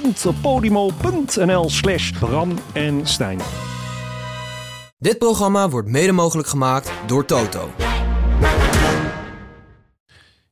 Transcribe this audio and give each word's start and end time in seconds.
www.podimo.nl 0.00 1.70
slash 1.70 2.10
Bram 2.10 2.58
en 2.72 3.06
Stijn. 3.06 3.40
Dit 4.98 5.18
programma 5.18 5.68
wordt 5.68 5.88
mede 5.88 6.12
mogelijk 6.12 6.48
gemaakt 6.48 6.92
door 7.06 7.24
Toto. 7.24 7.70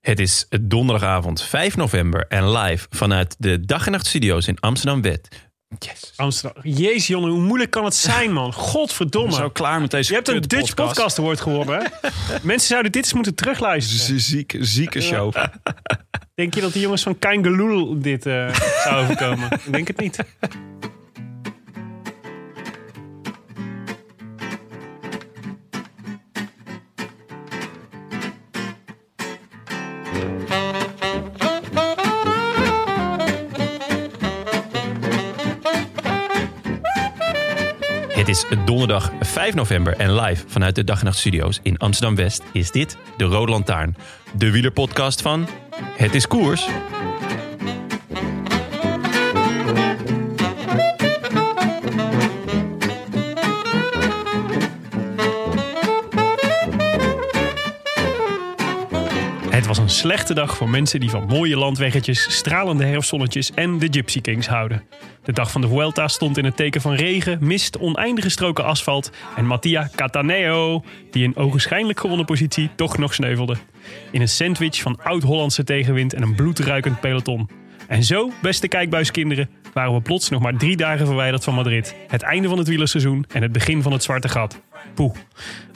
Het 0.00 0.20
is 0.20 0.46
donderdagavond 0.60 1.42
5 1.42 1.76
november 1.76 2.26
en 2.28 2.50
live 2.50 2.86
vanuit 2.90 3.34
de 3.38 3.60
Dag 3.60 3.86
en 3.86 3.92
Nacht 3.92 4.06
Studio's 4.06 4.46
in 4.46 4.60
Amsterdam-West. 4.60 5.28
Yes. 5.78 6.12
Amsterdam. 6.16 6.62
Jezus, 6.62 7.06
Jonne, 7.06 7.30
hoe 7.30 7.40
moeilijk 7.40 7.70
kan 7.70 7.84
het 7.84 7.94
zijn, 7.94 8.32
man? 8.32 8.52
Godverdomme. 8.52 9.32
Zo 9.32 9.50
klaar 9.50 9.80
met 9.80 9.90
deze 9.90 10.10
Je 10.10 10.16
hebt 10.16 10.28
een 10.28 10.40
Dutch 10.40 10.74
podcast 10.74 11.18
award 11.18 11.40
gewonnen, 11.40 11.78
hè? 11.78 12.08
Mensen 12.42 12.68
zouden 12.68 12.92
dit 12.92 13.02
eens 13.02 13.12
moeten 13.12 13.34
terugluisteren. 13.34 14.20
Zieke, 14.20 14.64
zieke 14.64 15.00
show. 15.00 15.34
Denk 16.38 16.54
je 16.54 16.60
dat 16.60 16.72
de 16.72 16.80
jongens 16.80 17.02
van 17.02 17.18
Kein 17.18 17.44
Geloel 17.44 18.00
dit 18.00 18.26
eh 18.26 18.54
zou 18.84 19.02
overkomen? 19.02 19.52
Ik 19.52 19.72
denk 19.72 19.86
het 19.86 20.00
niet. 20.00 20.18
donderdag 38.78 39.12
5 39.20 39.54
november 39.54 39.96
en 39.96 40.14
live 40.14 40.44
vanuit 40.46 40.74
de 40.74 40.84
Dag 40.84 40.98
en 40.98 41.04
Nacht 41.04 41.18
Studio's 41.18 41.60
in 41.62 41.78
Amsterdam-West 41.78 42.42
is 42.52 42.70
dit 42.70 42.96
de 43.16 43.24
Rode 43.24 43.50
Lantaarn. 43.50 43.96
De 44.32 44.50
wielerpodcast 44.50 45.22
van 45.22 45.48
Het 45.96 46.14
is 46.14 46.26
Koers. 46.26 46.68
Slechte 59.98 60.34
dag 60.34 60.56
voor 60.56 60.68
mensen 60.68 61.00
die 61.00 61.10
van 61.10 61.26
mooie 61.26 61.56
landweggetjes, 61.56 62.36
stralende 62.36 62.84
herfstzonnetjes 62.84 63.50
en 63.54 63.78
de 63.78 63.88
Gypsy 63.90 64.20
Kings 64.20 64.46
houden. 64.46 64.82
De 65.24 65.32
dag 65.32 65.50
van 65.50 65.60
de 65.60 65.68
Vuelta 65.68 66.08
stond 66.08 66.38
in 66.38 66.44
het 66.44 66.56
teken 66.56 66.80
van 66.80 66.94
regen, 66.94 67.38
mist, 67.40 67.78
oneindige 67.78 68.28
stroken 68.28 68.64
asfalt 68.64 69.10
en 69.36 69.46
Mattia 69.46 69.90
Cataneo, 69.94 70.84
die 71.10 71.24
in 71.24 71.36
ogenschijnlijk 71.36 72.00
gewonnen 72.00 72.26
positie 72.26 72.70
toch 72.76 72.98
nog 72.98 73.14
sneuvelde. 73.14 73.56
In 74.10 74.20
een 74.20 74.28
sandwich 74.28 74.82
van 74.82 75.02
oud-Hollandse 75.02 75.64
tegenwind 75.64 76.14
en 76.14 76.22
een 76.22 76.34
bloedruikend 76.34 77.00
peloton. 77.00 77.48
En 77.88 78.04
zo, 78.04 78.30
beste 78.42 78.68
kijkbuiskinderen, 78.68 79.50
waren 79.78 79.94
we 79.94 80.00
plots 80.00 80.28
nog 80.28 80.40
maar 80.42 80.56
drie 80.56 80.76
dagen 80.76 81.06
verwijderd 81.06 81.44
van 81.44 81.54
Madrid. 81.54 81.94
Het 82.08 82.22
einde 82.22 82.48
van 82.48 82.58
het 82.58 82.68
wielerseizoen 82.68 83.24
en 83.32 83.42
het 83.42 83.52
begin 83.52 83.82
van 83.82 83.92
het 83.92 84.02
zwarte 84.02 84.28
gat. 84.28 84.60
Poeh. 84.94 85.14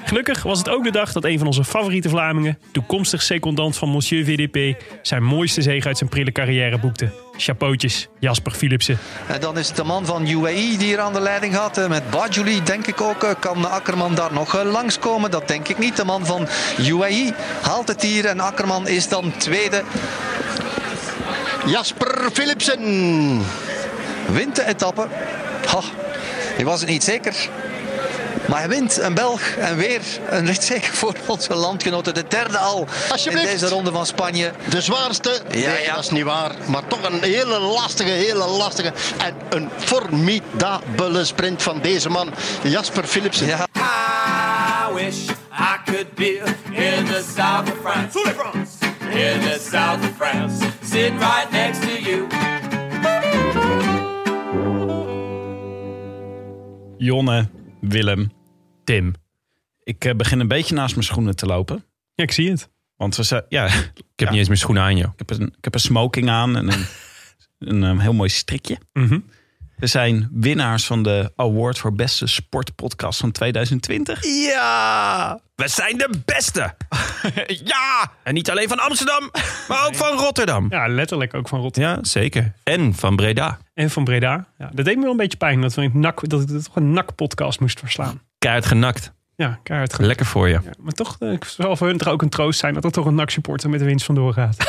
Gelukkig 0.04 0.42
was 0.42 0.58
het 0.58 0.68
ook 0.68 0.84
de 0.84 0.90
dag 0.90 1.12
dat 1.12 1.24
een 1.24 1.38
van 1.38 1.46
onze 1.46 1.64
favoriete 1.64 2.08
Vlamingen, 2.08 2.58
toekomstig 2.72 3.22
secondant 3.22 3.76
van 3.76 3.88
Monsieur 3.88 4.24
VDP, 4.24 4.82
zijn 5.02 5.22
mooiste 5.24 5.62
zege 5.62 5.86
uit 5.88 5.98
zijn 5.98 6.10
prille 6.10 6.32
carrière 6.32 6.78
boekte. 6.78 7.10
Chapeautjes, 7.36 8.08
Jasper 8.18 8.52
Philipsen. 8.52 8.98
En 9.28 9.40
dan 9.40 9.58
is 9.58 9.66
het 9.68 9.76
de 9.76 9.84
man 9.84 10.06
van 10.06 10.28
UAE 10.28 10.52
die 10.54 10.78
hier 10.78 11.00
aan 11.00 11.12
de 11.12 11.20
leiding 11.20 11.54
had. 11.54 11.78
eh, 11.78 11.88
Met 11.88 12.10
Bajuli 12.10 12.62
denk 12.62 12.86
ik 12.86 13.00
ook. 13.00 13.22
eh, 13.24 13.30
Kan 13.40 13.70
Akkerman 13.70 14.14
daar 14.14 14.32
nog 14.32 14.54
eh, 14.56 14.70
langskomen? 14.72 15.30
Dat 15.30 15.48
denk 15.48 15.68
ik 15.68 15.78
niet. 15.78 15.96
De 15.96 16.04
man 16.04 16.26
van 16.26 16.46
UAE 16.88 17.34
haalt 17.62 17.88
het 17.88 18.02
hier. 18.02 18.24
En 18.26 18.40
Akkerman 18.40 18.88
is 18.88 19.08
dan 19.08 19.32
tweede. 19.36 19.82
Jasper 21.66 22.30
Philipsen. 22.32 22.80
Wint 24.32 24.56
de 24.56 24.66
etappe. 24.66 25.06
Ha, 25.66 25.80
hij 26.56 26.64
was 26.64 26.80
het 26.80 26.88
niet 26.88 27.04
zeker. 27.04 27.48
Maar 28.48 28.58
hij 28.58 28.68
wint 28.68 29.00
een 29.00 29.14
Belg 29.14 29.40
en 29.40 29.76
weer 29.76 30.00
een 30.28 30.46
rit 30.46 30.64
zeker 30.64 30.94
voor 30.94 31.14
onze 31.26 31.54
landgenoten. 31.54 32.14
De 32.14 32.24
derde 32.28 32.58
al 32.58 32.86
in 33.24 33.34
deze 33.36 33.68
ronde 33.68 33.92
van 33.92 34.06
Spanje. 34.06 34.52
De 34.68 34.80
zwaarste. 34.80 35.40
Ja, 35.50 35.72
nee, 35.72 35.82
ja. 35.82 35.94
dat 35.94 36.04
is 36.04 36.10
niet 36.10 36.24
waar. 36.24 36.50
Maar 36.66 36.86
toch 36.86 37.02
een 37.02 37.22
hele 37.22 37.58
lastige, 37.58 38.10
hele 38.10 38.46
lastige. 38.46 38.92
En 39.18 39.34
een 39.48 39.68
formidabele 39.76 41.24
sprint 41.24 41.62
van 41.62 41.80
deze 41.80 42.08
man. 42.08 42.34
Jasper 42.62 43.04
Philipsen. 43.04 43.46
Ja, 43.46 43.66
I 44.90 44.94
wish 44.94 45.28
I 45.52 45.76
could 45.84 46.14
be 46.14 46.42
in 46.70 47.04
the 47.04 47.24
south 47.36 47.72
of 47.72 47.78
France. 47.82 48.18
In 49.10 49.40
the 49.40 49.68
south 49.70 50.00
of 50.04 50.16
France. 50.16 50.64
Sitting 50.82 51.18
right 51.18 51.50
next 51.50 51.80
to 51.80 52.10
you. 52.10 52.26
Jonne, 57.02 57.48
Willem, 57.80 58.32
Tim. 58.84 59.14
Ik 59.82 60.04
eh, 60.04 60.14
begin 60.14 60.40
een 60.40 60.48
beetje 60.48 60.74
naast 60.74 60.94
mijn 60.94 61.06
schoenen 61.06 61.36
te 61.36 61.46
lopen. 61.46 61.84
Ja, 62.14 62.24
ik 62.24 62.32
zie 62.32 62.50
het. 62.50 62.68
Want 62.96 63.16
we 63.16 63.22
zijn, 63.22 63.44
ja, 63.48 63.64
ik 63.66 63.92
Ik 63.94 64.02
heb 64.16 64.28
niet 64.28 64.38
eens 64.38 64.48
mijn 64.48 64.60
schoenen 64.60 64.82
aan, 64.82 64.96
joh. 64.96 65.12
heb 65.16 65.30
een, 65.30 65.46
ik 65.56 65.64
heb 65.64 65.74
een 65.74 65.80
smoking 65.80 66.28
aan 66.28 66.56
en 66.56 66.72
een, 66.72 66.86
een, 67.82 67.84
eh, 67.84 68.02
heel 68.02 68.12
mooi 68.12 68.28
strikje. 68.28 68.78
Mhm. 68.92 69.18
We 69.76 69.86
zijn 69.86 70.28
winnaars 70.32 70.86
van 70.86 71.02
de 71.02 71.32
award 71.36 71.78
voor 71.78 71.94
beste 71.94 72.26
sportpodcast 72.26 73.20
van 73.20 73.32
2020. 73.32 74.24
Ja, 74.24 75.40
we 75.54 75.68
zijn 75.68 75.98
de 75.98 76.10
beste. 76.24 76.74
ja, 77.64 78.12
en 78.22 78.34
niet 78.34 78.50
alleen 78.50 78.68
van 78.68 78.78
Amsterdam, 78.78 79.30
maar 79.68 79.86
ook 79.86 79.94
van 79.94 80.18
Rotterdam. 80.18 80.66
Ja, 80.70 80.88
letterlijk 80.88 81.34
ook 81.34 81.48
van 81.48 81.60
Rotterdam. 81.60 81.94
Ja, 81.94 82.04
zeker. 82.04 82.52
En 82.62 82.94
van 82.94 83.16
Breda. 83.16 83.58
En 83.82 83.90
van 83.90 84.04
Breda. 84.04 84.46
Ja, 84.58 84.70
dat 84.72 84.84
deed 84.84 84.96
me 84.96 85.02
wel 85.02 85.10
een 85.10 85.16
beetje 85.16 85.38
pijn 85.38 85.60
dat, 85.60 85.74
we 85.74 85.82
een 85.82 85.90
nak, 86.00 86.28
dat 86.28 86.40
ik 86.50 86.60
toch 86.62 86.76
een 86.76 86.92
NAC-podcast 86.92 87.60
moest 87.60 87.78
verslaan. 87.78 88.20
Keihard 88.38 88.66
genakt. 88.66 89.12
Ja, 89.36 89.58
keihard. 89.62 89.98
Lekker 89.98 90.26
voor 90.26 90.48
je. 90.48 90.60
Ja, 90.64 90.70
maar 90.78 90.92
toch, 90.92 91.16
eh, 91.18 91.32
ik 91.32 91.44
zal 91.44 91.76
voor 91.76 91.86
hun 91.86 91.96
toch 91.98 92.08
ook 92.08 92.22
een 92.22 92.28
troost 92.28 92.58
zijn 92.60 92.74
dat 92.74 92.84
er 92.84 92.90
toch 92.92 93.06
een 93.06 93.14
NAC-supporter 93.14 93.70
met 93.70 93.78
de 93.80 93.84
winst 93.86 94.04
vandoor 94.04 94.32
gaat. 94.32 94.56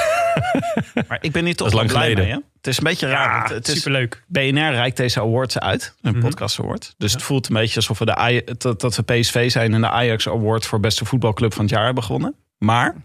Maar 1.07 1.17
ik 1.21 1.31
ben 1.31 1.45
hier 1.45 1.55
toch 1.55 1.73
lang 1.73 1.87
wel 1.91 1.97
blij 1.97 2.09
geleden. 2.09 2.23
mee, 2.23 2.33
hè? 2.33 2.39
Het 2.57 2.67
is 2.67 2.77
een 2.77 2.83
beetje 2.83 3.07
raar. 3.07 3.49
Ja, 3.49 3.55
het 3.55 3.67
is, 3.67 3.77
superleuk. 3.77 4.23
BNR 4.27 4.71
reikt 4.71 4.97
deze 4.97 5.19
awards 5.19 5.59
uit. 5.59 5.95
Een 6.01 6.11
Mhm. 6.17 6.21
podcast 6.27 6.59
award. 6.59 6.93
Dus 6.97 7.13
het 7.13 7.21
voelt 7.21 7.47
een 7.47 7.55
beetje 7.55 7.75
alsof 7.75 7.99
we 7.99 8.05
de 8.05 8.55
dat, 8.57 8.81
dat 8.81 8.95
we 8.95 9.03
PSV 9.03 9.51
zijn 9.51 9.73
en 9.73 9.81
de 9.81 9.89
Ajax 9.89 10.27
Award 10.27 10.65
voor 10.65 10.79
beste 10.79 11.05
voetbalclub 11.05 11.53
van 11.53 11.61
het 11.65 11.73
jaar 11.73 11.85
hebben 11.85 12.03
gewonnen. 12.03 12.35
Maar 12.57 12.95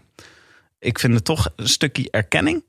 ik 0.79 0.99
vind 0.99 1.13
het 1.13 1.25
toch 1.25 1.49
een 1.55 1.67
stukje 1.67 2.07
erkenning. 2.11 2.63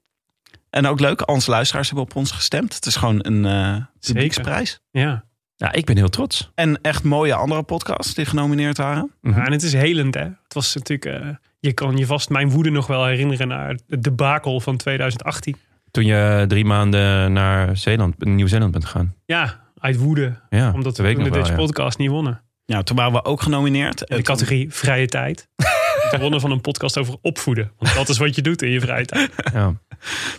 En 0.70 0.86
ook 0.86 1.00
leuk, 1.00 1.28
onze 1.30 1.50
luisteraars 1.50 1.86
hebben 1.86 2.04
op 2.06 2.16
ons 2.16 2.30
gestemd. 2.30 2.74
Het 2.74 2.86
is 2.86 2.96
gewoon 2.96 3.18
een 3.26 3.44
eh 3.44 3.76
publieksprijs. 4.06 4.80
Ja. 4.90 5.24
Ja, 5.56 5.72
ik 5.72 5.84
ben 5.84 5.96
heel 5.96 6.08
trots. 6.08 6.50
En 6.54 6.78
echt 6.82 7.02
mooie 7.02 7.34
andere 7.34 7.62
podcasts 7.62 8.14
die 8.14 8.24
genomineerd 8.24 8.76
waren. 8.76 9.12
ja, 9.22 9.44
en 9.46 9.52
het 9.52 9.62
is 9.62 9.72
helend, 9.72 10.14
hè. 10.14 10.20
Het 10.22 10.54
was 10.54 10.74
natuurlijk... 10.74 11.22
eh, 11.22 11.28
je 11.58 11.72
kan 11.72 11.96
je 11.96 12.06
vast 12.06 12.28
mijn 12.28 12.50
woede 12.50 12.70
nog 12.70 12.86
wel 12.86 13.04
herinneren 13.06 13.48
naar 13.48 13.68
het 13.88 14.02
debakel 14.02 14.60
van 14.60 14.76
2018. 14.76 15.56
Toen 15.90 16.04
je 16.04 16.44
drie 16.48 16.64
maanden 16.64 17.32
naar 17.32 17.76
Zeeland, 17.76 18.24
Nieuw-Zeeland 18.24 18.72
bent 18.72 18.84
gegaan. 18.84 19.14
Ja, 19.24 19.60
uit 19.78 19.96
woede. 19.96 20.40
Ja, 20.50 20.66
Omdat 20.72 20.96
dat 20.96 21.06
we 21.06 21.14
de 21.14 21.30
Dutch 21.30 21.48
ja. 21.48 21.54
podcast 21.54 21.98
niet 21.98 22.10
wonnen. 22.10 22.42
Ja, 22.64 22.82
toen 22.82 22.96
waren 22.96 23.12
we 23.12 23.24
ook 23.24 23.42
genomineerd. 23.42 24.00
In 24.00 24.06
de 24.08 24.14
toen- 24.14 24.22
categorie 24.22 24.72
vrije 24.74 25.06
tijd. 25.06 25.48
We 26.10 26.18
wonnen 26.20 26.40
van 26.40 26.50
een 26.50 26.60
podcast 26.60 26.98
over 26.98 27.16
opvoeden. 27.22 27.72
Want 27.78 27.94
dat 27.94 28.08
is 28.08 28.18
wat 28.18 28.34
je 28.34 28.42
doet 28.42 28.62
in 28.62 28.70
je 28.70 28.80
vrije 28.80 29.04
tijd. 29.04 29.30
Ja. 29.52 29.74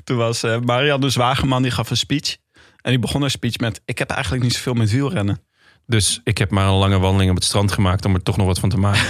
Toen 0.03 0.17
was 0.17 0.43
eh, 0.43 0.59
Marianne 0.59 1.09
Zwageman, 1.09 1.61
die 1.61 1.71
gaf 1.71 1.89
een 1.89 1.97
speech. 1.97 2.37
En 2.81 2.89
die 2.91 2.99
begon 2.99 3.21
haar 3.21 3.29
speech 3.29 3.57
met... 3.57 3.81
Ik 3.85 3.97
heb 3.97 4.09
eigenlijk 4.09 4.43
niet 4.43 4.53
zoveel 4.53 4.73
met 4.73 4.91
wielrennen. 4.91 5.41
Dus 5.87 6.21
ik 6.23 6.37
heb 6.37 6.51
maar 6.51 6.67
een 6.67 6.73
lange 6.73 6.99
wandeling 6.99 7.29
op 7.29 7.35
het 7.35 7.45
strand 7.45 7.71
gemaakt 7.71 8.05
om 8.05 8.13
er 8.15 8.23
toch 8.23 8.37
nog 8.37 8.45
wat 8.45 8.59
van 8.59 8.69
te 8.69 8.77
maken. 8.77 9.05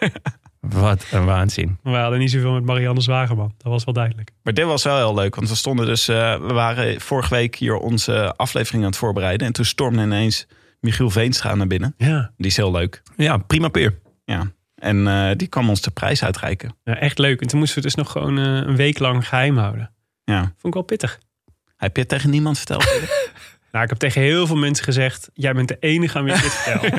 wat 0.60 1.06
een 1.10 1.24
waanzin. 1.24 1.78
We 1.82 1.90
hadden 1.90 2.18
niet 2.18 2.30
zoveel 2.30 2.52
met 2.52 2.64
Marianne 2.64 3.00
Zwageman. 3.00 3.54
Dat 3.56 3.72
was 3.72 3.84
wel 3.84 3.94
duidelijk. 3.94 4.30
Maar 4.42 4.54
dit 4.54 4.64
was 4.64 4.82
wel 4.84 4.96
heel 4.96 5.14
leuk, 5.14 5.34
want 5.34 5.48
we 5.48 5.54
stonden 5.54 5.86
dus... 5.86 6.08
eh, 6.08 6.16
we 6.40 6.52
waren 6.52 7.00
vorige 7.00 7.34
week 7.34 7.56
hier 7.56 7.76
onze 7.76 8.34
aflevering 8.36 8.82
aan 8.82 8.90
het 8.90 8.98
voorbereiden. 8.98 9.46
En 9.46 9.52
toen 9.52 9.64
stormde 9.64 10.02
ineens 10.02 10.46
Michiel 10.80 11.10
Veenstra 11.10 11.54
naar 11.54 11.66
binnen. 11.66 11.94
Ja, 11.96 12.32
Die 12.36 12.46
is 12.46 12.56
heel 12.56 12.70
leuk. 12.70 13.02
Ja, 13.16 13.36
prima 13.36 13.68
peer. 13.68 13.98
Ja. 14.24 14.52
En 14.80 15.08
eh, 15.08 15.30
die 15.36 15.48
kwam 15.48 15.68
ons 15.68 15.80
de 15.80 15.90
prijs 15.90 16.24
uitreiken. 16.24 16.74
ja 16.84 16.96
echt 16.96 17.18
leuk. 17.18 17.40
En 17.40 17.46
toen 17.48 17.58
moesten 17.58 17.76
we 17.76 17.82
dus 17.82 17.94
nog 17.94 18.10
gewoon 18.12 18.38
eh, 18.38 18.44
een 18.44 18.76
week 18.76 18.98
lang 18.98 19.28
geheim 19.28 19.56
houden. 19.56 19.90
Ja. 20.24 20.40
Vond 20.40 20.54
ik 20.62 20.74
wel 20.74 20.82
pittig. 20.82 21.18
Heb 21.76 21.94
je 21.96 22.00
het 22.00 22.10
tegen 22.10 22.30
niemand 22.30 22.56
verteld? 22.56 22.88
Nou, 23.72 23.84
ik 23.84 23.90
heb 23.90 23.98
tegen 23.98 24.20
heel 24.22 24.46
veel 24.46 24.56
mensen 24.56 24.84
gezegd... 24.84 25.30
jij 25.34 25.52
bent 25.54 25.68
de 25.68 25.76
enige 25.80 26.18
aan 26.18 26.24
wie 26.24 26.34
ik 26.34 26.40
dit 26.42 26.52
vertel. 26.52 26.98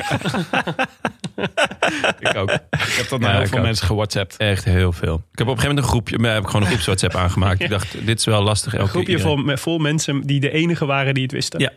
ik 2.30 2.36
ook. 2.36 2.50
Ik 2.50 2.60
heb 2.70 3.08
dat 3.08 3.20
Ja, 3.20 3.26
naar 3.26 3.36
heel 3.36 3.46
veel 3.46 3.58
ook. 3.58 3.64
mensen 3.64 3.86
gewhatsappt. 3.86 4.36
Echt 4.36 4.64
heel 4.64 4.92
veel. 4.92 5.14
Ik 5.32 5.38
heb 5.38 5.46
op 5.46 5.52
een 5.54 5.60
gegeven 5.60 5.68
moment 5.68 5.78
een 5.78 5.90
groepje, 5.90 6.18
maar 6.18 6.32
heb 6.32 6.42
ik 6.42 6.46
gewoon 6.46 6.62
een 6.62 6.68
groeps 6.68 6.84
WhatsApp 6.84 7.14
aangemaakt. 7.14 7.60
Ik 7.60 7.68
dacht, 7.68 8.06
dit 8.06 8.18
is 8.18 8.24
wel 8.24 8.42
lastig. 8.42 8.72
Een 8.72 8.78
Elke 8.78 8.90
groepje 8.90 9.10
iedereen. 9.12 9.34
vol, 9.36 9.44
met- 9.44 9.60
vol 9.60 9.78
mensen 9.78 10.20
die 10.20 10.40
de 10.40 10.50
enige 10.50 10.86
waren 10.86 11.14
die 11.14 11.22
het 11.22 11.32
wisten. 11.32 11.60
Ja. 11.60 11.70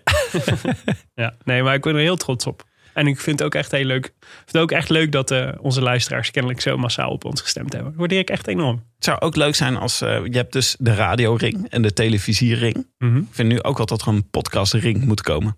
ja. 1.16 1.34
Nee, 1.44 1.64
maar 1.64 1.74
ik 1.74 1.82
ben 1.82 1.94
er 1.96 2.02
heel 2.02 2.18
trots 2.18 2.46
op. 2.46 2.64
En 2.96 3.08
ik 3.08 3.20
vind 3.20 3.40
het 3.40 3.48
ook 3.48 3.56
echt 3.56 3.72
heel 3.72 3.86
leuk. 3.86 4.06
Ik 4.06 4.14
vind 4.28 4.52
het 4.52 4.62
ook 4.62 4.72
echt 4.72 4.90
leuk 4.90 5.12
dat 5.12 5.32
eh, 5.32 5.50
onze 5.60 5.82
luisteraars 5.82 6.32
kennelijk 6.32 6.62
zo 6.62 6.78
massaal 6.78 7.10
op 7.10 7.26
ons 7.26 7.42
gestemd 7.42 7.74
hebben. 7.74 7.92
Dat 7.92 8.00
waardeer 8.00 8.20
ik 8.20 8.30
echt 8.30 8.48
enorm. 8.48 8.76
Het 8.96 9.04
zou 9.04 9.20
ook 9.20 9.36
leuk 9.36 9.56
zijn 9.56 9.78
als... 9.78 10.02
eh, 10.02 10.26
je 10.26 10.38
hebt 10.38 10.54
dus 10.54 10.76
de 10.80 10.96
radioring 10.96 11.70
en 11.70 11.82
de 11.82 11.94
televisiering. 11.94 12.88
Mhm. 12.98 13.18
Ik 13.18 13.28
vind 13.32 13.50
nu 13.50 13.64
ook 13.64 13.78
wel 13.78 13.86
dat 13.86 14.02
er 14.02 14.08
een 14.08 14.30
podcastring 14.30 15.06
moet 15.06 15.22
komen. 15.22 15.58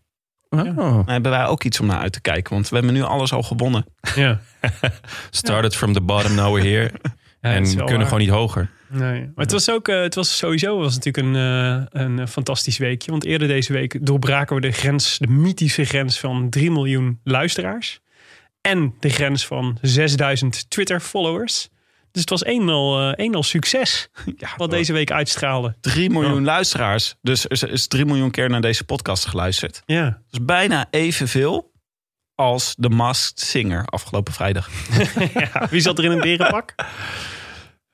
Oh. 0.50 0.76
Dan 0.76 1.04
hebben 1.10 1.32
wij 1.32 1.46
ook 1.46 1.64
iets 1.64 1.80
om 1.80 1.86
naar 1.86 2.00
uit 2.00 2.14
te 2.14 2.22
kijken. 2.22 2.54
Want 2.54 2.70
we 2.70 2.76
hebben 2.76 2.94
nu 2.94 3.02
alles 3.02 3.34
al 3.34 3.44
gewonnen. 3.44 3.86
Ja. 4.16 4.40
Started 5.30 5.76
from 5.76 5.94
the 5.94 6.02
bottom, 6.02 6.36
now 6.36 6.56
we're 6.56 6.68
here. 6.70 6.92
Ja, 7.42 7.54
en 7.54 7.64
we 7.64 7.76
kunnen 7.76 7.98
waar. 7.98 8.04
gewoon 8.06 8.20
niet 8.20 8.30
hoger. 8.30 8.70
Nee. 8.90 9.20
Maar 9.20 9.46
het 9.46 9.52
was 9.52 9.70
ook, 9.72 9.88
eh, 9.88 10.02
het 10.02 10.16
was 10.16 10.38
sowieso 10.38 10.78
was 10.78 10.96
natuurlijk 10.96 11.28
een, 11.28 11.36
eh, 11.36 12.02
een 12.02 12.20
eh, 12.20 12.28
fantastisch 12.28 12.78
weekje. 12.78 13.12
Want 13.12 13.26
eerder 13.26 13.48
deze 13.48 13.74
week 13.74 14.06
doorbraken 14.06 14.56
we 14.56 14.62
de 14.62 14.72
grens, 14.72 15.18
de 15.18 15.28
mythische 15.28 15.84
grens 15.84 16.20
van 16.20 16.50
3 16.50 16.72
miljoen 16.72 17.20
luisteraars. 17.24 18.00
En 18.62 18.94
de 19.00 19.10
grens 19.10 19.46
van 19.46 19.78
6000 19.82 20.70
Twitter-followers. 20.70 21.70
Dus 22.12 22.22
het 22.22 22.30
was 22.30 22.44
eenmaal, 22.44 23.14
eenmaal 23.14 23.44
succes 23.44 24.10
Ja, 24.38 24.50
wat 24.58 24.72
deze 24.72 24.94
week 24.94 25.12
uitstraalde. 25.12 25.76
3 25.82 26.10
miljoen 26.10 26.44
luisteraars. 26.44 27.16
Dus 27.22 27.50
er 27.50 27.72
is 27.72 27.88
3 27.88 28.06
miljoen 28.06 28.32
keer 28.32 28.50
naar 28.50 28.62
deze 28.62 28.84
podcast 28.84 29.26
geluisterd. 29.26 29.82
Ja. 29.86 30.04
Dat 30.04 30.22
is 30.32 30.46
bijna 30.46 30.88
evenveel 30.90 31.72
als 32.36 32.76
de 32.78 32.90
Masked 32.90 33.40
Singer 33.40 33.86
afgelopen 33.86 34.34
vrijdag. 34.34 34.70
ja. 35.34 35.68
Wie 35.70 35.82
zat 35.82 35.98
er 35.98 36.04
in 36.04 36.12
een 36.12 36.20
berenpak? 36.20 36.76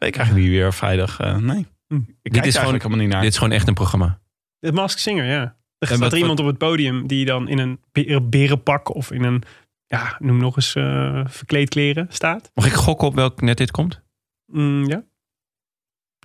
Ik 0.08 0.16
eigenlijk 0.16 0.48
niet 0.48 0.56
weer 0.58 0.74
vrijdag. 0.74 1.20
eh, 1.20 1.38
nee. 1.38 1.60
Ik 1.60 2.06
kijk 2.22 2.34
Dit 2.34 2.46
is, 2.46 2.58
gewoon, 2.58 2.74
helemaal 2.74 2.98
niet 2.98 3.10
naar. 3.10 3.22
dit 3.22 3.32
is 3.32 3.38
gewoon 3.38 3.54
echt 3.54 3.68
een 3.68 3.74
programma. 3.74 4.20
De 4.60 4.72
Mask 4.72 4.98
Singer, 4.98 5.26
ja. 5.26 5.42
Er 5.78 5.88
staat 5.88 6.00
wat- 6.00 6.12
er 6.12 6.18
iemand 6.18 6.40
op 6.40 6.46
het 6.46 6.58
podium 6.58 7.08
die 7.08 7.26
dan 7.26 7.48
in 7.48 7.60
een 7.60 7.80
be- 7.92 8.22
berenpak 8.22 8.96
of 8.96 9.12
in 9.12 9.24
een, 9.24 9.44
ja, 9.86 10.16
noem 10.20 10.38
nog 10.38 10.56
eens, 10.56 10.76
eh 10.76 11.22
verkleedkleren 11.26 12.08
staat. 12.10 12.52
Mag 12.54 12.66
ik 12.66 12.74
gokken 12.74 13.08
op 13.08 13.16
welk 13.16 13.42
net 13.42 13.58
dit 13.58 13.72
komt? 13.72 14.02
Mm, 14.46 14.86
ja. 14.90 15.04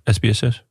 SBS 0.05 0.39
6. 0.39 0.65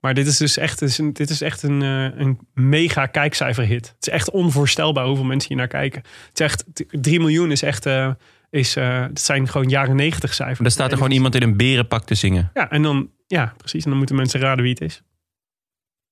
Maar 0.00 0.14
dit 0.14 0.26
is 0.26 0.36
dus 0.36 0.56
echt, 0.56 0.78
dit 1.14 1.30
is 1.30 1.40
echt 1.40 1.62
een, 1.62 1.82
eh, 1.82 2.04
een 2.20 2.38
mega 2.54 3.06
kijkcijferhit. 3.06 3.88
Het 3.88 4.06
is 4.06 4.12
echt 4.12 4.30
onvoorstelbaar 4.30 5.06
hoeveel 5.06 5.24
mensen 5.24 5.48
hier 5.48 5.58
naar 5.58 5.68
kijken. 5.68 6.02
Het 6.28 6.40
is 6.40 6.46
echt, 6.46 6.64
3 7.02 7.18
miljoen 7.20 7.50
is 7.50 7.62
echt, 7.62 7.86
eh, 7.86 8.12
is, 8.52 8.76
eh, 8.76 9.00
het 9.00 9.20
zijn 9.20 9.48
gewoon 9.48 9.68
jaren 9.68 9.96
90 9.96 10.34
cijfers. 10.34 10.58
Daar 10.58 10.70
staat 10.70 10.90
er 10.90 10.96
gewoon 10.96 11.12
iemand 11.12 11.34
in 11.34 11.42
een 11.42 11.56
berenpak 11.56 12.04
te 12.04 12.14
zingen. 12.14 12.50
Ja, 12.54 12.70
en 12.70 12.82
dan, 12.82 13.10
ja, 13.26 13.54
precies. 13.56 13.82
En 13.84 13.88
dan 13.88 13.98
moeten 13.98 14.16
mensen 14.16 14.40
raden 14.40 14.62
wie 14.64 14.72
het 14.72 14.82
is. 14.82 15.02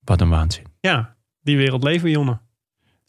Wat 0.04 0.20
een 0.20 0.28
waanzin. 0.28 0.64
Ja, 0.80 1.16
die 1.40 1.56
wereld 1.56 1.82
leven 1.82 2.04
we, 2.04 2.10
Jonne. 2.10 2.40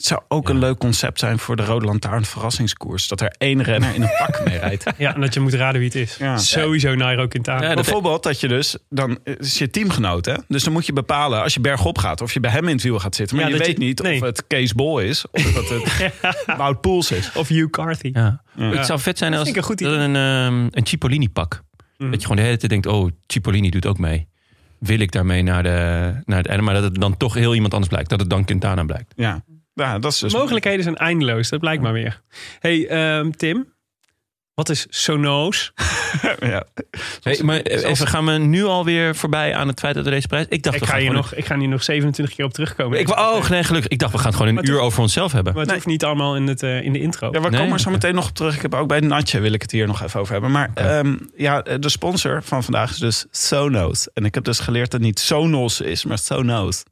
Het 0.02 0.10
zou 0.10 0.22
ook 0.28 0.50
een 0.50 0.58
leuk 0.60 0.78
concept 0.78 1.20
zijn 1.20 1.40
voor 1.40 1.56
de 1.56 1.66
Rode 1.66 1.86
Lantaarn 1.86 2.26
verrassingskoers. 2.26 3.08
Dat 3.08 3.22
er 3.22 3.34
één 3.38 3.64
renner 3.64 3.96
in 3.96 4.02
een 4.02 4.10
pak 4.18 4.46
mee 4.46 4.58
rijdt. 4.58 4.84
Ja, 4.98 5.16
en 5.16 5.22
dat 5.22 5.34
je 5.34 5.40
moet 5.40 5.54
raden 5.54 5.80
wie 5.80 5.90
het 5.90 5.98
is. 5.98 6.16
Ja. 6.18 6.38
Sowieso 6.38 6.96
Nairo 6.96 7.28
Quintana. 7.28 7.68
Ja, 7.68 7.74
Bijvoorbeeld 7.74 8.24
dat 8.24 8.40
je 8.40 8.48
dus, 8.48 8.78
dan 8.90 9.20
is 9.24 9.58
je 9.58 9.70
teamgenoot 9.70 10.26
hè. 10.26 10.34
Dus 10.48 10.64
dan 10.64 10.74
moet 10.74 10.86
je 10.86 10.94
bepalen 10.94 11.42
als 11.44 11.54
je 11.54 11.60
bergop 11.60 11.98
gaat 11.98 12.22
of 12.22 12.34
je 12.34 12.40
bij 12.40 12.52
hem 12.52 12.68
in 12.68 12.74
het 12.76 12.84
wiel 12.84 13.00
gaat 13.00 13.16
zitten. 13.16 13.36
Maar 13.38 13.46
Ja, 13.46 13.52
je 13.52 13.58
weet 13.58 13.68
je- 13.78 13.84
niet 13.84 14.02
nee. 14.02 14.16
of 14.16 14.22
het 14.22 14.48
Kees 14.48 14.74
Bol 14.74 15.00
is 15.00 15.26
of 15.32 15.54
dat 15.54 15.70
het 15.70 16.14
Wout 16.58 16.82
Poels 16.82 17.12
is. 17.12 17.32
Of 17.36 17.48
Hugh 17.48 17.70
Carthy. 17.70 18.10
Ja. 18.14 18.42
Ja. 18.56 18.70
Het 18.70 18.86
zou 18.86 19.00
vet 19.00 19.18
zijn 19.18 19.34
als 19.34 19.52
goed 19.60 19.82
een, 19.82 20.16
ehm, 20.16 20.68
een 20.72 20.86
Cipollini 20.86 21.30
pak. 21.30 21.62
Mhm. 21.98 22.10
Dat 22.10 22.20
je 22.20 22.22
gewoon 22.22 22.38
de 22.38 22.44
hele 22.44 22.58
tijd 22.58 22.72
denkt, 22.72 22.88
oh, 22.88 23.10
Cipollini 23.28 23.70
doet 23.70 23.86
ook 23.86 23.98
mee. 24.00 24.28
Wil 24.80 25.00
ik 25.00 25.12
daarmee 25.12 25.42
naar, 25.44 25.64
de, 25.64 26.14
naar 26.26 26.38
het 26.38 26.48
einde? 26.48 26.64
Maar 26.64 26.74
dat 26.74 26.84
het 26.84 26.96
dan 26.96 27.18
toch 27.18 27.34
heel 27.34 27.54
iemand 27.54 27.72
anders 27.74 27.92
blijkt. 27.92 28.10
Dat 28.10 28.20
het 28.20 28.30
dan 28.30 28.46
Quintana 28.46 28.84
blijkt. 28.84 29.14
Ja, 29.16 29.44
ja 29.82 30.00
dat 30.00 30.12
is 30.12 30.20
dus 30.20 30.32
De 30.32 30.38
mogelijkheden 30.38 30.84
zijn 30.84 30.96
eindeloos, 30.98 31.50
dat 31.50 31.60
blijkt 31.60 31.82
maar 31.84 31.94
weer. 31.94 32.22
hey, 32.60 32.88
ehm, 32.88 33.32
Tim. 33.32 33.70
Wat 34.54 34.70
is 34.70 34.86
Sono's? 34.90 35.72
ja. 36.40 36.66
Hey, 37.22 37.40
maar 37.44 37.60
even, 37.62 38.08
gaan 38.08 38.26
we 38.26 38.32
nu 38.32 38.64
alweer 38.64 39.16
voorbij 39.16 39.56
aan 39.56 39.68
het 39.68 39.80
feit 39.80 39.96
dat 39.96 40.06
er 40.06 40.12
deze 40.12 40.28
prijs... 40.28 40.46
Ik 40.50 40.64
dacht, 40.64 40.76
Ik 40.76 40.82
we 40.82 40.88
ga, 40.88 40.94
hier 40.98 41.02
gewoon- 41.06 41.22
nog, 41.22 41.34
ik 41.34 41.46
ga 41.46 41.58
hier 41.58 41.68
nog 41.68 41.84
27 41.84 42.36
keer 42.36 42.46
op 42.46 42.54
terugkomen. 42.54 43.00
Ik, 43.00 43.10
oh, 43.10 43.50
nee, 43.50 43.64
gelukkig. 43.64 43.92
Ik 43.92 44.00
dacht, 44.00 44.12
we 44.12 44.18
gaan 44.18 44.28
het 44.28 44.36
gewoon 44.36 44.54
Maar 44.54 44.64
een 44.64 44.70
uur 44.70 44.76
toch- 44.76 44.86
over 44.86 45.02
onszelf 45.02 45.32
hebben. 45.32 45.54
Maar 45.54 45.64
het 45.64 45.72
hoeft 45.74 45.86
niet 45.86 46.04
allemaal 46.04 46.36
in, 46.36 46.48
het, 46.48 46.64
eh, 46.64 46.82
in 46.84 46.94
de 46.94 47.00
intro. 47.00 47.30
Ja, 47.32 47.42
we 47.42 47.50
Nee, 47.50 47.60
komen 47.60 47.74
er 47.74 47.80
zo 47.80 47.90
meteen 47.90 48.16
nog 48.16 48.28
op 48.30 48.36
terug. 48.36 48.56
Ik 48.56 48.62
heb 48.62 48.74
ook 48.76 48.88
bij 48.88 49.00
Natje 49.00 49.40
wil 49.40 49.54
ik 49.54 49.62
het 49.62 49.72
hier 49.72 49.88
nog 49.88 50.04
even 50.04 50.20
over 50.20 50.34
hebben. 50.34 50.52
Maar 50.52 50.70
ehm, 50.74 51.16
ja, 51.36 51.62
de 51.62 51.90
sponsor 51.90 52.44
van 52.44 52.64
vandaag 52.64 52.90
is 52.92 52.98
dus 52.98 53.26
Sonos. 53.32 54.08
En 54.14 54.26
ik 54.26 54.34
heb 54.36 54.44
dus 54.44 54.60
geleerd 54.60 54.92
dat 54.92 55.00
het 55.00 55.10
niet 55.10 55.20
Sonos 55.20 55.82
is, 55.82 56.06
maar 56.06 56.18
Sonos. 56.18 56.84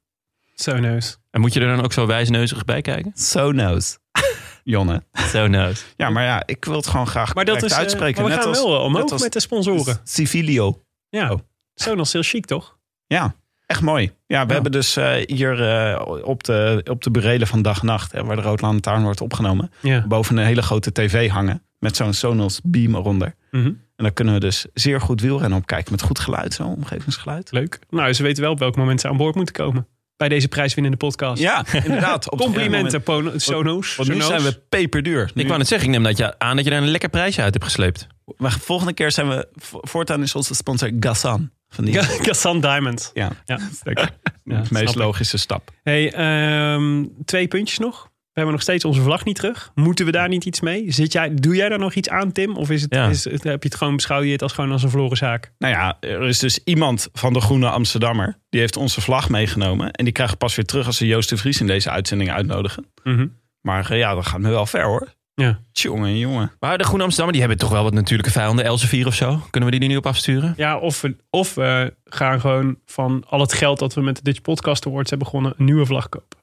Sono's. 0.63 1.17
En 1.31 1.41
moet 1.41 1.53
je 1.53 1.59
er 1.59 1.75
dan 1.75 1.83
ook 1.83 1.93
zo 1.93 2.05
wijsneuzig 2.05 2.65
bij 2.65 2.81
kijken? 2.81 3.11
Sonos. 3.15 3.97
Jonne. 4.63 5.03
Sonos. 5.13 5.85
Ja, 5.95 6.09
maar 6.09 6.23
ja, 6.23 6.43
ik 6.45 6.65
wil 6.65 6.75
het 6.75 6.87
gewoon 6.87 7.07
graag 7.07 7.35
Maar 7.35 7.45
dat 7.45 7.63
is. 7.63 7.71
eh, 7.71 7.77
uitspreken. 7.77 8.21
maar 8.21 8.29
we 8.31 8.35
net 8.37 8.45
gaan 8.45 8.53
als, 8.53 8.63
wel 8.63 8.79
omhoog 8.81 9.01
net 9.01 9.11
als 9.11 9.21
met 9.21 9.33
de 9.33 9.39
sponsoren. 9.39 9.99
Civilio. 10.03 10.81
Ja. 11.09 11.31
Oh. 11.31 11.39
Sonos 11.75 12.07
is 12.07 12.13
heel 12.13 12.21
chic, 12.21 12.45
toch? 12.45 12.77
Ja, 13.07 13.35
echt 13.65 13.81
mooi. 13.81 14.11
Ja, 14.27 14.45
we 14.45 14.53
hebben 14.53 14.71
dus 14.71 14.95
eh, 14.95 15.13
hier 15.25 15.69
eh, 15.69 16.01
op, 16.23 16.43
de, 16.43 16.81
op 16.89 17.03
de 17.03 17.11
burelen 17.11 17.47
van 17.47 17.61
dag 17.61 17.79
en 17.79 17.85
nacht, 17.85 18.11
hè, 18.11 18.23
waar 18.23 18.35
de 18.35 18.41
Rood 18.41 18.61
Lantaarn 18.61 19.03
wordt 19.03 19.21
opgenomen, 19.21 19.71
Ja. 19.81 20.07
boven 20.07 20.37
een 20.37 20.45
hele 20.45 20.61
grote 20.61 20.91
tv 20.91 21.29
hangen 21.29 21.63
met 21.79 21.95
zo'n 21.95 22.13
Sonos 22.13 22.59
beam 22.63 22.95
eronder. 22.95 23.35
Mhm. 23.51 23.65
En 23.65 24.05
dan 24.05 24.13
kunnen 24.13 24.33
we 24.33 24.39
dus 24.39 24.65
zeer 24.73 25.01
goed 25.01 25.21
wielrennen 25.21 25.57
op 25.57 25.65
kijken 25.65 25.91
met 25.91 26.01
goed 26.01 26.19
geluid, 26.19 26.53
zo 26.53 26.63
omgevingsgeluid. 26.63 27.51
Leuk. 27.51 27.79
Nou, 27.89 28.13
ze 28.13 28.23
weten 28.23 28.43
wel 28.43 28.51
op 28.51 28.59
welk 28.59 28.75
moment 28.75 29.01
ze 29.01 29.07
aan 29.07 29.17
boord 29.17 29.35
moeten 29.35 29.55
komen. 29.55 29.87
Bij 30.19 30.29
deze 30.29 30.47
prijswinnende 30.47 30.97
podcast. 30.97 31.41
Ja, 31.41 31.65
inderdaad. 31.83 32.29
Op 32.31 32.39
Complimenten. 32.39 33.03
Pono- 33.03 33.37
Sono's. 33.37 33.95
Want 33.95 34.09
nu 34.09 34.21
zijn 34.21 34.41
we 34.41 34.59
peperduur. 34.69 35.31
Nu- 35.33 35.41
Ik 35.41 35.47
wou 35.47 35.59
net 35.59 35.67
zeggen, 35.67 35.87
ik 35.87 35.93
neem 35.93 36.03
dat 36.03 36.17
je 36.17 36.39
aan 36.39 36.55
dat 36.55 36.65
je 36.65 36.71
daar 36.71 36.81
een 36.81 36.87
lekker 36.87 37.09
prijsje 37.09 37.41
uit 37.41 37.53
hebt 37.53 37.65
gesleept. 37.65 38.07
maar 38.37 38.51
volgende 38.51 38.93
keer 38.93 39.11
zijn 39.11 39.27
we, 39.29 39.47
vo- 39.55 39.79
voortaan 39.81 40.21
is 40.21 40.35
onze 40.35 40.55
sponsor 40.55 40.91
Gassan. 40.99 41.49
Van 41.69 41.85
die, 41.85 41.93
Ga- 42.01 42.23
Gassan 42.25 42.61
Diamond. 42.61 43.11
ja, 43.13 43.29
Ja, 43.45 43.57
de 44.43 44.61
meest 44.69 44.95
logische 44.95 45.37
stap. 45.37 45.71
Hey, 45.83 46.13
ehm, 46.13 47.05
twee 47.25 47.47
puntjes 47.47 47.77
nog. 47.77 48.08
We 48.33 48.45
hebben 48.45 48.53
nog 48.53 48.61
steeds 48.61 48.85
onze 48.85 49.01
vlag 49.01 49.25
niet 49.25 49.35
terug. 49.35 49.71
Moeten 49.75 50.05
we 50.05 50.11
daar 50.11 50.27
niet 50.29 50.45
iets 50.45 50.59
mee? 50.61 50.91
Zit 50.91 51.11
jij, 51.11 51.33
doe 51.33 51.55
jij 51.55 51.69
daar 51.69 51.79
nog 51.79 51.93
iets 51.93 52.09
aan, 52.09 52.31
Tim? 52.31 52.57
Of 52.57 52.69
is 52.69 52.81
het, 52.81 52.93
Ja. 52.93 53.07
is, 53.07 53.23
het- 53.23 53.43
heb 53.43 53.63
je 53.63 53.69
het 53.69 53.77
gewoon, 53.77 53.95
beschouw 53.95 54.21
je 54.21 54.31
het 54.31 54.41
als 54.41 54.53
gewoon 54.53 54.71
als 54.71 54.83
een 54.83 54.89
verloren 54.89 55.17
zaak? 55.17 55.51
Nou 55.57 55.73
ja, 55.73 55.97
er 55.99 56.21
is 56.27 56.39
dus 56.39 56.59
iemand 56.63 57.09
van 57.13 57.33
de 57.33 57.41
Groene 57.41 57.69
Amsterdammer. 57.69 58.37
Die 58.49 58.59
heeft 58.59 58.77
onze 58.77 59.01
vlag 59.01 59.29
meegenomen. 59.29 59.91
En 59.91 60.03
die 60.03 60.13
krijgt 60.13 60.37
pas 60.37 60.55
weer 60.55 60.65
terug 60.65 60.85
als 60.85 60.97
ze 60.97 61.07
Joost 61.07 61.29
de 61.29 61.37
Vries 61.37 61.59
in 61.59 61.67
deze 61.67 61.89
uitzending 61.89 62.31
uitnodigen. 62.31 62.85
Mhm. 63.03 63.27
Maar 63.61 63.91
eh, 63.91 63.97
ja, 63.97 64.15
dat 64.15 64.25
gaat 64.27 64.39
me 64.39 64.49
wel 64.49 64.65
ver 64.65 64.83
hoor. 64.85 65.07
Ja. 65.33 65.59
Tjonge, 65.71 66.17
jongen. 66.19 66.51
Maar 66.59 66.77
de 66.77 66.83
Groene 66.83 67.03
Amsterdammer, 67.03 67.31
die 67.39 67.41
hebben 67.47 67.57
toch 67.67 67.71
wel 67.71 67.83
wat 67.83 67.93
natuurlijke 67.93 68.31
vijanden. 68.31 68.65
Elsevier 68.65 69.07
of 69.07 69.13
zo. 69.15 69.41
Kunnen 69.49 69.69
we 69.69 69.75
die 69.75 69.85
er 69.85 69.91
nu 69.93 69.97
op 69.99 70.05
afsturen? 70.05 70.53
Ja, 70.57 70.77
of 70.77 71.01
we, 71.01 71.15
of 71.29 71.55
we 71.55 71.93
gaan 72.05 72.39
gewoon 72.39 72.77
van 72.85 73.23
al 73.27 73.39
het 73.39 73.53
geld 73.53 73.79
dat 73.79 73.93
we 73.93 74.01
met 74.01 74.15
de 74.15 74.21
Dutch 74.23 74.41
Podcast 74.41 74.85
Awards 74.87 75.09
hebben 75.09 75.27
gewonnen, 75.27 75.53
een 75.57 75.65
nieuwe 75.65 75.85
vlag 75.85 76.09
kopen. 76.09 76.37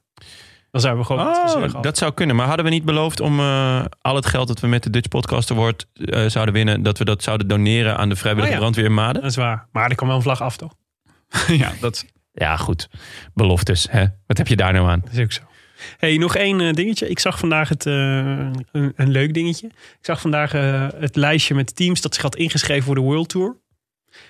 Dan 0.71 0.81
zouden 0.81 1.01
we 1.01 1.07
gewoon 1.13 1.27
Oh, 1.27 1.81
dat 1.81 1.97
zou 1.97 2.13
kunnen. 2.13 2.35
Maar 2.35 2.47
hadden 2.47 2.65
we 2.65 2.71
niet 2.71 2.85
beloofd 2.85 3.19
om 3.19 3.39
eh, 3.39 3.85
al 4.01 4.15
het 4.15 4.25
geld 4.25 4.47
dat 4.47 4.59
we 4.59 4.67
met 4.67 4.83
de 4.83 4.89
Dutch 4.89 5.07
Podcast 5.07 5.51
Award 5.51 5.87
eh, 5.93 6.25
zouden 6.25 6.53
winnen, 6.53 6.83
dat 6.83 6.97
we 6.97 7.05
dat 7.05 7.23
zouden 7.23 7.47
doneren 7.47 7.97
aan 7.97 8.09
de 8.09 8.15
vrijwillige 8.15 8.51
Oh 8.51 8.57
ja. 8.57 8.61
brandweer 8.61 8.85
in 8.85 8.93
Maden? 8.93 9.21
Dat 9.21 9.31
is 9.31 9.37
waar. 9.37 9.67
Maar 9.71 9.89
er 9.89 9.95
kan 9.95 10.07
wel 10.07 10.15
een 10.15 10.21
vlag 10.21 10.41
af, 10.41 10.57
toch? 10.57 10.73
ja, 11.47 11.71
dat, 11.79 12.05
Ja, 12.33 12.57
goed. 12.57 12.89
Beloftes, 13.33 13.87
hè? 13.91 14.05
Wat 14.27 14.37
heb 14.37 14.47
je 14.47 14.55
daar 14.55 14.73
nou 14.73 14.89
aan? 14.89 15.01
Dat 15.03 15.13
is 15.13 15.19
ook 15.19 15.31
zo. 15.31 15.41
Hey, 15.97 16.17
nog 16.17 16.35
één 16.35 16.61
eh, 16.61 16.73
dingetje. 16.73 17.09
Ik 17.09 17.19
zag 17.19 17.39
vandaag 17.39 17.69
het, 17.69 17.85
eh, 17.85 17.93
een, 17.93 18.93
een 18.95 19.09
leuk 19.09 19.33
dingetje. 19.33 19.67
Ik 19.67 19.97
zag 20.05 20.21
vandaag 20.21 20.51
het 20.99 21.15
lijstje 21.15 21.55
met 21.55 21.75
teams 21.75 22.01
dat 22.01 22.13
zich 22.13 22.23
had 22.23 22.35
ingeschreven 22.35 22.83
voor 22.83 22.95
de 22.95 23.01
World 23.01 23.29
Tour. 23.29 23.55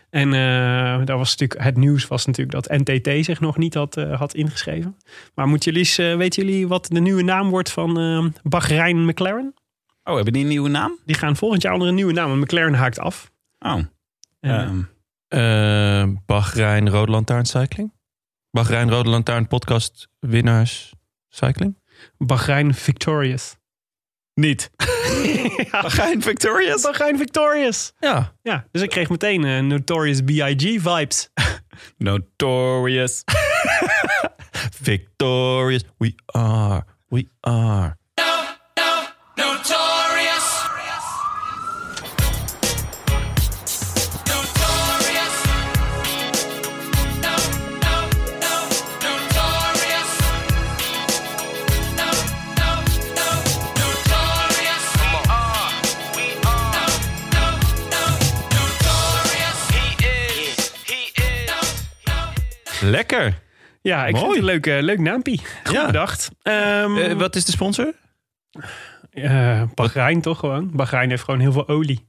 En 0.10 0.34
eh, 0.34 1.06
daar 1.06 1.18
was 1.18 1.30
natuurlijk, 1.30 1.64
het 1.64 1.78
nieuws 1.78 2.08
was 2.08 2.26
natuurlijk 2.26 2.68
dat 2.68 2.78
NTT 2.82 3.26
zich 3.26 3.40
nog 3.40 3.58
niet 3.58 3.74
had, 3.74 3.98
eh, 3.98 4.20
had 4.20 4.34
ingeschreven. 4.34 4.98
Maar 5.36 5.48
moeten 5.48 5.72
jullie 5.72 5.88
eens, 5.88 5.98
eh, 5.98 6.16
weten 6.16 6.46
jullie 6.46 6.68
wat 6.68 6.88
de 6.88 7.00
nieuwe 7.00 7.24
naam 7.24 7.50
wordt 7.50 7.72
van 7.72 8.00
eh 8.00 8.26
Bahrein 8.44 9.06
McLaren? 9.06 9.54
oh, 10.04 10.16
hebben 10.16 10.34
die 10.34 10.42
een 10.42 10.48
nieuwe 10.48 10.70
naam? 10.70 11.00
Die 11.06 11.16
gaan 11.16 11.36
volgend 11.36 11.62
jaar 11.62 11.74
onder 11.74 11.88
een 11.88 11.96
nieuwe 11.96 12.14
naam. 12.14 12.30
Want 12.30 12.42
McLaren 12.42 12.74
haakt 12.74 13.00
af. 13.00 13.32
Oh, 13.60 13.74
En, 13.74 13.90
ehm, 14.40 14.82
Eh 15.28 16.08
Bahrein 16.26 16.90
Rode 16.90 17.12
Lantaarn 17.12 17.46
Cycling? 17.46 17.94
Bahrein 18.52 18.90
Rode 18.90 19.10
Lantaarn 19.10 19.48
Podcast 19.48 20.08
Winnaars 20.20 20.94
Cycling? 21.30 21.78
Bahrein 22.18 22.74
Victorious. 22.74 23.56
Niet. 24.38 24.70
Bahrein 25.72 26.22
Victorious? 26.22 26.82
Bahrein 26.82 27.18
Victorious. 27.18 27.94
Ja. 28.00 28.34
Ja, 28.42 28.66
dus 28.72 28.82
ik 28.82 28.90
kreeg 28.90 29.10
meteen 29.10 29.46
eh, 29.46 29.60
Notorious 29.60 30.22
B.I.G. 30.22 30.82
vibes. 30.82 31.30
Notorious. 31.98 33.24
Victorious, 34.82 35.84
we 35.98 36.14
are, 36.26 36.84
we 37.10 37.28
are. 37.42 37.98
Notorious. 39.36 39.87
Ja, 63.88 64.06
ik 64.06 64.14
Mooi. 64.14 64.24
vind 64.24 64.36
het 64.36 64.38
een 64.38 64.44
leuk, 64.46 64.68
eh, 64.68 64.84
leuk 64.84 65.00
naampie. 65.00 65.42
Goed 65.64 65.76
Ja. 65.76 65.86
bedacht. 65.86 66.30
Ehm 66.42 66.98
Eh, 66.98 67.14
wat 67.14 67.36
is 67.36 67.46
de 67.46 67.52
sponsor? 67.52 67.94
eh, 69.12 69.62
Bahrein 69.74 70.22
toch 70.22 70.40
gewoon. 70.40 70.70
Bahrein 70.74 71.10
heeft 71.10 71.24
gewoon 71.24 71.40
heel 71.40 71.52
veel 71.52 71.68
olie. 71.68 72.06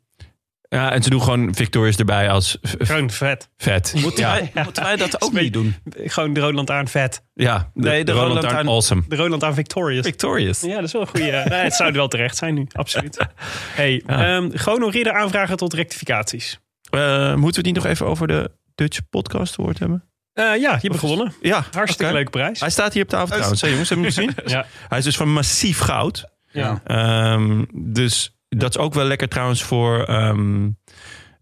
Ja, 0.68 0.92
en 0.92 1.02
ze 1.02 1.11
doen 1.11 1.23
gewoon 1.23 1.54
Victorious 1.54 1.97
erbij 1.97 2.30
als 2.30 2.58
Gewoon 2.62 3.11
vet. 3.11 3.49
vet. 3.56 3.92
Moeten, 3.97 4.23
ja, 4.25 4.30
wij, 4.52 4.64
moeten 4.64 4.82
wij 4.82 4.97
dat 4.97 5.23
ook 5.23 5.32
niet 5.32 5.52
doen? 5.52 5.75
Gewoon 5.94 6.32
de 6.32 6.40
Rode 6.40 6.54
Lantaarn 6.54 6.88
vet. 6.88 7.23
ja, 7.35 7.70
de, 7.75 7.88
Nee, 7.88 8.04
de 8.04 8.12
Lantaarn 8.14 8.35
Lantaarn- 8.42 8.68
awesome. 8.68 9.02
De 9.08 9.16
Rode 9.16 9.30
Lantaarn 9.30 9.54
Victorious. 9.54 10.06
Victorious. 10.06 10.61
Ja, 10.61 10.75
dat 10.75 10.85
is 10.85 10.92
wel 10.92 11.00
een 11.02 11.08
goede. 11.08 11.30
nee, 11.49 11.58
het 11.62 11.75
zou 11.75 11.92
wel 11.92 12.08
terecht 12.08 12.37
zijn 12.37 12.54
nu, 12.54 12.66
absoluut. 12.73 13.26
Hey, 13.75 14.02
ehm 14.06 14.50
gehonoreerde 14.52 15.12
aanvragen 15.12 15.56
tot 15.56 15.73
rectificaties. 15.75 16.58
Eh, 16.90 17.00
moeten 17.35 17.40
we 17.40 17.56
het 17.56 17.64
niet 17.64 17.75
nog 17.75 17.87
even 17.87 18.06
over 18.06 18.26
de 18.26 18.50
Dutch 18.75 18.99
Podcast 19.11 19.58
Award 19.58 19.78
hebben? 19.78 20.08
Eh, 20.38 20.45
ja, 20.45 20.78
je 20.80 20.88
hebt 20.88 20.99
gewonnen. 20.99 21.33
Ja, 21.40 21.64
Hartstikke 21.73 22.12
leuke 22.12 22.30
prijs. 22.30 22.61
Hij 22.61 22.71
staat 22.71 22.92
hier 22.92 23.02
op 23.02 23.09
tafel 23.09 23.26
trouwens. 23.26 23.61
Hey, 23.61 23.71
jongens, 23.71 23.88
hebben 23.88 24.09
jullie 24.11 24.33
gezien? 24.33 24.50
Ja. 24.57 24.66
Hij 24.88 24.99
is 24.99 25.04
dus 25.04 25.16
van 25.16 25.33
massief 25.33 25.78
goud. 25.78 26.25
Ja. 26.50 26.80
Ehm, 26.85 27.64
dus 27.75 28.38
dat 28.49 28.71
is 28.71 28.78
ook 28.78 28.95
wel 28.95 29.04
lekker 29.04 29.28
trouwens 29.28 29.62
voor, 29.62 30.04
ehm, 30.04 30.68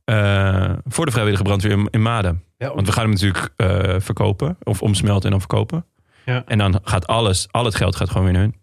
eh, 0.05 0.73
voor 0.85 1.07
de 1.07 1.13
vrijwillige 1.13 1.43
brandweer 1.43 1.73
in, 1.73 1.89
in 1.91 2.03
Maden. 2.03 2.43
Ja, 2.59 2.75
Want 2.75 2.87
we 2.87 2.93
gaan 2.93 3.03
hem 3.03 3.13
natuurlijk 3.13 3.51
eh, 3.57 3.95
verkopen. 3.99 4.57
Of 4.63 4.83
omsmelten 4.83 5.25
en 5.25 5.31
dan 5.31 5.41
verkopen. 5.41 5.87
Ja. 6.25 6.43
En 6.47 6.59
dan 6.59 6.81
gaat 6.83 7.07
alles, 7.07 7.47
al 7.51 7.65
het 7.65 7.75
geld 7.75 7.97
gaat 7.97 8.09
gewoon 8.09 8.25
weer 8.25 8.33
naar 8.33 8.43
hun. 8.43 8.55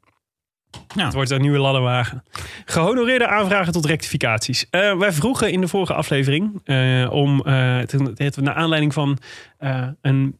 Het 0.96 1.14
wordt 1.14 1.30
een 1.30 1.42
nieuwe 1.42 1.58
ladderwagen. 1.58 2.24
Gehonoreerde 2.66 3.28
aanvragen 3.28 3.74
tot 3.74 3.86
rectificaties. 3.86 4.68
Eh, 4.70 4.98
wij 4.98 5.12
vroegen 5.12 5.52
in 5.52 5.62
de 5.62 5.68
vorige 5.68 5.94
aflevering 5.94 6.62
eh, 6.64 7.10
om, 7.12 7.42
toen- 7.86 8.12
het, 8.16 8.38
naar 8.42 8.54
aanleiding 8.54 8.94
van 8.94 9.18
een, 10.02 10.40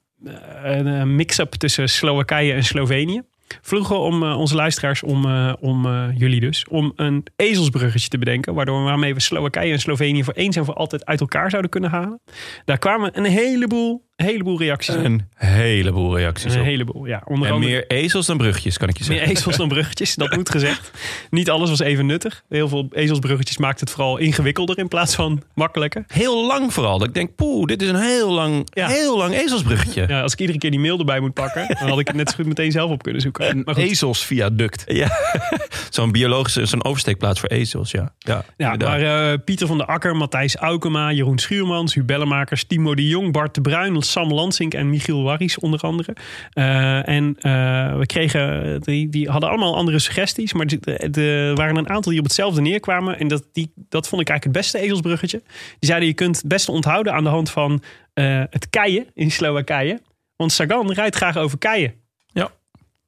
een, 0.64 1.16
mix-up 1.16 1.52
tussen 1.54 1.90
Slowakije 1.90 2.54
en 2.54 2.64
Slovenië. 2.64 3.22
Vroegen 3.62 4.00
om 4.00 4.24
onze 4.24 4.56
luisteraars, 4.56 5.04
om, 5.04 5.26
om 5.60 6.12
jullie 6.16 6.40
dus, 6.40 6.68
om 6.68 6.94
een 6.96 7.26
ezelsbruggetje 7.36 8.10
te 8.10 8.18
bedenken. 8.18 8.54
Waardoor 8.54 8.84
waarmee 8.84 9.14
we 9.14 9.20
Slowakije 9.20 9.72
en 9.72 9.80
Slovenië 9.80 10.24
voor 10.24 10.34
eens 10.34 10.56
en 10.56 10.66
voor 10.66 10.74
altijd 10.74 11.06
uit 11.06 11.20
elkaar 11.20 11.50
zouden 11.50 11.72
kunnen 11.72 11.90
halen. 11.90 12.22
Daar 12.66 12.78
kwamen 12.78 13.18
een 13.18 13.26
heleboel, 13.26 14.06
een 14.16 14.26
heleboel 14.26 14.58
reacties. 14.60 14.96
Een 14.96 15.22
heleboel 15.36 16.18
reacties 16.18 16.54
Een 16.54 16.60
op. 16.60 16.66
heleboel, 16.66 17.06
ja. 17.06 17.22
Onder 17.26 17.48
En 17.48 17.54
andere- 17.54 17.72
meer 17.72 17.88
ezels 17.88 18.26
dan 18.26 18.38
brugjes, 18.38 18.78
kan 18.78 18.90
ik 18.90 18.98
je 18.98 19.06
meer 19.08 19.18
zeggen. 19.18 19.36
ezels 19.36 19.58
dan 19.58 19.68
bruggetjes, 19.68 20.16
dat 20.16 20.36
moet 20.36 20.50
gezegd. 20.50 20.92
Niet 21.30 21.50
alles 21.50 21.70
was 21.70 21.80
even 21.80 22.06
nuttig. 22.06 22.44
Heel 22.50 22.68
veel 22.68 22.88
ezelsbruggetjes 22.92 23.58
maakt 23.58 23.80
het 23.80 23.90
vooral 23.90 24.18
ingewikkelder 24.18 24.78
in 24.78 24.88
plaats 24.88 25.16
van 25.16 25.42
makkelijker. 25.54 26.04
Heel 26.08 26.46
lang 26.48 26.74
vooral. 26.74 26.98
Dat 27.00 27.08
ik 27.08 27.14
denk, 27.14 27.36
poeh, 27.36 27.66
dit 27.66 27.82
is 27.82 27.88
een 27.90 27.96
heel 28.02 28.32
lang, 28.32 28.68
Ja. 28.74 28.88
heel 28.88 29.18
lang 29.18 29.34
ezelsbruggetje. 29.34 30.06
Ja, 30.08 30.22
als 30.22 30.34
ik 30.34 30.40
iedere 30.40 30.58
keer 30.58 30.72
die 30.72 30.80
mail 30.80 31.00
erbij 31.00 31.20
moet 31.20 31.34
pakken, 31.34 31.66
dan 31.80 31.90
had 31.90 32.00
ik 32.00 32.08
het 32.08 32.16
net 32.16 32.30
zo 32.30 32.36
goed 32.36 32.46
meteen 32.46 32.72
zelf 32.72 32.92
op 32.92 33.04
kunnen 33.04 33.22
zoeken. 33.22 33.62
Goed, 33.66 33.78
Ezelsviaduct. 33.78 34.84
Ja, 34.88 35.12
zo'n 35.90 36.12
biologische, 36.12 36.66
zo'n 36.66 36.84
oversteekplaats 36.84 37.40
voor 37.40 37.50
ezels, 37.50 37.92
ja. 37.92 38.14
Ja, 38.18 38.46
ja, 38.58 38.76
maar 38.76 39.02
eh, 39.32 39.38
Pieter 39.46 39.68
van 39.68 39.78
der 39.78 39.88
Akker, 39.88 40.16
Matthijs 40.16 40.56
Aukema, 40.56 41.12
Jeroen 41.12 41.40
Schuurmans, 41.40 41.94
Huub 41.94 42.08
Bellemakers, 42.08 42.64
Timo 42.64 42.96
de 42.96 43.08
Jong, 43.08 43.32
Bart 43.32 43.56
de 43.56 43.62
Bruin, 43.62 43.96
Sam 44.04 44.32
Lansink 44.34 44.74
en 44.74 44.90
Michiel 44.90 45.24
Warries 45.24 45.60
onder 45.60 45.80
andere. 45.80 46.16
Eh, 46.50 47.08
en 47.08 47.36
eh, 47.40 47.98
we 47.98 48.06
kregen, 48.06 48.82
die, 48.82 49.10
die 49.10 49.30
hadden 49.30 49.50
allemaal 49.50 49.76
andere 49.76 50.00
suggesties, 50.00 50.54
maar 50.54 50.66
er 51.12 51.56
waren 51.56 51.76
een 51.78 51.90
aantal 51.90 52.12
die 52.12 52.20
op 52.20 52.26
hetzelfde 52.26 52.62
neerkwamen. 52.62 53.20
En 53.20 53.28
dat, 53.28 53.44
die, 53.54 53.72
dat 53.76 54.08
vond 54.08 54.22
ik 54.22 54.30
eigenlijk 54.30 54.58
het 54.58 54.66
beste 54.66 54.86
ezelsbruggetje. 54.86 55.42
Die 55.80 55.90
zeiden, 55.90 56.08
je 56.08 56.14
kunt 56.14 56.36
het 56.38 56.48
beste 56.48 56.72
onthouden 56.72 57.14
aan 57.14 57.24
de 57.24 57.30
hand 57.30 57.50
van 57.50 57.84
eh, 58.14 58.44
het 58.50 58.70
keien 58.70 59.06
in 59.14 59.32
Slowakije. 59.32 60.02
Want 60.36 60.52
Sagan 60.52 60.92
rijdt 60.92 61.16
graag 61.16 61.38
over 61.38 61.58
keien. 61.58 61.94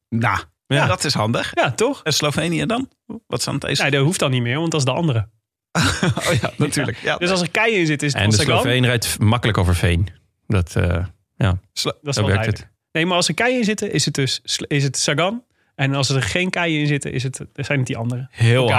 Nou, 0.09 0.39
Ja. 0.67 0.87
dat 0.87 1.03
is 1.03 1.13
handig. 1.13 1.51
Ja, 1.53 1.71
toch? 1.71 2.03
En 2.03 2.13
Slovenië 2.13 2.65
dan? 2.65 2.89
Wat 3.27 3.39
is 3.39 3.47
aan 3.47 3.53
het 3.53 3.63
ezel? 3.63 3.83
Nee, 3.83 3.91
dat 3.93 4.03
hoeft 4.03 4.19
dan 4.19 4.31
niet 4.31 4.41
meer, 4.41 4.59
want 4.59 4.71
dat 4.71 4.79
is 4.79 4.85
de 4.85 4.91
andere. 4.93 5.27
Oh 6.27 6.33
ja, 6.41 6.51
natuurlijk. 6.57 6.97
Ja. 7.03 7.17
Dus 7.17 7.29
als 7.29 7.41
er 7.41 7.51
keien 7.51 7.79
in 7.79 7.85
zit, 7.85 8.03
is 8.03 8.13
het 8.13 8.21
En 8.21 8.29
de. 8.29 8.35
Sloveen 8.35 8.85
rijdt 8.85 9.19
makkelijk 9.19 9.57
over 9.57 9.75
veen. 9.75 10.07
Dat, 10.47 10.75
eh, 10.75 11.05
ja, 11.35 11.59
Dat 11.73 11.97
is 12.01 12.15
wel 12.15 12.25
werkt 12.25 12.45
het. 12.45 12.67
Nee, 12.91 13.05
maar 13.05 13.15
als 13.15 13.27
er 13.27 13.33
keien 13.33 13.57
in 13.57 13.63
zitten, 13.63 13.91
is 13.91 14.05
het 14.05 14.13
dus 14.13 14.41
is 14.67 14.83
het 14.83 14.97
Sagan. 14.97 15.43
En 15.75 15.93
als 15.93 16.09
er 16.09 16.21
geen 16.21 16.49
keien 16.49 16.79
in 16.79 16.87
zitten, 16.87 17.11
is 17.11 17.23
het, 17.23 17.41
zijn 17.53 17.77
het 17.77 17.87
die 17.87 17.97
anderen. 17.97 18.27
Heel 18.31 18.69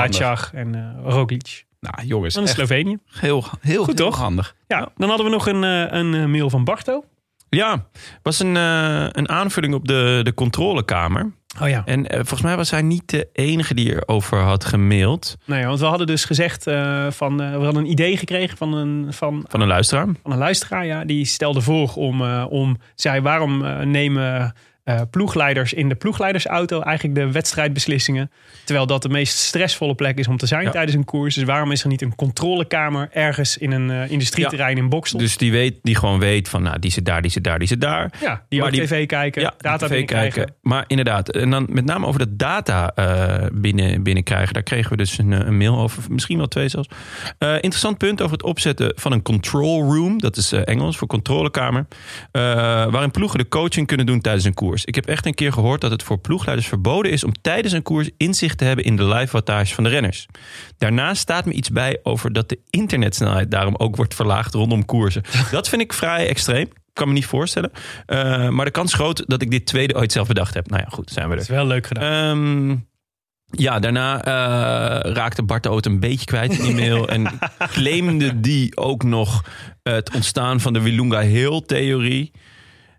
en 0.52 0.74
eh 0.74 1.12
Roglic. 1.12 1.64
Nou, 1.80 2.06
jongens, 2.06 2.36
echt 2.36 2.48
Slovenië. 2.48 2.98
heel, 3.06 3.44
heel, 3.60 3.84
Goed, 3.84 3.98
heel 3.98 4.06
toch? 4.06 4.18
handig. 4.18 4.56
Ja, 4.66 4.88
dan 4.96 5.08
hadden 5.08 5.26
we 5.26 5.32
nog 5.32 5.46
een, 5.46 5.64
eh, 5.64 5.98
een 5.98 6.30
mail 6.30 6.50
van 6.50 6.64
Barto. 6.64 7.04
Ja, 7.48 7.88
was 8.22 8.38
een, 8.38 8.54
een 8.54 9.28
aanvulling 9.28 9.74
op 9.74 9.88
de, 9.88 10.20
de 10.22 10.34
controlekamer. 10.34 11.32
Oh 11.62 11.68
ja. 11.68 11.82
En 11.84 12.06
eh, 12.06 12.16
volgens 12.16 12.42
mij 12.42 12.56
was 12.56 12.70
hij 12.70 12.82
niet 12.82 13.10
de 13.10 13.28
enige 13.32 13.74
die 13.74 13.94
erover 13.94 14.38
had 14.38 14.64
gemaild. 14.64 15.36
Nee, 15.44 15.66
want 15.66 15.80
we 15.80 15.86
hadden 15.86 16.06
dus 16.06 16.24
gezegd 16.24 16.66
eh, 16.66 17.06
van, 17.10 17.42
eh, 17.42 17.56
we 17.56 17.64
hadden 17.64 17.82
een 17.84 17.90
idee 17.90 18.16
gekregen 18.16 18.56
van 18.56 18.72
een, 18.72 19.06
van, 19.12 19.44
Van 19.48 19.60
een 19.60 19.66
luisteraar. 19.68 20.06
van 20.22 20.32
een 20.32 20.38
luisteraar. 20.38 20.86
Ja, 20.86 21.04
die 21.04 21.24
stelde 21.24 21.60
voor 21.60 21.92
om, 21.94 22.22
om 22.42 22.76
zei 22.94 23.20
waarom 23.20 23.64
nemen 23.90 24.54
eh, 24.86 25.00
ploegleiders 25.10 25.72
in 25.72 25.88
de 25.88 25.94
ploegleidersauto 25.94 26.80
eigenlijk 26.80 27.14
de 27.18 27.32
wedstrijdbeslissingen. 27.32 28.30
Terwijl 28.64 28.86
dat 28.86 29.02
de 29.02 29.08
meest 29.08 29.38
stressvolle 29.38 29.94
plek 29.94 30.18
is 30.18 30.28
om 30.28 30.36
te 30.36 30.46
zijn 30.46 30.62
Ja. 30.64 30.70
tijdens 30.70 30.96
een 30.96 31.04
koers. 31.04 31.34
Dus 31.34 31.44
waarom 31.44 31.72
is 31.72 31.82
er 31.82 31.88
niet 31.88 32.02
een 32.02 32.14
controlekamer 32.14 33.08
ergens 33.12 33.58
in 33.58 33.72
een 33.72 33.90
eh, 33.90 34.10
industrieterrein 34.10 34.76
in 34.76 34.88
Boksel? 34.88 35.18
Dus 35.18 35.36
die, 35.36 35.50
weet, 35.52 35.78
die 35.82 35.94
gewoon 35.96 36.18
weet 36.18 36.48
van, 36.48 36.62
nou, 36.62 36.78
die 36.78 36.90
zit 36.90 37.04
daar, 37.04 37.22
die 37.22 37.30
zit 37.30 37.44
daar, 37.44 37.58
die 37.58 37.68
zit 37.68 37.80
daar. 37.80 38.12
ja, 38.20 38.42
die 38.48 38.58
maar 38.58 38.68
ook 38.68 38.74
die- 38.74 38.84
tv 38.84 39.06
kijken, 39.06 39.42
Ja, 39.42 39.54
data 39.58 39.76
tv 39.86 39.88
binnenkrijgen. 39.88 40.54
Maar 40.62 40.84
inderdaad, 40.86 41.28
en 41.28 41.50
dan 41.50 41.66
met 41.70 41.84
name 41.84 42.06
over 42.06 42.20
de 42.20 42.36
data 42.36 42.92
eh, 42.94 43.46
binnen, 43.52 44.02
binnenkrijgen. 44.02 44.54
Daar 44.54 44.62
kregen 44.62 44.90
we 44.90 44.96
dus 44.96 45.18
een, 45.18 45.32
een 45.32 45.56
mail 45.56 45.78
over, 45.78 46.02
misschien 46.10 46.36
wel 46.38 46.48
twee 46.48 46.68
zelfs. 46.68 46.88
Interessant 47.38 47.98
punt 47.98 48.20
over 48.22 48.32
het 48.36 48.42
opzetten 48.46 48.92
van 48.96 49.12
een 49.12 49.22
control 49.22 49.82
room. 49.94 50.18
Dat 50.20 50.36
is 50.36 50.52
Engels 50.52 50.96
voor 50.96 51.08
controlekamer. 51.08 51.86
waarin 52.32 53.10
ploegen 53.10 53.38
de 53.38 53.48
coaching 53.48 53.86
kunnen 53.86 54.06
doen 54.06 54.20
tijdens 54.20 54.44
een 54.44 54.54
koers. 54.54 54.75
Ik 54.84 54.94
heb 54.94 55.06
echt 55.06 55.26
een 55.26 55.34
keer 55.34 55.52
gehoord 55.52 55.80
dat 55.80 55.90
het 55.90 56.02
voor 56.02 56.18
ploegleiders 56.18 56.68
verboden 56.68 57.12
is... 57.12 57.24
om 57.24 57.32
tijdens 57.40 57.72
een 57.72 57.82
koers 57.82 58.10
inzicht 58.16 58.58
te 58.58 58.64
hebben 58.64 58.84
in 58.84 58.96
de 58.96 59.04
live 59.04 59.32
wattage 59.32 59.74
van 59.74 59.84
de 59.84 59.90
renners. 59.90 60.26
Daarnaast 60.78 61.20
staat 61.20 61.44
me 61.44 61.52
iets 61.52 61.70
bij 61.70 61.98
over 62.02 62.32
dat 62.32 62.48
de 62.48 62.58
internetsnelheid 62.70 63.50
daarom 63.50 63.74
ook 63.76 63.96
wordt 63.96 64.14
verlaagd 64.14 64.54
rondom 64.54 64.84
koersen. 64.84 65.22
Dat 65.50 65.68
vind 65.68 65.82
ik 65.82 65.92
vrij 65.92 66.28
extreem. 66.28 66.62
Ik 66.66 67.02
kan 67.02 67.08
me 67.08 67.14
niet 67.14 67.26
voorstellen. 67.26 67.70
Eh, 68.06 68.48
maar 68.48 68.64
de 68.64 68.70
kans 68.70 68.92
is 68.92 68.98
groot 68.98 69.24
dat 69.26 69.42
ik 69.42 69.50
dit 69.50 69.66
tweede 69.66 69.94
ooit 69.94 70.12
zelf 70.12 70.26
bedacht 70.28 70.54
heb. 70.54 70.70
Nou 70.70 70.82
ja, 70.82 70.88
goed, 70.90 71.10
zijn 71.10 71.28
we 71.28 71.36
Dat 71.36 71.44
er. 71.44 71.50
is 71.50 71.56
wel 71.56 71.66
leuk 71.66 71.86
gedaan. 71.86 72.38
Ehm, 72.38 72.76
ja, 73.50 73.78
daarna 73.78 74.24
eh, 74.24 75.12
raakte 75.12 75.42
Bart 75.42 75.62
de 75.62 75.68
Oot 75.68 75.86
een 75.86 76.00
beetje 76.00 76.26
kwijt 76.26 76.58
in 76.58 76.62
die 76.64 76.74
mail. 76.74 77.08
en 77.08 77.38
claimde 77.72 78.40
die 78.40 78.76
ook 78.76 79.02
nog 79.02 79.44
het 79.82 80.14
ontstaan 80.14 80.60
van 80.60 80.72
de 80.72 80.80
Wilunga 80.80 81.20
Hill 81.20 81.62
theorie. 81.66 82.32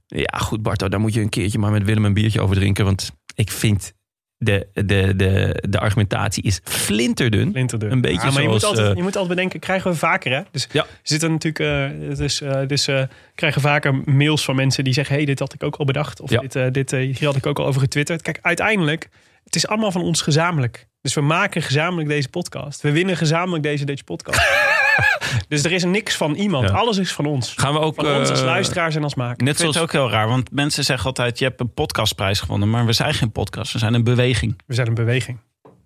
Ja, 0.07 0.37
goed 0.37 0.61
Barto, 0.61 0.87
daar 0.89 0.99
moet 0.99 1.13
je 1.13 1.21
een 1.21 1.29
keertje 1.29 1.59
maar 1.59 1.71
met 1.71 1.83
Willem 1.83 2.05
een 2.05 2.13
biertje 2.13 2.41
over 2.41 2.55
drinken. 2.55 2.85
Want 2.85 3.11
ik 3.35 3.51
vind 3.51 3.93
de, 4.37 4.67
de, 4.73 5.13
de, 5.15 5.63
de 5.69 5.79
argumentatie 5.79 6.43
is 6.43 6.59
flinterdun. 6.63 7.51
Flinterdun. 7.51 7.91
Een 7.91 8.01
beetje 8.01 8.27
Ja, 8.27 8.31
maar 8.33 8.41
je 8.41 8.47
moet, 8.47 8.59
zoals, 8.59 8.75
altijd, 8.77 8.91
eh, 8.91 8.97
je 8.97 9.03
moet 9.03 9.15
altijd 9.15 9.35
bedenken, 9.35 9.59
krijgen 9.59 9.91
we 9.91 9.97
vaker 9.97 10.31
hè? 10.31 10.41
Dus 10.51 10.67
Ja. 10.71 10.85
zitten 11.03 11.31
natuurlijk, 11.31 12.17
dus, 12.17 12.41
eh, 12.41 12.67
dus 12.67 12.87
eh, 12.87 13.03
krijgen 13.35 13.61
vaker 13.61 13.95
mails 14.05 14.45
van 14.45 14.55
mensen 14.55 14.83
die 14.83 14.93
zeggen, 14.93 15.15
hey, 15.15 15.25
dit 15.25 15.39
had 15.39 15.53
ik 15.53 15.63
ook 15.63 15.75
al 15.75 15.85
bedacht. 15.85 16.21
Of 16.21 16.29
Ja. 16.29 16.39
dit, 16.39 16.55
eh, 16.55 16.65
dit 16.71 16.93
eh, 16.93 16.99
hier 16.99 17.25
had 17.25 17.35
ik 17.35 17.45
ook 17.45 17.59
al 17.59 17.65
over 17.65 17.81
getwitterd. 17.81 18.21
Kijk, 18.21 18.39
uiteindelijk, 18.41 19.09
het 19.43 19.55
is 19.55 19.67
allemaal 19.67 19.91
van 19.91 20.01
ons 20.01 20.21
gezamenlijk. 20.21 20.87
Dus 21.01 21.13
we 21.13 21.21
maken 21.21 21.61
gezamenlijk 21.61 22.09
deze 22.09 22.29
podcast. 22.29 22.81
We 22.81 22.91
winnen 22.91 23.17
gezamenlijk 23.17 23.63
deze 23.63 23.85
Dutch 23.85 24.03
podcast. 24.03 24.39
dus 25.49 25.63
er 25.63 25.71
is 25.71 25.83
niks 25.83 26.15
van 26.15 26.33
iemand. 26.33 26.69
Ja. 26.69 26.75
Alles 26.75 26.97
is 26.97 27.11
van 27.11 27.25
ons. 27.25 27.53
Gaan 27.55 27.73
we 27.73 27.79
ook... 27.79 27.95
Van 27.95 28.05
ons 28.05 28.29
als 28.29 28.39
eh, 28.39 28.45
luisteraars 28.45 28.95
en 28.95 29.03
als 29.03 29.15
makers. 29.15 29.43
Net 29.43 29.57
zoals 29.57 29.75
het 29.75 29.83
ook 29.83 29.91
heel 29.91 30.09
raar, 30.09 30.27
want 30.27 30.51
mensen 30.51 30.83
zeggen 30.83 31.05
altijd... 31.05 31.39
je 31.39 31.45
hebt 31.45 31.59
een 31.59 31.73
podcastprijs 31.73 32.39
gewonnen, 32.39 32.69
maar 32.69 32.85
we 32.85 32.93
zijn 32.93 33.13
geen 33.13 33.31
podcast. 33.31 33.73
We 33.73 33.79
zijn 33.79 33.93
een 33.93 34.03
beweging. 34.03 34.61
We 34.65 34.73
zijn 34.73 34.87
een 34.87 34.93
beweging. 34.93 35.39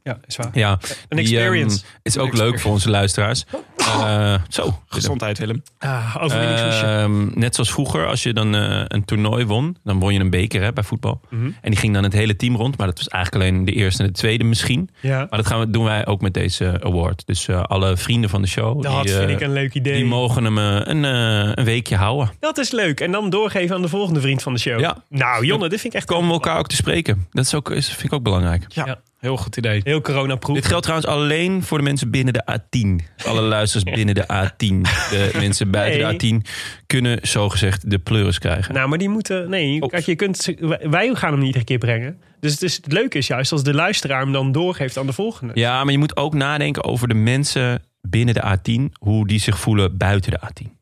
Ja, 0.04 0.18
is 0.26 0.36
waar. 0.36 0.50
Ja, 0.54 0.72
Een 0.72 0.78
die, 0.80 0.98
ehm, 1.10 1.18
experience. 1.18 1.84
is 2.04 2.18
ook 2.18 2.38
leuk 2.38 2.60
voor 2.60 2.72
onze 2.72 2.90
luisteraars. 2.90 3.46
Eh, 3.78 4.36
zo, 4.50 4.80
Gezondheid, 4.88 5.38
Willem. 5.40 5.64
Ah, 5.80 6.16
overwinningshoesje. 6.20 6.86
Ehm, 6.86 7.40
net 7.40 7.56
zoals 7.56 7.72
vroeger, 7.72 8.08
als 8.08 8.24
je 8.24 8.34
dan 8.34 8.56
eh, 8.56 8.84
een 8.88 9.06
toernooi 9.06 9.46
won, 9.46 9.78
dan 9.84 10.00
won 10.00 10.14
je 10.14 10.20
een 10.20 10.30
beker 10.30 10.62
hè, 10.62 10.74
bij 10.74 10.84
voetbal. 10.84 11.22
Mhm. 11.30 11.46
En 11.46 11.70
die 11.72 11.76
ging 11.80 11.94
dan 11.94 12.04
het 12.04 12.14
hele 12.14 12.36
team 12.36 12.56
rond, 12.56 12.78
maar 12.78 12.88
dat 12.88 12.98
was 12.98 13.08
eigenlijk 13.08 13.44
alleen 13.46 13.66
de 13.66 13.72
eerste 13.72 14.02
en 14.04 14.08
de 14.10 14.14
tweede 14.16 14.44
misschien. 14.44 14.90
ja, 15.00 15.18
Maar 15.18 15.40
dat 15.40 15.48
gaan 15.48 15.60
we, 15.60 15.70
doen 15.70 15.84
wij 15.84 16.06
ook 16.06 16.22
met 16.22 16.34
deze 16.34 16.80
award. 16.84 17.24
Dus 17.26 17.48
eh, 17.48 17.64
alle 17.64 17.98
vrienden 17.98 18.30
van 18.30 18.42
de 18.42 18.48
show, 18.48 18.82
dat 18.84 19.04
die, 19.04 19.14
vind 19.14 19.24
eh, 19.30 19.36
ik 19.36 19.42
een 19.42 19.54
leuk 19.54 19.74
idee. 19.74 19.94
die 19.96 20.06
mogen 20.06 20.44
hem 20.44 20.58
eh, 20.58 20.80
een, 20.84 21.06
eh, 21.06 21.52
een 21.56 21.66
weekje 21.66 21.96
houden. 21.96 22.32
Dat 22.40 22.58
is 22.58 22.72
leuk. 22.72 23.00
En 23.00 23.12
dan 23.12 23.30
doorgeven 23.30 23.76
aan 23.76 23.82
de 23.82 23.88
volgende 23.90 24.22
vriend 24.22 24.42
van 24.42 24.54
de 24.54 24.60
show. 24.60 24.80
Ja. 24.80 25.04
Nou, 25.10 25.46
Jonne, 25.46 25.70
dit 25.70 25.80
vind 25.82 25.94
ik 25.94 26.00
echt 26.00 26.08
Komen 26.10 26.28
we 26.28 26.34
elkaar 26.34 26.58
ook 26.60 26.68
te 26.68 26.76
spreken. 26.76 27.28
Dat 27.32 27.46
is 27.46 27.54
ook, 27.56 27.70
is, 27.72 27.88
vind 27.88 28.04
ik 28.04 28.14
ook 28.14 28.24
belangrijk. 28.24 28.66
Ja, 28.68 28.86
Ja. 28.86 29.00
Heel 29.22 29.38
goed 29.38 29.58
idee. 29.58 29.82
heel 29.84 30.02
coronaproof. 30.02 30.58
Dit 30.58 30.66
geldt 30.66 30.84
trouwens 30.84 31.10
alleen 31.10 31.64
voor 31.64 31.78
de 31.78 31.84
mensen 31.84 32.10
binnen 32.10 32.34
de 32.34 32.44
A10. 32.52 33.06
Alle 33.26 33.42
luisteraars 33.42 33.96
binnen 33.96 34.16
de 34.16 34.24
A10. 34.24 34.82
De 35.10 35.32
mensen 35.40 35.72
buiten 35.72 36.18
de 36.18 36.42
A10 36.44 36.50
kunnen 36.86 37.20
zogezegd 37.22 37.90
de 37.90 38.00
pleuris 38.00 38.40
krijgen. 38.40 38.74
Nou, 38.74 38.90
maar 38.90 38.98
die 38.98 39.10
moeten. 39.10 39.50
Nee, 39.50 39.80
kijk, 39.80 40.06
je 40.06 40.16
kunt, 40.16 40.56
wij 40.82 41.16
gaan 41.16 41.30
hem 41.30 41.38
niet 41.38 41.48
iedere 41.48 41.66
keer 41.66 41.78
brengen. 41.78 42.20
Dus 42.40 42.52
het, 42.52 42.62
is, 42.62 42.76
het 42.76 42.92
leuke 42.92 43.18
is 43.18 43.28
juist 43.28 43.52
als 43.52 43.64
de 43.64 43.74
luisteraar 43.74 44.22
hem 44.22 44.32
dan 44.32 44.52
doorgeeft 44.52 44.98
aan 44.98 45.06
de 45.06 45.14
volgende. 45.14 45.54
Ja, 45.56 45.84
maar 45.84 45.92
je 45.92 46.00
moet 46.00 46.18
ook 46.18 46.34
nadenken 46.34 46.84
over 46.84 47.08
de 47.08 47.14
mensen 47.14 47.84
binnen 48.02 48.34
de 48.34 48.58
A10. 48.58 48.92
Hoe 49.00 49.28
die 49.28 49.40
zich 49.40 49.60
voelen 49.60 49.98
buiten 49.98 50.32
de 50.32 50.40
A10. 50.40 50.80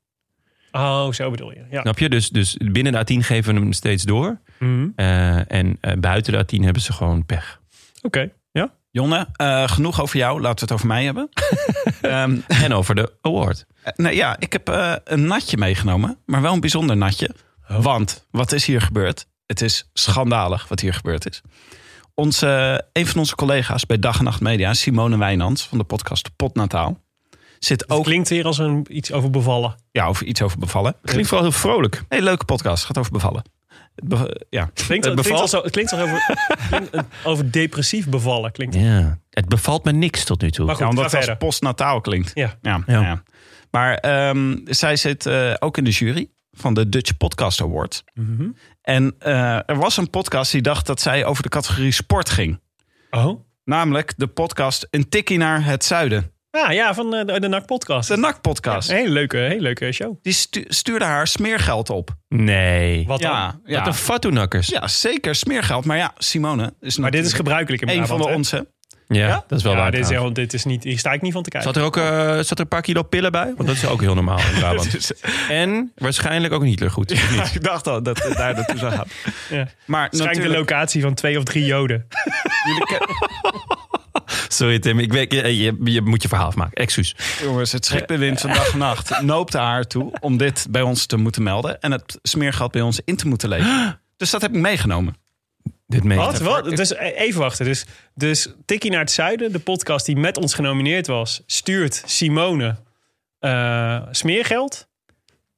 Oh, 0.71 1.11
zo 1.11 1.31
bedoel 1.31 1.51
je. 1.51 1.65
Ja. 1.71 1.81
Snap 1.81 1.99
je? 1.99 2.09
Dus, 2.09 2.29
dus 2.29 2.57
binnen 2.71 2.93
de 2.93 2.99
A10 2.99 3.17
geven 3.25 3.53
we 3.53 3.59
hem 3.59 3.73
steeds 3.73 4.03
door. 4.03 4.39
Mhm. 4.57 4.87
Eh, 4.95 5.51
en 5.51 5.77
eh, 5.81 5.93
buiten 5.93 6.33
de 6.33 6.57
A10 6.57 6.63
hebben 6.63 6.81
ze 6.81 6.93
gewoon 6.93 7.25
pech. 7.25 7.58
Oké. 8.01 8.31
Ja. 8.51 8.71
Jonne, 8.91 9.27
eh, 9.33 9.67
genoeg 9.67 10.01
over 10.01 10.17
jou. 10.17 10.41
Laten 10.41 10.55
we 10.55 10.61
het 10.61 10.71
over 10.71 10.87
mij 10.87 11.03
hebben. 11.03 11.29
Ehm, 12.01 12.37
En 12.47 12.73
over 12.73 12.95
de 12.95 13.13
award. 13.21 13.65
nou 13.95 14.15
ja, 14.15 14.35
ik 14.39 14.53
heb 14.53 14.69
eh, 14.69 14.93
een 15.03 15.25
natje 15.27 15.57
meegenomen. 15.57 16.17
Maar 16.25 16.41
wel 16.41 16.53
een 16.53 16.59
bijzonder 16.59 16.97
natje. 16.97 17.35
Want, 17.67 18.27
wat 18.31 18.51
is 18.51 18.65
hier 18.65 18.81
gebeurd? 18.81 19.27
Het 19.45 19.61
is 19.61 19.89
schandalig 19.93 20.67
wat 20.67 20.79
hier 20.79 20.93
gebeurd 20.93 21.29
is. 21.29 21.41
Onze, 22.13 22.81
een 22.93 23.07
van 23.07 23.19
onze 23.19 23.35
collega's 23.35 23.85
bij 23.85 23.99
Dag 23.99 24.17
en 24.17 24.23
Nacht 24.23 24.41
Media, 24.41 24.73
Simone 24.73 25.17
Wijnands 25.17 25.67
van 25.67 25.77
de 25.77 25.83
podcast 25.83 26.29
Potnataal, 26.35 27.01
zit 27.59 27.81
Het 27.81 27.89
ook 27.89 28.03
klinkt 28.03 28.29
weer 28.29 28.45
als 28.45 28.57
een, 28.57 28.85
iets 28.89 29.11
over 29.11 29.29
bevallen. 29.29 29.75
ja, 29.91 30.05
over 30.05 30.25
iets 30.25 30.41
over 30.41 30.59
bevallen. 30.59 30.95
Klinkt 31.01 31.27
vooral 31.27 31.47
heel 31.47 31.57
vrolijk. 31.57 32.03
Nee, 32.09 32.21
leuke 32.21 32.45
podcast. 32.45 32.85
Gaat 32.85 32.97
over 32.97 33.11
bevallen. 33.11 33.43
Ja. 34.49 34.69
Klinkt, 34.73 34.73
Het 34.73 34.89
klinkt, 35.01 35.15
bevalt- 35.15 35.41
als, 35.41 35.51
het 35.51 35.71
klinkt 35.71 35.93
over, 35.93 36.35
klinkt 36.69 36.97
over 37.23 37.51
depressief 37.51 38.07
bevallen. 38.09 38.51
Klinkt. 38.51 38.75
Ja, 38.75 39.19
het 39.29 39.49
bevalt 39.49 39.83
me 39.83 39.91
niks 39.91 40.23
tot 40.23 40.41
nu 40.41 40.51
toe. 40.51 40.65
Maar 40.65 40.75
goed, 40.75 40.83
ja, 40.83 40.89
omdat 40.89 41.11
het 41.11 41.27
als 41.27 41.37
postnataal 41.37 42.01
klinkt. 42.01 42.31
Ja. 42.33 42.57
Ja, 42.61 42.83
Ja. 42.85 43.01
ja. 43.01 43.23
Maar 43.71 43.95
ehm, 43.95 44.57
zij 44.65 44.95
zit 44.95 45.25
eh, 45.25 45.53
ook 45.59 45.77
in 45.77 45.83
de 45.83 45.89
jury 45.89 46.29
van 46.51 46.73
de 46.73 46.89
Dutch 46.89 47.17
Podcast 47.17 47.61
Award. 47.61 48.03
Mhm. 48.13 48.47
En 48.81 49.15
eh, 49.19 49.55
er 49.69 49.75
was 49.77 49.97
een 49.97 50.09
podcast 50.09 50.51
die 50.51 50.61
dacht 50.61 50.85
dat 50.85 51.01
zij 51.01 51.25
over 51.25 51.43
de 51.43 51.49
categorie 51.49 51.91
sport 51.91 52.29
ging. 52.29 52.59
Oh. 53.09 53.39
Namelijk 53.63 54.13
de 54.17 54.27
podcast 54.27 54.87
Een 54.91 55.09
Tikkie 55.09 55.37
naar 55.37 55.65
het 55.65 55.83
Zuiden. 55.83 56.31
Ah 56.51 56.73
ja, 56.73 56.93
van 56.93 57.15
eh, 57.15 57.25
de, 57.25 57.39
de 57.39 57.47
NAC 57.47 57.65
podcast. 57.65 58.07
De 58.09 58.17
NAC-podcast. 58.17 58.89
Een 58.89 58.95
hele 58.95 59.09
leuke, 59.09 59.37
hele 59.37 59.61
leuke 59.61 59.91
show. 59.91 60.15
Die 60.21 60.33
stu- 60.33 60.65
stuurde 60.67 61.05
haar 61.05 61.27
smeergeld 61.27 61.89
op. 61.89 62.09
Nee. 62.27 63.05
Wat 63.07 63.21
dan? 63.21 63.31
Ja, 63.31 63.59
ja. 63.65 63.77
Wat 63.77 63.87
een 63.87 63.93
fatsoenakkers. 63.93 64.67
ja, 64.67 64.87
zeker 64.87 65.35
smeergeld. 65.35 65.85
Maar 65.85 65.97
ja, 65.97 66.13
Simone 66.17 66.73
is 66.79 66.97
Maar 66.97 67.11
dit 67.11 67.25
is 67.25 67.33
gebruikelijk 67.33 67.81
in 67.81 67.89
een 67.89 68.07
van 68.07 68.17
de 68.17 68.27
onze. 68.27 68.67
Ja, 69.07 69.27
Ja? 69.27 69.43
dat 69.47 69.57
is 69.57 69.63
wel 69.63 69.73
ja, 69.73 69.79
waar. 69.79 69.91
dit 69.91 69.99
is, 69.99 70.09
heel- 70.09 70.33
dit 70.33 70.53
is 70.53 70.63
niet, 70.65 70.83
hier 70.83 70.99
sta 70.99 71.11
ik 71.11 71.21
niet 71.21 71.33
van 71.33 71.43
te 71.43 71.49
kijken. 71.49 71.73
Zat 71.73 71.81
er 71.81 71.87
ook 71.87 71.97
eh, 71.97 72.35
zat 72.35 72.49
er 72.51 72.59
een 72.59 72.67
paar 72.67 72.81
kilo 72.81 73.03
pillen 73.03 73.31
bij? 73.31 73.53
Want 73.55 73.67
dat 73.67 73.75
is 73.75 73.85
ook 73.85 74.01
heel 74.01 74.15
normaal 74.15 74.39
in 74.39 74.59
Brabant. 74.59 75.11
En 75.49 75.91
waarschijnlijk 75.95 76.53
ook 76.53 76.61
een 76.61 76.67
Hitlergoed. 76.67 77.11
of 77.11 77.31
niet? 77.31 77.55
ik 77.55 77.63
dacht 77.63 77.87
al 77.87 78.03
dat 78.03 78.23
het 78.23 78.37
daar 78.37 78.53
naartoe 78.55 78.77
zou 78.77 78.91
gaan. 78.91 79.07
Ja. 79.49 79.55
Maar 79.85 79.99
Waarschijnlijk 79.99 80.11
de 80.17 80.25
natuurlijk, 80.25 80.69
locatie 80.69 81.01
van 81.01 81.13
twee 81.13 81.37
of 81.37 81.43
drie 81.43 81.65
joden. 81.65 82.07
jullie 82.65 82.85
ken- 82.85 83.07
Sorry 84.47 84.79
Tim, 84.79 84.99
ik 84.99 85.13
weet, 85.13 85.33
je, 85.33 85.57
je, 85.57 85.75
je 85.83 86.01
moet 86.01 86.21
je 86.21 86.27
verhaal 86.27 86.47
afmaken. 86.47 86.73
Excuus. 86.73 87.15
jongens, 87.41 87.71
het 87.71 87.85
schrikbewind 87.85 88.41
van 88.41 88.53
dag 88.53 88.71
en 88.71 88.77
nacht 88.77 89.21
noopte 89.21 89.57
haar 89.57 89.87
toe 89.87 90.11
om 90.19 90.37
dit 90.37 90.67
bij 90.69 90.81
ons 90.81 91.05
te 91.05 91.17
moeten 91.17 91.43
melden. 91.43 91.81
En 91.81 91.91
het 91.91 92.19
smeergeld 92.21 92.71
bij 92.71 92.81
ons 92.81 93.01
in 93.05 93.15
te 93.15 93.27
moeten 93.27 93.49
leveren. 93.49 94.01
Dus 94.17 94.29
dat 94.29 94.41
heb 94.41 94.55
ik 94.55 94.61
meegenomen. 94.61 95.15
Dit. 95.87 96.15
Wat? 96.15 96.39
Wat? 96.39 96.75
Dus 96.75 96.93
eh, 96.93 97.19
even 97.19 97.39
wachten. 97.39 97.65
Dus, 97.65 97.85
dus 98.15 98.47
Tikkie 98.65 98.91
naar 98.91 98.99
het 98.99 99.11
Zuiden, 99.11 99.51
de 99.51 99.59
podcast 99.59 100.05
die 100.05 100.15
met 100.15 100.37
ons 100.37 100.53
genomineerd 100.53 101.07
was, 101.07 101.43
stuurt 101.45 102.03
Simone 102.05 102.75
eh, 103.39 104.01
smeergeld. 104.11 104.87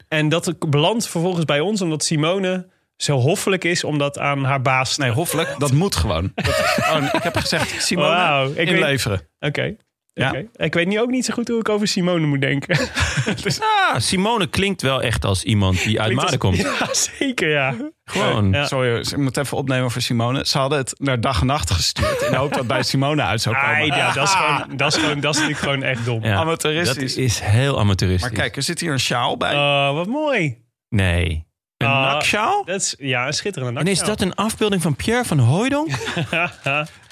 En 0.07 0.29
dat 0.29 0.69
belandt 0.69 1.07
vervolgens 1.07 1.45
bij 1.45 1.60
ons, 1.60 1.81
omdat 1.81 2.03
Simone 2.03 2.67
zo 3.01 3.17
hoffelijk 3.17 3.63
is 3.63 3.83
om 3.83 3.97
dat 3.97 4.19
aan 4.19 4.43
haar 4.43 4.61
baas 4.61 4.95
te 4.95 5.01
Nee, 5.01 5.11
hoffelijk, 5.11 5.55
dat 5.57 5.71
moet 5.71 5.95
gewoon. 5.95 6.31
Dat 6.35 6.45
gewoon 6.55 7.03
ik 7.03 7.23
heb 7.23 7.37
gezegd, 7.37 7.81
Simone, 7.87 8.07
Wauw, 8.07 8.49
ik 8.49 8.55
weet- 8.55 8.67
inleveren. 8.67 9.21
Oké. 9.39 9.75
Ja. 10.13 10.29
Oké. 10.29 10.45
Ik 10.55 10.73
weet 10.73 10.87
nu 10.87 10.99
ook 10.99 11.09
niet 11.09 11.25
zo 11.25 11.33
goed 11.33 11.47
hoe 11.47 11.59
ik 11.59 11.69
over 11.69 11.87
Simone 11.87 12.25
moet 12.27 12.41
denken. 12.41 12.77
Ah, 13.59 13.99
Simone 13.99 14.47
klinkt 14.47 14.81
wel 14.81 15.01
echt 15.01 15.25
als 15.25 15.43
iemand 15.43 15.83
die 15.83 16.01
uit 16.01 16.13
Maden 16.13 16.39
komt. 16.39 16.57
Ja, 16.61 16.93
zeker 17.19 17.49
ja. 17.49 17.75
Gewoon. 18.05 18.51
Ja. 18.51 18.65
Sorry, 18.65 18.97
ik 18.99 19.17
moet 19.17 19.37
even 19.37 19.57
opnemen 19.57 19.91
voor 19.91 20.01
Simone. 20.01 20.45
Ze 20.45 20.57
hadden 20.57 20.77
het 20.77 20.93
naar 20.99 21.21
dag 21.21 21.39
en 21.41 21.45
nacht 21.45 21.71
gestuurd. 21.71 22.21
In 22.21 22.31
de 22.31 22.37
hoop 22.37 22.53
dat 22.53 22.67
bij 22.67 22.83
Simone 22.83 23.21
uit 23.21 23.41
zou 23.41 23.55
komen. 23.55 23.69
Ai, 23.69 23.85
ja, 23.85 24.11
dat 24.13 24.27
is, 24.27 24.33
gewoon, 24.33 24.77
dat, 24.77 24.93
is 24.95 24.99
gewoon, 25.01 25.19
dat 25.19 25.33
is 25.33 25.39
natuurlijk 25.39 25.63
gewoon 25.65 25.83
echt 25.83 26.05
dom. 26.05 26.23
Ja, 26.23 26.35
Amateuristisch. 26.35 27.15
Dat 27.15 27.23
is 27.23 27.39
heel 27.39 27.79
amateuristisch. 27.79 28.29
Maar 28.31 28.39
kijk, 28.39 28.55
er 28.55 28.63
zit 28.63 28.79
hier 28.79 28.91
een 28.91 28.99
sjaal 28.99 29.37
bij. 29.37 29.55
Oh, 29.55 29.93
wat 29.93 30.07
mooi. 30.07 30.57
Nee. 30.89 31.45
Een 31.84 32.02
naksjaal? 32.02 32.63
Dat 32.65 32.82
is, 32.82 32.96
ja, 33.00 33.28
een 33.28 33.34
schitterende 33.34 33.80
En 33.80 33.86
is 33.88 33.98
naksjaal. 33.98 34.17
dat 34.17 34.28
een 34.28 34.36
afbeelding 34.36 34.82
van 34.82 34.96
Pierre 34.96 35.26
van 35.26 35.39
Hooijdonk? 35.39 35.89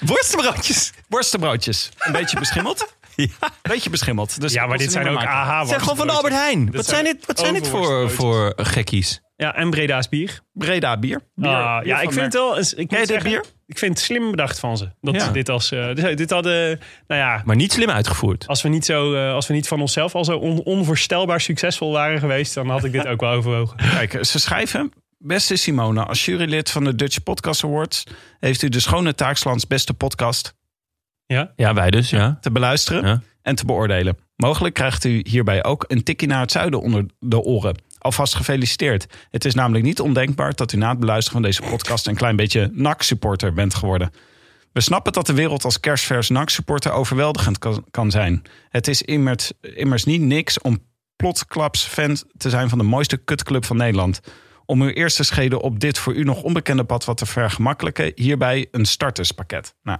Worstenbroodjes. 0.06 0.92
Worstenbroodjes. 1.08 1.88
Een 1.98 2.12
beetje 2.12 2.38
beschimmeld. 2.38 2.86
Ja. 3.16 3.26
Beetje 3.62 3.90
beschimmeld. 3.90 4.40
Dus 4.40 4.52
Ja, 4.52 4.66
maar 4.66 4.78
dit 4.78 4.92
zijn 4.92 5.08
ook. 5.08 5.18
AH 5.24 5.66
Zeg 5.68 5.80
gewoon 5.80 5.96
van 5.96 6.06
de 6.06 6.12
Albert 6.12 6.34
Heijn. 6.34 6.70
Wat 6.72 6.86
zijn 6.86 7.04
dit, 7.04 7.26
wat 7.26 7.38
zijn 7.38 7.54
dit 7.54 7.68
voor, 7.68 8.10
voor 8.10 8.52
gekkies? 8.56 9.20
Ja, 9.36 9.54
en 9.54 9.70
Breda's 9.70 10.08
bier. 10.08 10.40
Breda 10.52 10.96
bier. 10.98 11.20
bier 11.34 11.50
Ah, 11.50 11.78
bier 11.78 11.86
ja, 11.88 12.00
ik 12.00 12.12
vind 12.12 12.24
het 12.24 12.32
wel... 12.34 12.56
eens- 12.56 12.74
Ik, 12.74 12.90
je 12.90 13.06
dit 13.06 13.22
bier? 13.22 13.44
Ik 13.70 13.78
vind 13.78 13.94
het 13.96 14.04
slim 14.06 14.30
bedacht 14.30 14.58
van 14.58 14.76
ze. 14.76 14.88
Dat 15.00 15.14
Ja. 15.14 15.20
ze 15.24 15.30
dit 15.32 15.48
als... 15.48 15.72
eh, 15.72 15.94
dit, 15.94 16.16
dit 16.16 16.30
hadden... 16.30 16.80
Nou 17.06 17.20
ja, 17.20 17.42
Maar 17.44 17.56
niet 17.56 17.72
slim 17.72 17.90
uitgevoerd. 17.90 18.46
als 18.46 18.62
we 18.62 18.68
niet, 18.68 18.84
zo, 18.84 19.14
eh, 19.14 19.32
als 19.32 19.46
we 19.46 19.54
niet 19.54 19.68
van 19.68 19.80
onszelf 19.80 20.14
al 20.14 20.24
zo 20.24 20.36
on- 20.36 20.62
onvoorstelbaar 20.62 21.40
succesvol 21.40 21.92
waren 21.92 22.18
geweest... 22.18 22.54
dan 22.54 22.68
had 22.68 22.84
ik 22.84 22.92
dit 22.92 23.06
ook 23.12 23.20
wel 23.20 23.30
overwogen. 23.32 23.76
Kijk, 23.76 24.24
ze 24.24 24.38
schrijven... 24.40 24.92
Beste 25.22 25.56
Simone, 25.56 26.04
als 26.04 26.24
jurylid 26.24 26.70
van 26.70 26.84
de 26.84 26.94
Dutch 26.94 27.22
Podcast 27.22 27.64
Awards... 27.64 28.04
heeft 28.38 28.62
u 28.62 28.68
de 28.68 28.80
schone 28.80 29.14
taakslands 29.14 29.66
beste 29.66 29.94
podcast 29.94 30.54
Ja? 31.26 31.52
Ja, 31.56 31.74
wij 31.74 31.90
dus, 31.90 32.10
ja. 32.10 32.38
te 32.40 32.50
beluisteren 32.50 33.06
Ja. 33.06 33.22
en 33.42 33.54
te 33.54 33.64
beoordelen. 33.64 34.16
Mogelijk 34.36 34.74
krijgt 34.74 35.04
u 35.04 35.24
hierbij 35.28 35.64
ook 35.64 35.84
een 35.88 36.02
tikje 36.02 36.26
naar 36.26 36.40
het 36.40 36.50
zuiden 36.52 36.80
onder 36.80 37.04
de 37.18 37.40
oren. 37.40 37.76
Alvast 38.00 38.34
gefeliciteerd. 38.34 39.06
Het 39.30 39.44
is 39.44 39.54
namelijk 39.54 39.84
niet 39.84 40.00
ondenkbaar 40.00 40.54
dat 40.54 40.72
u 40.72 40.76
na 40.76 40.90
het 40.90 40.98
beluisteren 40.98 41.40
van 41.40 41.50
deze 41.50 41.62
podcast... 41.62 42.06
een 42.06 42.14
klein 42.14 42.36
beetje 42.36 42.70
NAC-supporter 42.72 43.52
bent 43.52 43.74
geworden. 43.74 44.10
We 44.72 44.80
snappen 44.80 45.12
dat 45.12 45.26
de 45.26 45.34
wereld 45.34 45.64
als 45.64 45.80
kerstvers 45.80 46.28
NAC-supporter 46.28 46.92
overweldigend 46.92 47.58
kan, 47.90 48.10
zijn. 48.10 48.42
Het 48.68 48.88
is 48.88 49.02
immers, 49.02 49.52
immers 49.60 50.04
niet 50.04 50.20
niks 50.20 50.60
om 50.60 50.78
plotklaps 51.16 51.84
fan 51.84 52.16
te 52.36 52.50
zijn 52.50 52.68
van 52.68 52.78
de 52.78 52.84
mooiste 52.84 53.16
kutclub 53.16 53.64
van 53.64 53.76
Nederland. 53.76 54.20
Om 54.64 54.82
uw 54.82 54.88
eerste 54.88 55.22
scheden 55.22 55.60
op 55.60 55.80
dit 55.80 55.98
voor 55.98 56.14
u 56.14 56.22
nog 56.22 56.42
onbekende 56.42 56.84
pad 56.84 57.04
wat 57.04 57.16
te 57.16 57.26
vergemakkelijken... 57.26 58.12
hierbij 58.14 58.68
een 58.70 58.84
starterspakket. 58.84 59.74
Nou, 59.82 59.98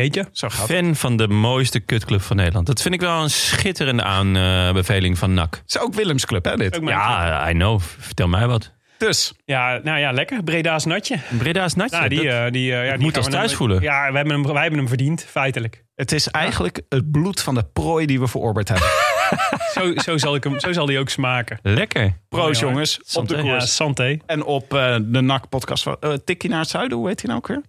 Jeetje. 0.00 0.28
zo 0.32 0.48
gaat 0.48 0.68
het. 0.68 0.76
Fan 0.76 0.94
van 0.94 1.16
de 1.16 1.28
mooiste 1.28 1.80
kutclub 1.80 2.20
van 2.22 2.36
Nederland. 2.36 2.66
Dat 2.66 2.82
vind 2.82 2.94
ik 2.94 3.00
wel 3.00 3.22
een 3.22 3.30
schitterende 3.30 4.02
aanbeveling 4.02 5.18
van 5.18 5.34
NAC. 5.34 5.54
Het 5.54 5.74
is 5.74 5.78
ook 5.80 5.94
Willems 5.94 6.26
club, 6.26 6.44
hè, 6.44 6.56
dit? 6.56 6.78
Ja, 6.82 7.50
I 7.50 7.52
know. 7.52 7.80
Vertel 7.98 8.28
mij 8.28 8.46
wat. 8.46 8.72
Dus, 8.98 9.32
Ja, 9.44 9.80
nou 9.82 9.98
ja, 9.98 10.12
lekker. 10.12 10.42
Breda's 10.42 10.84
natje. 10.84 11.18
Breda's 11.38 11.74
natje. 11.74 11.96
Nou, 11.96 12.08
die, 12.08 12.22
dat- 12.22 12.32
eh, 12.32 12.50
die, 12.50 12.72
eh, 12.74 12.86
ja, 12.86 12.92
die 12.92 13.02
moet 13.04 13.16
als 13.16 13.26
we 13.26 13.32
thuis 13.32 13.54
voelen. 13.54 13.82
Ja, 13.82 14.00
wij 14.12 14.20
hebben, 14.20 14.32
hem, 14.32 14.52
wij 14.52 14.60
hebben 14.62 14.78
hem 14.78 14.88
verdiend, 14.88 15.24
feitelijk. 15.28 15.84
Het 15.94 16.12
is 16.12 16.28
eigenlijk 16.28 16.80
het 16.88 17.10
bloed 17.10 17.40
van 17.40 17.54
de 17.54 17.64
prooi 17.72 18.06
die 18.06 18.20
we 18.20 18.26
verorberd 18.26 18.68
hebben. 18.68 18.88
Zo, 19.74 19.92
zo, 19.96 20.16
zal, 20.18 20.34
ik 20.34 20.44
hem, 20.44 20.60
zo 20.60 20.72
zal 20.72 20.86
die 20.86 20.98
ook 20.98 21.08
smaken. 21.08 21.58
Lekker. 21.62 22.16
Proost 22.28 22.60
hoor. 22.60 22.70
jongens, 22.70 22.96
op 22.98 23.04
de 23.04 23.10
Santé. 23.10 23.36
Ja, 23.36 23.42
koers. 23.42 23.74
santé. 23.74 24.16
En 24.26 24.44
op 24.44 24.74
eh, 24.74 24.96
de 25.02 25.20
NAC-podcast. 25.20 25.86
Uh, 25.86 26.12
Tikkie 26.24 26.50
naar 26.50 26.60
het 26.60 26.68
zuiden, 26.68 26.98
hoe 26.98 27.08
heet 27.08 27.20
hij 27.20 27.28
nou 27.30 27.38
ook 27.42 27.48
weer? 27.48 27.62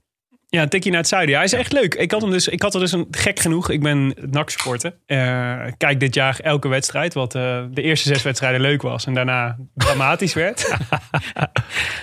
Ja, 0.48 0.62
een 0.62 0.70
tikje 0.70 0.90
naar 0.90 1.00
het 1.00 1.08
zuiden. 1.08 1.32
Ja, 1.32 1.38
hij 1.38 1.46
is 1.48 1.54
echt 1.54 1.72
leuk. 1.74 1.96
Ik 1.96 2.12
had, 2.12 2.22
hem 2.22 2.32
dus, 2.32 2.48
ik 2.48 2.62
had 2.62 2.74
er 2.74 2.80
dus 2.80 2.92
een 2.92 3.08
gek 3.12 3.40
genoeg. 3.40 3.70
Ik 3.70 3.82
ben 3.82 4.14
NAC-supporter. 4.32 4.96
Eh, 5.06 5.66
kijk 5.78 6.00
dit 6.00 6.14
jaar 6.14 6.40
elke 6.40 6.68
wedstrijd. 6.68 7.14
Wat 7.14 7.36
eh, 7.36 7.64
de 7.72 7.82
eerste 7.82 8.08
zes 8.08 8.22
wedstrijden 8.24 8.62
leuk 8.62 8.82
was. 8.82 9.06
En 9.06 9.14
daarna 9.14 9.58
dramatisch 9.76 10.34
werd. 10.34 10.68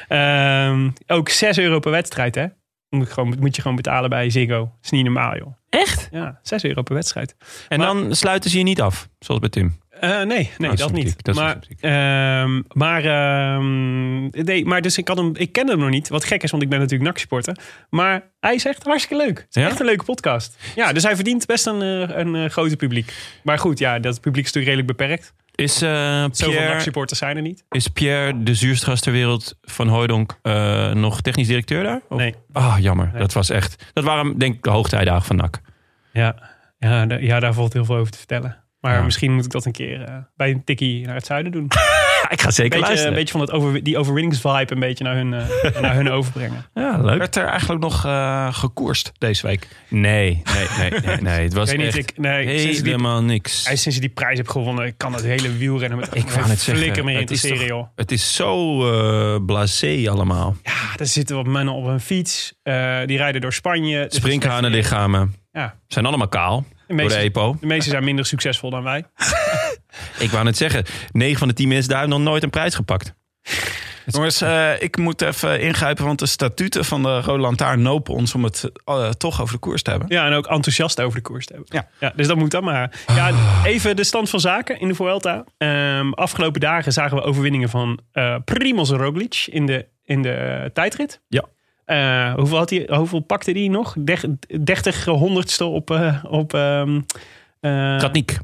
Ehm, 0.09 0.91
ook 1.07 1.29
6 1.29 1.59
euro 1.59 1.79
per 1.79 1.91
wedstrijd, 1.91 2.35
hè? 2.35 2.47
Moet, 2.89 3.13
gewoon, 3.13 3.37
moet 3.41 3.57
je 3.57 3.63
gewoon 3.63 3.77
betalen 3.77 4.11
bij 4.11 4.31
Ziggo. 4.31 4.59
Dat 4.59 4.79
is 4.83 4.91
niet 4.91 5.05
normaal, 5.05 5.37
joh. 5.37 5.57
Echt? 5.69 6.09
Ja, 6.11 6.39
6 6.43 6.65
euro 6.65 6.83
per 6.83 6.95
wedstrijd. 6.95 7.35
En 7.69 7.79
Maar- 7.79 7.87
dan 7.87 8.15
sluiten 8.15 8.51
ze 8.51 8.59
je 8.59 8.65
niet 8.65 8.81
af, 8.81 9.09
zoals 9.19 9.41
bij 9.41 9.49
Tim. 9.51 9.81
Eh, 10.03 10.23
nee, 10.23 10.51
nee 10.59 10.75
dat 10.77 10.93
niet. 10.93 11.25
dat 11.25 11.35
maar, 11.35 11.59
ehm, 11.81 12.61
maar, 12.73 13.05
ehm, 13.05 14.23
nee, 14.45 14.65
maar 14.65 14.81
dus 14.83 14.99
ik, 14.99 15.09
had 15.09 15.17
hem, 15.17 15.31
ik 15.37 15.53
kende 15.53 15.73
hem 15.73 15.81
nog 15.81 15.91
niet. 15.91 16.09
Wat 16.09 16.25
gek 16.25 16.43
is, 16.43 16.51
want 16.51 16.63
ik 16.63 16.69
ben 16.69 16.79
natuurlijk 16.79 17.11
NAC-supporter. 17.11 17.57
Maar 17.91 18.23
hij 18.41 18.55
is 18.55 18.65
echt 18.65 18.83
hartstikke 18.83 19.25
leuk. 19.25 19.39
Het 19.39 19.57
is 19.57 19.63
Ja? 19.63 19.69
echt 19.69 19.81
een 19.81 19.87
leuke 19.87 20.05
podcast. 20.05 20.57
Ja, 20.75 20.93
dus 20.93 21.03
hij 21.03 21.15
verdient 21.15 21.47
best 21.47 21.67
een, 21.67 21.83
eh, 21.83 22.17
een 22.19 22.35
eh, 22.35 22.51
grote 22.51 22.77
publiek. 22.77 23.13
Maar 23.43 23.59
goed, 23.59 23.79
ja, 23.79 23.99
dat 23.99 24.21
publiek 24.21 24.45
is 24.45 24.53
natuurlijk 24.53 24.77
redelijk 24.77 24.99
beperkt. 24.99 25.33
Is, 25.55 25.79
Zoveel 25.79 26.61
NAC-supporters 26.69 27.19
zijn 27.19 27.37
er 27.37 27.43
niet. 27.43 27.65
is 27.71 27.89
Pierre, 27.89 28.43
de 28.43 28.55
zuurste 28.55 28.87
gast 28.87 29.03
ter 29.03 29.13
wereld 29.13 29.59
van 29.63 29.89
Hooydonk, 29.89 30.39
eh, 30.43 30.93
nog 30.93 31.21
technisch 31.21 31.47
directeur 31.47 31.83
daar? 31.83 32.01
Of- 32.09 32.19
Nee. 32.19 32.35
Ah, 32.53 32.77
jammer. 32.81 33.09
Nee. 33.13 33.21
Dat 33.21 33.33
was 33.33 33.51
echt... 33.51 33.85
Dat 33.93 34.05
waren 34.05 34.39
denk 34.39 34.55
ik 34.55 34.63
de 34.63 34.71
hoogtijdagen 34.71 35.25
van 35.27 35.37
NAC. 35.37 35.61
Ja, 36.13 36.35
ja, 36.79 37.07
ja, 37.21 37.41
daar 37.41 37.55
valt 37.55 37.73
heel 37.73 37.85
veel 37.85 37.97
over 37.97 38.13
te 38.13 38.19
vertellen. 38.19 38.57
Maar 38.83 38.95
Ja. 38.95 39.03
misschien 39.03 39.33
moet 39.35 39.45
ik 39.45 39.51
dat 39.51 39.65
een 39.65 39.73
keer 39.73 40.03
eh, 40.03 40.15
bij 40.37 40.51
een 40.51 40.65
tikkie 40.65 41.07
naar 41.07 41.15
het 41.15 41.27
zuiden 41.27 41.53
doen. 41.53 41.65
Ik 42.29 42.41
ga 42.41 42.51
zeker 42.51 42.71
beetje, 42.71 42.85
luisteren. 42.85 43.13
een 43.13 43.19
beetje 43.19 43.33
van 43.33 43.41
het 43.41 43.51
over, 43.51 43.83
die 43.83 43.99
overwinningsvibe 43.99 44.73
een 44.73 44.81
beetje 44.81 45.05
naar 45.05 45.15
hun, 45.15 45.35
eh, 45.35 45.81
naar 45.81 45.95
hun 45.95 46.11
overbrengen. 46.11 46.65
Ja, 46.75 46.99
leuk. 46.99 47.19
Werd 47.19 47.37
er 47.37 47.45
eigenlijk 47.47 47.81
nog 47.81 48.05
eh, 48.05 48.55
gekoerst 48.55 49.13
deze 49.19 49.47
week? 49.47 49.69
Nee, 49.89 50.43
nee, 50.79 50.91
nee, 50.91 51.01
nee. 51.01 51.17
nee. 51.17 51.43
Het 51.43 51.53
was 51.53 51.71
Ik 51.73 51.77
weet 51.77 51.87
niet, 51.87 51.97
echt 51.97 52.11
ik, 52.11 52.19
nee, 52.19 52.59
sinds 52.59 52.79
die, 52.83 52.91
helemaal 52.91 53.23
niks. 53.23 53.65
hij, 53.67 53.77
sinds 53.77 53.99
hij 53.99 54.07
die 54.07 54.15
prijs 54.17 54.37
heeft 54.37 54.51
gewonnen, 54.51 54.97
kan 54.97 55.13
het 55.13 55.23
hele 55.25 55.57
wielrennen 55.57 55.99
met 55.99 56.15
Ik 56.17 56.29
zeggen, 56.29 56.57
flikker 56.59 57.05
meer 57.05 57.21
het 57.21 57.31
is 57.31 57.43
interesseren, 57.45 57.77
joh. 57.77 57.89
Het 57.97 58.13
is 58.13 58.35
zo 58.35 58.81
eh 59.35 59.45
blasé 59.47 60.05
allemaal. 60.11 60.57
Ja, 60.63 60.73
er 60.99 61.07
zitten 61.07 61.37
wat 61.37 61.47
mannen 61.47 61.75
op 61.75 61.85
een 61.85 62.01
fiets. 62.01 62.55
eh, 62.63 62.99
die 63.07 63.17
rijden 63.17 63.41
door 63.41 63.53
Spanje. 63.53 63.97
Het 63.99 64.13
echt- 64.13 64.23
Sprinkhanenlichamen 64.23 65.35
Ja, 65.53 65.75
zijn 65.87 66.07
allemaal 66.07 66.29
kaal 66.29 66.65
de 66.87 66.95
door 66.95 66.97
de 66.97 67.03
meeste, 67.03 67.19
EPO. 67.19 67.57
de 67.61 67.67
meeste 67.67 67.91
zijn 67.91 68.05
minder 68.05 68.27
succesvol 68.27 68.71
dan 68.71 68.83
wij. 68.83 69.05
Ik 70.19 70.31
wou 70.31 70.45
net 70.45 70.57
zeggen, 70.57 70.85
9 71.13 71.39
van 71.39 71.49
de 71.49 71.55
10 71.55 71.69
mensen 71.69 71.89
daar 71.89 71.99
hebben 71.99 72.19
nog 72.19 72.29
nooit 72.29 72.43
een 72.43 72.51
prijs 72.51 72.75
gepakt. 72.75 73.15
Jongens, 74.07 74.41
eh, 74.41 74.83
ik 74.83 74.97
moet 74.97 75.23
even 75.23 75.61
ingrijpen, 75.61 76.05
want 76.05 76.19
de 76.19 76.27
statuten 76.27 76.85
van 76.85 77.03
de 77.03 77.21
Rode 77.21 77.41
Lantaarn 77.41 77.83
nopen 77.83 78.15
ons 78.15 78.35
om 78.35 78.45
het 78.45 78.71
eh, 78.85 79.09
toch 79.09 79.41
over 79.41 79.55
de 79.55 79.61
koers 79.61 79.83
te 79.83 79.91
hebben. 79.91 80.09
Ja, 80.09 80.27
en 80.27 80.33
ook 80.33 80.47
enthousiast 80.47 81.01
over 81.01 81.17
de 81.17 81.23
koers 81.23 81.47
te 81.47 81.53
hebben. 81.53 81.71
Ja. 81.73 81.89
Ja, 82.01 82.13
dus 82.17 82.27
dat 82.27 82.37
moet 82.37 82.51
dan 82.51 82.65
maar. 82.65 83.05
Ja, 83.07 83.31
even 83.65 83.97
de 83.97 84.05
stand 84.05 84.31
van 84.31 84.41
zaken 84.41 84.81
in 84.81 84.89
de 84.89 84.95
Vuelta. 84.95 85.45
Ehm, 85.59 86.11
afgelopen 86.11 86.61
dagen 86.61 86.93
zagen 86.93 87.17
we 87.17 87.23
overwinningen 87.23 87.69
van 87.69 88.01
eh 88.13 88.37
Primoz 88.45 88.91
Roglic 88.91 89.47
in 89.51 89.67
de, 89.67 89.87
in 90.05 90.23
de 90.23 90.71
tijdrit. 90.73 91.21
Ja. 91.29 91.45
Eh, 91.85 92.35
hoeveel, 92.35 92.57
had 92.59 92.71
hij, 92.71 92.89
hoeveel 92.91 93.21
pakte 93.21 93.51
hij 93.53 93.69
nog? 93.69 93.95
Deg- 93.99 94.25
30 94.65 95.05
honderdste 95.05 95.65
op... 95.65 95.91
eh 95.91 96.25
op 96.29 96.55
ehm, 96.55 97.01
eh, 97.61 97.97
Tratnik. 97.97 98.39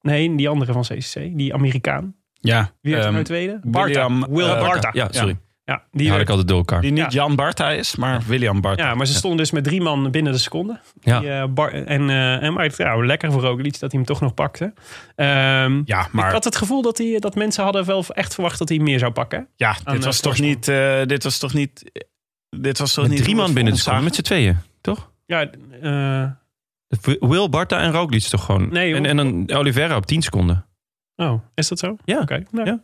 nee, 0.00 0.34
die 0.36 0.48
andere 0.48 0.72
van 0.72 0.82
CCC. 0.82 1.14
Die 1.36 1.54
Amerikaan. 1.54 2.14
Ja, 2.40 2.70
Wie 2.80 2.92
werd 2.92 2.96
er 2.96 3.02
ehm, 3.04 3.12
nou 3.12 3.24
tweede? 3.24 3.58
William, 3.62 4.20
Barta. 4.20 4.32
Will 4.34 4.46
eh, 4.48 4.60
Barta. 4.68 4.90
Ja, 4.92 5.08
sorry. 5.10 5.38
Ja, 5.64 5.82
Die 5.92 6.08
werd- 6.10 6.20
ik 6.22 6.28
altijd 6.28 6.48
door 6.48 6.56
elkaar. 6.58 6.80
die 6.80 6.90
niet 6.90 7.00
Ja. 7.02 7.08
Jan 7.08 7.36
Barta 7.36 7.70
is, 7.70 7.96
maar 7.96 8.22
William 8.26 8.60
Barta. 8.60 8.84
ja, 8.84 8.94
maar 8.94 9.06
ze 9.06 9.14
stonden 9.14 9.38
dus 9.38 9.50
met 9.50 9.64
drie 9.64 9.80
man 9.80 10.10
binnen 10.10 10.32
de 10.32 10.38
seconde. 10.38 10.80
Ja. 11.00 11.20
Die, 11.20 11.48
Bar- 11.52 11.72
en, 11.72 12.10
eh, 12.10 12.42
en 12.42 12.52
maar 12.52 12.72
ja, 12.76 12.96
lekker 12.96 13.32
voor 13.32 13.42
Roglic 13.42 13.72
dat 13.80 13.90
hij 13.92 14.00
hem 14.00 14.04
toch 14.04 14.20
nog 14.20 14.34
pakte. 14.34 14.72
Ehm, 15.14 15.82
Ja, 15.84 16.08
maar 16.12 16.26
Ik 16.26 16.32
had 16.32 16.44
het 16.44 16.56
gevoel 16.56 16.82
dat, 16.82 16.98
hij, 16.98 17.16
dat 17.18 17.34
mensen 17.34 17.64
hadden 17.64 17.84
wel 17.84 18.04
echt 18.08 18.34
verwacht 18.34 18.58
dat 18.58 18.68
hij 18.68 18.78
meer 18.78 18.98
zou 18.98 19.12
pakken. 19.12 19.48
ja, 19.56 19.76
dit 19.84 20.04
was 20.04 20.20
toch 20.20 20.38
niet... 20.40 20.68
eh, 20.68 21.00
dit 21.06 21.24
was 21.24 21.38
toch 21.38 21.52
niet... 21.54 21.90
Dit 22.60 22.78
was 22.78 22.94
toch 22.94 23.04
Met 23.04 23.12
niet 23.12 23.22
drie 23.22 23.34
man 23.34 23.44
het 23.44 23.54
binnen 23.54 23.76
seconde, 23.76 23.98
ons 23.98 24.04
met 24.08 24.14
z'n 24.14 24.22
tweeën, 24.22 24.58
toch? 24.80 25.10
Ja, 25.26 25.50
eh, 25.80 26.30
Will, 27.20 27.48
Barta 27.48 27.80
en 27.80 27.92
Roglic 27.92 28.22
toch 28.22 28.44
gewoon? 28.44 28.68
Nee, 28.68 28.94
en, 28.94 29.06
en 29.06 29.16
dan 29.16 29.50
Oliveira 29.50 29.96
op 29.96 30.06
10 30.06 30.22
seconden. 30.22 30.66
oh, 31.16 31.42
is 31.54 31.68
dat 31.68 31.78
zo? 31.78 31.96
Ja. 32.04 32.20
Oké. 32.20 32.42
nou, 32.50 32.66
Ja. 32.66 32.82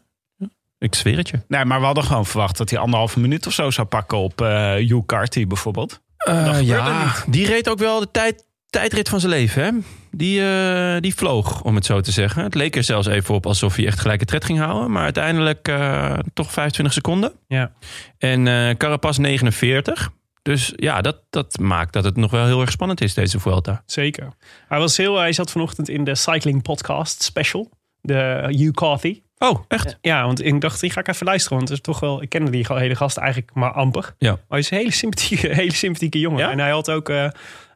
Ik 0.79 0.95
zweer 0.95 1.17
het 1.17 1.29
je. 1.29 1.41
Nee, 1.49 1.65
maar 1.65 1.81
we 1.81 1.87
hadden 1.87 2.05
gewoon 2.05 2.27
verwacht 2.27 2.57
dat 2.57 2.71
hij 2.71 2.79
anderhalve 2.79 3.21
minuut 3.21 3.47
of 3.47 3.53
zo 3.53 3.71
zou 3.71 3.87
pakken 3.87 4.19
op 4.19 4.41
eh 4.41 4.75
Hugh 4.75 5.07
Carty 5.07 5.47
bijvoorbeeld. 5.47 6.01
Eh, 6.17 6.61
ja, 6.63 7.15
die 7.27 7.47
reed 7.47 7.69
ook 7.69 7.79
wel 7.79 8.01
de 8.01 8.11
tijd, 8.11 8.45
tijdrit 8.71 9.09
van 9.09 9.21
zijn 9.21 9.33
leven. 9.33 9.63
Hè? 9.63 9.71
Die, 10.11 10.43
eh, 10.43 11.01
die 11.01 11.15
vloog, 11.15 11.63
om 11.63 11.75
het 11.75 11.85
zo 11.85 12.01
te 12.01 12.13
zeggen. 12.13 12.43
Het 12.43 12.55
leek 12.55 12.77
er 12.77 12.85
zelfs 12.85 13.07
even 13.07 13.35
op 13.35 13.47
alsof 13.47 13.77
hij 13.77 13.87
echt 13.87 14.01
gelijke 14.01 14.25
tred 14.25 14.45
ging 14.45 14.59
houden. 14.59 14.91
Maar 14.91 15.03
uiteindelijk 15.03 15.69
eh, 15.69 16.19
toch 16.33 16.53
25 16.53 16.95
seconden. 16.95 17.33
Ja. 17.49 17.73
En 18.19 18.49
eh 18.49 18.77
Carapaz 18.77 19.19
49. 19.19 20.11
Dus 20.43 20.73
ja, 20.77 21.01
dat, 21.01 21.23
dat 21.31 21.59
maakt 21.59 21.93
dat 21.93 22.05
het 22.05 22.17
nog 22.17 22.31
wel 22.31 22.47
heel 22.47 22.61
erg 22.61 22.71
spannend 22.71 23.01
is, 23.01 23.15
deze 23.15 23.41
Vuelta. 23.41 23.83
Zeker. 23.87 24.33
Hij, 24.69 24.79
was 24.79 24.97
heel, 24.97 25.19
hij 25.19 25.33
zat 25.33 25.51
vanochtend 25.51 25.89
in 25.89 26.05
de 26.05 26.15
Cycling 26.15 26.63
Podcast 26.63 27.23
Special. 27.23 27.71
De 28.01 28.45
Hugh 28.47 28.73
Carthy. 28.73 29.23
Oh, 29.39 29.65
echt? 29.69 29.99
Ja, 30.01 30.25
want 30.25 30.45
ik 30.45 30.61
dacht, 30.61 30.81
die 30.81 30.91
ga 30.91 31.01
ik 31.01 31.09
even 31.09 31.27
luisteren. 31.27 31.57
Want 31.57 31.69
het 31.69 31.79
is 31.79 31.85
toch 31.85 32.01
wel, 32.01 32.23
ik 32.23 32.29
kende 32.29 32.51
die 32.51 32.67
hele 32.69 32.95
gast 32.95 33.17
eigenlijk 33.17 33.55
maar 33.55 33.73
amper. 33.73 34.15
Ja. 34.19 34.31
Maar 34.31 34.41
hij 34.49 34.59
is 34.59 34.71
een 34.71 34.77
hele 34.77 34.93
sympathieke, 34.93 35.49
hele 35.63 35.75
sympathieke 35.75 36.19
jongen. 36.19 36.39
Ja? 36.39 36.51
En 36.51 36.59
hij 36.59 36.71
had 36.71 36.91
ook, 36.91 37.09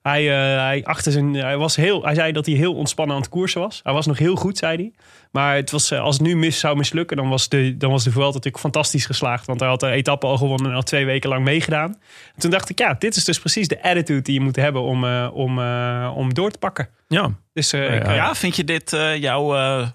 hij, 0.03 0.31
eh, 0.31 0.65
hij 0.65 0.85
achter 0.85 1.13
zijn, 1.13 1.35
hij 1.35 1.57
was 1.57 1.77
heel, 1.77 2.05
hij 2.05 2.15
zei 2.15 2.33
dat 2.33 2.47
hij 2.47 2.55
heel 2.55 2.75
ontspannen 2.75 3.17
aan 3.17 3.23
het 3.23 3.31
koersen 3.31 3.61
was. 3.61 3.81
Hij 3.83 3.93
was 3.93 4.07
nog 4.07 4.19
heel 4.19 4.37
goed, 4.37 4.59
zei 4.59 4.77
hij. 4.77 4.93
Maar 5.33 5.55
het 5.57 5.71
was, 5.71 5.91
eh, 5.91 6.01
als 6.01 6.17
het 6.19 6.27
nu 6.27 6.37
mis 6.37 6.59
zou 6.59 6.77
mislukken, 6.77 7.17
dan 7.17 7.29
was 7.29 7.49
de, 7.49 7.77
dan 7.77 7.91
was 7.91 8.05
de 8.05 8.11
Vuelta 8.11 8.33
natuurlijk 8.33 8.63
fantastisch 8.63 9.07
geslaagd. 9.07 9.47
Want 9.47 9.61
hij 9.61 9.69
had 9.69 9.81
de 9.81 9.91
etappe 9.91 10.27
al 10.27 10.37
gewonnen 10.37 10.71
en 10.71 10.77
al 10.77 10.83
twee 10.83 11.05
weken 11.05 11.29
lang 11.29 11.45
meegedaan. 11.45 11.91
En 12.35 12.41
toen 12.41 12.51
dacht 12.51 12.71
ik, 12.71 12.79
ja, 12.79 12.95
dit 12.99 13.17
is 13.17 13.25
dus 13.25 13.39
precies 13.39 13.69
de 13.69 13.83
attitude 13.83 14.23
die 14.23 14.35
je 14.35 14.41
moet 14.41 14.57
hebben 14.57 14.83
om, 14.83 15.05
eh, 15.05 15.29
om, 15.33 15.59
eh, 15.59 16.13
om 16.17 16.35
door 16.35 16.51
te 16.51 16.59
pakken. 16.59 16.89
Ja. 17.09 17.31
Dus 17.53 17.71
Ja, 17.71 17.83
ja. 17.95 18.15
Ja, 18.15 18.35
vind 18.35 18.57
je 18.57 18.65
dit 18.65 18.91
jouw 19.19 19.47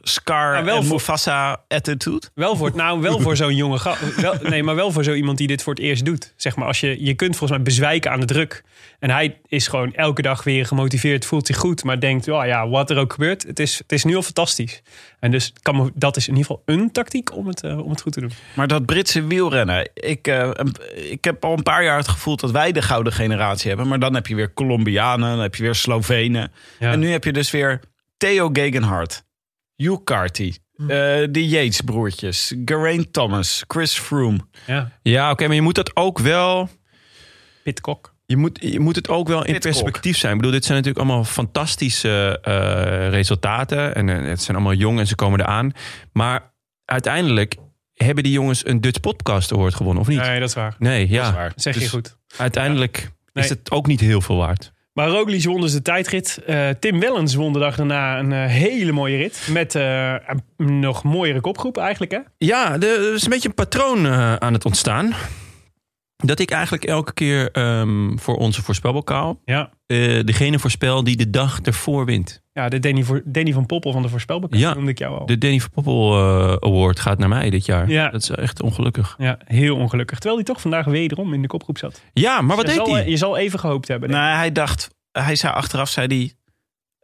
Scar 0.02 0.56
Ja, 0.56 0.63
wel 0.63 0.78
en 0.78 0.84
voor- 0.84 0.93
Mufasa 0.95 1.62
attitude? 1.67 2.28
Wel 2.34 2.56
voor, 2.56 2.71
nou, 2.76 3.02
wel 3.02 3.19
voor 3.19 3.36
zo'n 3.36 3.56
jonge 3.56 3.78
gast. 3.78 4.02
Nee, 4.41 4.63
maar 4.63 4.76
wel 4.76 4.91
voor 4.91 5.04
zo 5.04 5.13
iemand 5.13 5.38
die 5.38 5.47
dit 5.47 5.63
voor 5.63 5.73
het 5.73 5.84
eerst 5.84 6.06
doet. 6.06 6.34
Zeg 6.36 6.56
maar, 6.56 6.67
als 6.67 6.80
je, 6.80 7.04
je 7.06 7.13
kunt 7.13 7.32
volgens 7.38 7.52
mij 7.52 7.62
bezwijken 7.62 8.12
aan 8.12 8.19
de 8.19 8.26
druk. 8.26 8.63
En 9.00 9.10
hij 9.10 9.39
is 9.47 9.67
gewoon 9.67 9.93
elke 9.93 10.21
dag 10.21 10.43
weer 10.43 10.65
gemotiveerd, 10.65 11.26
voelt 11.26 11.47
zich 11.47 11.58
goed, 11.58 11.84
maar 11.84 12.00
denkt, 12.00 12.28
oh 12.28 12.45
ja, 12.45 12.67
wat 12.69 12.89
er 12.89 12.97
ook 12.97 13.13
gebeurt, 13.13 13.43
het 13.43 13.60
is, 13.60 13.78
het 13.78 13.91
is 13.91 14.04
nu 14.04 14.15
al 14.15 14.21
fantastisch. 14.21 14.82
En 15.19 15.32
dus 15.32 15.53
kan 15.62 15.75
me, 15.75 15.91
dat 15.93 16.17
is 16.17 16.27
in 16.27 16.36
ieder 16.36 16.47
geval 16.51 16.63
een 16.75 16.91
tactiek 16.91 17.36
om 17.36 17.47
het, 17.47 17.63
eh, 17.63 17.80
om 17.80 17.89
het 17.89 18.01
goed 18.01 18.13
te 18.13 18.19
doen. 18.19 18.32
Maar 18.53 18.67
dat 18.67 18.86
Britse 18.86 19.23
wielrennen. 19.27 19.89
Ik, 19.93 20.27
eh, 20.27 20.49
ik 20.95 21.23
heb 21.23 21.45
al 21.45 21.53
een 21.53 21.63
paar 21.63 21.84
jaar 21.84 21.97
het 21.97 22.08
gevoel 22.08 22.36
dat 22.36 22.51
wij 22.51 22.71
de 22.71 22.82
gouden 22.82 23.13
generatie 23.13 23.67
hebben. 23.67 23.88
Maar 23.88 23.99
dan 23.99 24.13
heb 24.13 24.27
je 24.27 24.36
weer 24.36 24.53
Colombianen, 24.53 25.30
dan 25.30 25.39
heb 25.39 25.56
je 25.56 25.63
weer 25.63 25.75
Slovenen. 25.75 26.51
Ja. 26.80 26.91
En 26.91 26.99
nu 26.99 27.12
heb 27.12 27.23
je 27.23 27.34
dus 27.34 27.51
weer 27.51 27.80
Theo 28.17 28.49
Gegenhardt, 28.53 29.25
Hugh 29.75 30.03
Carty, 30.03 30.53
Hm. 30.75 30.82
eh, 30.89 31.27
de 31.32 31.47
Yates 31.47 31.82
broertjes, 31.82 32.53
Geraint 32.65 33.13
Thomas, 33.13 33.63
Chris 33.67 33.99
Froome. 33.99 34.39
Ja, 34.65 34.91
Ja, 35.01 35.32
oké, 35.32 35.45
maar 35.45 35.56
je 35.56 35.62
moet 35.62 35.75
dat 35.75 35.95
ook 35.95 36.19
wel... 36.19 36.69
Pitcock. 37.63 38.15
Je 38.30 38.38
moet, 38.38 38.60
je 38.62 38.80
moet 38.80 38.96
het 38.96 39.10
ook 39.10 39.28
wel 39.28 39.46
in 39.46 39.60
perspectief 39.60 40.18
zijn. 40.18 40.32
Ik 40.32 40.38
bedoel, 40.38 40.54
dit 40.54 40.66
zijn 40.66 40.78
natuurlijk 40.78 41.06
allemaal 41.06 41.24
fantastische 41.24 42.40
eh, 42.42 43.10
resultaten. 43.10 43.96
En 43.96 44.10
eh, 44.10 44.30
het 44.30 44.42
zijn 44.42 44.58
allemaal 44.58 44.74
jong 44.76 45.00
en 45.00 45.08
ze 45.08 45.16
komen 45.16 45.40
eraan. 45.40 45.72
Maar 46.13 46.54
uiteindelijk 46.86 47.56
hebben 47.94 48.24
die 48.24 48.34
jongens 48.34 48.66
een 48.66 48.82
Dutch 48.82 49.00
Podcast 49.00 49.54
Award 49.54 49.76
gewonnen, 49.76 50.02
of 50.02 50.08
niet? 50.08 50.20
Nee, 50.20 50.40
dat 50.40 50.50
is 50.50 50.56
waar. 50.56 50.76
Nee, 50.80 51.10
ja. 51.10 51.18
Dat 51.22 51.30
is 51.30 51.36
waar. 51.36 51.50
Dat 51.50 51.62
zeg 51.62 51.74
je 51.74 51.80
Dus 51.80 51.90
goed. 51.90 52.18
Uiteindelijk 52.38 53.12
Nee. 53.34 53.44
is 53.44 53.50
het 53.50 53.72
ook 53.72 53.88
niet 53.88 54.00
heel 54.00 54.22
veel 54.22 54.38
waard. 54.38 54.72
Maar 54.94 55.08
Roglic 55.08 55.44
won 55.44 55.62
dus 55.62 55.72
de 55.72 55.82
tijdrit. 55.82 56.42
Eh, 56.46 56.70
Tim 56.80 57.00
Wellens 57.00 57.36
won 57.36 57.54
de 57.54 57.60
dag 57.60 57.76
daarna 57.76 58.20
een 58.20 58.32
hele 58.32 58.92
mooie 58.92 59.18
rit. 59.18 59.48
Met 59.52 59.74
een 59.74 60.80
nog 60.80 61.04
mooiere 61.04 61.42
kopgroep 61.42 61.78
eigenlijk, 61.78 62.12
hè? 62.12 62.20
Ja, 62.38 62.74
er 62.74 63.13
is 63.13 63.24
een 63.24 63.30
beetje 63.30 63.48
een 63.48 63.54
patroon 63.54 64.08
aan 64.42 64.54
het 64.54 64.66
ontstaan. 64.66 65.13
Dat 66.17 66.39
ik 66.39 66.51
eigenlijk 66.51 66.84
elke 66.86 67.13
keer 67.13 67.51
ehm, 67.51 68.17
voor 68.17 68.36
onze 68.36 68.62
voorspelbokaal... 68.63 69.41
Ja. 69.45 69.69
eh, 69.86 70.23
degene 70.23 70.60
voorspel 70.60 71.03
die 71.03 71.15
de 71.17 71.30
dag 71.30 71.60
ervoor 71.62 72.06
wint. 72.06 72.41
Ja, 72.53 72.69
de 72.69 72.80
Danny, 72.80 73.03
voor, 73.03 73.21
Danny 73.25 73.53
van 73.53 73.65
Poppel 73.65 73.91
van 73.91 74.01
de 74.01 74.10
voorspelbokaal 74.10 74.60
Ja. 74.60 74.73
noemde 74.73 74.91
ik 74.91 74.97
jou 74.97 75.19
al. 75.19 75.25
De 75.25 75.38
Danny 75.38 75.60
van 75.60 75.69
Poppel 75.69 76.13
eh, 76.13 76.53
Award 76.69 76.99
gaat 76.99 77.17
naar 77.17 77.30
mij 77.30 77.49
dit 77.49 77.65
jaar. 77.65 77.89
Ja. 77.89 78.10
Dat 78.10 78.21
is 78.21 78.30
echt 78.30 78.62
ongelukkig. 78.62 79.15
Ja, 79.17 79.38
heel 79.45 79.75
ongelukkig. 79.75 80.17
Terwijl 80.17 80.36
hij 80.36 80.45
toch 80.53 80.62
vandaag 80.62 80.86
wederom 80.86 81.34
in 81.34 81.41
de 81.41 81.47
kopgroep 81.47 81.77
zat. 81.77 82.01
Ja, 82.13 82.41
maar 82.41 82.56
wat 82.56 82.71
je, 82.71 82.77
deed 82.77 82.88
hij? 82.88 83.10
je 83.10 83.17
zal 83.17 83.38
even 83.38 83.60
gehoopt 83.60 83.88
hebben. 83.88 84.10
Nou, 84.10 84.36
hij 84.38 84.51
dacht, 84.51 84.89
hij 85.12 85.36
zei 85.36 85.53
achteraf, 85.53 85.89
zei 85.89 86.08
hij, 86.08 86.34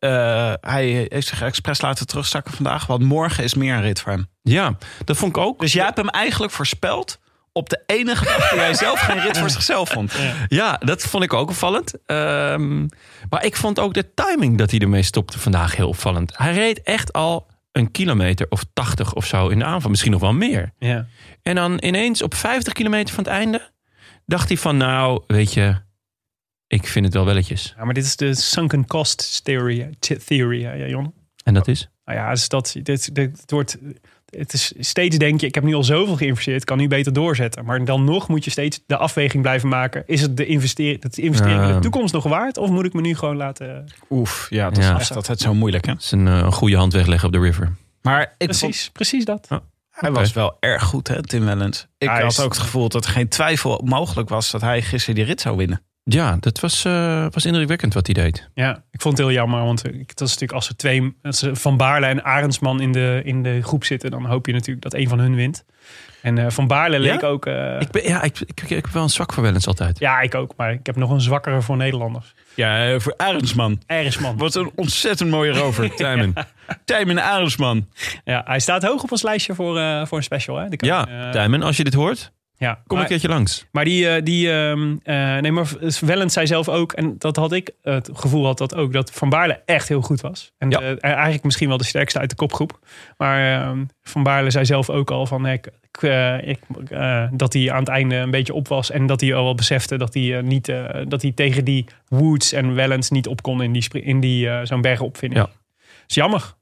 eh, 0.09 0.53
hij 0.71 1.07
heeft 1.09 1.27
zich 1.27 1.41
expres 1.41 1.81
laten 1.81 2.07
terugzakken 2.07 2.53
vandaag. 2.53 2.85
Want 2.85 3.03
morgen 3.03 3.43
is 3.43 3.53
meer 3.53 3.73
een 3.75 3.81
rit 3.81 4.01
voor 4.01 4.11
hem. 4.11 4.27
Ja, 4.41 4.77
dat 5.05 5.17
vond 5.17 5.35
ik 5.37 5.43
ook. 5.43 5.59
Dus 5.59 5.73
jij 5.73 5.85
hebt 5.85 5.97
hem 5.97 6.09
eigenlijk 6.09 6.53
voorspeld 6.53 7.19
op 7.53 7.69
de 7.69 7.83
enige 7.85 8.25
dag 8.25 8.49
die 8.49 8.59
hij 8.59 8.73
zelf 8.73 8.99
geen 8.99 9.19
rit 9.19 9.37
voor 9.37 9.49
zichzelf 9.49 9.89
vond. 9.89 10.13
Ja, 10.47 10.77
dat 10.77 11.01
vond 11.01 11.23
ik 11.23 11.33
ook 11.33 11.49
opvallend. 11.49 11.93
Ehm, 12.05 12.87
maar 13.29 13.45
ik 13.45 13.55
vond 13.55 13.79
ook 13.79 13.93
de 13.93 14.13
timing 14.13 14.57
dat 14.57 14.71
hij 14.71 14.79
ermee 14.79 15.03
stopte 15.03 15.39
vandaag 15.39 15.75
heel 15.75 15.87
opvallend. 15.87 16.37
Hij 16.37 16.53
reed 16.53 16.81
echt 16.81 17.13
al 17.13 17.47
een 17.71 17.91
kilometer 17.91 18.45
of 18.49 18.65
80 18.73 19.13
of 19.13 19.25
zo 19.25 19.47
in 19.47 19.59
de 19.59 19.65
aanval. 19.65 19.89
Misschien 19.89 20.11
nog 20.11 20.21
wel 20.21 20.33
meer. 20.33 20.73
Ja. 20.79 21.07
En 21.41 21.55
dan 21.55 21.77
ineens 21.83 22.21
op 22.21 22.33
50 22.33 22.73
kilometer 22.73 23.13
van 23.13 23.23
het 23.23 23.33
einde 23.33 23.71
dacht 24.25 24.47
hij 24.47 24.57
van 24.57 24.77
nou, 24.77 25.23
weet 25.27 25.53
je, 25.53 25.75
ik 26.67 26.87
vind 26.87 27.05
het 27.05 27.13
wel 27.13 27.25
welletjes. 27.25 27.73
Ja, 27.77 27.85
maar 27.85 27.93
dit 27.93 28.05
is 28.05 28.15
de 28.15 28.35
sunken 28.35 28.87
cost 28.87 29.43
theory, 29.43 29.89
theory 30.25 30.63
hè, 30.63 30.73
ja, 30.73 30.87
Jon. 30.87 31.13
En 31.43 31.53
dat 31.53 31.67
is? 31.67 31.89
Nou 32.05 32.17
ja, 32.17 32.29
dus 32.29 32.49
dat, 32.49 32.75
dit, 32.83 33.15
dit, 33.15 33.41
het 33.41 33.51
wordt... 33.51 33.77
Het 34.37 34.53
is 34.53 34.73
steeds 34.79 35.17
denk 35.17 35.41
je, 35.41 35.47
ik 35.47 35.55
heb 35.55 35.63
nu 35.63 35.73
al 35.73 35.83
zoveel 35.83 36.15
geïnvesteerd, 36.15 36.59
ik 36.61 36.65
kan 36.67 36.77
nu 36.77 36.87
beter 36.87 37.13
doorzetten. 37.13 37.65
Maar 37.65 37.85
dan 37.85 38.03
nog 38.03 38.27
moet 38.27 38.43
je 38.43 38.51
steeds 38.51 38.81
de 38.85 38.97
afweging 38.97 39.41
blijven 39.43 39.69
maken. 39.69 40.03
Is 40.05 40.21
het 40.21 40.37
de 40.37 40.45
investering, 40.45 41.03
het 41.03 41.17
investering 41.17 41.63
in 41.67 41.73
de 41.73 41.79
toekomst 41.79 42.13
nog 42.13 42.23
waard? 42.23 42.57
Of 42.57 42.69
moet 42.69 42.85
ik 42.85 42.93
me 42.93 43.01
nu 43.01 43.15
gewoon 43.15 43.35
laten... 43.37 43.85
Oef, 44.09 44.47
ja, 44.49 44.69
dat 44.69 44.83
Ja. 44.83 44.93
is 44.95 44.99
echt 44.99 45.15
altijd 45.15 45.39
zo 45.39 45.53
moeilijk. 45.53 45.85
Hè? 45.85 45.91
Het 45.91 46.01
is 46.01 46.11
een, 46.11 46.27
eh, 46.27 46.37
een 46.37 46.51
goede 46.51 46.75
hand 46.77 46.93
wegleggen 46.93 47.27
op 47.27 47.33
de 47.33 47.39
river. 47.39 47.71
Maar 48.01 48.21
ik 48.21 48.27
vond, 48.29 48.37
Precies, 48.59 48.89
precies 48.89 49.25
dat. 49.25 49.47
hij 49.89 50.11
was 50.11 50.33
wel 50.33 50.57
erg 50.59 50.83
goed, 50.83 51.07
hè, 51.07 51.23
Tim 51.23 51.45
Wellens. 51.45 51.87
Ik 51.97 52.09
Hij 52.09 52.21
had 52.21 52.31
is- 52.31 52.39
ook 52.39 52.53
het 52.53 52.61
gevoel 52.61 52.89
dat 52.89 53.05
er 53.05 53.11
geen 53.11 53.27
twijfel 53.29 53.81
mogelijk 53.85 54.29
was 54.29 54.51
dat 54.51 54.61
hij 54.61 54.81
gisteren 54.81 55.15
die 55.15 55.23
rit 55.23 55.41
zou 55.41 55.57
winnen. 55.57 55.81
Ja, 56.05 56.37
dat 56.39 56.59
was, 56.59 56.85
eh, 56.85 57.25
was 57.29 57.45
indrukwekkend 57.45 57.93
wat 57.93 58.05
hij 58.05 58.23
deed. 58.23 58.49
Ja, 58.53 58.83
ik 58.91 59.01
vond 59.01 59.17
het 59.17 59.27
heel 59.27 59.35
jammer. 59.35 59.63
Want 59.63 59.81
dat 59.83 59.93
is 59.95 60.19
natuurlijk 60.19 60.51
als 60.51 60.69
er 60.69 60.75
twee 60.75 61.15
als 61.21 61.41
er 61.41 61.55
Van 61.55 61.77
Baarle 61.77 62.05
en 62.05 62.23
Arendsman 62.23 62.81
in 62.81 62.91
de, 62.91 63.21
in 63.23 63.43
de 63.43 63.61
groep 63.61 63.83
zitten, 63.83 64.11
dan 64.11 64.25
hoop 64.25 64.45
je 64.45 64.53
natuurlijk 64.53 64.81
dat 64.81 64.93
een 64.93 65.07
van 65.09 65.19
hun 65.19 65.35
wint. 65.35 65.65
En 66.21 66.37
eh, 66.37 66.49
Van 66.49 66.67
Baarle 66.67 66.99
leek 66.99 67.23
ook. 67.23 67.45
eh, 67.45 67.75
Ik, 67.79 67.91
ben, 67.91 68.03
ja, 68.07 68.21
ik, 68.21 68.39
ik, 68.39 68.61
ik 68.61 68.69
heb 68.69 68.87
wel 68.87 69.03
een 69.03 69.09
zwak 69.09 69.33
voor 69.33 69.43
Wellens 69.43 69.67
altijd. 69.67 69.99
ja, 69.99 70.19
ik 70.21 70.35
ook. 70.35 70.53
Maar 70.57 70.71
ik 70.71 70.85
heb 70.85 70.95
nog 70.95 71.09
een 71.09 71.21
zwakkere 71.21 71.61
voor 71.61 71.77
Nederlanders. 71.77 72.33
Ja, 72.55 72.99
voor 72.99 73.13
Arendsman. 73.17 73.81
Arendsman. 73.87 74.37
Wat 74.37 74.55
een 74.55 74.71
ontzettend 74.75 75.29
mooie 75.29 75.51
rover. 75.51 75.95
Tijmen. 75.95 76.33
Tijmen 76.85 77.23
Arendsman. 77.23 77.87
Ja, 78.23 78.41
hij 78.45 78.59
staat 78.59 78.83
hoog 78.83 79.03
op 79.03 79.11
ons 79.11 79.21
lijstje 79.21 79.55
voor, 79.55 79.79
eh, 79.79 80.05
voor 80.05 80.17
een 80.17 80.23
special. 80.23 80.55
Hè? 80.57 80.69
De- 80.69 80.85
Ja, 80.85 81.07
eh, 81.07 81.29
Tijmen, 81.29 81.61
als 81.61 81.77
je 81.77 81.83
dit 81.83 81.93
hoort, 81.93 82.31
ja. 82.63 82.73
kom 82.73 82.81
maar, 82.87 82.99
een 83.01 83.07
keertje 83.11 83.27
langs. 83.27 83.65
Maar 83.71 83.85
die, 83.85 84.09
eh, 84.09 84.23
die 84.23 84.51
ehm, 84.51 84.95
eh, 85.03 85.37
nee, 85.37 85.51
maar 85.51 85.67
Wellens 85.99 86.33
zei 86.33 86.47
zelf 86.47 86.69
ook, 86.69 86.93
en 86.93 87.15
dat 87.17 87.35
had 87.35 87.51
ik 87.51 87.71
het 87.81 88.09
gevoel 88.13 88.45
had 88.45 88.57
dat 88.57 88.75
ook, 88.75 88.93
dat 88.93 89.11
Van 89.11 89.29
Baarle 89.29 89.61
echt 89.65 89.87
heel 89.87 90.01
goed 90.01 90.21
was. 90.21 90.51
En 90.57 90.69
Ja. 90.69 90.79
eh, 90.81 91.11
eigenlijk 91.13 91.43
misschien 91.43 91.67
wel 91.67 91.77
de 91.77 91.83
sterkste 91.83 92.19
uit 92.19 92.29
de 92.29 92.35
kopgroep. 92.35 92.79
Maar 93.17 93.61
ehm, 93.61 93.83
Van 94.03 94.23
Baarle 94.23 94.51
zei 94.51 94.65
zelf 94.65 94.89
ook 94.89 95.11
al 95.11 95.25
van, 95.25 95.47
ik, 95.47 95.67
ik, 95.91 96.01
ik, 96.45 96.59
eh, 96.89 97.27
dat 97.33 97.53
hij 97.53 97.71
aan 97.71 97.79
het 97.79 97.87
einde 97.89 98.15
een 98.15 98.31
beetje 98.31 98.53
op 98.53 98.67
was 98.67 98.91
en 98.91 99.05
dat 99.05 99.21
hij 99.21 99.33
al 99.35 99.43
wel 99.43 99.55
besefte 99.55 99.97
dat 99.97 100.13
hij, 100.13 100.41
niet, 100.41 100.69
eh, 100.69 101.01
dat 101.07 101.21
hij 101.21 101.31
tegen 101.31 101.65
die 101.65 101.85
Woods 102.07 102.51
en 102.51 102.75
Wellens 102.75 103.09
niet 103.09 103.27
op 103.27 103.41
kon 103.41 103.61
in, 103.63 103.71
die, 103.73 103.87
in 104.01 104.19
die, 104.19 104.65
zo'n 104.65 104.81
bergenopvinding. 104.81 105.41
Ja. 105.41 105.49
Is 106.07 106.15
jammer. 106.15 106.53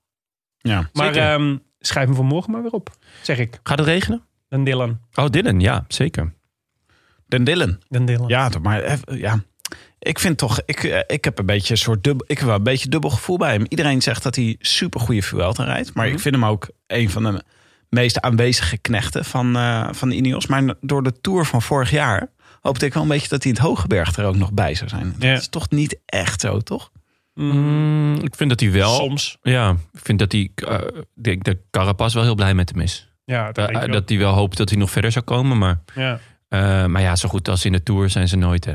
Ja. 0.58 0.90
Maar 0.94 1.14
Zeker. 1.14 1.30
ehm, 1.32 1.58
schrijf 1.80 2.06
hem 2.06 2.16
voor 2.16 2.26
morgen 2.26 2.52
maar 2.52 2.62
weer 2.62 2.72
op, 2.72 2.90
zeg 3.22 3.38
ik. 3.40 3.60
Gaat 3.64 3.78
het 3.78 3.88
regenen? 3.88 4.24
Dan 4.52 4.64
Dylan. 4.64 5.00
Oh, 5.14 5.26
Dylan, 5.30 5.60
ja, 5.60 5.86
zeker. 5.88 6.34
Den 7.28 7.44
Dillen. 7.44 7.80
Dan 7.90 8.06
Dylan. 8.06 8.28
Ja, 8.28 8.50
toch, 8.50 8.62
maar 8.62 9.00
ja. 9.16 9.44
Ik 10.00 10.20
vind 10.20 10.38
toch, 10.38 10.62
ik, 10.66 10.84
eh, 10.84 11.00
ik 11.08 11.24
heb 11.24 11.40
een 11.40 11.46
beetje 11.46 11.72
een 11.74 11.80
soort 11.80 12.04
dubbel, 12.04 12.26
ik 12.30 12.38
heb 12.38 12.48
wel 12.48 12.56
een 12.58 12.64
beetje 12.64 12.90
dubbel 12.90 13.10
gevoel 13.10 13.38
bij 13.38 13.52
hem. 13.54 13.66
Iedereen 13.68 14.02
zegt 14.02 14.24
dat 14.24 14.36
hij 14.36 14.56
super 14.60 15.00
goede 15.00 15.22
Vuelta 15.22 15.64
rijdt, 15.64 15.94
maar 15.94 16.08
ik 16.08 16.20
vind 16.20 16.36
hem 16.36 16.46
ook 16.46 16.70
een 16.88 17.10
van 17.10 17.24
de 17.24 17.44
meest 17.90 18.22
aanwezige 18.22 18.78
knechten 18.78 19.26
van, 19.26 19.56
eh, 19.56 19.88
van 19.92 20.10
de 20.10 20.16
Ineos. 20.16 20.48
Maar 20.48 20.74
door 20.82 21.04
de 21.04 21.22
Tour 21.22 21.46
van 21.46 21.62
vorig 21.62 21.92
jaar 21.92 22.30
hoopte 22.62 22.86
ik 22.86 22.94
wel 22.94 23.04
een 23.04 23.10
beetje 23.10 23.28
dat 23.30 23.44
hij 23.44 23.52
in 23.52 23.58
het 23.58 23.68
Hogeberg 23.68 24.18
er 24.18 24.26
ook 24.26 24.36
nog 24.36 24.52
bij 24.54 24.76
zou 24.76 24.90
zijn. 24.90 25.12
Dat 25.14 25.22
Ja. 25.24 25.34
is 25.34 25.48
toch 25.48 25.70
niet 25.70 26.00
echt 26.06 26.42
zo, 26.42 26.60
toch? 26.60 26.92
Mm, 27.34 28.16
ik 28.24 28.36
vind 28.36 28.50
dat 28.50 28.60
hij 28.60 28.72
wel... 28.72 28.96
Soms. 28.96 29.38
Ja, 29.42 29.72
ik 29.94 30.00
vind 30.04 30.20
dat 30.20 30.32
hij... 30.32 30.52
eh, 30.56 30.78
ik 31.16 31.24
denk 31.24 31.44
dat 31.44 31.56
Carapaz 31.72 32.14
wel 32.14 32.24
heel 32.24 32.36
blij 32.36 32.54
met 32.54 32.70
hem 32.70 32.80
is. 32.80 33.10
Ja, 33.24 33.46
dat 33.46 33.58
Eh, 33.58 33.66
denk 33.66 33.78
ik 33.84 33.90
wel. 33.92 34.00
dat 34.00 34.10
hij 34.10 34.18
wel 34.18 34.34
hoopt 34.34 34.58
dat 34.58 34.70
hij 34.70 34.80
nog 34.80 34.92
verder 34.92 35.12
zou 35.12 35.26
komen. 35.26 35.58
Maar, 35.58 35.80
ja. 35.96 36.20
eh, 36.48 36.86
maar 36.86 37.02
ja, 37.02 37.16
zo 37.16 37.30
goed 37.30 37.48
als 37.50 37.66
in 37.66 37.72
de 37.72 37.84
Tour 37.84 38.10
zijn 38.10 38.28
ze 38.28 38.36
nooit. 38.36 38.66
Hè. 38.66 38.74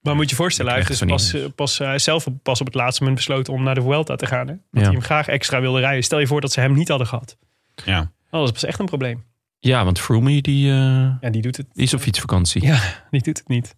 Maar 0.00 0.14
moet 0.14 0.24
je 0.24 0.30
je 0.30 0.36
voorstellen, 0.36 0.70
hij 0.72 0.80
heeft 0.86 0.98
dus 1.00 1.08
pas, 1.08 1.36
pas, 1.54 1.78
hij 1.78 1.98
zelf 1.98 2.26
pas 2.42 2.60
op 2.60 2.66
het 2.66 2.74
laatste 2.74 3.00
moment 3.02 3.18
besloten 3.18 3.52
om 3.52 3.62
naar 3.62 3.74
de 3.74 3.82
Vuelta 3.82 4.16
te 4.16 4.26
gaan. 4.26 4.46
Hè? 4.46 4.52
Dat 4.52 4.62
Ja. 4.70 4.80
hij 4.80 4.90
hem 4.90 5.02
graag 5.02 5.26
extra 5.28 5.60
wilde 5.60 5.80
rijden. 5.80 6.04
Stel 6.04 6.18
je 6.18 6.26
voor 6.26 6.40
dat 6.40 6.52
ze 6.52 6.60
hem 6.60 6.72
niet 6.72 6.88
hadden 6.88 7.06
gehad. 7.06 7.36
Ja. 7.84 8.10
Oh, 8.30 8.44
dat 8.44 8.56
is 8.56 8.64
echt 8.64 8.78
een 8.78 8.86
probleem. 8.86 9.24
Ja, 9.62 9.84
want 9.84 10.00
Froome 10.00 10.40
die, 10.40 10.70
eh, 10.70 10.74
Ja, 11.20 11.30
die 11.30 11.42
doet 11.42 11.56
het. 11.56 11.66
die 11.72 11.84
is 11.84 11.94
op 11.94 12.00
fietsvakantie. 12.00 12.64
Ja, 12.64 12.78
die 13.10 13.22
doet 13.22 13.38
het 13.38 13.48
niet. 13.48 13.74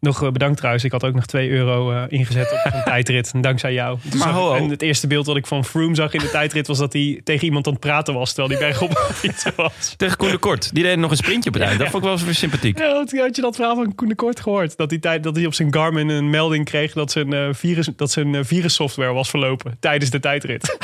Nog 0.00 0.22
eh, 0.22 0.30
bedankt 0.30 0.56
trouwens. 0.56 0.84
Ik 0.84 0.92
had 0.92 1.04
ook 1.04 1.14
nog 1.14 1.26
2 1.26 1.50
euro 1.50 1.92
eh, 1.92 2.02
ingezet 2.08 2.52
op 2.52 2.72
een 2.72 2.82
tijdrit. 2.92 3.30
En 3.32 3.40
dankzij 3.40 3.72
jou. 3.72 3.98
Maar 4.02 4.18
zag 4.18 4.32
ho. 4.32 4.54
En 4.54 4.68
het 4.70 4.82
eerste 4.82 5.06
beeld 5.06 5.26
wat 5.26 5.36
ik 5.36 5.46
van 5.46 5.64
Froome 5.64 5.94
zag 5.94 6.12
in 6.12 6.20
de 6.20 6.30
tijdrit... 6.30 6.66
was 6.66 6.78
dat 6.78 6.92
hij 6.92 7.20
tegen 7.24 7.44
iemand 7.44 7.66
aan 7.66 7.72
het 7.72 7.80
praten 7.82 8.14
was... 8.14 8.32
terwijl 8.32 8.58
hij 8.58 8.68
bergop 8.68 8.96
aan 8.96 9.06
het 9.06 9.16
fietsen 9.24 9.52
was. 9.56 9.94
Tegen 9.96 10.16
Koen 10.16 10.30
de 10.30 10.38
Kort. 10.38 10.74
Die 10.74 10.82
deed 10.82 10.96
nog 10.98 11.10
een 11.10 11.16
sprintje 11.16 11.48
op 11.50 11.54
het 11.54 11.64
eind. 11.64 11.78
Dat 11.78 11.88
vond 11.88 11.98
ik 11.98 12.08
wel 12.08 12.12
eens 12.12 12.24
weer 12.24 12.34
sympathiek. 12.34 12.78
Ja, 12.78 12.92
had, 12.92 13.10
had 13.10 13.36
je 13.36 13.42
dat 13.42 13.56
verhaal 13.56 13.74
van 13.74 13.94
Koen 13.94 14.08
de 14.08 14.14
Kort 14.14 14.40
gehoord? 14.40 14.76
Dat 14.76 14.90
hij, 14.90 14.98
tijd, 14.98 15.22
dat 15.22 15.36
hij 15.36 15.46
op 15.46 15.54
zijn 15.54 15.74
Garmin 15.74 16.08
een 16.08 16.30
melding 16.30 16.64
kreeg... 16.64 16.92
dat 16.92 17.10
zijn, 17.10 17.32
eh, 17.32 17.48
virus, 17.52 17.88
dat 17.96 18.10
zijn 18.10 18.44
virussoftware 18.44 19.12
was 19.12 19.30
verlopen 19.30 19.76
tijdens 19.80 20.10
de 20.10 20.20
tijdrit. 20.20 20.78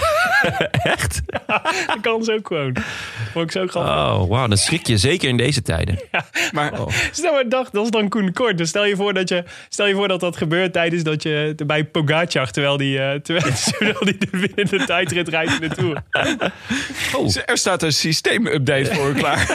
Echt? 0.71 1.23
Dat 1.87 2.01
kan 2.01 2.25
ze 2.25 2.33
ook 2.33 2.47
gewoon. 2.47 2.77
Vond 3.33 3.45
ik 3.45 3.51
zo 3.51 3.67
grappig. 3.67 3.93
Oh, 3.95 4.36
wauw. 4.37 4.49
Dan 4.49 4.59
schrik 4.59 4.87
je 4.87 4.97
zeker 4.99 5.29
in 5.29 5.37
deze 5.37 5.63
tijden. 5.63 5.99
Maar 6.53 6.73
Stel 7.13 7.33
maar, 7.33 7.49
dacht, 7.49 7.73
dat 7.73 7.85
is 7.85 7.91
dan 7.91 8.09
Koen 8.09 8.33
Kort. 8.33 8.59
Dus 8.59 8.69
stel 8.69 8.85
je 8.85 8.97
voor 8.97 9.15
dat 9.15 9.29
je, 9.29 9.45
stel 9.69 9.87
je 9.87 9.95
voor 9.95 10.09
dat 10.09 10.21
dat 10.21 10.37
gebeurt 10.37 10.73
tijdens 10.73 11.03
dat 11.03 11.23
je 11.23 11.55
bij 11.67 11.85
Pogacar, 11.85 12.51
terwijl 12.51 12.77
die, 12.77 12.99
eh, 12.99 13.21
terwijl, 13.21 13.55
terwijl 13.79 14.05
die 14.05 14.19
de 14.19 14.29
winnende 14.31 14.85
tijdrit 14.85 15.29
rijdt 15.29 15.53
in 15.53 15.69
de 15.69 15.75
Tour. 15.75 16.03
er 17.47 17.59
staat 17.59 17.83
een 17.83 17.93
systeemupdate 17.93 18.95
voor 18.95 19.13
klaar. 19.13 19.45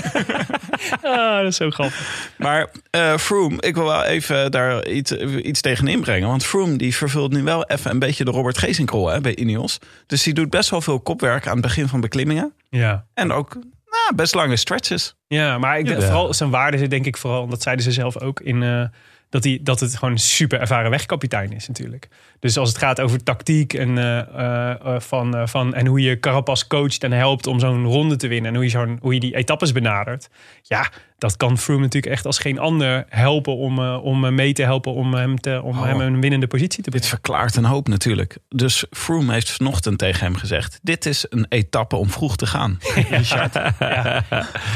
Ah, 1.02 1.38
dat 1.38 1.48
is 1.48 1.56
zo 1.56 1.70
grappig. 1.70 2.32
Maar 2.38 2.70
eh 2.90 3.18
Froome, 3.18 3.58
ik 3.60 3.76
wil 3.76 3.84
wel 3.84 4.04
even 4.04 4.52
daar 4.52 4.88
iets, 4.88 5.12
iets 5.42 5.62
tegen 5.62 5.88
inbrengen. 5.88 6.28
Want 6.28 6.46
Froome 6.46 6.76
die 6.76 6.96
vervult 6.96 7.32
nu 7.32 7.44
wel 7.44 7.66
even 7.66 7.92
een 7.92 8.00
beetje 8.00 8.26
de 8.26 8.32
Robert 8.32 8.58
Geesink-rol 8.58 9.08
hè, 9.08 9.22
bij 9.22 9.36
Ineos. 9.36 9.80
Dus 10.06 10.24
die 10.24 10.34
doet 10.34 10.50
best 10.50 10.70
wel 10.70 10.82
veel 10.82 11.00
kopwerk 11.00 11.48
aan 11.48 11.54
het 11.54 11.62
begin 11.62 11.88
van 11.88 12.02
beklimmingen. 12.02 12.54
Ja. 12.70 13.06
En 13.14 13.32
ook 13.32 13.58
nou, 13.92 14.16
best 14.16 14.36
lange 14.36 14.56
stretches. 14.56 15.16
Ja, 15.28 15.58
maar 15.58 15.80
ik 15.80 15.86
denk, 15.86 16.02
vooral 16.02 16.34
zijn 16.34 16.50
waarde 16.50 16.78
zit 16.78 16.90
denk 16.90 17.06
ik 17.06 17.18
vooral, 17.18 17.44
en 17.44 17.50
dat 17.50 17.62
zeiden 17.62 17.86
ze 17.86 17.92
zelf 17.92 18.18
ook, 18.18 18.40
in 18.40 18.64
eh, 18.64 18.84
dat, 19.32 19.44
hij, 19.44 19.60
dat 19.64 19.80
het 19.80 19.96
gewoon 19.96 20.12
een 20.14 20.20
super 20.20 20.60
ervaren 20.60 20.90
wegkapitein 20.92 21.52
is 21.54 21.68
natuurlijk. 21.68 22.08
Dus 22.40 22.58
als 22.58 22.70
het 22.70 22.78
gaat 22.78 23.02
over 23.02 23.24
tactiek 23.24 23.74
en, 23.74 23.98
eh, 23.98 24.20
eh, 24.20 24.70
eh, 24.96 25.00
van, 25.02 25.48
van, 25.48 25.74
en 25.74 25.86
hoe 25.88 26.02
je 26.02 26.20
Carapaz 26.20 26.64
coacht 26.68 27.04
en 27.04 27.12
helpt 27.12 27.48
om 27.48 27.60
zo'n 27.60 27.86
ronde 27.86 28.16
te 28.16 28.28
winnen 28.28 28.50
en 28.50 28.56
hoe 28.56 28.64
je, 28.66 28.70
zo'n, 28.72 28.98
hoe 29.02 29.14
je 29.14 29.20
die 29.20 29.36
etappes 29.36 29.72
benadert. 29.72 30.30
Ja, 30.62 30.90
dat 31.18 31.38
kan 31.38 31.58
Froome 31.58 31.82
natuurlijk 31.82 32.14
echt 32.14 32.26
als 32.26 32.40
geen 32.40 32.60
ander 32.60 33.06
helpen 33.10 33.56
om, 33.56 33.80
eh, 33.80 34.04
om 34.04 34.36
mee 34.36 34.54
te 34.54 34.64
helpen 34.64 34.94
om 34.94 35.14
hem, 35.14 35.40
te, 35.40 35.62
om 35.64 35.78
Oh. 35.78 35.86
hem 35.86 36.00
een 36.00 36.22
winnende 36.22 36.48
positie 36.48 36.84
te 36.84 36.90
Dit 36.90 37.00
brengen. 37.00 37.08
verklaart 37.10 37.56
een 37.56 37.66
hoop 37.66 37.88
natuurlijk. 37.88 38.38
Dus 38.50 38.86
Froome 38.92 39.34
heeft 39.34 39.52
vanochtend 39.52 39.98
tegen 39.98 40.26
hem 40.26 40.36
gezegd... 40.36 40.80
dit 40.82 41.06
is 41.06 41.26
een 41.30 41.46
etappe 41.50 41.96
om 41.96 42.10
vroeg 42.10 42.36
te 42.36 42.46
gaan. 42.48 42.78
Richard. 43.10 43.54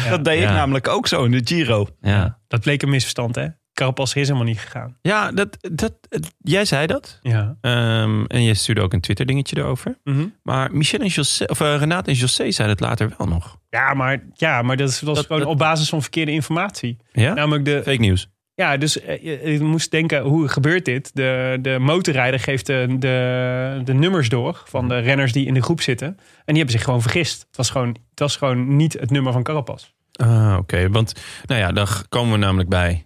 Dat 0.10 0.24
deed 0.24 0.38
ik 0.42 0.48
Ja. 0.48 0.54
namelijk 0.54 0.88
ook 0.88 1.08
zo 1.08 1.24
in 1.24 1.32
de 1.32 1.42
Giro. 1.44 1.88
Ja, 2.02 2.38
Dat 2.48 2.62
bleek 2.62 2.82
een 2.82 2.90
misverstand, 2.90 3.36
hè? 3.36 3.48
Carapaz 3.76 4.16
is 4.16 4.28
helemaal 4.28 4.48
niet 4.48 4.60
gegaan. 4.60 4.98
ja 5.02 5.32
dat, 5.32 5.58
dat, 5.74 5.94
jij 6.38 6.66
zei 6.66 6.88
dat. 6.88 7.20
Ja. 7.22 7.56
Ehm, 7.62 8.26
en 8.26 8.44
je 8.44 8.54
stuurde 8.54 8.82
ook 8.82 8.94
een 8.94 9.02
Twitter 9.02 9.26
dingetje 9.26 9.58
erover. 9.58 9.98
Mhm. 10.04 10.26
Maar 10.44 10.72
Michel 10.72 11.00
en 11.00 11.08
José, 11.08 11.44
of 11.46 11.60
uh, 11.62 11.76
Renate 11.78 12.10
en 12.10 12.16
José 12.18 12.52
zeiden 12.52 12.78
het 12.78 12.80
later 12.86 13.14
wel 13.18 13.28
nog. 13.28 13.58
Ja, 13.70 13.94
maar, 13.94 14.24
ja, 14.34 14.62
maar 14.62 14.78
dat 14.78 15.00
was 15.00 15.16
Dat- 15.16 15.26
gewoon 15.26 15.42
dat- 15.42 15.52
op 15.52 15.58
basis 15.58 15.90
van 15.90 16.02
verkeerde 16.02 16.32
informatie. 16.32 16.98
Ja? 17.12 17.34
Namelijk 17.34 17.66
de, 17.66 17.82
Fake 17.84 18.00
nieuws. 18.00 18.28
Ja, 18.54 18.78
dus 18.78 19.02
eh, 19.02 19.24
je, 19.54 19.60
moest 19.64 19.92
denken, 19.92 20.22
hoe 20.22 20.48
gebeurt 20.48 20.86
dit? 20.86 21.12
De, 21.16 21.58
de 21.62 21.78
motorrijder 21.80 22.40
geeft 22.40 22.66
de, 22.66 22.96
de, 23.00 23.82
de 23.84 23.94
nummers 23.94 24.30
door 24.30 24.62
van 24.66 24.88
de 24.88 24.98
renners 25.00 25.32
die 25.32 25.46
in 25.46 25.54
de 25.54 25.62
groep 25.62 25.82
zitten. 25.82 26.08
En 26.08 26.18
die 26.46 26.56
hebben 26.56 26.74
zich 26.74 26.84
gewoon 26.84 27.02
vergist. 27.02 27.46
Het 27.48 27.58
was 27.58 27.70
gewoon, 27.70 27.88
het 28.10 28.20
was 28.20 28.36
gewoon 28.36 28.76
niet 28.76 28.94
het 28.94 29.10
nummer 29.12 29.34
van 29.34 29.44
Carapaz. 29.44 29.94
Ah, 30.12 30.56
oké. 30.60 30.90
Want, 30.90 31.14
nou 31.46 31.60
ja, 31.62 31.72
dan 31.72 31.88
komen 32.10 32.32
we 32.32 32.38
namelijk 32.38 32.70
bij 32.70 33.06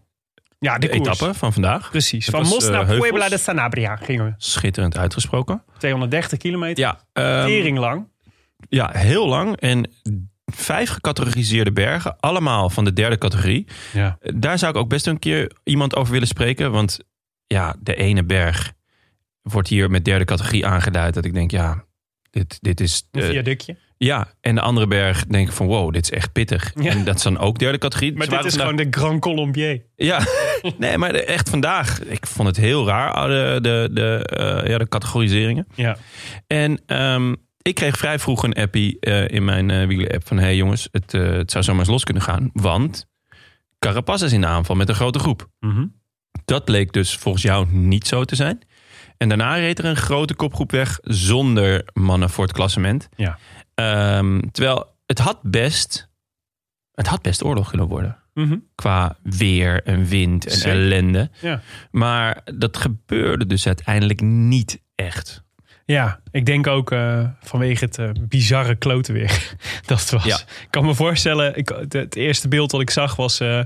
Ja, 0.60 0.78
de, 0.78 0.88
de, 0.88 0.94
etappe 0.94 1.34
van 1.34 1.54
vandaag. 1.54 1.90
Precies. 1.90 2.26
Van 2.26 2.40
was, 2.40 2.50
Mos 2.50 2.66
eh, 2.66 2.72
naar 2.72 2.86
heuvels. 2.86 3.10
Puebla 3.10 3.30
de 3.30 3.38
Sanabria 3.38 3.96
gingen 3.96 4.26
we. 4.26 4.34
Schitterend 4.38 4.98
uitgesproken. 4.98 5.64
230 5.78 6.38
kilometer. 6.38 6.84
Ja, 6.84 7.00
ehm, 7.14 7.46
Tering 7.46 7.78
lang. 7.78 8.08
ja, 8.70 8.90
heel 8.94 9.28
lang. 9.28 9.56
En 9.56 9.92
vijf 10.46 10.90
gecategoriseerde 10.90 11.72
bergen. 11.72 12.16
Allemaal 12.20 12.70
van 12.70 12.84
de 12.84 12.94
derde 12.94 13.18
categorie. 13.18 13.68
Ja. 13.94 14.18
Daar 14.20 14.60
zou 14.60 14.72
ik 14.72 14.78
ook 14.78 14.90
best 14.90 15.08
een 15.08 15.20
keer 15.20 15.52
iemand 15.64 15.96
over 15.96 16.12
willen 16.12 16.28
spreken. 16.28 16.72
Want 16.72 17.00
ja, 17.48 17.76
de 17.80 17.96
ene 17.96 18.24
berg 18.24 18.74
wordt 19.42 19.68
hier 19.68 19.90
met 19.90 20.06
derde 20.06 20.26
categorie 20.26 20.66
aangeduid. 20.66 21.14
Dat 21.14 21.26
ik 21.26 21.34
denk, 21.34 21.52
ja, 21.52 21.84
dit, 22.30 22.58
dit 22.62 22.80
is... 22.80 23.08
Een 23.12 23.22
eh, 23.22 23.30
viaductje. 23.30 23.78
Ja, 24.02 24.28
en 24.42 24.56
de 24.56 24.62
andere 24.62 24.88
berg 24.88 25.26
denk 25.26 25.48
ik 25.48 25.54
van 25.54 25.68
wow, 25.68 25.94
dit 25.94 26.04
is 26.04 26.12
echt 26.12 26.32
pittig. 26.32 26.72
Ja. 26.82 26.90
En 26.92 27.04
dat 27.04 27.16
is 27.16 27.22
dan 27.24 27.38
ook 27.38 27.60
derde 27.60 27.78
categorie. 27.78 28.14
Maar 28.16 28.24
Ze 28.26 28.30
dit 28.30 28.46
is 28.46 28.56
vandaag- 28.56 28.70
gewoon 28.70 28.90
de 28.92 28.98
Grand 29.00 29.22
Colombier. 29.22 29.82
Ja, 29.96 30.20
nee, 30.78 30.98
maar 30.98 31.14
echt 31.14 31.50
vandaag. 31.50 32.04
Ik 32.04 32.26
vond 32.28 32.48
het 32.48 32.58
heel 32.58 32.88
raar, 32.88 33.28
de, 33.28 33.60
de, 33.62 33.90
de, 33.94 34.26
eh, 34.26 34.70
ja, 34.70 34.78
de 34.78 34.88
categoriseringen. 34.88 35.68
Ja. 35.76 35.98
En 36.48 36.82
ehm, 36.86 37.36
ik 37.62 37.76
kreeg 37.76 37.98
vrij 37.98 38.20
vroeg 38.20 38.44
een 38.44 38.54
appie 38.54 39.00
eh, 39.00 39.28
in 39.28 39.46
mijn 39.46 39.70
eh 39.70 39.88
wielen-app 39.88 40.28
van... 40.28 40.38
hé 40.38 40.44
hey 40.44 40.56
jongens, 40.56 40.88
het, 40.92 41.12
het 41.12 41.52
zou 41.52 41.64
zomaar 41.64 41.82
eens 41.82 41.90
los 41.90 42.04
kunnen 42.04 42.24
gaan. 42.24 42.50
Want 42.54 43.06
Carapaz 43.80 44.22
is 44.22 44.32
in 44.34 44.42
de 44.42 44.48
aanval 44.48 44.76
met 44.76 44.90
een 44.90 44.96
grote 44.96 45.20
groep. 45.20 45.48
Mhm. 45.60 45.86
Dat 46.46 46.66
bleek 46.66 46.92
dus 46.94 47.16
volgens 47.16 47.44
jou 47.44 47.68
niet 47.72 48.08
zo 48.08 48.24
te 48.26 48.36
zijn. 48.36 48.60
En 49.18 49.28
daarna 49.28 49.56
reed 49.56 49.80
er 49.80 49.86
een 49.86 49.96
grote 49.96 50.34
kopgroep 50.36 50.72
weg 50.72 51.00
zonder 51.02 51.88
mannen 51.94 52.30
voor 52.30 52.44
het 52.44 52.54
klassement. 52.54 53.10
Ja. 53.16 53.38
Ehm, 53.80 54.40
terwijl 54.52 54.96
het 55.06 55.20
had 55.20 55.40
best, 55.42 56.10
het 56.94 57.08
had 57.08 57.22
best 57.22 57.44
oorlog 57.44 57.70
kunnen 57.70 57.88
worden. 57.88 58.18
Mhm. 58.34 58.58
Qua 58.76 59.18
weer 59.24 59.84
en 59.84 60.06
wind 60.06 60.46
en 60.46 60.52
Zeker. 60.52 60.72
ellende. 60.72 61.30
Ja. 61.42 61.62
Maar 61.92 62.42
dat 62.56 62.78
gebeurde 62.78 63.46
dus 63.46 63.68
uiteindelijk 63.68 64.22
niet 64.22 64.82
echt. 64.96 65.44
Ja, 65.86 66.20
ik 66.32 66.46
denk 66.46 66.68
ook 66.68 66.92
eh, 66.92 67.26
vanwege 67.42 67.86
het 67.86 67.98
eh, 67.98 68.10
bizarre 68.22 68.76
kloten 68.76 69.14
weer. 69.14 69.56
dat 69.86 70.00
het 70.00 70.10
was. 70.10 70.24
Ja. 70.24 70.38
Ik 70.38 70.68
kan 70.70 70.86
me 70.86 70.96
voorstellen, 70.96 71.58
ik, 71.58 71.70
het, 71.70 71.94
het 71.94 72.16
eerste 72.16 72.48
beeld 72.48 72.72
dat 72.72 72.82
ik 72.82 72.90
zag 72.90 73.16
was, 73.16 73.40
eh, 73.40 73.64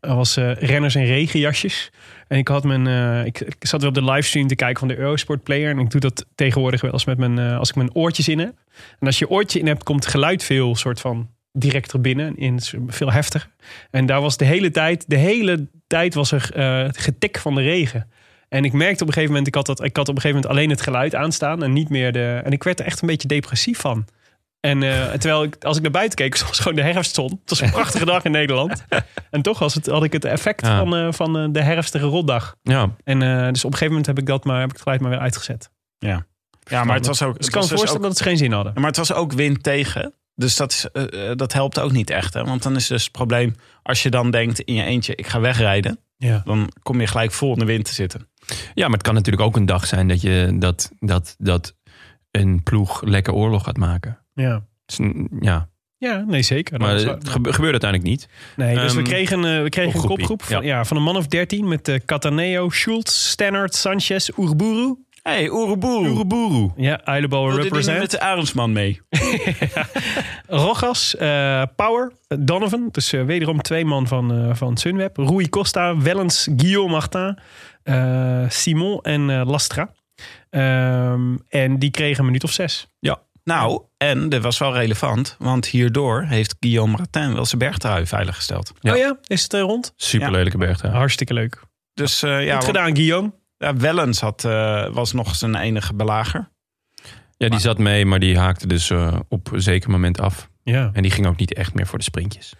was 0.00 0.36
renners 0.58 0.94
in 0.94 1.04
regenjasjes. 1.04 1.90
En 2.28 2.38
ik, 2.38 2.48
had 2.48 2.64
mijn, 2.64 2.86
eh, 2.86 3.24
ik, 3.24 3.56
zat 3.58 3.80
weer 3.80 3.88
op 3.88 3.94
de 3.94 4.04
livestream 4.04 4.46
te 4.46 4.56
kijken 4.56 4.78
van 4.78 4.88
de 4.88 4.96
Eurosport 4.96 5.42
Player. 5.42 5.70
En 5.70 5.78
ik 5.78 5.90
doe 5.90 6.00
dat 6.00 6.26
tegenwoordig 6.34 6.80
wel 6.80 6.92
eens 6.92 7.04
met 7.04 7.18
mijn, 7.18 7.38
eh, 7.38 7.58
als 7.58 7.68
ik 7.68 7.74
mijn 7.74 7.94
oortjes 7.94 8.28
in 8.28 8.38
heb. 8.38 8.54
En 8.98 9.06
als 9.06 9.18
je 9.18 9.30
oortje 9.30 9.58
in 9.58 9.66
hebt, 9.66 9.82
komt 9.82 10.06
geluid 10.06 10.44
veel 10.44 10.76
soort 10.76 11.00
van 11.00 11.30
directer 11.52 12.00
binnen. 12.00 12.36
In, 12.36 12.60
veel 12.86 13.12
heftiger. 13.12 13.50
En 13.90 14.06
daar 14.06 14.20
was 14.20 14.36
de 14.36 14.44
hele 14.44 14.70
tijd, 14.70 15.04
de 15.06 15.16
hele 15.16 15.68
tijd 15.86 16.14
was 16.14 16.32
er 16.32 16.50
het 16.86 16.98
getik 16.98 17.38
van 17.38 17.54
de 17.54 17.62
regen. 17.62 18.08
En 18.48 18.64
ik 18.64 18.72
merkte 18.72 19.02
op 19.02 19.08
een 19.08 19.14
gegeven 19.14 19.34
moment, 19.34 19.46
ik 19.46 19.54
had, 19.54 19.66
dat, 19.66 19.84
ik 19.84 19.96
had 19.96 20.08
op 20.08 20.14
een 20.14 20.20
gegeven 20.20 20.40
moment 20.42 20.58
alleen 20.58 20.70
het 20.70 20.80
geluid 20.80 21.14
aanstaan 21.14 21.62
en 21.62 21.72
niet 21.72 21.88
meer 21.88 22.12
de. 22.12 22.40
En 22.44 22.52
ik 22.52 22.62
werd 22.62 22.80
er 22.80 22.86
echt 22.86 23.00
een 23.00 23.08
beetje 23.08 23.28
depressief 23.28 23.78
van. 23.78 24.04
En 24.60 24.82
eh, 24.82 25.12
terwijl 25.12 25.42
ik, 25.42 25.64
als 25.64 25.76
ik 25.76 25.82
naar 25.82 25.90
buiten 25.90 26.16
keek, 26.16 26.38
was 26.48 26.58
gewoon 26.58 26.76
de 26.76 26.82
herfstzon. 26.82 27.30
Het 27.40 27.50
was 27.50 27.60
een 27.60 27.70
prachtige 27.70 28.04
dag 28.04 28.24
in 28.24 28.30
Nederland. 28.30 28.84
En 29.30 29.42
toch 29.42 29.58
was 29.58 29.74
het, 29.74 29.86
had 29.86 30.04
ik 30.04 30.12
het 30.12 30.24
effect 30.24 30.66
Ja. 30.66 30.78
van, 30.78 30.96
eh, 30.96 31.12
van 31.12 31.38
eh, 31.38 31.46
de 31.50 31.62
herfstige 31.62 32.06
rotdag. 32.06 32.56
Ja, 32.62 32.94
En 33.04 33.22
eh, 33.22 33.28
dus 33.48 33.64
op 33.64 33.70
een 33.72 33.78
gegeven 33.78 33.86
moment 33.88 34.06
heb 34.06 34.18
ik 34.18 34.26
dat 34.26 34.44
maar, 34.44 34.56
heb 34.60 34.68
ik 34.68 34.72
het 34.72 34.82
geluid 34.82 35.00
maar 35.00 35.10
weer 35.10 35.18
uitgezet. 35.20 35.70
Ja, 35.98 36.26
ja 36.64 36.84
maar 36.84 36.96
het 36.96 37.06
was 37.06 37.22
ook. 37.22 37.36
Dus 37.36 37.46
het 37.46 37.46
ik 37.46 37.52
kan 37.52 37.62
me 37.62 37.68
dus 37.68 37.78
voorstellen 37.78 38.04
ook- 38.04 38.08
dat 38.08 38.18
het 38.18 38.28
geen 38.28 38.36
zin 38.36 38.52
hadden. 38.52 38.72
Maar 38.74 38.86
het 38.86 38.96
was 38.96 39.12
ook 39.12 39.32
wind 39.32 39.62
tegen. 39.62 40.14
Dus 40.34 40.56
dat, 40.56 40.72
is, 40.72 40.86
dat 41.36 41.52
helpt 41.52 41.78
ook 41.80 41.92
niet 41.92 42.10
echt. 42.10 42.34
Hè? 42.34 42.44
Want 42.44 42.62
dan 42.62 42.76
is 42.76 42.86
dus 42.86 43.02
het 43.02 43.12
probleem, 43.12 43.54
als 43.82 44.02
je 44.02 44.10
dan 44.10 44.30
denkt 44.30 44.60
in 44.60 44.74
je 44.74 44.82
eentje, 44.82 45.14
ik 45.14 45.26
ga 45.26 45.40
wegrijden. 45.40 45.98
Ja. 46.16 46.42
Dan 46.44 46.70
kom 46.82 47.00
je 47.00 47.06
gelijk 47.06 47.32
vol 47.32 47.52
in 47.52 47.58
de 47.58 47.64
wind 47.64 47.84
te 47.84 47.92
zitten. 47.94 48.28
ja, 48.74 48.84
maar 48.84 48.96
het 48.96 49.02
kan 49.06 49.14
natuurlijk 49.14 49.44
ook 49.46 49.56
een 49.56 49.66
dag 49.66 49.86
zijn 49.86 50.08
dat, 50.08 50.20
je, 50.20 50.56
dat, 50.58 50.90
dat, 50.98 51.34
dat 51.38 51.74
een 52.30 52.62
ploeg 52.62 53.02
lekker 53.02 53.32
oorlog 53.32 53.64
gaat 53.64 53.76
maken. 53.76 54.18
Ja. 54.36 54.64
Dus, 54.86 54.98
ja, 55.40 55.68
Ja, 55.98 56.24
nee, 56.26 56.42
zeker. 56.42 56.80
maar 56.80 56.94
het 56.94 57.28
gebe- 57.28 57.52
gebeurde 57.52 57.80
uiteindelijk 57.80 58.02
niet. 58.10 58.28
Nee, 58.56 58.74
dus 58.74 58.92
we 58.92 58.98
Ehm, 58.98 59.08
kregen, 59.08 59.44
eh, 59.44 59.62
we 59.62 59.68
kregen 59.68 60.00
een 60.00 60.06
kopgroep 60.06 60.42
van, 60.42 60.62
ja. 60.62 60.76
ja. 60.76 60.84
van 60.84 60.96
een 60.96 61.02
man 61.02 61.16
of 61.16 61.26
13 61.26 61.68
met 61.68 61.88
eh 61.88 62.00
Cataneo, 62.04 62.70
Schultz, 62.70 63.12
Stannard, 63.28 63.74
Sanchez, 63.74 64.28
Urburu. 64.38 64.94
hey, 65.22 65.50
Oeroboer. 65.50 66.08
Oeroboeroe. 66.08 66.70
Ja, 66.76 67.00
Eilebouw 67.04 67.40
Wilde 67.46 67.54
die 67.54 67.64
niet 67.64 67.72
represent. 67.72 67.98
met 68.00 68.10
de 68.10 68.20
Arendsman 68.20 68.72
mee? 68.72 69.00
Rogas, 70.46 71.16
eh, 71.16 71.62
Power, 71.76 72.12
Donovan. 72.38 72.88
Dus 72.92 73.10
wederom 73.10 73.62
twee 73.62 73.84
man 73.84 74.06
van, 74.06 74.56
van 74.56 74.76
Sunweb. 74.76 75.16
Rui 75.16 75.48
Costa, 75.48 75.96
Wellens, 75.98 76.48
Guillaume 76.56 76.90
Martin, 76.90 77.38
Simon 78.50 79.00
en 79.02 79.44
Lastra. 79.46 79.90
Ehm, 80.50 81.36
en 81.48 81.78
die 81.78 81.90
kregen 81.90 82.18
een 82.18 82.24
minuut 82.26 82.44
of 82.44 82.52
zes. 82.52 82.86
Nou, 83.46 83.82
en 83.96 84.28
dat 84.28 84.42
was 84.42 84.58
wel 84.58 84.72
relevant. 84.74 85.36
Want 85.38 85.66
hierdoor 85.66 86.22
heeft 86.22 86.56
Guillaume 86.60 86.96
Martin 86.96 87.34
wel 87.34 87.44
zijn 87.46 87.58
bergtrui 87.58 88.06
veiliggesteld. 88.06 88.72
Ja. 88.80 88.92
Oh 88.92 88.98
ja, 88.98 89.18
is 89.26 89.42
het 89.42 89.54
eh, 89.54 89.60
rond? 89.60 89.92
Super 89.96 90.30
lelijke 90.30 90.58
berg. 90.58 90.80
daar. 90.80 90.92
Hartstikke 90.92 91.34
leuk. 91.34 91.62
Dus 91.94 92.22
eh, 92.22 92.44
ja, 92.44 92.56
Goed 92.56 92.64
gedaan, 92.64 92.96
Guillaume. 92.96 93.32
ja, 93.58 93.76
Wellens 93.76 94.20
had, 94.20 94.44
eh, 94.44 94.88
was 94.92 95.12
nog 95.12 95.34
zijn 95.36 95.54
enige 95.54 95.94
belager. 95.94 96.48
Ja, 97.36 97.48
die 97.48 97.58
zat 97.58 97.78
mee, 97.78 98.06
maar 98.06 98.18
die 98.18 98.38
haakte 98.38 98.66
dus 98.66 98.90
eh, 98.90 99.18
op 99.28 99.52
een 99.52 99.62
zeker 99.62 99.90
moment 99.90 100.20
af. 100.20 100.48
Ja. 100.62 100.90
En 100.92 101.02
die 101.02 101.10
ging 101.10 101.26
ook 101.26 101.36
niet 101.36 101.54
echt 101.54 101.74
meer 101.74 101.86
voor 101.86 101.98
de 101.98 102.04
sprintjes. 102.04 102.54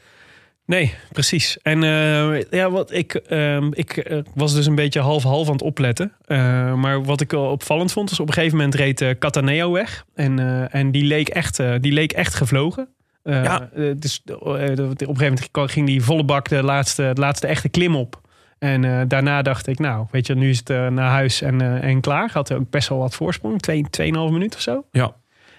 Nee, 0.66 0.94
precies. 1.12 1.58
En 1.62 1.82
eh, 1.82 2.42
ja, 2.50 2.70
wat 2.70 2.92
ik, 2.92 3.14
ehm, 3.14 3.68
ik 3.72 3.96
eh, 3.96 4.18
was 4.34 4.54
dus 4.54 4.66
een 4.66 4.74
beetje 4.74 5.00
half-half 5.00 5.46
aan 5.46 5.52
het 5.52 5.62
opletten. 5.62 6.12
Eh, 6.24 6.74
maar 6.74 7.04
wat 7.04 7.20
ik 7.20 7.30
wel 7.30 7.50
opvallend 7.50 7.92
vond, 7.92 8.10
is 8.10 8.20
op 8.20 8.28
een 8.28 8.34
gegeven 8.34 8.56
moment 8.56 8.74
reed 8.74 9.16
Cataneo 9.18 9.72
weg. 9.72 10.04
En, 10.14 10.68
en 10.70 10.90
die, 10.90 11.04
leek 11.04 11.28
echt, 11.28 11.62
die 11.80 11.92
leek 11.92 12.12
echt 12.12 12.34
gevlogen. 12.34 12.88
Ja. 13.22 13.70
dus 13.96 14.22
op 14.24 14.46
een 14.46 14.96
gegeven 14.96 15.14
moment 15.14 15.50
ging 15.52 15.86
die 15.86 16.02
volle 16.02 16.24
bak 16.24 16.48
de 16.48 16.62
laatste, 16.62 17.10
de 17.14 17.20
laatste 17.20 17.46
echte 17.46 17.68
klim 17.68 17.96
op. 17.96 18.20
En 18.58 19.08
daarna 19.08 19.42
dacht 19.42 19.66
ik, 19.66 19.78
nou, 19.78 20.06
weet 20.10 20.26
je, 20.26 20.34
nu 20.34 20.48
is 20.48 20.58
het 20.58 20.68
naar 20.68 21.10
huis 21.10 21.42
en, 21.42 21.82
en 21.82 22.00
klaar. 22.00 22.30
Had 22.32 22.52
ook 22.52 22.70
best 22.70 22.88
wel 22.88 22.98
wat 22.98 23.14
voorsprong, 23.14 23.60
twee, 23.60 23.84
2,5 24.00 24.08
minuut 24.10 24.54
of 24.54 24.60
zo. 24.60 24.84
Ja, 24.90 25.16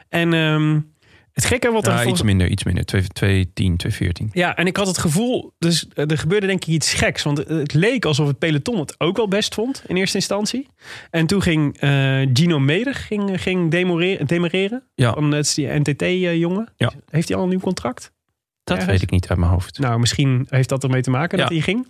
En 0.10 0.34
ehm, 0.34 0.80
het 1.38 1.46
gekke 1.46 1.72
wat 1.72 1.86
er 1.86 1.92
ja 1.92 1.96
volgens- 1.98 2.20
iets 2.20 2.28
minder, 2.30 2.48
iets 2.48 2.64
minder. 2.64 2.86
210, 2.86 3.78
214. 3.78 4.30
ja, 4.34 4.56
en 4.56 4.66
ik 4.68 4.78
had 4.78 4.88
het 4.88 4.98
gevoel, 4.98 5.54
dus 5.60 5.88
eh, 5.94 6.12
er 6.12 6.18
gebeurde 6.18 6.48
denk 6.48 6.62
ik 6.66 6.68
iets 6.74 6.94
geks. 6.94 7.24
Want 7.24 7.38
het- 7.38 7.48
het 7.48 7.74
leek 7.74 8.06
alsof 8.06 8.28
het 8.28 8.40
peloton 8.40 8.80
het 8.80 8.96
ook 9.00 9.18
wel 9.18 9.28
best 9.28 9.54
vond 9.54 9.84
in 9.88 9.96
eerste 9.96 10.18
instantie. 10.18 10.68
En 11.10 11.28
toen 11.28 11.42
ging 11.42 11.78
eh, 11.78 11.90
Gino 12.34 12.60
Meder 12.60 12.94
ging, 12.96 13.42
ging 13.42 13.72
demoreren, 13.72 14.28
demareren. 14.28 14.84
Ja. 14.96 15.14
Van, 15.14 15.32
het 15.32 15.46
is 15.46 15.54
die 15.54 15.68
NTT-jongen. 15.80 16.74
Ja. 16.78 16.92
Heeft 17.10 17.28
hij 17.28 17.38
al 17.38 17.44
een 17.44 17.50
nieuw 17.50 17.60
contract? 17.60 18.12
Dat 18.64 18.86
weet 18.86 19.02
ik 19.02 19.10
niet 19.12 19.30
uit 19.30 19.40
mijn 19.40 19.52
hoofd. 19.52 19.80
Nou, 19.80 20.00
misschien 20.00 20.46
heeft 20.50 20.70
dat 20.70 20.84
ermee 20.84 21.02
te 21.02 21.10
maken 21.10 21.38
dat 21.38 21.48
Ja. 21.48 21.54
hij 21.54 21.64
ging. 21.64 21.88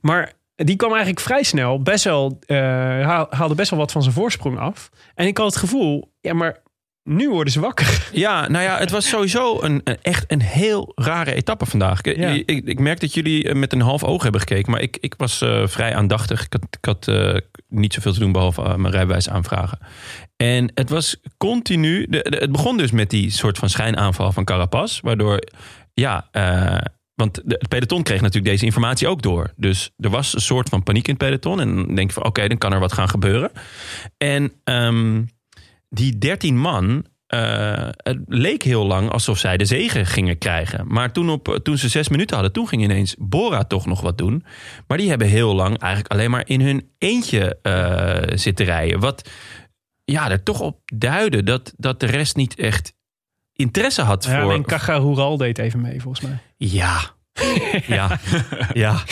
Maar 0.00 0.32
die 0.54 0.76
kwam 0.76 0.90
eigenlijk 0.90 1.20
vrij 1.20 1.42
snel, 1.42 1.82
best 1.82 2.04
wel, 2.04 2.38
eh, 2.46 2.56
haal- 3.04 3.26
haalde 3.30 3.54
best 3.54 3.70
wel 3.70 3.78
wat 3.78 3.92
van 3.92 4.02
zijn 4.02 4.14
voorsprong 4.14 4.58
af. 4.58 4.90
En 5.14 5.26
ik 5.26 5.36
had 5.38 5.46
het 5.46 5.56
gevoel, 5.56 6.12
ja, 6.20 6.34
maar 6.34 6.62
nu 7.08 7.30
worden 7.30 7.52
ze 7.52 7.60
wakker. 7.60 8.08
Ja, 8.12 8.48
nou 8.48 8.64
ja, 8.64 8.78
het 8.78 8.90
was 8.90 9.08
sowieso 9.08 9.62
een, 9.62 9.80
een- 9.84 9.98
echt 10.02 10.24
een 10.32 10.42
heel 10.42 10.92
rare 10.94 11.34
etappe 11.34 11.66
vandaag. 11.66 12.00
Ik, 12.02 12.16
Ja. 12.16 12.28
ik, 12.28 12.46
ik 12.50 12.78
merk 12.78 13.00
dat 13.00 13.14
jullie 13.14 13.48
eh, 13.48 13.54
met 13.54 13.72
een 13.72 13.80
half 13.80 14.04
oog 14.04 14.22
hebben 14.22 14.40
gekeken, 14.40 14.70
maar 14.72 14.80
ik, 14.80 14.96
ik 15.00 15.14
was 15.16 15.40
eh, 15.40 15.66
vrij 15.66 15.94
aandachtig. 15.94 16.44
Ik 16.44 16.52
had, 16.52 16.62
ik 16.70 16.84
had 16.84 17.08
eh, 17.08 17.34
niet 17.68 17.92
zoveel 17.94 18.12
te 18.12 18.18
doen 18.18 18.32
behalve 18.32 18.62
eh, 18.62 18.74
mijn 18.74 18.92
rijbewijs 18.94 19.28
aanvragen. 19.28 19.78
En 20.36 20.70
het 20.74 20.90
was 20.90 21.16
continu. 21.36 22.06
De, 22.08 22.26
de- 22.30 22.36
het 22.36 22.52
begon 22.52 22.76
dus 22.76 22.90
met 22.90 23.10
die 23.10 23.30
soort 23.30 23.58
van 23.58 23.68
schijnaanval 23.68 24.32
van 24.32 24.44
Carapaz, 24.44 25.00
waardoor 25.00 25.42
ja. 25.94 26.28
want 27.14 27.34
de, 27.34 27.54
het 27.58 27.68
peloton 27.68 28.02
kreeg 28.02 28.20
natuurlijk 28.20 28.52
deze 28.52 28.64
informatie 28.64 29.08
ook 29.08 29.22
door. 29.22 29.52
Dus 29.56 29.90
er 29.96 30.10
was 30.10 30.34
een 30.34 30.40
soort 30.40 30.68
van 30.68 30.82
paniek 30.82 31.08
in 31.08 31.14
het 31.18 31.22
peloton. 31.22 31.60
En 31.60 31.74
dan 31.74 31.94
denk 31.94 32.08
je 32.08 32.14
van 32.14 32.24
oké, 32.24 32.48
dan 32.48 32.58
kan 32.58 32.72
er 32.72 32.80
wat 32.80 32.92
gaan 32.92 33.08
gebeuren. 33.08 33.50
En 34.18 34.52
ehm, 34.64 35.22
die 35.88 36.18
13 36.18 36.58
man, 36.58 37.06
eh, 37.26 37.88
het 37.96 38.18
leek 38.26 38.62
heel 38.62 38.86
lang 38.86 39.10
alsof 39.10 39.38
zij 39.38 39.56
de 39.56 39.64
zegen 39.64 40.06
gingen 40.06 40.38
krijgen. 40.38 40.84
Maar 40.86 41.12
toen, 41.12 41.30
op, 41.30 41.58
toen 41.62 41.78
ze 41.78 41.88
zes 41.88 42.08
minuten 42.08 42.34
hadden, 42.34 42.54
toen 42.54 42.68
ging 42.68 42.82
ineens 42.82 43.14
Bora 43.18 43.64
toch 43.64 43.86
nog 43.86 44.00
wat 44.00 44.18
doen. 44.18 44.44
Maar 44.86 44.98
die 44.98 45.08
hebben 45.08 45.28
heel 45.28 45.54
lang 45.54 45.78
eigenlijk 45.78 46.12
alleen 46.12 46.30
maar 46.30 46.48
in 46.48 46.60
hun 46.60 46.90
eentje 46.98 47.58
eh, 47.62 48.36
zitten 48.36 48.66
rijden. 48.66 49.00
Wat 49.00 49.30
ja, 50.04 50.30
er 50.30 50.42
toch 50.42 50.60
op 50.60 50.80
duidde 50.84 51.42
dat, 51.42 51.72
dat 51.76 52.00
de 52.00 52.06
rest 52.06 52.36
niet 52.36 52.54
echt 52.54 52.94
interesse 53.52 54.02
had 54.02 54.24
Ja, 54.24 54.42
voor... 54.42 54.52
en 54.52 54.64
Caja 54.64 54.98
Rural 54.98 55.36
deed 55.36 55.58
even 55.58 55.80
mee, 55.80 56.00
volgens 56.02 56.24
mij. 56.24 56.38
Ja, 56.56 57.16
ja, 57.86 58.18
ja, 58.72 59.02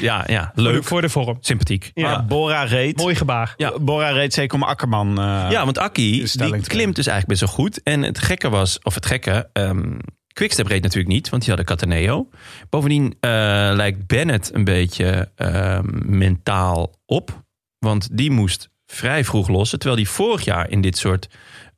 ja, 0.00 0.24
ja, 0.26 0.52
leuk, 0.54 0.84
voor 0.84 1.00
de 1.00 1.08
vorm. 1.08 1.36
sympathiek. 1.40 1.90
Ja. 1.94 2.10
Maar 2.10 2.24
Bora 2.26 2.62
reed. 2.62 2.96
Mooi 2.96 3.14
gebaar. 3.14 3.54
Ja. 3.56 3.78
Bora 3.78 4.08
reed 4.10 4.34
zeker 4.34 4.56
om 4.56 4.62
Akkerman. 4.62 5.08
eh, 5.18 5.46
Ja, 5.50 5.64
want 5.64 5.78
Akki, 5.78 6.26
die 6.32 6.60
klimt 6.60 6.96
dus 6.96 7.06
eigenlijk 7.06 7.26
best 7.26 7.40
wel 7.40 7.48
goed. 7.64 7.82
En 7.82 8.02
het 8.02 8.18
gekke 8.18 8.48
was, 8.48 8.78
of 8.82 8.94
het 8.94 9.06
gekke, 9.06 9.48
ehm 9.52 9.98
Quickstep 10.32 10.66
reed 10.66 10.82
natuurlijk 10.82 11.14
niet, 11.14 11.28
want 11.28 11.44
die 11.44 11.54
hadden 11.54 11.76
Cataneo. 11.76 12.28
Bovendien 12.70 13.16
eh, 13.20 13.30
lijkt 13.72 14.06
Bennett 14.06 14.54
een 14.54 14.64
beetje 14.64 15.30
ehm, 15.36 16.16
mentaal 16.18 16.94
op. 17.06 17.44
Want 17.78 18.08
die 18.12 18.30
moest 18.30 18.70
vrij 18.86 19.24
vroeg 19.24 19.48
lossen. 19.48 19.78
Terwijl 19.78 20.00
die 20.00 20.10
vorig 20.10 20.44
jaar 20.44 20.70
in 20.70 20.80
dit 20.80 20.98
soort 20.98 21.28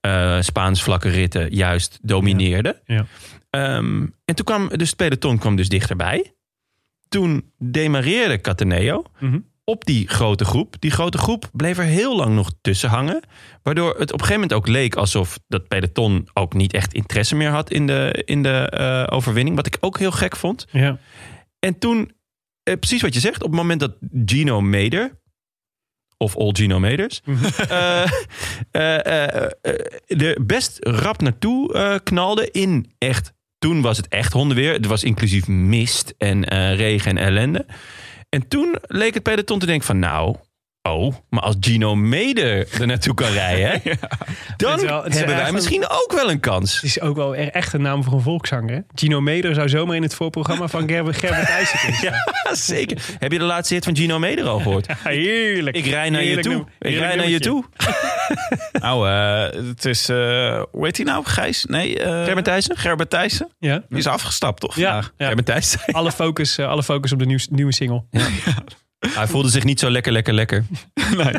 eh, 0.01 0.37
Spaans 0.40 0.83
vlakke 0.83 1.09
ritten 1.09 1.55
juist 1.55 1.99
domineerde. 2.03 2.81
Ja. 2.85 3.07
Ehm, 3.50 4.06
en 4.24 4.34
toen 4.34 4.44
kwam 4.44 4.68
dus 4.68 4.88
het 4.88 4.96
peloton 4.96 5.38
kwam 5.38 5.56
dus 5.56 5.68
dichterbij. 5.68 6.32
Toen 7.09 7.53
demareerde 7.59 8.40
Cataneo 8.40 9.03
Mhm. 9.20 9.38
op 9.64 9.84
die 9.84 10.09
grote 10.09 10.44
groep. 10.44 10.76
Die 10.78 10.90
grote 10.90 11.18
groep 11.18 11.51
bleef 11.53 11.78
er 11.78 11.84
heel 11.84 12.16
lang 12.16 12.34
nog 12.34 12.53
tussen 12.61 12.88
hangen. 12.88 13.22
Waardoor 13.62 13.88
het 13.88 14.12
op 14.12 14.20
een 14.20 14.26
gegeven 14.26 14.34
moment 14.34 14.53
ook 14.53 14.66
leek 14.68 14.94
alsof 14.96 15.38
dat 15.49 15.68
peloton 15.68 16.28
ook 16.34 16.55
niet 16.55 16.72
echt 16.72 16.94
interesse 16.94 17.36
meer 17.36 17.51
had 17.51 17.70
in 17.70 17.86
de, 17.86 18.22
in 18.24 18.42
de 18.42 18.49
eh, 18.70 19.16
overwinning. 19.16 19.57
Wat 19.57 19.66
ik 19.66 19.76
ook 19.80 19.99
heel 19.99 20.11
gek 20.12 20.36
vond. 20.36 20.66
Ja. 20.72 20.99
En 21.59 21.78
toen, 21.78 22.12
eh, 22.62 22.74
precies 22.78 23.03
wat 23.03 23.14
je 23.14 23.20
zegt, 23.20 23.42
op 23.42 23.49
het 23.51 23.57
moment 23.57 23.80
dat 23.80 23.96
Gino 24.24 24.61
Meder. 24.61 25.16
Of 26.20 26.36
All 26.36 26.51
Gino 26.53 26.78
Meders. 26.78 27.20
eh, 27.68 28.03
eh, 28.70 29.34
eh, 29.34 29.51
er 30.07 30.46
best 30.46 30.76
rap 30.84 31.20
naartoe 31.20 31.72
eh, 31.74 31.94
knalde 32.03 32.51
in 32.51 32.92
echt. 32.99 33.32
Toen 33.59 33.80
was 33.80 33.96
het 33.96 34.09
echt 34.09 34.32
hondenweer. 34.32 34.72
Het 34.72 34.86
was 34.86 35.04
inclusief 35.04 35.48
mist 35.48 36.14
en 36.18 36.44
eh, 36.44 36.76
regen 36.76 37.11
en 37.11 37.24
ellende. 37.24 37.66
En 38.28 38.48
toen 38.48 38.76
leek 38.80 39.14
het 39.14 39.22
peloton 39.22 39.59
te 39.59 39.66
denken 39.66 39.86
van 39.86 39.98
nou... 39.98 40.36
Oh, 40.83 41.14
maar 41.31 41.43
als 41.43 41.57
Gino 41.61 41.95
Meder 41.95 42.68
er 42.81 42.87
naartoe 42.87 43.14
kan 43.14 43.31
rijden... 43.31 43.83
dan 44.57 44.81
wel- 44.81 45.03
hebben 45.03 45.37
wij 45.37 45.53
misschien 45.53 45.85
ook 45.89 46.12
wel 46.14 46.31
een 46.31 46.41
kans. 46.41 46.74
Het 46.74 46.85
is 46.85 47.01
ook 47.01 47.16
wel 47.16 47.37
e- 47.37 47.47
echt 47.47 47.72
een 47.72 47.83
naam 47.83 48.05
voor 48.05 48.12
een 48.12 48.20
volkszanger. 48.20 48.74
hè? 48.74 48.81
Gino 48.95 49.20
Meder 49.20 49.55
zou 49.55 49.68
zomaar 49.68 49.97
in 49.97 50.03
het 50.03 50.14
voorprogramma 50.14 50.68
van 50.68 50.89
Gerber, 50.91 51.16
kunnen 51.18 51.47
staan. 51.66 51.93
Ja, 52.01 52.24
zeker. 52.55 52.99
Heb 53.18 53.33
je 53.33 53.39
de 53.39 53.45
laatste 53.45 53.74
hit 53.74 53.85
van 53.85 53.97
Gino 53.97 54.18
Meder 54.18 54.47
al 54.49 54.59
gehoord? 54.59 54.87
Ja, 55.05 55.11
heerlijk. 55.11 55.76
Ik 55.76 55.87
rij 55.87 56.11
naar 56.11 56.22
je 56.22 56.39
toe. 56.39 56.64
Ik 56.79 56.95
rij 56.99 57.16
naar 57.16 57.29
je 57.29 57.41
toe. 57.41 57.64
Nou, 58.72 59.09
eh, 59.09 59.66
het 59.68 59.85
is, 59.85 60.09
eh, 60.09 60.62
hoe 60.70 60.85
heet 60.85 60.97
hij 60.97 61.07
nou? 61.07 61.24
Gijs? 61.24 61.64
Nee, 61.64 61.99
eh 61.99 62.24
Gerbert 62.24 62.45
Thijssen? 62.45 62.76
Gerbert 62.76 63.11
Thijssen. 63.11 63.49
Ja. 63.59 63.83
Die 63.89 63.99
is 63.99 64.07
afgestapt, 64.07 64.61
toch? 64.61 64.76
Ja, 64.76 65.03
ja. 65.16 65.26
Gerbert 65.26 65.47
Thijssen. 65.47 65.81
Alle, 65.93 66.12
focus, 66.12 66.59
alle 66.59 66.83
focus 66.83 67.12
op 67.12 67.18
de 67.18 67.26
nieuw, 67.26 67.39
nieuwe 67.51 67.72
single. 67.72 68.05
Hij 68.99 69.26
voelde 69.26 69.49
zich 69.49 69.64
niet 69.64 69.80
zo 69.80 69.90
lekker, 69.90 70.12
lekker, 70.12 70.34
lekker. 70.34 70.64
nee. 71.16 71.34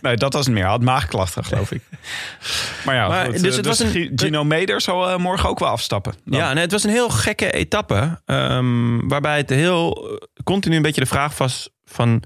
nee, 0.00 0.16
dat 0.16 0.32
was 0.32 0.44
het 0.44 0.54
meer. 0.54 0.62
Hij 0.62 0.72
had 0.72 0.82
maagklachten, 0.82 1.44
geloof 1.44 1.70
ik. 1.72 1.82
Maar 2.84 2.94
ja, 2.94 3.08
Maar, 3.08 3.24
goed, 3.24 3.42
dus 3.42 3.50
eh, 3.50 3.56
het 3.56 3.66
was 3.66 3.78
een- 3.78 4.12
Gino 4.16 4.44
Meder 4.44 4.80
zal 4.80 5.08
eh, 5.10 5.16
morgen 5.18 5.48
ook 5.48 5.58
wel 5.58 5.68
afstappen. 5.68 6.14
Dan. 6.24 6.38
Ja, 6.38 6.52
nee, 6.52 6.62
het 6.62 6.72
was 6.72 6.84
een 6.84 6.90
heel 6.90 7.08
gekke 7.10 7.52
etappe. 7.52 8.20
ehm, 8.24 9.08
waarbij 9.08 9.36
het 9.36 9.50
heel 9.50 10.08
eh, 10.10 10.16
continu 10.44 10.76
een 10.76 10.82
beetje 10.82 11.00
de 11.00 11.06
vraag 11.06 11.38
was 11.38 11.68
van... 11.84 12.22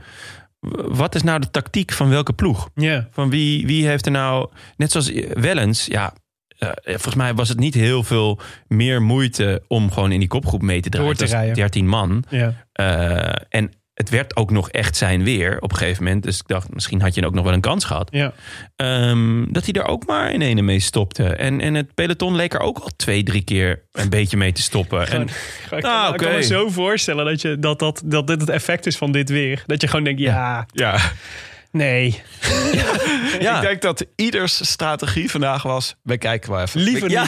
Wat 0.88 1.14
is 1.14 1.22
nou 1.22 1.40
de 1.40 1.50
tactiek 1.50 1.92
van 1.92 2.08
welke 2.08 2.32
ploeg? 2.32 2.68
Van 3.10 3.30
wie, 3.30 3.66
wie 3.66 3.86
heeft 3.86 4.06
er 4.06 4.12
nou... 4.12 4.48
Net 4.76 4.90
zoals 4.90 5.12
Wellens, 5.32 5.86
ja... 5.86 6.12
volgens 6.84 7.14
mij 7.14 7.34
was 7.34 7.48
het 7.48 7.58
niet 7.58 7.74
heel 7.74 8.02
veel 8.02 8.40
meer 8.68 9.02
moeite 9.02 9.62
om 9.66 9.92
gewoon 9.92 10.12
in 10.12 10.18
die 10.18 10.28
kopgroep 10.28 10.62
mee 10.62 10.80
te 10.80 10.88
draaien. 10.88 11.06
Door 11.08 11.16
te 11.16 11.22
Het 11.22 11.32
was 11.32 11.40
rijden. 11.40 11.58
13 11.58 11.88
man. 11.88 12.24
Ja. 12.28 12.66
En 13.48 13.72
het 13.98 14.08
werd 14.10 14.36
ook 14.36 14.50
nog 14.50 14.70
echt 14.70 14.96
zijn 14.96 15.24
weer 15.24 15.56
op 15.60 15.70
een 15.72 15.76
gegeven 15.78 16.04
moment. 16.04 16.22
Dus 16.22 16.38
ik 16.38 16.46
dacht, 16.48 16.74
misschien 16.74 17.00
had 17.00 17.14
je 17.14 17.26
ook 17.26 17.34
nog 17.34 17.44
wel 17.44 17.52
een 17.52 17.60
kans 17.60 17.84
gehad. 17.84 18.08
Ja. 18.12 18.32
Ehm, 18.76 19.44
dat 19.52 19.64
hij 19.64 19.72
er 19.72 19.86
ook 19.86 20.06
maar 20.06 20.32
in 20.32 20.42
ene 20.42 20.62
mee 20.62 20.80
stopte. 20.80 21.24
En, 21.24 21.60
en 21.60 21.74
het 21.74 21.94
peloton 21.94 22.36
leek 22.36 22.54
er 22.54 22.60
ook 22.60 22.78
al 22.78 22.90
twee, 22.96 23.22
drie 23.22 23.42
keer 23.44 23.82
een 23.92 24.08
beetje 24.08 24.36
mee 24.36 24.52
te 24.52 24.62
stoppen. 24.62 25.08
En, 25.08 25.22
Ik 25.22 25.28
kan, 25.68 25.82
Ah, 25.82 26.08
ik 26.12 26.16
kan 26.16 26.26
oké. 26.26 26.36
me 26.36 26.42
zo 26.42 26.68
voorstellen 26.68 27.24
dat, 27.24 27.40
je, 27.40 27.58
dat, 27.58 27.78
dat, 27.78 28.02
dat 28.04 28.26
dit 28.26 28.40
het 28.40 28.50
effect 28.50 28.86
is 28.86 28.96
van 28.96 29.12
dit 29.12 29.28
weer. 29.28 29.62
Dat 29.66 29.80
je 29.80 29.88
gewoon 29.88 30.04
denkt, 30.04 30.20
ja, 30.20 30.66
Ja. 30.72 30.98
nee. 31.70 32.22
ja, 33.40 33.56
Ik 33.56 33.62
denk 33.62 33.82
dat 33.82 34.06
ieders 34.16 34.68
strategie 34.70 35.30
vandaag 35.30 35.62
was, 35.62 35.94
we 36.02 36.18
kijken 36.18 36.50
wel 36.50 36.60
even. 36.60 36.80
Liever 36.80 37.10
Ja. 37.10 37.26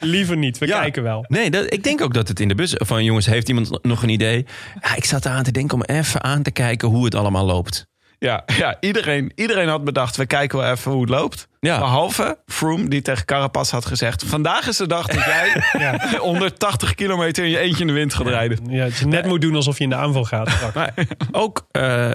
Liever 0.14 0.36
niet. 0.36 0.58
We 0.58 0.66
Ja. 0.66 0.80
kijken 0.80 1.02
wel. 1.02 1.24
Nee, 1.28 1.50
dat, 1.50 1.72
ik 1.72 1.82
denk 1.82 2.00
ook 2.00 2.14
dat 2.14 2.28
het 2.28 2.40
in 2.40 2.48
de 2.48 2.54
bus 2.54 2.74
van 2.76 3.04
jongens, 3.04 3.26
heeft 3.26 3.48
iemand 3.48 3.82
nog 3.84 4.02
een 4.02 4.08
idee? 4.08 4.46
Ja, 4.82 4.96
ik 4.96 5.04
zat 5.04 5.24
eraan 5.24 5.42
te 5.42 5.52
denken 5.52 5.74
om 5.74 5.82
even 5.82 6.22
aan 6.22 6.42
te 6.42 6.50
kijken 6.50 6.88
hoe 6.88 7.04
het 7.04 7.14
allemaal 7.14 7.44
loopt. 7.44 7.86
Ja, 8.20 8.42
ja 8.58 8.76
iedereen, 8.80 9.32
iedereen 9.34 9.68
had 9.68 9.84
bedacht, 9.84 10.16
we 10.16 10.26
kijken 10.26 10.58
wel 10.58 10.70
even 10.70 10.90
hoe 10.92 11.00
het 11.00 11.10
loopt. 11.10 11.48
Ja. 11.60 11.78
Behalve 11.78 12.38
Froome, 12.46 12.88
die 12.88 13.02
tegen 13.02 13.24
Carapaz 13.24 13.70
had 13.70 13.86
gezegd... 13.86 14.24
vandaag 14.24 14.68
is 14.68 14.76
de 14.76 14.86
dag 14.86 15.06
dat 15.06 15.24
jij 15.24 15.62
180 16.18 16.94
kilometer 17.02 17.44
in 17.44 17.50
je 17.50 17.58
eentje 17.58 17.80
in 17.80 17.86
de 17.86 17.92
wind 17.92 18.14
gaat 18.14 18.26
rijden. 18.26 18.58
Ja, 18.70 18.84
dat 18.84 18.96
je 18.98 19.06
net 19.06 19.26
moet 19.26 19.40
doen 19.40 19.54
alsof 19.54 19.78
je 19.78 19.84
in 19.84 19.90
de 19.90 19.96
aanval 19.96 20.24
gaat. 20.24 20.74
Maar 20.74 20.94
ook, 21.32 21.66
eh, 21.70 22.14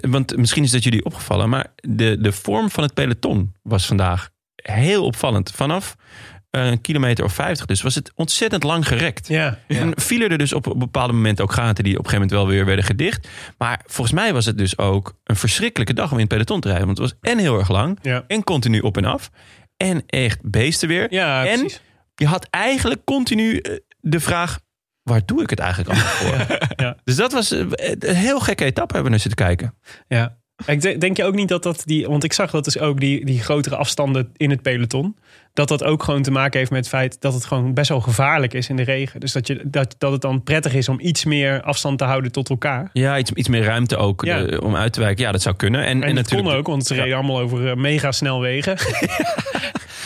want 0.00 0.36
misschien 0.36 0.62
is 0.64 0.70
dat 0.70 0.84
jullie 0.84 1.04
opgevallen, 1.04 1.48
maar 1.48 1.66
de, 1.76 2.16
de 2.20 2.32
vorm 2.32 2.70
van 2.70 2.82
het 2.82 2.94
peloton 2.94 3.54
was 3.62 3.86
vandaag 3.86 4.28
heel 4.54 5.04
opvallend. 5.04 5.50
Vanaf 5.54 5.96
een 6.56 6.80
kilometer 6.80 7.24
of 7.24 7.32
50 7.32 7.66
dus 7.66 7.82
was 7.82 7.94
het 7.94 8.12
ontzettend 8.14 8.62
lang 8.62 8.86
gerekt. 8.88 9.28
Ja. 9.28 9.58
En 9.68 9.92
vielen 9.96 10.28
er 10.30 10.38
dus 10.38 10.52
op 10.52 10.66
een 10.66 10.78
bepaald 10.78 11.12
moment 11.12 11.40
ook 11.40 11.52
gaten 11.52 11.84
die 11.84 11.98
op 11.98 12.04
een 12.04 12.10
gegeven 12.10 12.28
moment 12.28 12.30
wel 12.46 12.56
weer 12.56 12.64
werden 12.66 12.84
gedicht. 12.84 13.28
Maar 13.58 13.80
volgens 13.86 14.16
mij 14.16 14.32
was 14.32 14.44
het 14.46 14.58
dus 14.58 14.78
ook 14.78 15.18
een 15.24 15.36
verschrikkelijke 15.36 15.94
dag 15.94 16.06
om 16.10 16.14
in 16.14 16.20
het 16.24 16.28
peloton 16.28 16.60
te 16.60 16.68
rijden. 16.68 16.86
Want 16.86 16.98
het 16.98 17.10
was 17.10 17.30
en 17.32 17.38
heel 17.38 17.58
erg 17.58 17.68
lang 17.70 17.98
Ja. 18.02 18.24
en 18.26 18.44
continu 18.44 18.78
op 18.80 18.96
en 18.96 19.04
af. 19.04 19.30
En 19.76 20.02
echt 20.06 20.38
beestenweer. 20.42 21.06
Ja, 21.12 21.46
en 21.46 21.58
precies. 21.58 21.80
je 22.14 22.26
had 22.26 22.46
eigenlijk 22.50 23.04
continu 23.04 23.56
eh, 23.58 23.72
de 24.00 24.20
vraag... 24.20 24.58
waar 25.02 25.20
doe 25.24 25.42
ik 25.42 25.50
het 25.50 25.58
eigenlijk 25.58 25.90
allemaal 25.90 26.12
voor? 26.46 26.58
ja. 26.76 26.96
Dus 27.04 27.16
dat 27.16 27.32
was 27.32 27.50
eh, 27.50 27.60
een 27.98 28.14
heel 28.14 28.40
gekke 28.40 28.64
etappe 28.64 28.94
hebben 28.94 29.02
we 29.02 29.10
naar 29.18 29.26
zitten 29.28 29.46
kijken. 29.46 29.74
Ja. 30.08 30.36
Ik 30.66 30.80
denk, 30.80 31.00
denk 31.00 31.16
je 31.16 31.24
ook 31.24 31.34
niet 31.34 31.48
dat 31.48 31.62
dat 31.62 31.82
die. 31.84 32.06
Want 32.06 32.24
ik 32.24 32.32
zag 32.32 32.50
dat 32.50 32.64
dus 32.64 32.78
ook 32.78 33.00
die, 33.00 33.24
die 33.24 33.40
grotere 33.42 33.76
afstanden 33.76 34.30
in 34.36 34.50
het 34.50 34.62
peloton. 34.62 35.16
Dat 35.54 35.68
dat 35.68 35.84
ook 35.84 36.02
gewoon 36.02 36.22
te 36.22 36.30
maken 36.30 36.58
heeft 36.58 36.70
met 36.70 36.80
het 36.80 36.88
feit 36.88 37.20
dat 37.20 37.34
het 37.34 37.44
gewoon 37.44 37.74
best 37.74 37.88
wel 37.88 38.00
gevaarlijk 38.00 38.54
is 38.54 38.68
in 38.68 38.76
de 38.76 38.82
regen. 38.82 39.20
Dus 39.20 39.32
dat, 39.32 39.46
je, 39.46 39.60
dat, 39.64 39.94
dat 39.98 40.12
het 40.12 40.20
dan 40.20 40.42
prettig 40.42 40.74
is 40.74 40.88
om 40.88 41.00
iets 41.00 41.24
meer 41.24 41.62
afstand 41.62 41.98
te 41.98 42.04
houden 42.04 42.32
tot 42.32 42.48
elkaar. 42.50 42.90
Ja, 42.92 43.18
iets, 43.18 43.30
iets 43.32 43.48
meer 43.48 43.64
ruimte 43.64 43.96
ook 43.96 44.24
Ja. 44.24 44.42
de- 44.42 44.60
om 44.62 44.76
uit 44.76 44.92
te 44.92 45.00
wijken. 45.00 45.24
Ja, 45.24 45.32
dat 45.32 45.42
zou 45.42 45.56
kunnen. 45.56 45.84
En, 45.84 46.02
En, 46.02 46.14
natuurlijk 46.14 46.48
kon 46.48 46.58
ook, 46.58 46.66
want 46.66 46.86
ze 46.86 46.94
reden 46.94 47.14
allemaal 47.16 47.40
over 47.40 47.68
eh, 47.70 47.76
mega 47.76 48.12
snelwegen. 48.12 48.76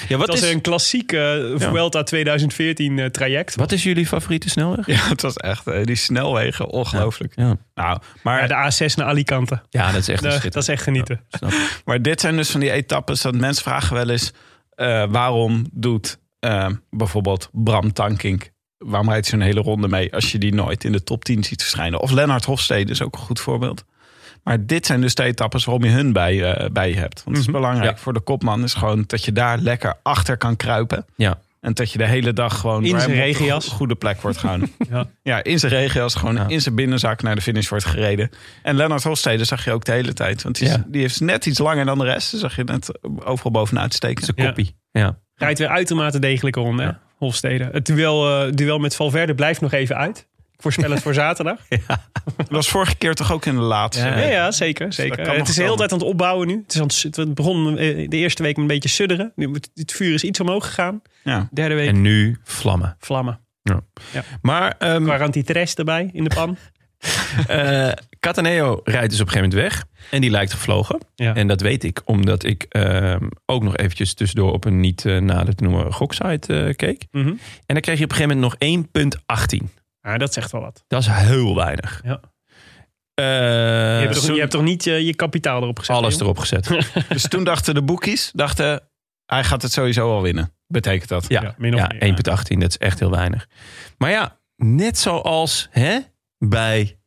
Ja, 0.08 0.16
wat, 0.16 0.26
dat 0.26 0.36
is, 0.36 0.50
een 0.52 0.60
klassiek 0.60 1.12
eh, 1.12 1.20
Vuelta 1.54 2.02
2014 2.02 2.98
eh, 2.98 3.06
traject. 3.06 3.54
wat 3.56 3.72
is 3.72 3.82
jullie 3.82 4.06
favoriete 4.06 4.48
snelweg? 4.48 4.86
Ja, 4.86 5.08
het 5.08 5.22
was 5.22 5.34
echt, 5.36 5.66
eh, 5.66 5.84
die 5.84 5.96
snelwegen, 5.96 6.66
ongelooflijk. 6.68 7.32
Ja, 7.36 7.56
Nou, 7.74 7.98
maar, 8.22 8.48
Ja, 8.48 8.68
de 8.70 8.72
A6 8.90 8.94
naar 8.94 9.06
Alicante. 9.06 9.62
ja 9.70 9.86
dat 9.92 10.00
is 10.00 10.08
echt 10.08 10.18
schitterend. 10.18 10.52
dat 10.52 10.62
is 10.62 10.68
echt 10.68 10.82
genieten. 10.82 11.20
Maar 11.84 12.02
dit 12.02 12.20
zijn 12.20 12.36
dus 12.36 12.50
van 12.50 12.60
die 12.60 12.70
etappes 12.70 13.20
dat 13.20 13.34
mensen 13.34 13.62
vragen 13.64 13.94
wel 13.96 14.10
eens... 14.10 14.32
eh, 14.78 15.04
waarom 15.10 15.66
doet 15.72 16.18
eh, 16.38 16.66
bijvoorbeeld 16.90 17.48
Bram 17.52 17.92
Tankink... 17.92 18.50
waarom 18.78 19.08
rijdt 19.08 19.30
hij 19.30 19.38
zo'n 19.38 19.48
hele 19.48 19.60
ronde 19.60 19.88
mee 19.88 20.14
als 20.14 20.32
je 20.32 20.38
die 20.38 20.54
nooit 20.54 20.84
in 20.84 20.92
de 20.92 21.02
top 21.04 21.24
10 21.24 21.44
ziet 21.44 21.60
verschijnen? 21.60 22.00
Of 22.00 22.10
Lennart 22.10 22.44
Hofstede 22.44 22.90
is 22.92 23.02
ook 23.02 23.14
een 23.14 23.20
goed 23.20 23.40
voorbeeld. 23.40 23.84
Maar 24.42 24.66
dit 24.66 24.86
zijn 24.86 25.00
dus 25.00 25.14
de 25.14 25.22
etappes 25.22 25.64
waarom 25.64 25.84
je 25.84 25.90
hun 25.90 26.12
bij, 26.12 26.52
eh, 26.52 26.70
bij 26.70 26.88
je 26.88 26.96
hebt. 26.96 27.24
Want 27.24 27.36
het 27.36 27.46
is 27.46 27.52
belangrijk 27.52 27.90
Ja. 27.90 28.02
voor 28.02 28.12
de 28.12 28.20
kopman 28.20 28.62
is 28.62 28.74
gewoon 28.74 29.04
dat 29.06 29.24
je 29.24 29.32
daar 29.32 29.58
lekker 29.58 29.94
achter 30.02 30.36
kan 30.36 30.56
kruipen. 30.56 31.06
Ja. 31.16 31.38
En 31.60 31.74
dat 31.74 31.92
je 31.92 31.98
de 31.98 32.06
hele 32.06 32.32
dag 32.32 32.60
gewoon 32.60 32.84
In 32.84 33.00
zijn 33.00 33.14
regenjas. 33.14 33.68
goede 33.68 33.94
plek 33.94 34.20
wordt 34.20 34.38
gehouden. 34.38 34.70
Ja. 34.90 35.06
ja, 35.22 35.42
in 35.44 35.58
zijn 35.58 35.72
regenjas, 35.72 36.14
gewoon 36.14 36.34
Ja. 36.34 36.48
in 36.48 36.60
zijn 36.60 36.74
binnenzak 36.74 37.22
naar 37.22 37.34
de 37.34 37.40
finish 37.40 37.68
wordt 37.68 37.84
gereden. 37.84 38.30
En 38.62 38.76
Lennart 38.76 39.02
Hofstede 39.02 39.44
zag 39.44 39.64
je 39.64 39.72
ook 39.72 39.84
de 39.84 39.92
hele 39.92 40.12
tijd. 40.12 40.42
Want 40.42 40.58
die, 40.58 40.68
is- 40.68 40.74
Ja. 40.74 40.84
die 40.88 41.00
heeft 41.00 41.20
net 41.20 41.46
iets 41.46 41.58
langer 41.58 41.84
dan 41.84 41.98
de 41.98 42.04
rest. 42.04 42.30
Dus 42.30 42.40
zag 42.40 42.56
je 42.56 42.64
net 42.64 42.98
overal 43.24 43.50
bovenuit 43.52 43.94
steken. 43.94 44.24
Zijn 44.24 44.36
Ja. 44.40 44.44
koppie. 44.44 44.76
Ja. 44.90 45.18
Rijdt 45.34 45.58
weer 45.58 45.68
uitermate 45.68 46.18
degelijke 46.18 46.60
ronde. 46.60 46.98
Hofstede. 47.16 47.68
Het 47.72 47.86
duel, 47.86 48.46
eh, 48.46 48.52
duel 48.52 48.78
met 48.78 48.96
Valverde 48.96 49.34
blijft 49.34 49.60
nog 49.60 49.72
even 49.72 49.96
uit. 49.96 50.28
Ik 50.58 50.64
voorspel 50.64 50.90
het 50.90 51.02
voor 51.02 51.14
zaterdag. 51.14 51.58
Dat 52.36 52.48
was 52.48 52.68
vorige 52.68 52.96
keer 52.96 53.14
toch 53.14 53.32
ook 53.32 53.46
in 53.46 53.54
de 53.54 53.60
laatste. 53.60 54.04
Ja. 54.04 54.18
Ja, 54.18 54.26
ja 54.28 54.50
zeker. 54.50 54.92
zeker. 54.92 55.16
kan 55.16 55.26
Eh, 55.32 55.38
het 55.38 55.48
is 55.48 55.54
de 55.54 55.62
hele 55.62 55.76
tijd 55.76 55.92
aan 55.92 55.98
het 55.98 56.06
opbouwen 56.06 56.46
nu. 56.46 56.62
Het, 56.66 56.74
is 56.74 56.80
aan 56.80 56.86
het, 57.10 57.16
het 57.16 57.34
begon 57.34 57.78
eh, 57.78 58.08
de 58.08 58.16
eerste 58.16 58.42
week 58.42 58.52
met 58.52 58.62
een 58.62 58.70
beetje 58.74 58.88
sudderen. 58.88 59.32
Nu, 59.36 59.52
het- 59.52 59.70
het 59.74 59.92
vuur 59.92 60.14
is 60.14 60.24
iets 60.24 60.40
omhoog 60.40 60.66
gegaan. 60.66 61.02
Ja. 61.24 61.48
Derde 61.52 61.74
week 61.74 61.88
En 61.88 62.00
nu 62.00 62.36
vlammen. 62.44 62.96
vlammen. 63.00 63.40
Maar 64.42 64.74
ehm 64.78 65.04
Quarantitres 65.04 65.74
erbij 65.74 66.10
in 66.12 66.24
de 66.24 66.34
pan. 66.34 66.56
eh, 67.48 67.88
Cataneo 68.20 68.80
rijdt 68.84 69.10
dus 69.10 69.20
op 69.20 69.26
een 69.26 69.32
gegeven 69.32 69.58
moment 69.58 69.70
weg. 69.74 69.84
En 70.10 70.20
die 70.20 70.30
lijkt 70.30 70.52
gevlogen. 70.52 70.98
Ja. 71.14 71.34
En 71.34 71.46
dat 71.48 71.60
weet 71.60 71.84
ik 71.84 72.00
omdat 72.04 72.44
ik 72.44 72.66
ehm, 72.68 73.28
ook 73.46 73.62
nog 73.62 73.76
eventjes 73.76 74.14
tussendoor 74.14 74.52
op 74.52 74.64
een 74.64 74.80
niet 74.80 75.04
eh, 75.04 75.18
nader 75.18 75.54
te 75.54 75.64
noemen 75.64 75.92
goksite 75.92 76.62
eh, 76.64 76.74
keek. 76.74 77.04
Mhm. 77.10 77.28
En 77.28 77.38
dan 77.66 77.80
kreeg 77.80 77.98
je 77.98 78.04
op 78.04 78.10
een 78.10 78.16
gegeven 78.16 78.38
moment 78.38 78.60
nog 78.60 79.56
1,18. 79.60 79.76
Ja, 80.08 80.18
dat 80.18 80.32
zegt 80.32 80.52
wel 80.52 80.60
wat. 80.60 80.84
Dat 80.88 81.00
is 81.00 81.06
heel 81.10 81.54
weinig. 81.54 82.00
Ja. 82.04 82.20
Eh, 83.14 83.24
Je 83.24 84.00
hebt, 84.00 84.14
toch, 84.14 84.22
zo- 84.24 84.32
je 84.34 84.38
hebt 84.40 84.50
toch 84.52 84.62
niet 84.62 84.86
eh, 84.86 85.00
je 85.06 85.14
kapitaal 85.14 85.62
erop 85.62 85.78
gezet? 85.78 85.96
alles 85.96 86.20
erop 86.20 86.38
gezet. 86.38 86.68
Dus 87.08 87.28
toen 87.28 87.44
dachten 87.44 87.74
de 87.74 87.82
boekies, 87.82 88.30
dachten, 88.34 88.88
hij 89.26 89.44
gaat 89.44 89.62
het 89.62 89.72
sowieso 89.72 90.12
al 90.14 90.22
winnen. 90.22 90.52
Betekent 90.66 91.08
dat? 91.08 91.24
Ja, 91.28 91.42
Ja, 91.42 91.54
min 91.58 91.74
of 91.74 91.80
ja, 91.80 91.86
meer, 91.86 92.06
ja. 92.06 92.36
1,18. 92.36 92.58
Dat 92.58 92.68
is 92.70 92.78
echt 92.78 92.98
heel 92.98 93.10
weinig. 93.10 93.48
Maar 93.98 94.10
ja, 94.10 94.38
net 94.56 94.98
zoals 94.98 95.68
hè, 95.70 95.98
bij 96.38 96.98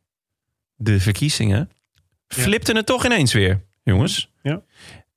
de 0.74 1.00
verkiezingen, 1.00 1.70
flipte 2.28 2.72
het 2.72 2.86
toch 2.86 3.04
ineens 3.04 3.32
weer, 3.32 3.64
jongens. 3.82 4.32
Ja. 4.42 4.62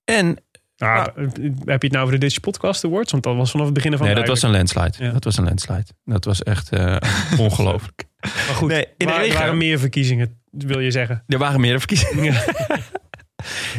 En 0.03 0.44
Ah, 0.77 1.05
eh, 1.15 1.23
Heb 1.65 1.81
je 1.81 1.87
het 1.87 1.91
nou 1.91 1.99
over 2.05 2.11
de 2.13 2.25
Dutch 2.25 2.39
Podcast 2.39 2.85
Awards? 2.85 3.11
Want 3.11 3.23
dat 3.23 3.35
was 3.35 3.51
vanaf 3.51 3.65
het 3.65 3.75
begin 3.75 3.97
van 3.97 4.05
nee, 4.05 4.15
dat 4.15 4.27
was 4.27 4.41
een 4.41 4.51
landslide. 4.51 4.93
Ja. 4.99 5.11
Dat 5.11 5.23
was 5.23 5.37
een 5.37 5.43
landslide. 5.43 5.85
Dat 6.05 6.25
was 6.25 6.43
echt 6.43 6.69
eh, 6.69 6.95
ongelooflijk. 7.39 8.03
Maar 8.19 8.31
goed, 8.55 8.69
Nee, 8.69 8.87
in 8.97 9.07
waar- 9.07 9.25
er 9.25 9.33
waren 9.33 9.57
meer 9.57 9.79
verkiezingen, 9.79 10.39
wil 10.51 10.79
je 10.79 10.91
zeggen. 10.91 11.23
Er 11.27 11.37
waren 11.37 11.59
meerdere 11.61 11.79
verkiezingen. 11.79 12.23
Ja. 12.23 12.43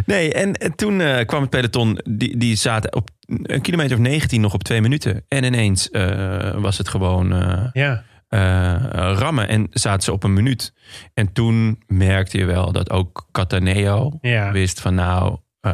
Nee, 0.07 0.33
en, 0.35 0.53
en 0.55 0.75
toen 0.77 1.01
eh, 1.01 1.25
kwam 1.27 1.41
het 1.41 1.51
peloton. 1.51 1.99
Die, 2.11 2.37
die 2.37 2.57
zaten 2.57 2.95
op 2.95 3.11
een 3.43 3.61
kilometer 3.61 3.97
of 3.97 4.03
19 4.03 4.41
nog 4.41 4.55
op 4.55 4.63
twee 4.65 4.81
minuten. 4.81 5.25
En 5.29 5.45
ineens 5.45 5.91
eh, 5.91 6.55
was 6.55 6.79
het 6.79 6.89
gewoon 6.89 7.33
eh, 7.33 7.67
ja. 7.73 8.05
eh, 8.29 9.13
rammen. 9.19 9.49
En 9.49 9.67
zaten 9.71 10.03
ze 10.03 10.13
op 10.13 10.23
een 10.25 10.33
minuut. 10.33 10.73
En 11.15 11.33
toen 11.33 11.83
merkte 11.87 12.39
je 12.39 12.45
wel 12.45 12.73
dat 12.73 12.91
ook 12.91 13.29
Cataneo 13.33 14.19
Ja. 14.21 14.53
wist 14.53 14.81
van 14.81 14.95
nou, 14.95 15.37
eh, 15.61 15.73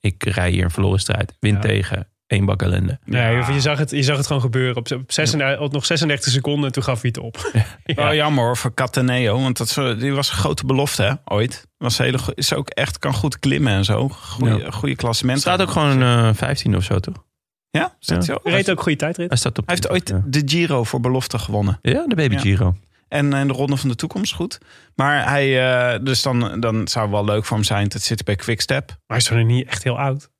ik 0.00 0.24
rij 0.24 0.50
hier 0.50 0.64
een 0.64 0.70
verloren 0.70 1.00
strijd. 1.00 1.36
Win 1.40 1.54
Ja. 1.54 1.60
tegen. 1.60 2.08
één 2.26 2.44
bak 2.44 2.62
ellende. 2.62 2.98
Nee, 3.04 3.38
of 3.40 3.52
je, 3.52 3.60
zag 3.60 3.78
het, 3.78 3.90
je 3.90 4.02
zag 4.02 4.16
het 4.16 4.26
gewoon 4.26 4.42
gebeuren. 4.42 4.76
Op, 4.76 4.92
op 4.92 5.12
36, 5.12 5.60
op 5.60 5.72
nog 5.72 5.86
36 5.86 6.32
seconden 6.32 6.66
en 6.66 6.72
toen 6.72 6.82
gaf 6.82 7.00
hij 7.02 7.12
het 7.14 7.24
op. 7.24 7.50
Wel 7.84 8.14
jammer 8.14 8.44
hoor 8.44 8.56
voor 8.56 8.74
Cataneo, 8.74 9.40
want 9.40 9.56
dat, 9.74 9.98
die 10.00 10.12
was 10.12 10.30
een 10.30 10.36
grote 10.36 10.66
belofte 10.66 11.02
hè, 11.02 11.12
ooit. 11.24 11.66
Was 11.76 11.98
hele, 11.98 12.18
is 12.34 12.52
ook 12.54 12.68
echt, 12.68 12.98
kan 12.98 13.14
goed 13.14 13.38
klimmen 13.38 13.72
en 13.72 13.84
zo. 13.84 14.08
Goeie, 14.08 14.56
Ja. 14.58 14.70
goede 14.70 14.96
klassement. 14.96 15.40
Staat 15.40 15.60
ook 15.60 15.70
gewoon 15.70 16.02
eh 16.02 16.30
15 16.34 16.76
of 16.76 16.84
zo, 16.84 16.98
toch? 16.98 17.24
Ja, 17.70 17.96
staat 17.98 18.26
Ja. 18.26 18.38
hij 18.42 18.52
reed 18.52 18.70
ook 18.70 18.80
goede 18.82 18.98
tijdrit. 18.98 19.28
Hij 19.28 19.36
staat 19.38 19.58
op. 19.58 19.66
Hij 19.66 19.74
heeft 19.74 19.90
ooit 19.90 20.08
ja. 20.08 20.22
de 20.26 20.42
Giro 20.44 20.84
voor 20.84 21.00
belofte 21.00 21.38
gewonnen. 21.38 21.78
Ja, 21.82 22.04
de 22.06 22.14
Baby 22.14 22.34
Ja. 22.34 22.40
Giro. 22.40 22.74
En 23.08 23.32
in 23.32 23.46
de 23.46 23.52
Ronde 23.52 23.76
van 23.76 23.88
de 23.88 23.94
Toekomst 23.94 24.34
goed. 24.34 24.58
Maar 24.94 25.28
hij, 25.28 25.70
eh, 25.70 25.98
dus 26.02 26.22
dan, 26.22 26.60
dan 26.60 26.88
zou 26.88 27.04
het 27.04 27.14
wel 27.14 27.24
leuk 27.24 27.44
voor 27.44 27.56
hem 27.56 27.66
zijn. 27.66 27.88
Dat 27.88 28.02
zit 28.02 28.24
bij 28.24 28.36
Quickstep. 28.36 28.88
Maar 28.88 28.96
hij 29.06 29.16
is 29.16 29.24
toch 29.24 29.36
nog 29.36 29.46
niet 29.46 29.68
echt 29.68 29.84
heel 29.84 29.98
oud. 29.98 30.30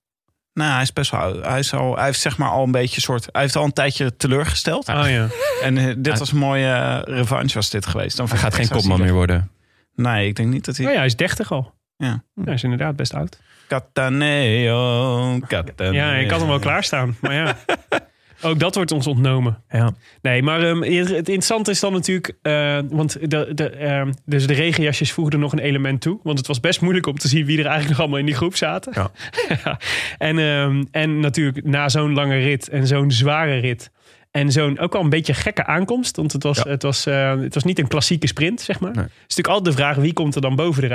Nou, 0.52 0.72
hij 0.72 0.82
is 0.82 0.92
best 0.92 1.10
wel 1.10 1.20
oud. 1.20 1.44
Hij, 1.44 1.58
is 1.58 1.72
al, 1.72 1.96
hij 1.96 2.04
heeft 2.04 2.20
zeg 2.20 2.38
maar 2.38 2.48
al 2.48 2.64
een 2.64 2.70
beetje 2.70 3.00
soort. 3.00 3.28
Hij 3.32 3.42
heeft 3.42 3.56
al 3.56 3.64
een 3.64 3.72
tijdje 3.72 4.16
teleurgesteld. 4.16 4.88
Oh 4.88 5.08
ja. 5.08 5.26
En 5.62 5.78
eh, 5.78 5.94
dit 5.98 6.18
was 6.18 6.32
een 6.32 6.38
mooie 6.38 6.72
eh, 6.72 7.16
revanche 7.16 7.54
was 7.54 7.70
dit 7.70 7.86
geweest. 7.86 8.16
Dan 8.16 8.28
Hij 8.28 8.38
gaat 8.38 8.54
geen 8.54 8.64
het 8.64 8.72
kopman 8.72 9.00
meer 9.00 9.12
worden. 9.12 9.50
Nee, 9.94 10.26
ik 10.26 10.36
denk 10.36 10.48
niet 10.48 10.64
dat 10.64 10.76
hij. 10.76 10.86
Oh 10.86 10.92
ja, 10.92 10.98
hij 10.98 11.06
is 11.06 11.16
30 11.16 11.52
al. 11.52 11.74
Ja. 11.96 12.24
Ja, 12.34 12.44
hij 12.44 12.54
is 12.54 12.62
inderdaad 12.62 12.96
best 12.96 13.14
oud. 13.14 13.38
Cataneo, 13.68 15.38
Cataneo. 15.46 15.92
Ja, 15.92 16.12
ik 16.12 16.30
had 16.30 16.40
hem 16.40 16.48
wel 16.48 16.58
klaarstaan. 16.58 17.16
Maar 17.20 17.34
ja, 17.34 17.56
ook 18.42 18.58
dat 18.58 18.74
wordt 18.74 18.92
ons 18.92 19.06
ontnomen. 19.06 19.62
Ja. 19.70 19.92
Nee, 20.22 20.42
maar 20.42 20.62
um, 20.62 20.82
het 20.82 21.08
interessante 21.16 21.70
is 21.70 21.80
dan 21.80 21.92
natuurlijk... 21.92 22.32
eh, 22.42 22.78
want 22.90 23.30
de, 23.30 23.54
de, 23.54 23.70
ehm, 23.70 24.12
dus 24.24 24.46
de 24.46 24.52
regenjasjes 24.54 25.12
voegden 25.12 25.40
nog 25.40 25.52
een 25.52 25.58
element 25.58 26.00
toe. 26.00 26.20
Want 26.22 26.38
het 26.38 26.46
was 26.46 26.60
best 26.60 26.80
moeilijk 26.80 27.06
om 27.06 27.18
te 27.18 27.28
zien 27.28 27.44
wie 27.44 27.58
er 27.58 27.64
eigenlijk 27.66 27.90
nog 27.90 28.00
allemaal 28.00 28.18
in 28.18 28.26
die 28.26 28.34
groep 28.34 28.56
zaten. 28.56 28.92
Ja. 28.94 29.10
en, 30.18 30.38
ehm, 30.38 30.84
en 30.90 31.20
natuurlijk 31.20 31.64
na 31.64 31.88
zo'n 31.88 32.14
lange 32.14 32.38
rit 32.38 32.68
en 32.68 32.86
zo'n 32.86 33.10
zware 33.10 33.58
rit... 33.58 33.90
En 34.30 34.52
zo'n 34.52 34.78
ook 34.78 34.94
al 34.94 35.02
een 35.02 35.10
beetje 35.10 35.34
gekke 35.34 35.66
aankomst. 35.66 36.16
Want 36.16 36.32
het 36.32 36.42
was, 36.42 36.56
Ja. 36.56 36.70
het 36.70 36.82
was, 36.82 37.06
eh, 37.06 37.40
het 37.40 37.54
was 37.54 37.64
niet 37.64 37.78
een 37.78 37.88
klassieke 37.88 38.26
sprint, 38.26 38.60
zeg 38.60 38.80
maar. 38.80 38.94
Nee. 38.94 39.04
Het 39.04 39.12
is 39.12 39.36
natuurlijk 39.36 39.48
altijd 39.48 39.76
de 39.76 39.82
vraag 39.82 39.96
wie 39.96 40.12
komt 40.12 40.34
er 40.34 40.40
dan 40.40 40.56
boven 40.56 40.82
de 40.82 40.88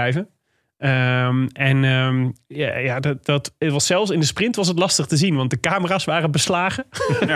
Ehm, 0.83 1.47
en 1.53 1.83
ehm, 1.83 2.29
ja, 2.47 2.77
ja 2.77 2.99
dat, 2.99 3.25
dat 3.25 3.53
het 3.57 3.71
was 3.71 3.85
zelfs 3.85 4.11
in 4.11 4.19
de 4.19 4.25
sprint 4.25 4.55
was 4.55 4.67
het 4.67 4.79
lastig 4.79 5.05
te 5.05 5.17
zien, 5.17 5.35
want 5.35 5.49
de 5.49 5.59
camera's 5.59 6.05
waren 6.05 6.31
beslagen. 6.31 6.85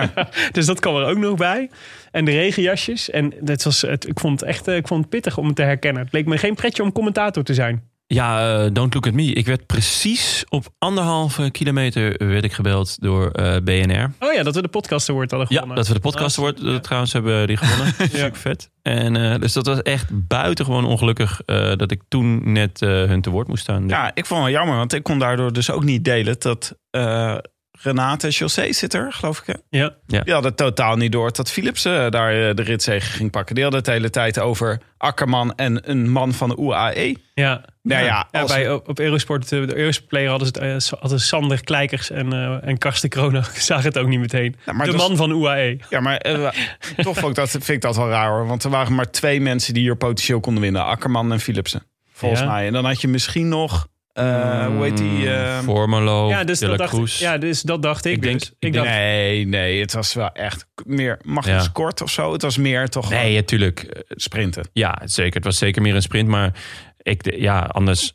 dus 0.52 0.66
dat 0.66 0.80
kwam 0.80 0.96
er 0.96 1.06
ook 1.06 1.18
nog 1.18 1.38
bij. 1.38 1.70
En 2.12 2.26
de 2.26 2.32
regenjasjes. 2.32 3.10
En 3.10 3.34
dat 3.40 3.64
was, 3.64 3.82
het, 3.82 4.08
ik 4.08 4.20
vond 4.20 4.40
het 4.40 4.50
echt 4.50 4.68
eh, 4.68 4.76
ik 4.76 4.88
vond 4.88 5.02
het 5.02 5.10
pittig 5.10 5.38
om 5.38 5.46
het 5.46 5.56
te 5.56 5.62
herkennen. 5.62 6.04
Het 6.04 6.14
leek 6.14 6.26
me 6.26 6.38
geen 6.38 6.56
pretje 6.56 6.84
om 6.84 6.92
commentator 6.92 7.44
te 7.44 7.54
zijn. 7.54 7.84
Ja, 8.10 8.62
eh, 8.64 8.70
don't 8.74 8.94
look 8.94 9.08
at 9.08 9.14
me. 9.14 9.24
Ik 9.24 9.46
werd 9.46 9.66
precies 9.66 10.46
op 10.50 10.66
anderhalve 10.78 11.52
kilometer 11.52 12.28
werd 12.28 12.44
ik 12.44 12.54
gebeld 12.54 13.02
door 13.02 13.32
eh, 13.32 13.56
BNR. 13.64 14.12
Oh 14.20 14.34
ja, 14.34 14.44
dat 14.44 14.56
we 14.56 14.62
de 14.62 14.68
podcast 14.68 15.10
award 15.10 15.32
hadden 15.32 15.48
Ja, 15.50 15.56
gewonnen. 15.56 15.78
dat 15.78 15.88
we 15.88 15.94
de 15.94 16.00
podcast 16.00 16.36
wordt 16.36 16.64
eh, 16.64 16.76
trouwens 16.76 17.14
hebben 17.14 17.48
die 17.48 17.58
gewonnen. 17.58 17.94
Super 18.12 18.36
vet. 18.36 18.70
En 18.82 19.16
eh, 19.32 19.40
dus 19.40 19.54
dat 19.54 19.66
was 19.66 19.82
echt 19.82 20.28
buitengewoon 20.28 20.86
ongelukkig 20.86 21.42
eh, 21.46 21.72
dat 21.76 21.92
ik 21.92 22.02
toen 22.08 22.52
net 22.52 22.82
eh, 22.82 22.90
hun 22.90 23.22
te 23.22 23.30
woord 23.30 23.48
moest 23.48 23.62
staan. 23.64 23.88
Ja, 23.88 24.12
ik 24.14 24.26
vond 24.26 24.40
het 24.44 24.50
wel 24.52 24.60
jammer, 24.60 24.76
want 24.78 24.94
ik 24.94 25.04
kon 25.04 25.20
daardoor 25.20 25.54
dus 25.54 25.72
ook 25.72 25.84
niet 25.84 26.04
delen 26.04 26.36
dat 26.40 26.78
eh, 26.90 27.36
Renate 27.82 28.30
José 28.30 28.74
zit 28.74 28.94
er, 28.94 29.14
geloof 29.14 29.40
ik. 29.40 29.46
Hè? 29.46 29.54
Ja. 29.80 29.96
Ja. 30.08 30.22
Die 30.22 30.34
hadden 30.34 30.56
totaal 30.56 30.96
niet 30.96 31.12
door 31.12 31.32
dat 31.32 31.52
Philips 31.52 31.86
eh, 31.86 32.10
daar 32.10 32.48
eh, 32.50 32.56
de 32.56 32.62
ritzegen 32.62 33.12
ging 33.12 33.32
pakken. 33.32 33.56
Die 33.56 33.64
hadden 33.64 33.82
het 33.82 33.90
de 33.90 33.96
hele 33.96 34.10
tijd 34.10 34.40
over 34.40 34.80
Akkerman 34.98 35.56
en 35.56 35.90
een 35.90 36.10
man 36.10 36.34
van 36.34 36.50
de 36.50 36.58
UAE. 36.60 37.16
Ja. 37.34 37.66
Nou 37.84 38.04
ja, 38.04 38.28
Ja, 38.32 38.40
als- 38.42 38.52
bij, 38.52 38.72
op 38.72 39.00
Eurosport, 39.00 39.52
eh, 39.52 39.68
de 39.68 39.76
Eurosport 39.78 40.10
Player 40.10 40.30
hadden 40.30 40.48
ze 40.48 40.64
het, 40.64 40.90
hadden 41.00 41.20
Sander 41.20 41.64
Kleikers 41.64 42.10
en, 42.10 42.34
eh 42.34 42.68
en 42.68 42.78
Karsten 42.78 43.10
Kronen 43.10 43.44
zagen 43.70 43.86
het 43.86 43.98
ook 43.98 44.08
niet 44.08 44.20
meteen. 44.20 44.56
De 44.66 44.94
man 44.96 45.16
van 45.16 45.32
UAE. 45.32 45.78
Ja, 45.90 46.00
maar 46.00 46.20
toch 46.98 47.18
vond 47.18 47.30
ik, 47.30 47.36
dat, 47.36 47.50
vind 47.50 47.68
ik 47.70 47.82
dat 47.82 47.96
wel 47.96 48.10
raar 48.10 48.30
hoor. 48.30 48.48
Want 48.48 48.64
er 48.64 48.70
waren 48.70 48.96
maar 48.96 49.12
twee 49.12 49.42
mensen 49.42 49.74
die 49.74 49.84
hier 49.84 49.96
potentieel 49.98 50.40
konden 50.40 50.62
winnen. 50.64 50.86
Akkerman 50.86 51.32
en 51.32 51.40
Philipsen. 51.40 51.84
Volgens 52.12 52.42
Ja. 52.42 52.48
mij. 52.48 52.68
En 52.68 52.74
dan 52.74 52.86
had 52.86 53.02
je 53.02 53.08
misschien 53.08 53.50
nog... 53.50 53.88
eh, 54.18 54.66
hoe 54.66 54.84
heet 54.84 54.98
die? 54.98 55.30
eh, 55.34 55.60
Formolo, 55.60 56.30
ja, 56.30 56.44
dus 56.44 56.60
De 56.60 56.68
dat 56.68 56.78
dacht, 56.78 56.94
Cruz. 56.94 57.20
ja, 57.20 57.38
dus 57.38 57.62
dat 57.62 57.82
dacht 57.82 58.06
ik. 58.06 58.14
Ik 58.14 58.22
denk- 58.22 58.40
dus. 58.40 58.54
ik 58.60 58.74
dacht, 58.74 58.88
Nee, 58.88 59.48
nee. 59.48 59.80
Het 59.82 59.94
was 59.94 60.14
wel 60.14 60.32
echt 60.32 60.68
meer... 60.86 61.20
Magnus 61.24 61.64
Ja. 61.64 61.70
Kort 61.74 62.02
of 62.02 62.10
zo. 62.12 62.32
Het 62.32 62.42
was 62.42 62.58
meer 62.58 62.88
toch 62.90 63.10
Nee, 63.10 63.36
natuurlijk. 63.36 64.04
sprinten. 64.10 64.70
Ja, 64.74 65.02
zeker. 65.04 65.34
Het 65.34 65.44
was 65.44 65.58
zeker 65.58 65.82
meer 65.82 65.96
een 65.96 66.02
sprint. 66.02 66.28
Maar 66.28 66.54
ik, 67.02 67.36
ja, 67.38 67.60
anders. 67.60 68.14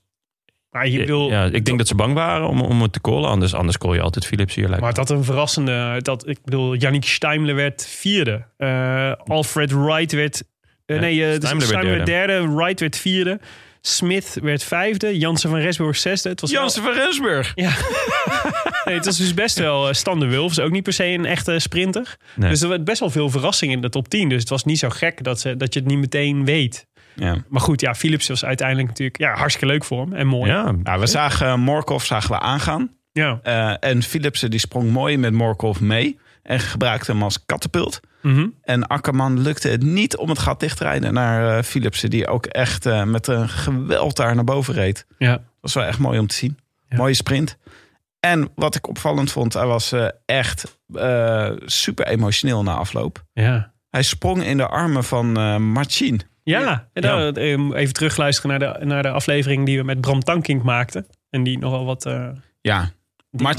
maar 0.71 0.89
je 0.89 1.07
wil, 1.07 1.29
ja, 1.31 1.45
ik 1.45 1.65
denk 1.65 1.79
dat 1.79 1.89
ze 1.89 1.95
bang 1.95 2.15
waren 2.15 2.49
om, 2.49 2.61
om 2.61 2.83
het 2.83 2.93
te 2.93 3.01
callen. 3.01 3.29
Anders, 3.31 3.55
anders 3.55 3.79
call 3.79 3.95
je 3.95 4.01
altijd 4.01 4.27
Philips 4.27 4.55
hier. 4.55 4.67
lijkt 4.67 4.83
Maar 4.83 4.95
dat 4.95 5.11
een 5.11 5.25
verrassende. 5.25 5.99
Dat, 6.03 6.29
ik 6.29 6.39
bedoel, 6.45 6.75
Yannick 6.75 7.05
Steimle 7.05 7.53
werd 7.53 7.87
vierde. 7.87 8.45
Eh, 8.57 9.13
Alfred 9.25 9.73
Wright 9.73 10.13
werd. 10.13 10.43
eh, 10.87 11.01
nee, 11.01 11.25
eh, 11.25 11.29
dus 11.31 11.37
Steimle 11.49 11.67
werd 11.67 11.85
werd 11.85 12.07
derde. 12.07 12.55
Wright 12.55 12.81
werd 12.81 12.99
vierde. 12.99 13.41
Smith 13.87 14.39
werd 14.43 14.64
vijfde. 14.64 15.18
Jansen 15.18 15.51
van 15.51 15.59
Resburg 15.59 15.97
zesde. 15.97 16.28
Het 16.28 16.41
was 16.41 16.51
wel- 16.51 16.61
Jansen 16.61 16.83
van 16.83 16.93
Rensburg. 16.93 17.53
Ja. 17.55 17.70
nee, 18.85 18.95
het 18.95 19.05
was 19.05 19.16
dus 19.16 19.35
best 19.35 19.59
wel 19.59 19.89
uh, 19.89 19.95
Stan 19.95 20.20
de 20.20 20.26
Wulfs. 20.26 20.61
Ook 20.61 20.70
niet 20.70 20.83
per 20.83 20.93
se 20.93 21.05
een 21.05 21.24
echte 21.24 21.59
sprinter. 21.59 22.16
Nee. 22.35 22.51
Dus 22.51 22.61
er 22.62 22.68
werd 22.68 22.85
best 22.85 23.01
wel 23.01 23.11
veel 23.11 23.30
verrassing 23.30 23.72
in 23.72 23.80
de 23.80 23.89
top 23.89 24.09
10. 24.09 24.28
Dus 24.28 24.41
het 24.41 24.49
was 24.49 24.64
niet 24.64 24.78
zo 24.78 24.89
gek 24.89 25.24
dat, 25.24 25.41
ze, 25.41 25.57
dat 25.57 25.74
je 25.74 25.80
het 25.80 25.89
niet 25.89 25.99
meteen 25.99 26.45
weet. 26.45 26.87
Ja. 27.14 27.37
Maar 27.49 27.61
goed, 27.61 27.80
ja, 27.80 27.95
Philips 27.95 28.28
was 28.28 28.45
uiteindelijk 28.45 28.89
natuurlijk 28.89 29.18
ja, 29.18 29.35
hartstikke 29.35 29.66
leuk 29.72 29.85
voor 29.85 30.01
hem. 30.01 30.12
En 30.12 30.26
mooi. 30.26 30.51
ja, 30.51 30.72
Nou, 30.83 31.01
we 31.01 31.07
zagen 31.07 31.47
eh, 31.47 31.55
Morkov 31.57 32.05
zagen 32.05 32.30
we 32.30 32.39
aangaan. 32.39 32.91
Ja. 33.12 33.41
Eh, 33.43 33.91
en 33.91 34.03
Philipsen 34.03 34.51
die 34.51 34.61
sprong 34.61 34.91
mooi 34.91 35.16
met 35.16 35.33
Morkov 35.33 35.78
mee. 35.80 36.18
En 36.43 36.61
gebruikte 36.61 37.11
hem 37.12 37.22
als 37.22 37.45
katapult. 37.47 38.01
Mhm. 38.22 38.47
En 38.62 38.86
Akkerman 38.86 39.40
lukte 39.40 39.68
het 39.68 39.82
niet 39.82 40.16
om 40.16 40.28
het 40.28 40.38
gat 40.38 40.61
dicht 40.61 40.76
te 40.76 40.84
rijden 40.84 41.14
naar 41.14 41.57
eh, 41.59 41.62
Philipsen. 41.64 42.11
Die 42.11 42.26
ook 42.26 42.47
echt 42.47 42.86
eh, 42.86 43.05
met 43.05 43.26
een 43.26 43.49
geweld 43.49 44.16
daar 44.16 44.34
naar 44.34 44.45
boven 44.45 44.74
reed. 44.74 45.07
ja. 45.18 45.30
Dat 45.32 45.72
was 45.72 45.82
wel 45.82 45.90
echt 45.93 45.99
mooi 45.99 46.18
om 46.18 46.26
te 46.26 46.34
zien. 46.34 46.59
Ja. 46.88 46.97
Mooie 46.97 47.14
sprint. 47.14 47.57
En 48.20 48.49
wat 48.55 48.74
ik 48.74 48.88
opvallend 48.88 49.32
vond, 49.32 49.53
hij 49.55 49.66
was 49.66 49.93
eh, 49.93 50.07
echt 50.26 50.78
eh, 50.95 51.51
super 51.64 52.07
emotioneel 52.07 52.62
na 52.62 52.74
afloop. 52.74 53.24
Ja. 53.32 53.72
Hij 53.90 54.03
sprong 54.03 54.43
in 54.45 54.57
de 54.57 54.66
armen 54.66 55.05
van 55.05 55.36
eh 55.36 55.57
Marcin. 55.57 56.20
Ja, 56.45 56.88
en 56.93 57.03
dan, 57.03 57.36
even 57.74 57.95
terugluisteren 57.95 58.59
naar 58.61 58.78
de, 58.78 58.84
naar 58.84 59.03
de 59.03 59.11
aflevering 59.11 59.66
die 59.66 59.78
we 59.78 59.84
met 59.84 60.01
Bram 60.01 60.20
Tankink 60.20 60.62
maakten. 60.62 61.07
En 61.30 61.43
die 61.43 61.59
nogal 61.59 61.84
wat... 61.84 62.07
eh, 62.07 62.28
Ja, 62.61 62.90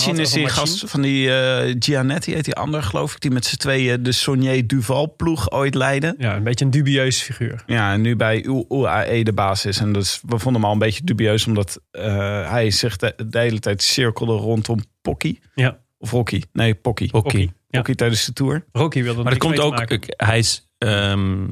had 0.06 0.18
is 0.20 0.32
die 0.32 0.44
gast 0.50 0.84
van 0.90 1.02
die 1.02 1.36
eh 1.36 1.76
Gianetti, 1.80 2.34
heet 2.34 2.46
die 2.46 2.56
ander 2.56 2.84
geloof 2.84 3.14
ik. 3.14 3.20
Die 3.22 3.32
met 3.32 3.46
z'n 3.46 3.56
tweeën 3.56 4.04
de 4.04 4.12
Sonier 4.12 4.68
Duval 4.68 5.14
ploeg 5.16 5.52
ooit 5.52 5.76
leidde. 5.76 6.16
Ja, 6.18 6.36
een 6.36 6.44
beetje 6.44 6.66
een 6.66 6.72
dubieus 6.72 7.22
figuur. 7.22 7.64
Ja, 7.66 7.94
en 7.94 8.02
nu 8.02 8.16
bij 8.16 8.46
UAE 8.46 9.24
de 9.24 9.34
basis. 9.34 9.78
En 9.80 9.94
dus 9.94 10.20
we 10.28 10.40
vonden 10.40 10.54
hem 10.62 10.66
al 10.66 10.72
een 10.72 10.80
beetje 10.80 11.04
dubieus, 11.04 11.48
omdat 11.48 11.82
eh, 11.92 12.04
hij 12.52 12.72
zich 12.72 12.96
de, 12.98 13.14
de 13.28 13.40
hele 13.40 13.60
tijd 13.60 13.82
cirkelde 13.84 14.34
rondom 14.34 14.80
Pocky. 15.02 15.38
Ja. 15.56 15.78
Of 15.98 16.12
Rocky. 16.12 16.42
Nee, 16.52 16.76
Pocky. 16.76 17.10
Oké. 17.12 17.38
Ja. 17.38 17.48
Pocky 17.70 17.94
tijdens 17.96 18.26
de 18.26 18.34
Tour. 18.34 18.66
Rocky 18.72 19.04
wilde 19.04 19.24
Maar 19.24 19.32
dat 19.32 19.42
komt 19.42 19.60
ook. 19.60 19.90
ik- 19.90 20.14
Hij 20.18 20.38
is, 20.40 20.68
ehm, 20.78 21.48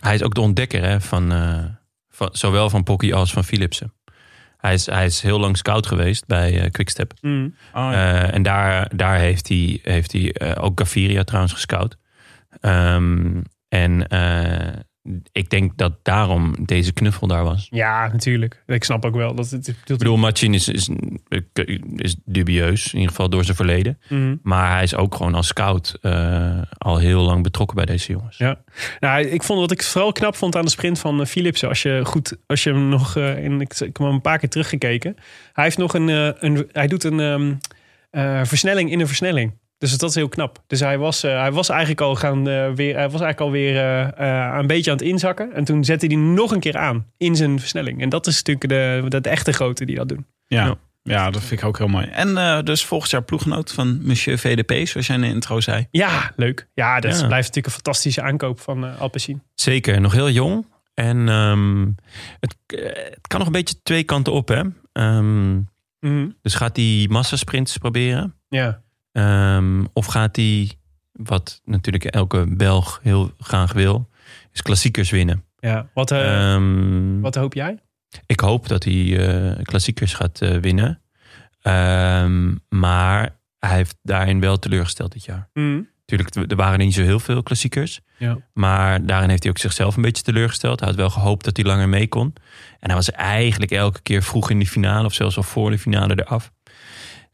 hij 0.00 0.14
is 0.14 0.22
ook 0.22 0.34
de 0.34 0.40
ontdekker 0.40 0.82
hè, 0.84 1.00
van, 1.00 1.32
eh, 1.32 1.64
van 2.10 2.28
zowel 2.32 2.70
van 2.70 2.82
Pocky 2.82 3.12
als 3.12 3.32
van 3.32 3.44
Philipsen. 3.44 3.92
Hij 4.60 4.74
is, 4.74 4.86
hij 4.86 5.04
is 5.04 5.20
heel 5.20 5.40
lang 5.40 5.56
scout 5.56 5.86
geweest 5.86 6.26
bij 6.26 6.60
eh, 6.60 6.70
Quickstep. 6.70 7.12
Mm. 7.20 7.54
Eh, 7.74 8.34
en 8.34 8.42
daar, 8.42 8.96
daar 8.96 9.18
heeft 9.18 9.48
hij, 9.48 9.78
heeft 9.82 10.12
hij 10.12 10.32
eh, 10.32 10.64
ook 10.64 10.80
Gaviria 10.80 11.24
trouwens 11.24 11.52
gescout. 11.52 11.96
Ehm, 12.60 13.40
en 13.68 14.06
ik 15.32 15.50
denk 15.50 15.76
dat 15.76 15.92
daarom 16.02 16.54
deze 16.64 16.92
knuffel 16.92 17.26
daar 17.26 17.44
was. 17.44 17.66
Ja, 17.70 18.08
natuurlijk. 18.12 18.62
Ik 18.66 18.84
snap 18.84 19.04
ook 19.04 19.14
wel 19.14 19.34
dat 19.34 19.50
het... 19.50 19.68
Ik 19.68 19.76
bedoel, 19.86 20.16
Machin 20.16 20.54
is, 20.54 20.68
is, 20.68 20.90
is 21.96 22.16
dubieus, 22.24 22.86
in 22.86 22.94
ieder 22.94 23.10
geval 23.10 23.28
door 23.28 23.44
zijn 23.44 23.56
verleden. 23.56 23.98
Mhm. 24.08 24.36
Maar 24.42 24.72
hij 24.72 24.82
is 24.82 24.94
ook 24.94 25.14
gewoon 25.14 25.34
als 25.34 25.46
scout 25.46 25.98
eh, 26.00 26.62
al 26.78 26.98
heel 26.98 27.22
lang 27.22 27.42
betrokken 27.42 27.76
bij 27.76 27.86
deze 27.86 28.12
jongens. 28.12 28.36
Ja. 28.36 28.62
Nou, 29.00 29.26
ik 29.26 29.42
vond 29.42 29.60
wat 29.60 29.70
ik 29.70 29.82
vooral 29.82 30.12
knap 30.12 30.36
vond 30.36 30.56
aan 30.56 30.64
de 30.64 30.70
sprint 30.70 30.98
van 30.98 31.20
eh, 31.20 31.26
Philipsen. 31.26 31.68
Als 31.68 31.82
je 31.82 32.00
goed, 32.04 32.36
als 32.46 32.62
je 32.62 32.72
hem 32.72 32.88
nog 32.88 33.16
eh, 33.16 33.44
in, 33.44 33.60
ik, 33.60 33.72
ik 33.72 33.78
heb 33.78 33.98
hem 33.98 34.06
een 34.06 34.20
paar 34.20 34.38
keer 34.38 34.48
teruggekeken. 34.48 35.16
Hij 35.52 35.64
heeft 35.64 35.78
nog 35.78 35.94
een, 35.94 36.08
een 36.46 36.68
hij 36.72 36.86
doet 36.86 37.04
een 37.04 37.20
ehm, 37.20 37.52
eh, 38.10 38.44
versnelling 38.44 38.90
in 38.90 39.00
een 39.00 39.06
versnelling. 39.06 39.52
Dus 39.80 39.98
dat 39.98 40.08
is 40.10 40.14
heel 40.14 40.28
knap. 40.28 40.62
Dus 40.66 40.80
hij 40.80 40.98
was, 40.98 41.22
eh, 41.22 41.40
hij 41.40 41.52
was 41.52 41.68
eigenlijk 41.68 42.00
al 42.00 42.14
gaan 42.16 42.48
eh, 42.48 42.70
weer, 42.72 42.94
hij 42.94 43.10
was 43.10 43.20
eigenlijk 43.20 43.40
alweer 43.40 43.76
eh 43.76 44.50
eh, 44.52 44.58
een 44.58 44.66
beetje 44.66 44.90
aan 44.90 44.96
het 44.96 45.06
inzakken. 45.06 45.52
En 45.54 45.64
toen 45.64 45.84
zette 45.84 46.06
hij 46.06 46.16
nog 46.16 46.50
een 46.50 46.60
keer 46.60 46.76
aan 46.76 47.06
in 47.16 47.36
zijn 47.36 47.58
versnelling. 47.60 48.00
En 48.02 48.08
dat 48.08 48.26
is 48.26 48.42
natuurlijk 48.42 48.68
de, 48.68 49.08
de, 49.08 49.20
de 49.20 49.28
echte 49.28 49.52
grote 49.52 49.84
die 49.84 49.96
dat 49.96 50.08
doen. 50.08 50.26
Ja. 50.46 50.74
ja, 51.02 51.30
dat 51.30 51.42
vind 51.42 51.60
ik 51.60 51.66
ook 51.66 51.78
heel 51.78 51.88
mooi. 51.88 52.06
En 52.06 52.36
eh, 52.36 52.62
dus 52.62 52.84
volgend 52.84 53.10
jaar 53.10 53.22
ploeggenoot 53.22 53.72
van 53.72 54.00
Monsieur 54.06 54.38
VDP, 54.38 54.86
zoals 54.86 55.06
jij 55.06 55.16
in 55.16 55.22
de 55.22 55.28
intro 55.28 55.60
zei. 55.60 55.86
Ja, 55.90 56.32
leuk. 56.36 56.68
Ja, 56.74 57.00
dat 57.00 57.10
Ja. 57.20 57.26
blijft 57.26 57.46
natuurlijk 57.46 57.66
een 57.66 57.72
fantastische 57.72 58.22
aankoop 58.22 58.60
van 58.60 58.84
uh, 58.84 59.00
Alpecin. 59.00 59.42
Zeker, 59.54 60.00
nog 60.00 60.12
heel 60.12 60.30
jong. 60.30 60.66
En 60.94 61.28
ehm, 61.28 61.86
het, 62.40 62.56
eh, 62.66 62.84
het 63.04 63.26
kan 63.26 63.38
nog 63.38 63.46
een 63.46 63.52
beetje 63.54 63.82
twee 63.82 64.02
kanten 64.04 64.32
op. 64.32 64.48
Hè? 64.48 64.62
Ehm, 64.92 65.54
Mhm. 66.00 66.28
dus 66.42 66.54
gaat 66.54 66.76
hij 66.76 67.06
massasprints 67.10 67.76
proberen. 67.76 68.34
Ja. 68.48 68.82
Ehm, 69.12 69.84
of 69.92 70.06
gaat 70.06 70.36
hij, 70.36 70.70
wat 71.12 71.60
natuurlijk 71.64 72.04
elke 72.04 72.46
Belg 72.48 73.00
heel 73.02 73.30
graag 73.38 73.72
wil, 73.72 74.08
is 74.52 74.62
klassiekers 74.62 75.10
winnen. 75.10 75.44
Ja. 75.58 75.88
Wat, 75.94 76.10
eh, 76.10 76.52
Ehm, 76.54 77.20
wat 77.20 77.34
hoop 77.34 77.54
jij? 77.54 77.78
Ik 78.26 78.40
hoop 78.40 78.68
dat 78.68 78.84
hij 78.84 79.28
eh, 79.28 79.62
klassiekers 79.62 80.14
gaat 80.14 80.40
eh, 80.40 80.56
winnen. 80.56 81.00
Ehm, 81.60 82.54
maar 82.68 83.38
hij 83.58 83.76
heeft 83.76 83.96
daarin 84.02 84.40
wel 84.40 84.58
teleurgesteld 84.58 85.12
dit 85.12 85.24
jaar. 85.24 85.48
Mhm. 85.52 85.80
Natuurlijk, 86.06 86.50
er 86.50 86.56
waren 86.56 86.78
niet 86.78 86.94
zo 86.94 87.02
heel 87.02 87.20
veel 87.20 87.42
klassiekers. 87.42 88.00
Ja. 88.18 88.38
Maar 88.52 89.06
daarin 89.06 89.28
heeft 89.28 89.42
hij 89.42 89.52
ook 89.52 89.58
zichzelf 89.58 89.96
een 89.96 90.02
beetje 90.02 90.22
teleurgesteld. 90.22 90.80
Hij 90.80 90.88
had 90.88 90.98
wel 90.98 91.10
gehoopt 91.10 91.44
dat 91.44 91.56
hij 91.56 91.66
langer 91.66 91.88
mee 91.88 92.08
kon. 92.08 92.32
En 92.78 92.86
hij 92.88 92.94
was 92.94 93.10
eigenlijk 93.10 93.70
elke 93.70 94.00
keer 94.02 94.22
vroeg 94.22 94.50
in 94.50 94.58
de 94.58 94.66
finale... 94.66 95.04
of 95.04 95.14
zelfs 95.14 95.36
al 95.36 95.42
voor 95.42 95.70
de 95.70 95.78
finale 95.78 96.20
eraf. 96.20 96.52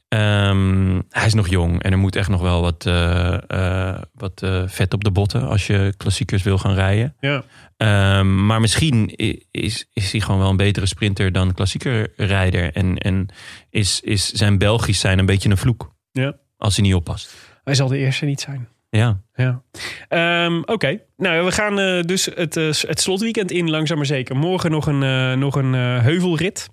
Ehm, 0.09 1.01
hij 1.11 1.27
is 1.27 1.35
nog 1.35 1.49
jong 1.49 1.83
en 1.83 1.93
er 1.93 1.99
moet 1.99 2.17
echt 2.17 2.29
nog 2.29 2.41
wel 2.41 2.61
wat, 2.61 2.87
eh, 2.87 3.39
eh, 3.51 4.03
wat 4.15 4.43
eh, 4.43 4.63
vet 4.67 4.95
op 4.95 5.05
de 5.05 5.11
botten... 5.11 5.49
als 5.49 5.67
je 5.67 5.95
klassiekers 5.97 6.43
wil 6.43 6.59
gaan 6.59 6.75
rijden. 6.75 7.15
Ja. 7.21 7.45
Ehm, 7.77 8.47
maar 8.47 8.61
misschien 8.61 9.15
is, 9.51 9.87
is 9.93 10.13
hij 10.13 10.21
gewoon 10.21 10.41
wel 10.41 10.51
een 10.51 10.57
betere 10.57 10.87
sprinter 10.87 11.33
dan 11.33 11.55
klassieker 11.55 12.13
rijder. 12.17 12.73
En, 12.73 12.99
en 12.99 13.29
is, 13.71 14.01
is 14.01 14.33
zijn 14.33 14.59
Belgisch 14.59 15.01
zijn 15.01 15.19
een 15.19 15.27
beetje 15.27 15.51
een 15.51 15.57
vloek. 15.57 15.95
Ja. 16.13 16.37
Als 16.57 16.77
hij 16.77 16.85
niet 16.85 16.95
oppast. 16.95 17.35
Hij 17.65 17.75
zal 17.75 17.89
de 17.89 17.99
eerste 17.99 18.25
niet 18.25 18.41
zijn. 18.41 18.69
Ja. 18.91 19.21
Ja. 19.35 19.63
Ehm, 20.09 20.63
Oké, 20.65 21.01
nou 21.17 21.45
we 21.45 21.53
gaan 21.53 22.03
dus 22.07 22.29
het, 22.35 22.55
het 22.55 23.01
slotweekend 23.01 23.51
in, 23.51 23.71
langzaam 23.71 23.97
maar 23.97 24.07
zeker. 24.07 24.37
Morgen 24.37 24.71
nog 24.71 24.87
een, 24.87 25.39
nog 25.39 25.55
een 25.55 25.73
heuvelrit. 25.73 26.69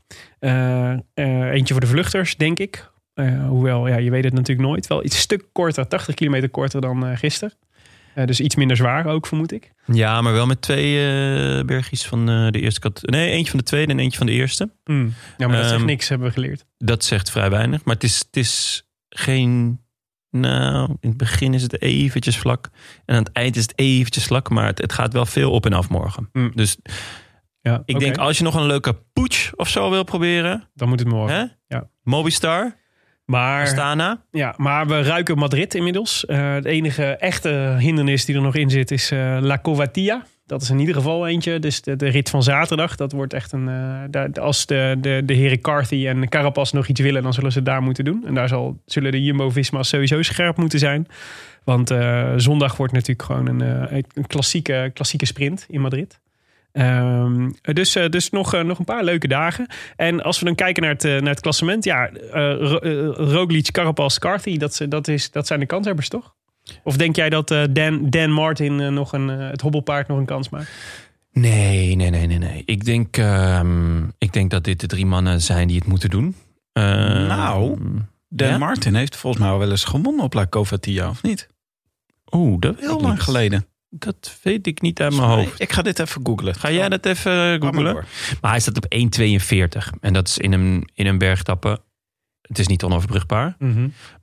Eentje 1.14 1.74
voor 1.74 1.82
de 1.82 1.88
vluchters, 1.88 2.36
denk 2.36 2.60
ik. 2.60 2.92
Eh, 3.14 3.48
hoewel, 3.48 3.88
ja, 3.88 3.98
je 3.98 4.10
weet 4.10 4.24
het 4.24 4.34
natuurlijk 4.34 4.68
nooit. 4.68 4.88
Wel 4.88 5.04
iets 5.04 5.20
stuk 5.20 5.46
korter, 5.52 5.88
80 5.88 6.16
kilometer 6.16 6.50
korter 6.50 6.82
dan 6.82 7.06
eh 7.06 7.18
gisteren. 7.18 7.54
Eh, 8.14 8.26
dus 8.26 8.40
iets 8.40 8.56
minder 8.56 8.78
zwaar 8.78 9.06
ook, 9.06 9.28
vermoed 9.28 9.52
ik. 9.52 9.72
Ja, 9.86 10.22
maar 10.22 10.34
wel 10.34 10.46
met 10.46 10.62
twee 10.62 10.96
bergjes 11.66 12.06
van 12.06 12.26
de 12.26 12.60
eerste 12.60 12.80
kat. 12.80 13.02
Nee, 13.02 13.30
eentje 13.32 13.50
van 13.50 13.60
de 13.60 13.66
tweede 13.66 13.92
en 13.92 14.00
eentje 14.00 14.18
van 14.18 14.28
de 14.28 14.34
eerste. 14.34 14.70
Hmm. 14.84 15.14
Ja, 15.38 15.48
maar 15.48 15.56
dat 15.56 15.66
zegt 15.66 15.78
Ehm, 15.78 15.86
niks, 15.86 16.10
hebben 16.10 16.28
we 16.28 16.34
geleerd. 16.34 16.66
Dat 16.78 17.04
zegt 17.04 17.32
vrij 17.32 17.50
weinig. 17.50 17.84
Maar 17.84 17.94
het 17.94 18.04
is, 18.04 18.18
het 18.20 18.38
is 18.38 18.84
geen. 19.10 19.82
Nou, 20.30 20.96
in 21.00 21.10
het 21.10 21.18
begin 21.18 21.54
is 21.54 21.62
het 21.62 21.82
eventjes 21.82 22.38
vlak. 22.38 22.70
En 23.06 23.16
aan 23.16 23.24
het 23.24 23.32
eind 23.32 23.56
is 23.56 23.62
het 23.62 23.74
eventjes 23.80 24.26
vlak. 24.26 24.50
Maar 24.50 24.66
het, 24.66 24.78
het 24.78 24.94
gaat 24.94 25.14
wel 25.14 25.26
veel 25.26 25.52
op 25.52 25.66
en 25.66 25.74
af 25.74 25.90
morgen. 25.90 26.30
Hmm. 26.32 26.52
Dus 26.56 26.78
Ja, 27.62 27.82
ik 27.86 28.00
denk 28.00 28.18
als 28.18 28.38
je 28.38 28.44
nog 28.44 28.56
een 28.56 28.66
leuke 28.66 28.96
poets 29.14 29.52
of 29.56 29.70
zo 29.70 29.90
wil 29.90 30.04
proberen. 30.04 30.70
Dan 30.74 30.90
moet 30.90 31.00
het 31.00 31.08
morgen. 31.08 31.36
Hè? 31.38 31.76
Ja. 31.76 31.90
Mobistar, 32.04 32.76
Maar, 33.26 33.62
Astana. 33.62 34.22
ja, 34.32 34.54
maar 34.58 34.88
we 34.88 35.02
ruiken 35.02 35.38
Madrid 35.38 35.76
inmiddels. 35.76 36.26
Eh 36.26 36.54
het 36.54 36.66
enige 36.66 37.04
echte 37.04 37.76
hindernis 37.80 38.26
die 38.26 38.36
er 38.36 38.42
nog 38.42 38.56
in 38.56 38.70
zit 38.70 38.92
is 38.92 39.12
eh, 39.12 39.38
La 39.42 39.60
Covatia. 39.62 40.26
Dat 40.46 40.62
is 40.62 40.70
in 40.70 40.80
ieder 40.80 40.96
geval 40.96 41.28
eentje. 41.28 41.60
Dus 41.60 41.82
de, 41.82 41.96
de 41.96 42.08
rit 42.08 42.30
van 42.30 42.44
zaterdag, 42.44 42.96
dat 42.96 43.12
wordt 43.12 43.34
echt 43.34 43.52
een... 43.52 43.70
eh, 44.12 44.44
als 44.44 44.66
de, 44.66 44.98
de, 45.02 45.22
de 45.26 45.34
heren 45.34 45.62
Carthy 45.62 46.08
en 46.08 46.30
Carapaz 46.30 46.72
nog 46.72 46.88
iets 46.88 47.00
willen, 47.02 47.24
dan 47.24 47.34
zullen 47.34 47.52
ze 47.52 47.58
het 47.58 47.68
daar 47.68 47.82
moeten 47.82 48.06
doen. 48.06 48.24
En 48.28 48.34
daar 48.34 48.48
zal, 48.48 48.82
zullen 48.86 49.12
de 49.12 49.24
Jumbo-Visma's 49.24 49.88
sowieso 49.90 50.22
scherp 50.22 50.58
moeten 50.58 50.80
zijn. 50.80 51.08
Want 51.64 51.94
zondag 52.36 52.78
wordt 52.78 52.94
natuurlijk 52.94 53.22
gewoon 53.24 53.48
een, 53.48 53.62
een 54.14 54.28
klassieke, 54.28 54.92
klassieke 54.94 55.26
sprint 55.26 55.66
in 55.70 55.82
Madrid. 55.82 56.20
Ehm, 56.74 57.50
dus 57.62 57.92
dus 58.10 58.30
nog, 58.30 58.54
eh, 58.54 58.62
nog 58.64 58.80
een 58.80 58.86
paar 58.86 59.04
leuke 59.04 59.28
dagen. 59.28 59.68
En 59.96 60.24
als 60.24 60.40
we 60.40 60.46
dan 60.46 60.56
kijken 60.56 60.84
naar 60.84 60.92
het, 60.92 61.04
eh, 61.06 61.12
naar 61.12 61.30
het 61.32 61.40
klassement. 61.40 61.84
Ja, 61.84 62.10
eh 62.10 62.56
Ro- 62.60 62.78
eh, 62.78 63.06
Roglic, 63.32 63.72
Carapaz, 63.72 64.18
Carthy. 64.18 64.58
Dat, 64.58 64.76
ze- 64.76 64.88
dat, 64.88 65.08
is, 65.08 65.32
dat 65.32 65.48
zijn 65.48 65.60
de 65.60 65.66
kanshebbers, 65.66 66.10
toch? 66.10 66.36
Of 66.84 66.98
denk 66.98 67.16
jij 67.16 67.30
dat 67.30 67.52
eh, 67.52 67.64
Dan, 67.70 68.10
Dan 68.10 68.32
Martin 68.32 68.80
eh, 68.80 68.88
nog 68.90 69.14
een, 69.14 69.30
eh, 69.30 69.50
het 69.50 69.62
hobbelpaard 69.62 70.08
nog 70.08 70.18
een 70.18 70.26
kans 70.26 70.50
maakt? 70.50 70.70
Nee, 71.32 71.96
nee, 71.96 72.10
nee, 72.10 72.28
nee, 72.28 72.38
nee. 72.38 72.64
Ik 72.66 72.86
denk, 72.86 73.18
ehm, 73.18 74.04
ik 74.18 74.34
denk 74.34 74.52
dat 74.52 74.64
dit 74.64 74.80
de 74.80 74.88
drie 74.88 75.06
mannen 75.06 75.42
zijn 75.42 75.68
die 75.68 75.78
het 75.78 75.88
moeten 75.88 76.10
doen. 76.10 76.36
Ehm, 76.74 77.28
Nou. 77.28 77.78
Dan 78.30 78.48
Ja? 78.48 78.58
Martin 78.58 78.96
heeft 78.96 79.16
volgens 79.16 79.44
mij 79.44 79.52
al 79.52 79.60
wel 79.60 79.70
eens 79.72 79.84
gewonnen 79.84 80.24
op 80.24 80.34
La 80.34 80.48
Covatia, 80.48 81.10
of 81.10 81.24
niet? 81.24 81.48
Oeh, 82.32 82.60
dat 82.60 82.80
Heel 82.80 83.00
lang 83.02 83.14
niet. 83.14 83.22
geleden. 83.24 83.66
Dat 83.96 84.38
weet 84.42 84.68
ik 84.68 84.82
niet 84.82 85.02
uit 85.02 85.16
mijn 85.16 85.28
hoofd. 85.28 85.62
Ik 85.62 85.72
ga 85.72 85.82
dit 85.82 86.00
even 86.00 86.22
googlen. 86.26 86.56
Ga 86.56 86.72
jij 86.72 86.90
dat 86.90 87.06
even 87.06 87.32
maar 87.60 87.60
googlen? 87.74 87.94
Maar 88.42 88.52
hij 88.52 88.60
staat 88.60 88.78
op 88.78 88.86
1,42. 88.96 90.00
En 90.02 90.14
dat 90.14 90.28
is 90.28 90.38
in 90.38 90.54
een, 90.54 90.90
in 90.94 91.06
een 91.08 91.18
bergtappe. 91.18 91.80
Het 92.42 92.60
is 92.60 92.68
niet 92.68 92.84
onoverbrugbaar. 92.84 93.56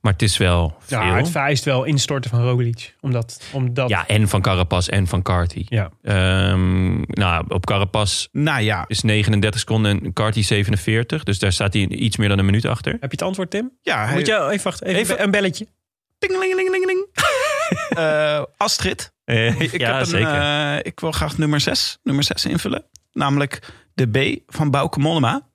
Maar 0.01 0.11
het 0.11 0.21
is 0.21 0.37
wel 0.37 0.75
veel. 0.79 0.99
Ja, 1.01 1.15
het 1.15 1.29
vereist 1.29 1.63
wel 1.63 1.83
instorten 1.83 2.29
van 2.29 2.41
Roglic. 2.41 2.95
Omdat, 2.99 3.41
omdat 3.51 3.89
Ja, 3.89 4.07
en 4.07 4.27
van 4.27 4.41
Carapaz 4.41 4.87
en 4.87 5.07
van 5.07 5.21
Carty. 5.21 5.65
Ja. 5.69 5.91
Ehm, 6.01 7.01
nou, 7.01 7.45
op 7.47 7.65
Carapaz 7.65 8.27
Nou 8.31 8.61
ja, 8.61 8.85
is 8.87 9.01
39 9.01 9.59
seconden 9.59 10.03
en 10.03 10.13
Carty 10.13 10.41
47. 10.41 11.23
Dus 11.23 11.39
daar 11.39 11.51
staat 11.51 11.73
hij 11.73 11.87
iets 11.87 12.17
meer 12.17 12.29
dan 12.29 12.39
een 12.39 12.45
minuut 12.45 12.65
achter. 12.65 12.91
Heb 12.91 13.01
je 13.01 13.07
het 13.07 13.21
antwoord, 13.21 13.49
Tim? 13.49 13.71
ja 13.81 14.05
hij, 14.05 14.13
Moet 14.15 14.25
je 14.27 14.49
even 14.49 14.63
wachten, 14.63 14.87
even, 14.87 15.01
Even- 15.01 15.23
een 15.23 15.31
belletje. 15.31 15.67
Tingelingelingeling. 16.17 17.05
Eh, 17.89 18.41
Astrid, 18.57 19.13
ik, 19.59 19.77
ja, 19.77 19.91
heb 19.91 19.99
een, 19.99 20.05
zeker. 20.05 20.33
eh, 20.33 20.77
ik 20.81 20.99
wil 20.99 21.11
graag 21.11 21.37
nummer 21.37 21.59
6, 21.59 21.97
nummer 22.03 22.23
6 22.23 22.45
invullen. 22.45 22.83
Namelijk 23.13 23.59
de 23.93 24.07
B 24.07 24.41
van 24.53 24.71
Bauke 24.71 24.99
Mollema. 24.99 25.49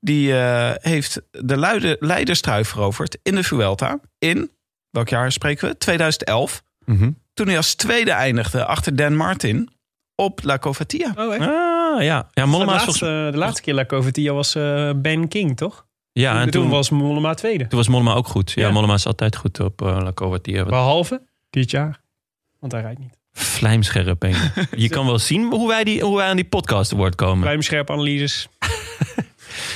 Die 0.00 0.38
eh, 0.38 0.70
heeft 0.74 1.22
de 1.30 1.56
luide, 1.56 1.96
leiderstrui 2.00 2.64
veroverd 2.64 3.18
in 3.22 3.34
de 3.34 3.42
Vuelta. 3.44 4.00
In, 4.18 4.50
welk 4.90 5.08
jaar 5.08 5.32
spreken 5.32 5.68
we? 5.68 5.78
2011. 5.78 6.62
Mhm. 6.84 7.10
Toen 7.34 7.46
hij 7.46 7.56
als 7.56 7.74
tweede 7.74 8.10
eindigde 8.10 8.64
achter 8.64 8.96
Dan 8.96 9.16
Martin 9.16 9.68
op 10.14 10.40
La 10.42 10.58
Covatia. 10.58 11.12
Oh, 11.16 11.34
echt? 11.34 11.46
Ah, 11.46 12.02
ja. 12.02 12.28
Ja, 12.32 12.46
Mollema 12.46 12.70
de, 12.70 12.84
laatste, 12.84 13.04
volgens 13.04 13.32
de 13.32 13.38
laatste 13.38 13.62
keer 13.62 13.74
La 13.74 13.86
Covatia 13.86 14.32
was 14.32 14.54
eh, 14.54 14.90
Ben 14.96 15.28
King, 15.28 15.56
toch? 15.56 15.86
Ja, 16.12 16.40
en 16.40 16.50
toen, 16.50 16.62
toen, 16.62 16.70
was 16.70 16.90
Mollema 16.90 17.34
tweede. 17.34 17.66
toen 17.66 17.78
was 17.78 17.88
Mollema 17.88 18.14
ook 18.14 18.26
goed. 18.26 18.50
Ja, 18.52 18.66
Ja. 18.66 18.70
Mollema 18.72 18.94
is 18.94 19.06
altijd 19.06 19.36
goed 19.36 19.60
op 19.60 19.82
uh, 19.82 19.98
La 20.02 20.12
Covatia. 20.12 20.58
Wat 20.58 20.68
Behalve 20.68 21.22
dit 21.50 21.70
jaar. 21.70 22.00
Want 22.62 22.72
hij 22.72 22.82
rijdt 22.82 22.98
niet. 22.98 23.16
vlijmscherp. 23.32 24.22
je. 24.76 24.88
Kan 24.88 25.06
wel 25.06 25.18
zien 25.18 25.50
hoe 25.50 25.68
wij, 25.68 25.84
die, 25.84 26.00
hoe 26.02 26.16
wij 26.16 26.28
aan 26.28 26.36
die 26.36 26.44
podcast 26.44 26.90
woord 26.90 27.14
komen. 27.14 27.44
Ruimscherpe 27.46 27.92
analyses. 27.92 28.48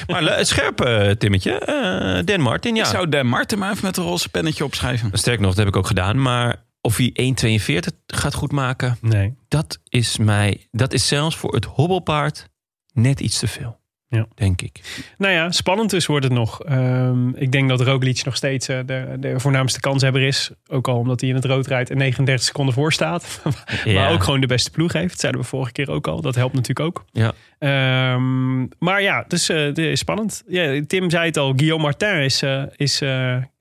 Maar 0.06 0.22
le- 0.22 0.30
het 0.34 0.48
scherpe 0.48 1.14
Timmetje. 1.18 1.52
eh 1.58 2.24
Dan 2.24 2.40
Martin, 2.40 2.74
ja. 2.74 2.82
Ik 2.82 2.88
zou 2.90 3.08
Dan 3.08 3.26
Martin 3.26 3.58
maar 3.58 3.70
even 3.72 3.84
met 3.84 3.96
een 3.96 4.04
roze 4.04 4.28
pennetje 4.28 4.64
opschrijven. 4.64 5.10
Sterk 5.18 5.40
nog, 5.40 5.48
dat 5.48 5.58
heb 5.58 5.66
ik 5.68 5.76
ook 5.76 5.86
gedaan. 5.86 6.22
Maar 6.22 6.64
of 6.80 6.96
hij 6.96 7.10
1,42 7.12 7.96
gaat 8.06 8.34
goed 8.34 8.52
maken, 8.52 8.98
Nee. 9.00 9.34
dat 9.48 9.78
is 9.88 10.16
mij. 10.16 10.66
Dat 10.70 10.92
is 10.92 11.06
zelfs 11.08 11.36
voor 11.36 11.54
het 11.54 11.64
hobbelpaard 11.64 12.48
net 12.92 13.20
iets 13.20 13.38
te 13.38 13.46
veel. 13.48 13.75
Ja. 14.08 14.26
Denk 14.34 14.62
ik. 14.62 15.04
Nou 15.18 15.32
ja, 15.32 15.50
spannend 15.50 15.90
dus 15.90 16.06
wordt 16.06 16.24
het 16.24 16.32
nog. 16.32 16.62
Ehm, 16.62 17.28
ik 17.28 17.52
denk 17.52 17.68
dat 17.68 17.80
Roglic 17.80 18.24
nog 18.24 18.36
steeds 18.36 18.68
eh, 18.68 18.78
de, 18.86 19.16
de 19.20 19.40
voornaamste 19.40 19.80
kanshebber 19.80 20.22
is. 20.22 20.50
Ook 20.66 20.88
al 20.88 20.96
omdat 20.96 21.20
hij 21.20 21.28
in 21.28 21.34
het 21.34 21.44
rood 21.44 21.66
rijdt 21.66 21.90
en 21.90 21.96
39 21.96 22.46
seconden 22.46 22.74
voor 22.74 22.92
staat. 22.92 23.40
Ja. 23.84 24.02
Maar 24.02 24.12
ook 24.12 24.22
gewoon 24.22 24.40
de 24.40 24.46
beste 24.46 24.70
ploeg 24.70 24.92
heeft. 24.92 25.10
Dat 25.10 25.20
zeiden 25.20 25.40
we 25.40 25.46
vorige 25.46 25.72
keer 25.72 25.90
ook 25.90 26.06
al. 26.06 26.20
Dat 26.20 26.34
helpt 26.34 26.54
natuurlijk 26.54 26.86
ook. 26.86 27.04
Ja. 27.12 27.32
Ehm, 27.58 28.58
maar 28.78 29.02
ja, 29.02 29.24
dus 29.28 29.48
is 29.48 29.98
spannend. 29.98 30.42
Ja, 30.46 30.82
Tim 30.86 31.10
zei 31.10 31.26
het 31.26 31.36
al. 31.36 31.52
Guillaume 31.56 31.82
Martin 31.82 32.14
is, 32.14 32.42
eh, 32.42 32.62
is, 32.76 33.02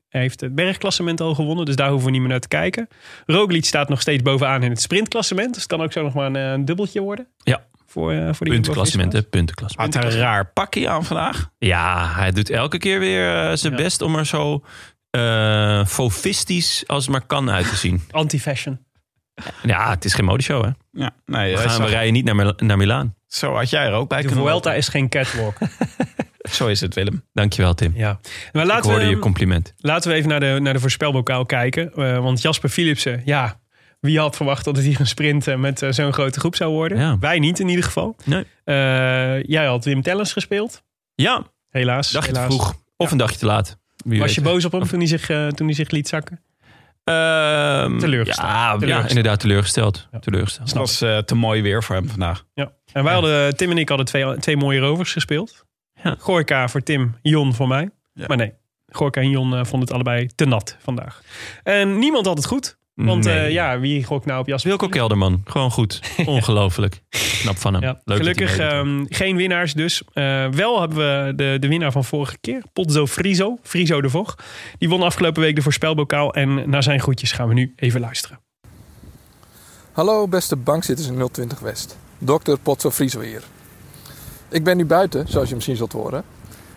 heeft 0.09 0.41
het 0.41 0.55
bergklassement 0.55 1.21
al 1.21 1.35
gewonnen. 1.35 1.65
Dus 1.65 1.75
daar 1.75 1.89
hoeven 1.89 2.05
we 2.05 2.11
niet 2.11 2.21
meer 2.21 2.29
naar 2.29 2.39
te 2.39 2.47
kijken. 2.47 2.87
Roglic 3.25 3.65
staat 3.65 3.89
nog 3.89 4.01
steeds 4.01 4.21
bovenaan 4.21 4.63
in 4.63 4.69
het 4.69 4.81
sprintklassement. 4.81 5.53
Dus 5.53 5.63
het 5.63 5.71
kan 5.71 5.81
ook 5.81 5.91
zo 5.91 6.03
nog 6.03 6.13
maar 6.13 6.25
een, 6.25 6.35
een 6.35 6.65
dubbeltje 6.65 7.01
worden. 7.01 7.27
Ja. 7.43 7.61
Voor, 7.95 8.11
eh, 8.11 8.23
voor 8.33 8.45
de 8.45 8.51
Puntenklassement. 8.51 9.29
Puntenklassement. 9.29 9.93
Had 9.93 10.03
een 10.03 10.11
raar 10.11 10.45
pakje 10.51 10.89
aan 10.89 11.05
vandaag. 11.05 11.49
Ja, 11.57 12.11
hij 12.15 12.31
doet 12.31 12.49
elke 12.49 12.77
keer 12.77 12.99
weer 12.99 13.49
eh, 13.49 13.55
zijn 13.55 13.73
Ja. 13.73 13.79
best 13.83 14.01
om 14.01 14.15
er 14.15 14.25
zo 14.25 14.63
eh 15.09 15.85
fofistisch 15.85 16.83
als 16.87 17.03
het 17.03 17.11
maar 17.11 17.25
kan 17.25 17.51
uit 17.51 17.69
te 17.69 17.75
zien. 17.75 18.01
Anti-fashion. 18.11 18.79
Ja, 19.63 19.89
het 19.89 20.05
is 20.05 20.13
geen 20.13 20.25
modeshow, 20.25 20.63
hè? 20.63 20.69
Ja, 20.91 21.11
nee, 21.25 21.55
We, 21.57 21.69
gaan, 21.69 21.81
we 21.81 21.87
rijden 21.87 22.13
niet 22.13 22.25
naar, 22.25 22.35
Mil- 22.35 22.53
naar 22.57 22.77
Milaan. 22.77 23.15
Zo 23.27 23.53
had 23.55 23.69
jij 23.69 23.85
er 23.85 23.91
ook 23.93 24.09
bij 24.09 24.21
De 24.21 24.27
kunnen 24.27 24.43
Vuelta 24.45 24.67
lopen. 24.69 24.77
is 24.83 24.87
geen 24.87 25.09
catwalk. 25.09 25.57
Zo 26.51 26.67
is 26.67 26.81
het, 26.81 26.93
Willem. 26.93 27.23
Dankjewel, 27.33 27.73
Tim. 27.73 27.91
ja. 27.95 28.19
Maar 28.51 28.63
Ik 28.63 28.69
laten 28.69 28.89
hoorde 28.89 29.05
we, 29.05 29.11
je 29.11 29.19
compliment. 29.19 29.73
laten 29.77 30.11
we 30.11 30.17
even 30.17 30.29
naar 30.29 30.39
de, 30.39 30.57
naar 30.61 30.73
de 30.73 30.79
voorspelbokaal 30.79 31.45
kijken. 31.45 31.93
Eh, 31.93 32.17
want 32.19 32.41
Jasper 32.41 32.69
Philipsen, 32.69 33.21
ja, 33.25 33.59
wie 33.99 34.19
had 34.19 34.35
verwacht 34.35 34.65
dat 34.65 34.75
het 34.75 34.85
hier 34.85 34.99
een 34.99 35.07
sprint 35.07 35.47
eh, 35.47 35.55
met 35.55 35.81
eh, 35.81 35.91
zo'n 35.91 36.13
grote 36.13 36.39
groep 36.39 36.55
zou 36.55 36.71
worden? 36.71 36.97
Ja. 36.97 37.17
Wij 37.19 37.39
niet 37.39 37.59
in 37.59 37.67
ieder 37.67 37.83
geval. 37.83 38.15
Nee. 38.25 38.43
Eh, 38.63 39.43
jij 39.43 39.65
had 39.65 39.85
Wim 39.85 40.01
Tellens 40.01 40.33
gespeeld. 40.33 40.83
Ja, 41.15 41.43
Helaas. 41.69 42.11
dagje 42.11 42.31
te 42.31 42.39
vroeg. 42.41 42.73
Of 42.97 43.11
een 43.11 43.17
dagje 43.17 43.37
te 43.37 43.45
laat. 43.45 43.77
Wie 44.05 44.17
Was 44.19 44.27
weet. 44.27 44.35
je 44.35 44.41
boos 44.51 44.65
op 44.65 44.71
hem 44.71 44.87
toen 44.87 44.99
hij 44.99 45.07
zich, 45.07 45.29
eh, 45.29 45.47
toen 45.47 45.65
hij 45.65 45.75
zich 45.75 45.89
liet 45.89 46.07
zakken? 46.07 46.41
Ehm, 47.03 47.97
Teleurgesteld. 47.97 48.81
Ja, 48.81 49.07
inderdaad 49.07 49.39
teleurgesteld. 49.39 50.07
Ja. 50.11 50.19
teleurgesteld. 50.19 50.67
Het 50.69 50.77
was 50.77 51.01
eh, 51.01 51.17
te 51.17 51.35
mooi 51.35 51.61
weer 51.61 51.83
voor 51.83 51.95
hem 51.95 52.09
vandaag. 52.09 52.45
Ja. 52.53 52.71
En 52.91 53.03
wij 53.03 53.13
hadden, 53.13 53.57
Tim 53.57 53.71
en 53.71 53.77
ik 53.77 53.89
hadden 53.89 54.05
twee, 54.07 54.37
twee 54.37 54.57
mooie 54.57 54.79
rovers 54.79 55.11
gespeeld. 55.11 55.65
Ja. 56.03 56.15
Goorka 56.19 56.67
voor 56.67 56.83
Tim, 56.83 57.15
Jon 57.21 57.53
voor 57.53 57.67
mij. 57.67 57.89
Ja. 58.13 58.25
Maar 58.27 58.37
nee, 58.37 58.53
Gorka 58.91 59.21
en 59.21 59.29
Jon 59.29 59.49
vonden 59.51 59.79
het 59.79 59.91
allebei 59.91 60.27
te 60.35 60.45
nat 60.45 60.77
vandaag. 60.79 61.21
En 61.63 61.99
niemand 61.99 62.25
had 62.25 62.37
het 62.37 62.45
goed. 62.45 62.77
Want 62.95 63.23
Nee. 63.23 63.39
eh, 63.39 63.51
ja, 63.51 63.79
wie 63.79 64.03
gokt 64.03 64.25
nou 64.25 64.39
op 64.39 64.47
Jasper? 64.47 64.69
Wilco 64.69 64.87
Kelderman, 64.87 65.41
gewoon 65.45 65.71
goed. 65.71 65.99
Ongeloofelijk. 66.25 67.01
Knap 67.41 67.57
van 67.57 67.73
hem. 67.73 67.81
Ja, 67.81 67.89
Leuk 67.89 68.01
dat 68.05 68.17
gelukkig 68.17 68.57
ehm, 68.57 69.05
geen 69.09 69.35
winnaars 69.35 69.73
dus. 69.73 70.03
Eh, 70.13 70.47
wel 70.47 70.79
hebben 70.79 70.97
we 70.97 71.33
de, 71.35 71.57
de 71.59 71.67
winnaar 71.67 71.91
van 71.91 72.03
vorige 72.05 72.37
keer, 72.41 72.63
Potzo 72.73 73.07
Friso, 73.07 73.57
Friso 73.63 74.01
de 74.01 74.09
Vog. 74.09 74.35
Die 74.77 74.89
won 74.89 75.01
afgelopen 75.01 75.41
week 75.41 75.55
de 75.55 75.61
voorspelbokaal. 75.61 76.33
En 76.33 76.69
naar 76.69 76.83
zijn 76.83 76.99
groetjes 76.99 77.31
gaan 77.31 77.47
we 77.47 77.53
nu 77.53 77.73
even 77.75 77.99
luisteren. 77.99 78.39
Hallo 79.91 80.27
beste 80.27 80.55
bankzitters 80.55 81.07
in 81.07 81.27
020 81.31 81.59
West. 81.59 81.97
Dr. 82.17 82.53
Potso 82.63 82.91
Friso 82.91 83.19
hier. 83.19 83.43
Ik 84.49 84.63
ben 84.63 84.77
nu 84.77 84.85
buiten, 84.85 85.27
zoals 85.27 85.49
je 85.49 85.55
misschien 85.55 85.75
zult 85.75 85.91
horen. 85.93 86.23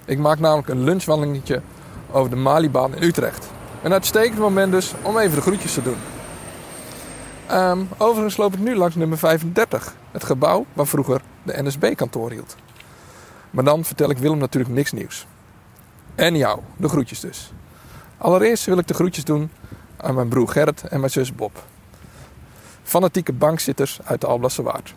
Ik 0.07 0.19
maak 0.19 0.39
namelijk 0.39 0.69
een 0.69 0.85
lunchwandelingetje 0.85 1.63
over 2.11 2.31
de 2.31 2.37
Malibaan 2.37 2.95
in 2.97 3.03
Utrecht. 3.03 3.51
Een 3.89 3.95
uitstekend 3.95 4.39
moment 4.39 4.73
dus 4.73 4.93
om 5.03 5.19
even 5.19 5.37
de 5.37 5.43
groetjes 5.43 5.75
te 5.75 5.83
doen. 5.83 5.97
Ehm, 7.47 7.85
overigens 7.97 8.37
loop 8.37 8.55
ik 8.55 8.59
nu 8.59 8.77
langs 8.77 8.95
nummer 8.95 9.19
35. 9.19 9.95
Het 10.11 10.25
gebouw 10.25 10.67
waar 10.73 10.87
vroeger 10.87 11.21
de 11.43 11.63
NSB-kantoor 11.63 12.31
hield. 12.31 12.57
Maar 13.51 13.65
dan 13.65 13.85
vertel 13.85 14.11
ik 14.11 14.19
Willem 14.19 14.39
natuurlijk 14.39 14.75
niks 14.75 14.93
nieuws. 14.93 15.27
En 16.15 16.37
jou, 16.37 16.61
de 16.77 16.89
groetjes 16.89 17.21
dus. 17.21 17.53
Allereerst 18.19 18.65
wil 18.65 18.79
ik 18.79 18.87
de 18.87 18.95
groetjes 18.95 19.25
doen 19.25 19.51
aan 19.97 20.15
mijn 20.15 20.29
broer 20.29 20.49
Gerrit 20.49 20.83
en 20.83 21.01
mijn 21.01 21.13
zus 21.13 21.35
Bob 21.35 21.63
fanatieke 22.83 23.33
bankzitters 23.33 24.01
uit 24.05 24.21
de 24.21 24.27
Alblasse 24.27 24.63
Waard. 24.63 24.95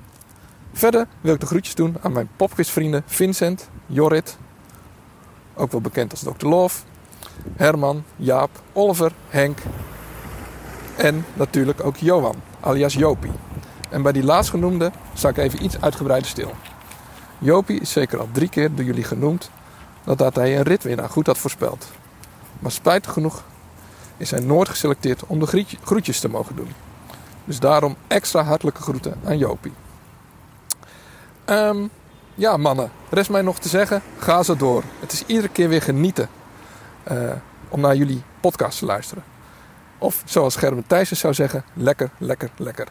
Verder 0.73 1.07
wil 1.21 1.33
ik 1.33 1.39
de 1.39 1.45
groetjes 1.45 1.75
doen 1.75 1.97
aan 2.01 2.11
mijn 2.11 2.29
popquizvrienden 2.35 3.03
Vincent, 3.05 3.69
Jorrit, 3.85 4.37
ook 5.53 5.71
wel 5.71 5.81
bekend 5.81 6.11
als 6.11 6.23
Dr. 6.23 6.47
Loof, 6.47 6.85
Herman, 7.55 8.03
Jaap, 8.15 8.49
Oliver, 8.73 9.11
Henk 9.29 9.59
en 11.01 11.25
natuurlijk 11.33 11.83
ook 11.83 11.95
Johan, 11.95 12.35
alias 12.59 12.93
Jopie. 12.93 13.31
En 13.89 14.01
bij 14.01 14.11
die 14.11 14.23
laatstgenoemde 14.23 14.91
sta 15.13 15.29
ik 15.29 15.37
even 15.37 15.63
iets 15.63 15.81
uitgebreider 15.81 16.29
stil. 16.29 16.51
Jopie 17.39 17.79
is 17.79 17.91
zeker 17.91 18.19
al 18.19 18.27
drie 18.31 18.49
keer 18.49 18.75
door 18.75 18.85
jullie 18.85 19.03
genoemd 19.03 19.49
nadat 20.03 20.35
hij 20.35 20.57
een 20.57 20.63
ritwinnaar 20.63 21.09
goed 21.09 21.27
had 21.27 21.37
voorspeld. 21.37 21.87
Maar 22.59 22.71
spijtig 22.71 23.13
genoeg 23.13 23.43
is 24.17 24.31
hij 24.31 24.39
nooit 24.39 24.69
geselecteerd 24.69 25.25
om 25.27 25.39
de 25.39 25.65
groetjes 25.83 26.19
te 26.19 26.29
mogen 26.29 26.55
doen. 26.55 26.71
Dus 27.45 27.59
daarom 27.59 27.95
extra 28.07 28.43
hartelijke 28.43 28.81
groeten 28.81 29.19
aan 29.25 29.37
Jopie. 29.37 29.73
Ehm, 31.45 31.87
ja, 32.35 32.57
mannen. 32.57 32.91
Rest 33.09 33.29
mij 33.29 33.41
nog 33.41 33.59
te 33.59 33.69
zeggen, 33.69 34.01
ga 34.17 34.43
zo 34.43 34.55
door. 34.55 34.83
Het 34.99 35.11
is 35.11 35.23
iedere 35.25 35.47
keer 35.49 35.69
weer 35.69 35.81
genieten 35.81 36.29
eh, 37.03 37.31
om 37.69 37.81
naar 37.81 37.95
jullie 37.95 38.21
podcast 38.41 38.79
te 38.79 38.85
luisteren. 38.85 39.23
Of 39.97 40.21
zoals 40.25 40.55
Gerben 40.55 40.83
Thijssen 40.87 41.17
zou 41.17 41.33
zeggen, 41.33 41.63
lekker, 41.73 42.09
lekker, 42.17 42.49
lekker. 42.57 42.87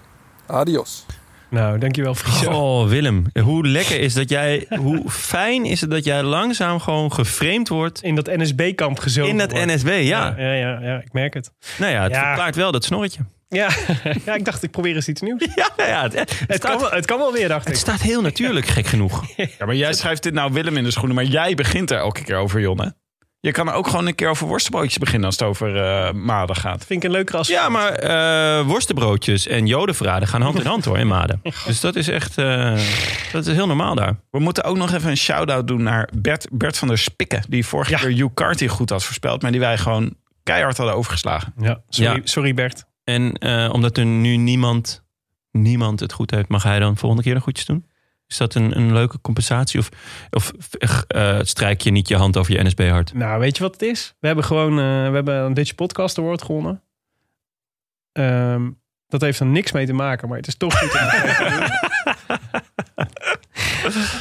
Adios. 0.47 1.07
Nou, 1.51 1.79
dankjewel 1.79 2.15
Friso. 2.15 2.51
Oh, 2.83 2.89
Willem. 2.89 3.25
Hoe 3.43 3.67
lekker 3.67 4.01
is 4.01 4.15
dat 4.15 4.29
jij... 4.29 4.67
Hoe 4.69 5.11
fijn 5.11 5.65
is 5.65 5.81
het 5.81 5.91
dat 5.91 6.05
jij 6.05 6.23
langzaam 6.23 6.81
gewoon 6.81 7.13
geframed 7.13 7.69
wordt... 7.69 8.03
In 8.03 8.15
dat 8.15 8.27
NSB-kamp 8.27 8.99
gezogen 8.99 9.31
In 9.31 9.39
dat 9.39 9.53
wordt. 9.53 9.67
NSB, 9.67 9.87
ja. 10.03 10.35
Ja, 10.37 10.53
ja, 10.53 10.79
ja, 10.81 10.97
ik 11.05 11.13
merk 11.13 11.35
het. 11.35 11.53
Nou 11.79 11.93
ja, 11.93 12.03
het 12.03 12.13
Ja. 12.13 12.25
verklaart 12.27 12.57
wel 12.57 12.73
dat 12.73 12.85
snorretje. 12.85 13.21
Ja, 13.49 13.69
ja, 14.27 14.35
ik 14.35 14.45
dacht 14.45 14.63
ik 14.63 14.71
probeer 14.71 14.95
eens 14.95 15.09
iets 15.09 15.21
nieuws. 15.21 15.45
Ja, 15.55 15.69
nou 15.77 15.89
ja 15.89 16.03
het, 16.03 16.13
het, 16.19 16.39
Het 16.47 16.57
staat, 16.57 16.71
kan, 16.71 16.81
wel, 16.81 16.91
het 16.91 17.07
kan 17.07 17.19
wel 17.19 17.33
weer, 17.33 17.49
dacht 17.49 17.65
het 17.65 17.75
ik. 17.75 17.81
staat 17.81 18.01
heel 18.01 18.21
natuurlijk, 18.21 18.67
gek 18.67 18.87
genoeg. 18.87 19.25
Ja, 19.37 19.67
maar 19.67 19.75
jij 19.75 19.93
schrijft 19.93 20.23
dit 20.23 20.33
nou 20.33 20.53
Willem 20.53 20.77
in 20.77 20.85
de 20.85 20.91
schoenen, 20.91 21.15
maar 21.15 21.25
jij 21.25 21.55
begint 21.55 21.91
er 21.91 21.99
elke 21.99 22.23
keer 22.25 22.37
over, 22.37 22.61
Jonne. 22.61 22.95
Je 23.43 23.51
kan 23.53 23.69
ook 23.71 23.87
gewoon 23.87 24.07
een 24.07 24.15
keer 24.15 24.29
over 24.29 24.47
worstenbroodjes 24.47 24.99
beginnen 24.99 25.27
als 25.27 25.39
het 25.39 25.49
over 25.49 25.77
eh 25.83 26.13
maden 26.13 26.57
gaat. 26.57 26.85
Vind 26.87 27.03
ik 27.03 27.09
een 27.09 27.15
leuker 27.17 27.37
als... 27.37 27.49
Ja, 27.49 27.69
maar 27.69 27.93
eh, 27.93 28.67
worstenbroodjes 28.67 29.47
en 29.47 29.67
jodenverraden 29.67 30.29
gaan 30.29 30.41
hand 30.43 30.59
in 30.61 30.67
hand 30.67 30.85
hoor 30.85 30.99
in 30.99 31.07
Maden. 31.07 31.41
Dus 31.67 31.81
dat 31.81 31.97
is 31.97 32.09
echt 32.09 32.39
eh, 32.39 32.79
dat 33.33 33.47
is 33.47 33.55
heel 33.55 33.67
normaal 33.67 33.95
daar. 33.95 34.17
We 34.31 34.39
moeten 34.39 34.65
ook 34.65 34.77
nog 34.77 34.93
even 34.93 35.11
een 35.11 35.17
shout-out 35.17 35.67
doen 35.69 35.83
naar 35.83 36.09
Bert, 36.19 36.47
Bert 36.53 36.79
van 36.79 36.89
der 36.89 36.99
Spikken. 36.99 37.43
Die 37.49 37.67
vorige 37.67 37.91
Ja. 37.91 37.99
keer 37.99 38.09
Hugh 38.17 38.35
Carty 38.35 38.67
goed 38.69 38.91
had 38.91 39.05
voorspeld, 39.05 39.43
maar 39.43 39.51
die 39.51 39.61
wij 39.61 39.79
gewoon 39.79 40.15
keihard 40.43 40.77
hadden 40.77 40.95
overgeslagen. 40.97 41.53
Ja, 41.61 41.81
sorry, 41.89 42.15
Ja. 42.17 42.21
sorry 42.25 42.55
Bert. 42.55 42.85
En 43.05 43.33
eh, 43.33 43.69
omdat 43.73 43.97
er 43.97 44.05
nu 44.05 44.37
niemand, 44.37 45.05
niemand 45.51 46.01
het 46.01 46.13
goed 46.13 46.31
heeft, 46.31 46.49
mag 46.49 46.63
hij 46.63 46.79
dan 46.79 46.97
volgende 46.97 47.25
keer 47.25 47.35
de 47.35 47.41
goedjes 47.41 47.67
doen? 47.67 47.85
Is 48.31 48.37
dat 48.37 48.55
een, 48.55 48.77
een 48.77 48.93
leuke 48.93 49.21
compensatie? 49.21 49.81
Of, 49.81 49.89
of 50.31 50.53
eh, 51.09 51.39
strijk 51.43 51.81
je 51.81 51.91
niet 51.91 52.09
je 52.09 52.17
hand 52.17 52.37
over 52.37 52.53
je 52.53 52.63
NSB-hart? 52.63 53.15
Nou, 53.15 53.41
weet 53.41 53.57
je 53.57 53.63
wat 53.63 53.73
het 53.73 53.83
is? 53.83 54.15
We 54.21 54.27
hebben 54.27 54.45
gewoon 54.45 54.71
eh, 54.71 55.09
we 55.09 55.15
hebben 55.15 55.35
een 55.35 55.55
Dutch 55.55 55.75
Podcast 55.75 56.19
Award 56.19 56.43
gewonnen. 56.43 56.83
Ehm, 58.13 58.71
dat 59.09 59.21
heeft 59.21 59.41
er 59.41 59.47
niks 59.47 59.73
mee 59.73 59.87
te 59.87 59.93
maken, 59.93 60.29
maar 60.29 60.37
het 60.37 60.47
is 60.47 60.57
toch 60.57 60.79
goed. 60.79 60.93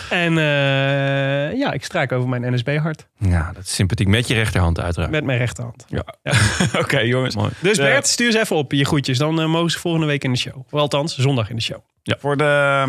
En 0.10 0.38
eh, 0.38 1.57
ja, 1.57 1.72
ik 1.72 1.84
strijk 1.84 2.12
over 2.12 2.30
mijn 2.30 2.53
NSB-hart 2.53 3.07
Ja, 3.18 3.51
dat 3.53 3.64
is 3.64 3.74
sympathiek. 3.76 4.07
Met 4.07 4.28
je 4.28 4.34
rechterhand 4.34 4.80
uiteraard. 4.80 5.12
met 5.12 5.24
mijn 5.24 5.38
rechterhand. 5.38 5.86
Oké, 6.84 6.99
jongens. 6.99 7.36
Mooi. 7.36 7.49
Dus 7.62 7.78
Ja. 7.78 7.84
Bert, 7.84 8.07
stuur 8.07 8.32
ze 8.32 8.39
even 8.39 8.55
op 8.55 8.72
je 8.72 8.86
groetjes. 8.86 9.18
Dan 9.18 9.41
eh, 9.41 9.47
mogen 9.47 9.72
ze 9.72 9.80
volgende 9.80 10.07
week 10.07 10.24
in 10.24 10.32
de 10.32 10.38
show. 10.38 10.57
Of 10.57 10.80
althans, 10.80 11.18
zondag 11.18 11.49
in 11.49 11.55
de 11.55 11.62
show. 11.62 11.80
Voor 12.03 12.38
de 12.38 12.86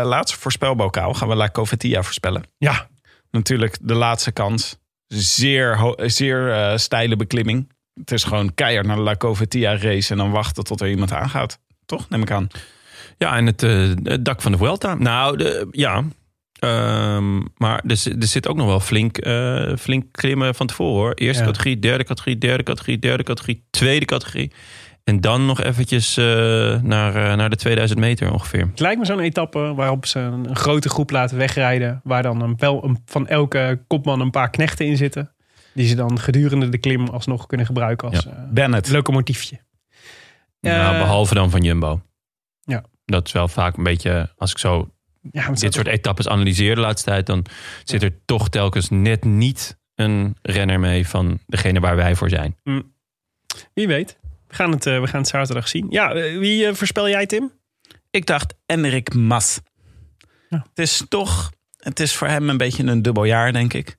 eh, 0.00 0.06
laatste 0.08 0.38
voorspelbokaal 0.38 1.14
gaan 1.14 1.28
we 1.28 1.34
La 1.34 1.50
Covetia 1.50 2.02
voorspellen. 2.02 2.42
Ja, 2.58 2.88
Natuurlijk 3.30 3.78
de 3.82 3.94
laatste 3.94 4.32
kans. 4.32 4.76
Zeer, 5.06 5.94
zeer 5.96 6.52
eh, 6.52 6.76
steile 6.76 7.16
beklimming. 7.16 7.72
Het 7.94 8.10
is 8.12 8.24
gewoon 8.24 8.54
keihard 8.54 8.86
naar 8.86 8.96
de 8.96 9.02
La 9.02 9.16
Covetia 9.16 9.76
race 9.78 10.10
en 10.12 10.16
dan 10.18 10.30
wachten 10.30 10.64
tot 10.64 10.80
er 10.80 10.88
iemand 10.90 11.12
aangaat. 11.12 11.58
Toch, 11.86 12.08
neem 12.08 12.22
ik 12.22 12.30
aan. 12.30 12.46
Ja, 13.18 13.36
en 13.36 13.46
het, 13.46 13.62
eh, 13.62 13.88
het 14.02 14.24
dak 14.24 14.42
van 14.42 14.52
de 14.52 14.58
Vuelta. 14.58 14.94
Nou, 14.94 15.36
de, 15.36 15.68
ja. 15.70 16.04
Ehm, 16.58 17.38
maar 17.56 17.82
er, 17.86 17.96
zit- 17.96 18.22
er 18.22 18.28
zit 18.28 18.48
ook 18.48 18.56
nog 18.56 18.66
wel 18.66 18.80
flink, 18.80 19.16
flink 19.78 20.04
klimmen 20.12 20.54
van 20.54 20.66
tevoren 20.66 20.94
hoor. 21.00 21.12
Eerste 21.14 21.42
Ja. 21.42 21.48
categorie, 21.48 21.78
derde 21.78 22.04
categorie, 22.04 22.38
derde 22.38 22.62
categorie, 22.62 22.98
derde 22.98 23.22
categorie, 23.22 23.64
tweede 23.70 24.04
categorie. 24.04 24.52
En 25.08 25.20
dan 25.20 25.46
nog 25.46 25.60
eventjes 25.62 26.16
eh, 26.16 26.24
naar, 26.80 27.14
eh, 27.30 27.36
naar 27.36 27.50
de 27.50 27.56
2000 27.56 28.00
meter 28.00 28.32
ongeveer. 28.32 28.60
het 28.60 28.80
lijkt 28.80 28.98
me 28.98 29.06
zo'n 29.06 29.20
etappe 29.20 29.74
waarop 29.74 30.06
ze 30.06 30.18
een, 30.18 30.48
een 30.48 30.56
grote 30.56 30.88
groep 30.88 31.10
laten 31.10 31.36
wegrijden. 31.36 32.00
Waar 32.04 32.22
dan 32.22 32.42
een, 32.42 32.54
wel 32.56 32.84
een, 32.84 32.98
van 33.04 33.26
elke 33.26 33.84
kopman 33.86 34.20
een 34.20 34.30
paar 34.30 34.50
knechten 34.50 34.86
in 34.86 34.96
zitten. 34.96 35.34
Die 35.74 35.86
ze 35.86 35.94
dan 35.94 36.18
gedurende 36.18 36.68
de 36.68 36.78
klim 36.78 37.06
alsnog 37.08 37.46
kunnen 37.46 37.66
gebruiken 37.66 38.08
als 38.08 38.24
Ja. 38.24 38.30
eh, 38.30 38.42
Bennett. 38.50 38.90
locomotiefje. 38.90 39.58
nou, 40.60 40.98
behalve 40.98 41.34
dan 41.34 41.50
van 41.50 41.62
Jumbo. 41.62 42.02
Ja. 42.60 42.84
Dat 43.04 43.26
is 43.26 43.32
wel 43.32 43.48
vaak 43.48 43.76
een 43.76 43.84
beetje, 43.84 44.32
als 44.36 44.50
ik 44.50 44.58
zo 44.58 44.90
Ja, 45.32 45.50
dit 45.50 45.74
soort 45.74 45.86
etappes 45.86 46.28
analyseer 46.28 46.74
de 46.74 46.80
laatste 46.80 47.10
tijd, 47.10 47.26
dan 47.26 47.44
zit 47.84 48.02
er 48.02 48.12
toch 48.24 48.48
telkens 48.48 48.88
net 48.90 49.24
niet 49.24 49.78
een 49.94 50.36
renner 50.42 50.80
mee 50.80 51.08
van 51.08 51.38
degene 51.46 51.80
waar 51.80 51.96
wij 51.96 52.14
voor 52.14 52.28
zijn. 52.28 52.56
Wie 53.74 53.86
weet. 53.86 54.17
We 54.48 54.54
gaan 54.54 54.70
het, 54.70 54.86
eh, 54.86 55.00
we 55.00 55.06
gaan 55.06 55.20
het 55.20 55.28
zaterdag 55.28 55.68
zien. 55.68 55.86
Ja, 55.90 56.12
eh, 56.12 56.38
wie 56.38 56.66
eh, 56.66 56.74
voorspel 56.74 57.08
jij, 57.08 57.26
Tim? 57.26 57.52
Ik 58.10 58.26
dacht 58.26 58.54
Enrik 58.66 59.14
Mas. 59.14 59.60
Ja. 60.48 60.58
Het 60.68 60.78
is 60.78 61.04
toch, 61.08 61.52
het 61.76 62.00
is 62.00 62.14
voor 62.16 62.28
hem 62.28 62.48
een 62.48 62.56
beetje 62.56 62.84
een 62.84 63.02
dubbel 63.02 63.24
jaar, 63.24 63.52
denk 63.52 63.72
ik. 63.72 63.96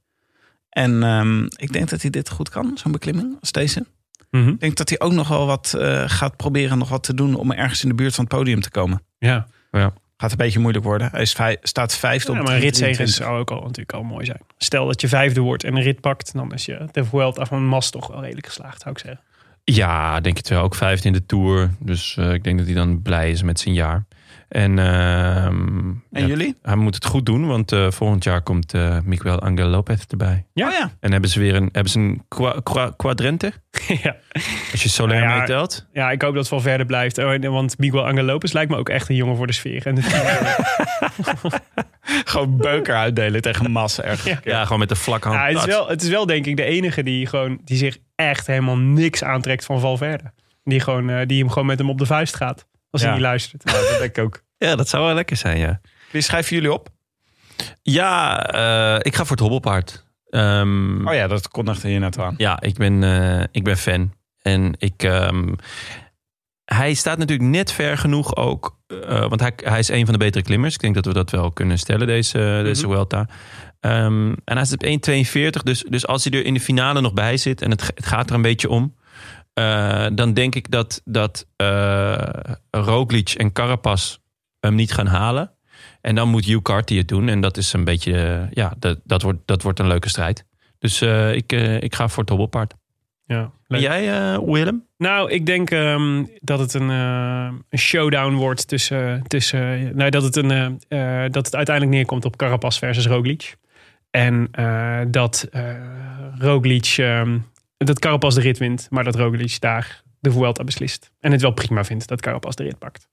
En 0.70 1.04
ehm, 1.04 1.44
ik 1.46 1.74
denk 1.74 1.90
dat 1.90 2.02
hij 2.02 2.10
dit 2.10 2.30
goed 2.30 2.50
kan, 2.50 2.78
zo'n 2.78 2.92
beklimming 2.92 3.38
als 3.40 3.52
deze. 3.52 3.86
Ik 4.52 4.60
denk 4.60 4.76
dat 4.76 4.90
hij 4.90 5.00
ook 5.00 5.12
nog 5.12 5.28
wel 5.28 5.46
wat 5.46 5.76
gaat 6.06 6.36
proberen 6.38 6.78
nog 6.78 6.90
wat 6.90 7.04
te 7.04 7.14
doen 7.14 7.36
om 7.36 7.52
ergens 7.52 7.84
in 7.84 7.90
de 7.90 7.96
buurt 7.96 8.16
van 8.16 8.24
het 8.24 8.34
podium 8.34 8.62
te 8.62 8.70
komen. 8.72 9.02
Ja, 9.20 9.48
Gaat 10.18 10.32
een 10.32 10.38
beetje 10.38 10.60
moeilijk 10.60 10.86
worden. 10.86 11.10
Hij 11.12 11.22
is 11.22 11.32
vij- 11.34 11.58
staat 11.62 11.96
vijfde 11.98 12.32
ja 12.32 12.40
op 12.40 12.46
maar 12.46 12.56
een 12.56 12.62
ritzegen 12.62 12.94
23. 12.94 13.26
zou 13.28 13.40
ook 13.40 13.52
al, 13.52 13.62
natuurlijk 13.62 13.94
al 13.94 14.04
mooi 14.04 14.26
zijn. 14.26 14.42
Stel 14.58 14.86
dat 14.86 15.02
je 15.02 15.08
vijfde 15.08 15.42
wordt 15.42 15.64
en 15.64 15.76
een 15.76 15.82
rit 15.82 16.02
pakt, 16.02 16.34
dan 16.34 16.54
is 16.54 16.66
je 16.66 16.88
de 16.92 17.06
Vuelta 17.06 17.46
van 17.46 17.66
Mas 17.66 17.90
toch 17.90 18.08
wel 18.08 18.22
redelijk 18.22 18.46
geslaagd, 18.48 18.82
zou 18.82 18.96
ik 18.96 19.02
zeggen. 19.02 19.24
Ja, 19.76 20.20
denk 20.20 20.38
het 20.38 20.50
wel. 20.50 20.64
Ook 20.64 20.76
vijfde 20.76 21.08
in 21.08 21.14
de 21.14 21.26
Tour. 21.26 21.70
Dus 21.80 22.18
eh, 22.18 22.34
ik 22.34 22.44
denk 22.44 22.58
dat 22.58 22.66
hij 22.66 22.76
dan 22.76 23.02
blij 23.02 23.32
is 23.32 23.42
met 23.44 23.60
zijn 23.60 23.74
jaar. 23.74 24.06
En, 24.50 24.80
ehm, 24.80 25.88
En 25.88 26.04
ja, 26.12 26.26
jullie? 26.26 26.56
hij 26.62 26.76
moet 26.76 26.96
het 26.96 27.06
goed 27.06 27.26
doen, 27.26 27.48
want 27.48 27.72
eh, 27.72 27.92
volgend 27.92 28.24
jaar 28.24 28.42
komt 28.42 28.74
eh, 28.74 28.98
Miguel 29.04 29.40
Angel 29.42 29.68
Lopez 29.68 30.04
erbij. 30.08 30.46
Ja. 30.54 30.68
Oh 30.68 30.74
ja. 30.74 30.92
En 31.00 31.12
hebben 31.12 31.30
ze 31.30 31.40
weer 31.40 31.56
een, 31.56 31.70
hebben 31.72 31.92
ze 31.92 32.00
een 32.00 32.24
qua, 32.28 32.56
qua- 32.64 32.94
quadrente? 32.98 33.54
ja. 34.04 34.16
Als 34.72 34.84
je 34.84 34.90
Soler 34.90 35.16
Nou 35.20 35.30
ja, 35.30 35.38
meetelt. 35.40 35.88
ja, 35.94 36.12
ik 36.12 36.22
hoop 36.22 36.32
dat 36.34 36.42
het 36.42 36.52
wel 36.52 36.62
verder 36.62 36.86
blijft. 36.86 37.18
Oh, 37.18 37.36
Want 37.42 37.78
Miguel 37.78 38.06
Angel 38.08 38.24
Lopez 38.24 38.52
lijkt 38.52 38.72
me 38.72 38.78
ook 38.78 38.90
echt 38.90 39.10
een 39.10 39.16
jongen 39.16 39.36
voor 39.36 39.48
de 39.48 39.54
sfeer. 39.54 39.88
En 39.88 39.98
Gewoon 42.26 42.58
beuker 42.58 42.96
uitdelen 42.96 43.42
tegen 43.42 43.72
Mas 43.72 44.02
ergens. 44.02 44.24
Ja. 44.24 44.40
Ja, 44.44 44.64
gewoon 44.64 44.80
met 44.80 44.90
de 44.90 44.96
vlakke 44.96 45.28
hand. 45.28 45.40
ja, 45.40 45.48
het, 45.48 45.58
is 45.58 45.66
wel, 45.76 45.88
het 45.90 46.02
is 46.02 46.10
wel 46.10 46.26
denk 46.26 46.46
ik 46.46 46.58
de 46.58 46.64
enige 46.64 47.04
die, 47.04 47.26
gewoon, 47.26 47.60
die 47.64 47.78
zich 47.78 47.98
echt 48.16 48.48
helemaal 48.48 48.78
niks 48.78 49.24
aantrekt 49.24 49.66
van 49.66 49.80
Valverde. 49.80 50.32
Die, 50.64 50.80
gewoon, 50.80 51.10
eh, 51.10 51.28
die 51.28 51.40
hem 51.40 51.50
gewoon 51.50 51.66
met 51.68 51.78
hem 51.80 51.90
op 51.90 51.98
de 51.98 52.06
vuist 52.06 52.36
gaat. 52.36 52.68
Als 52.90 53.02
hij 53.02 53.12
niet 53.12 53.22
luistert. 53.22 53.62
Ja, 53.66 53.72
dat 53.72 53.88
denk 54.00 54.18
ik 54.18 54.24
ook. 54.24 54.42
Ja, 54.58 54.76
dat 54.76 54.90
zou 54.90 55.06
wel 55.06 55.14
lekker 55.14 55.38
zijn, 55.38 55.58
ja. 55.58 55.82
Wie 56.12 56.22
schrijven 56.22 56.56
jullie 56.56 56.74
op? 56.74 56.90
Ja, 57.82 58.46
eh, 58.46 59.00
ik 59.02 59.16
ga 59.16 59.22
voor 59.22 59.32
het 59.32 59.40
hobbelpaard. 59.40 60.06
Ehm, 60.30 61.08
Oh 61.08 61.14
ja, 61.14 61.28
dat 61.28 61.48
kondigde 61.48 61.90
je 61.92 62.00
net 62.00 62.18
aan. 62.20 62.34
Ja, 62.38 62.62
ik 62.62 62.78
ben, 62.78 63.04
eh, 63.04 63.44
ik 63.52 63.64
ben 63.64 63.78
fan. 63.78 64.14
En 64.42 64.74
ik, 64.78 65.04
ehm, 65.04 65.54
hij 66.66 66.94
staat 66.94 67.18
natuurlijk 67.18 67.50
net 67.50 67.72
ver 67.72 67.98
genoeg 67.98 68.36
ook. 68.36 68.78
eh, 68.88 69.20
want 69.28 69.40
hij, 69.40 69.52
hij 69.64 69.80
is 69.80 69.90
een 69.90 70.04
van 70.06 70.14
de 70.14 70.20
betere 70.20 70.44
klimmers. 70.44 70.74
Ik 70.74 70.80
denk 70.82 70.96
dat 70.96 71.06
we 71.06 71.14
dat 71.14 71.30
wel 71.32 71.52
kunnen 71.52 71.80
stellen, 71.80 72.08
deze, 72.08 72.60
deze 72.64 72.86
Vuelta. 72.86 73.28
Ehm, 73.80 74.32
en 74.46 74.54
hij 74.58 74.62
is 74.62 74.74
op 74.74 74.84
1,42. 74.84 75.64
Dus, 75.64 75.84
dus 75.90 76.08
als 76.08 76.24
hij 76.24 76.40
er 76.40 76.46
in 76.46 76.54
de 76.54 76.60
finale 76.60 77.02
nog 77.02 77.14
bij 77.14 77.38
zit... 77.38 77.62
en 77.62 77.72
het, 77.72 77.92
het 77.96 78.06
gaat 78.06 78.30
er 78.30 78.36
een 78.36 78.42
beetje 78.42 78.70
om... 78.70 78.96
eh, 79.60 80.08
dan 80.14 80.34
denk 80.34 80.56
ik 80.56 80.72
dat, 80.72 81.02
dat 81.06 81.48
eh 81.56 82.18
Roglic 82.72 83.30
en 83.30 83.52
Carapaz 83.52 84.18
hem 84.60 84.76
niet 84.76 84.92
gaan 84.92 85.08
halen. 85.08 85.52
En 86.02 86.16
dan 86.16 86.30
moet 86.30 86.46
Hugh 86.46 86.62
Carty 86.62 86.98
het 86.98 87.08
doen. 87.08 87.30
En 87.30 87.42
dat 87.42 87.58
is 87.58 87.74
een 87.74 87.84
beetje... 87.84 88.14
eh, 88.14 88.52
ja, 88.52 88.74
dat, 88.80 89.00
dat, 89.04 89.22
wordt, 89.22 89.40
dat 89.46 89.62
wordt 89.62 89.80
een 89.80 89.88
leuke 89.88 90.10
strijd. 90.10 90.46
Dus 90.80 91.02
ik, 91.32 91.52
ik 91.80 91.96
ga 91.96 92.08
voor 92.08 92.20
het 92.20 92.30
hobbelpaard. 92.30 92.74
Ja, 93.26 93.52
En 93.68 93.80
jij, 93.80 94.40
Willem? 94.40 94.86
Nou, 94.98 95.32
ik 95.32 95.46
denk 95.46 95.72
ehm, 95.72 96.26
dat 96.40 96.60
het 96.60 96.74
een, 96.74 96.90
een 96.90 97.78
showdown 97.78 98.34
wordt 98.34 98.68
tussen. 98.68 99.24
tussen 99.28 99.96
nou, 99.96 100.10
dat, 100.10 100.24
het 100.24 100.36
een, 100.36 100.80
dat 101.32 101.46
het 101.46 101.56
uiteindelijk 101.56 101.96
neerkomt 101.96 102.26
op 102.26 102.36
Carapaz 102.36 102.78
versus 102.78 103.08
Roglic. 103.08 103.58
En 104.12 104.52
dat 105.12 105.48
Roglic. 106.38 106.94
ehm, 106.98 107.38
dat 107.86 108.00
Carapaz 108.00 108.36
de 108.36 108.42
rit 108.42 108.58
wint, 108.58 108.88
maar 108.90 109.04
dat 109.04 109.16
Roglic 109.16 109.60
daar 109.60 110.04
de 110.20 110.32
Vuelta 110.32 110.64
beslist. 110.64 111.12
En 111.20 111.32
het 111.32 111.42
wel 111.42 111.52
prima 111.52 111.84
vindt 111.84 112.08
dat 112.08 112.22
Carapaz 112.22 112.56
de 112.56 112.64
rit 112.64 112.80
pakt. 112.80 113.08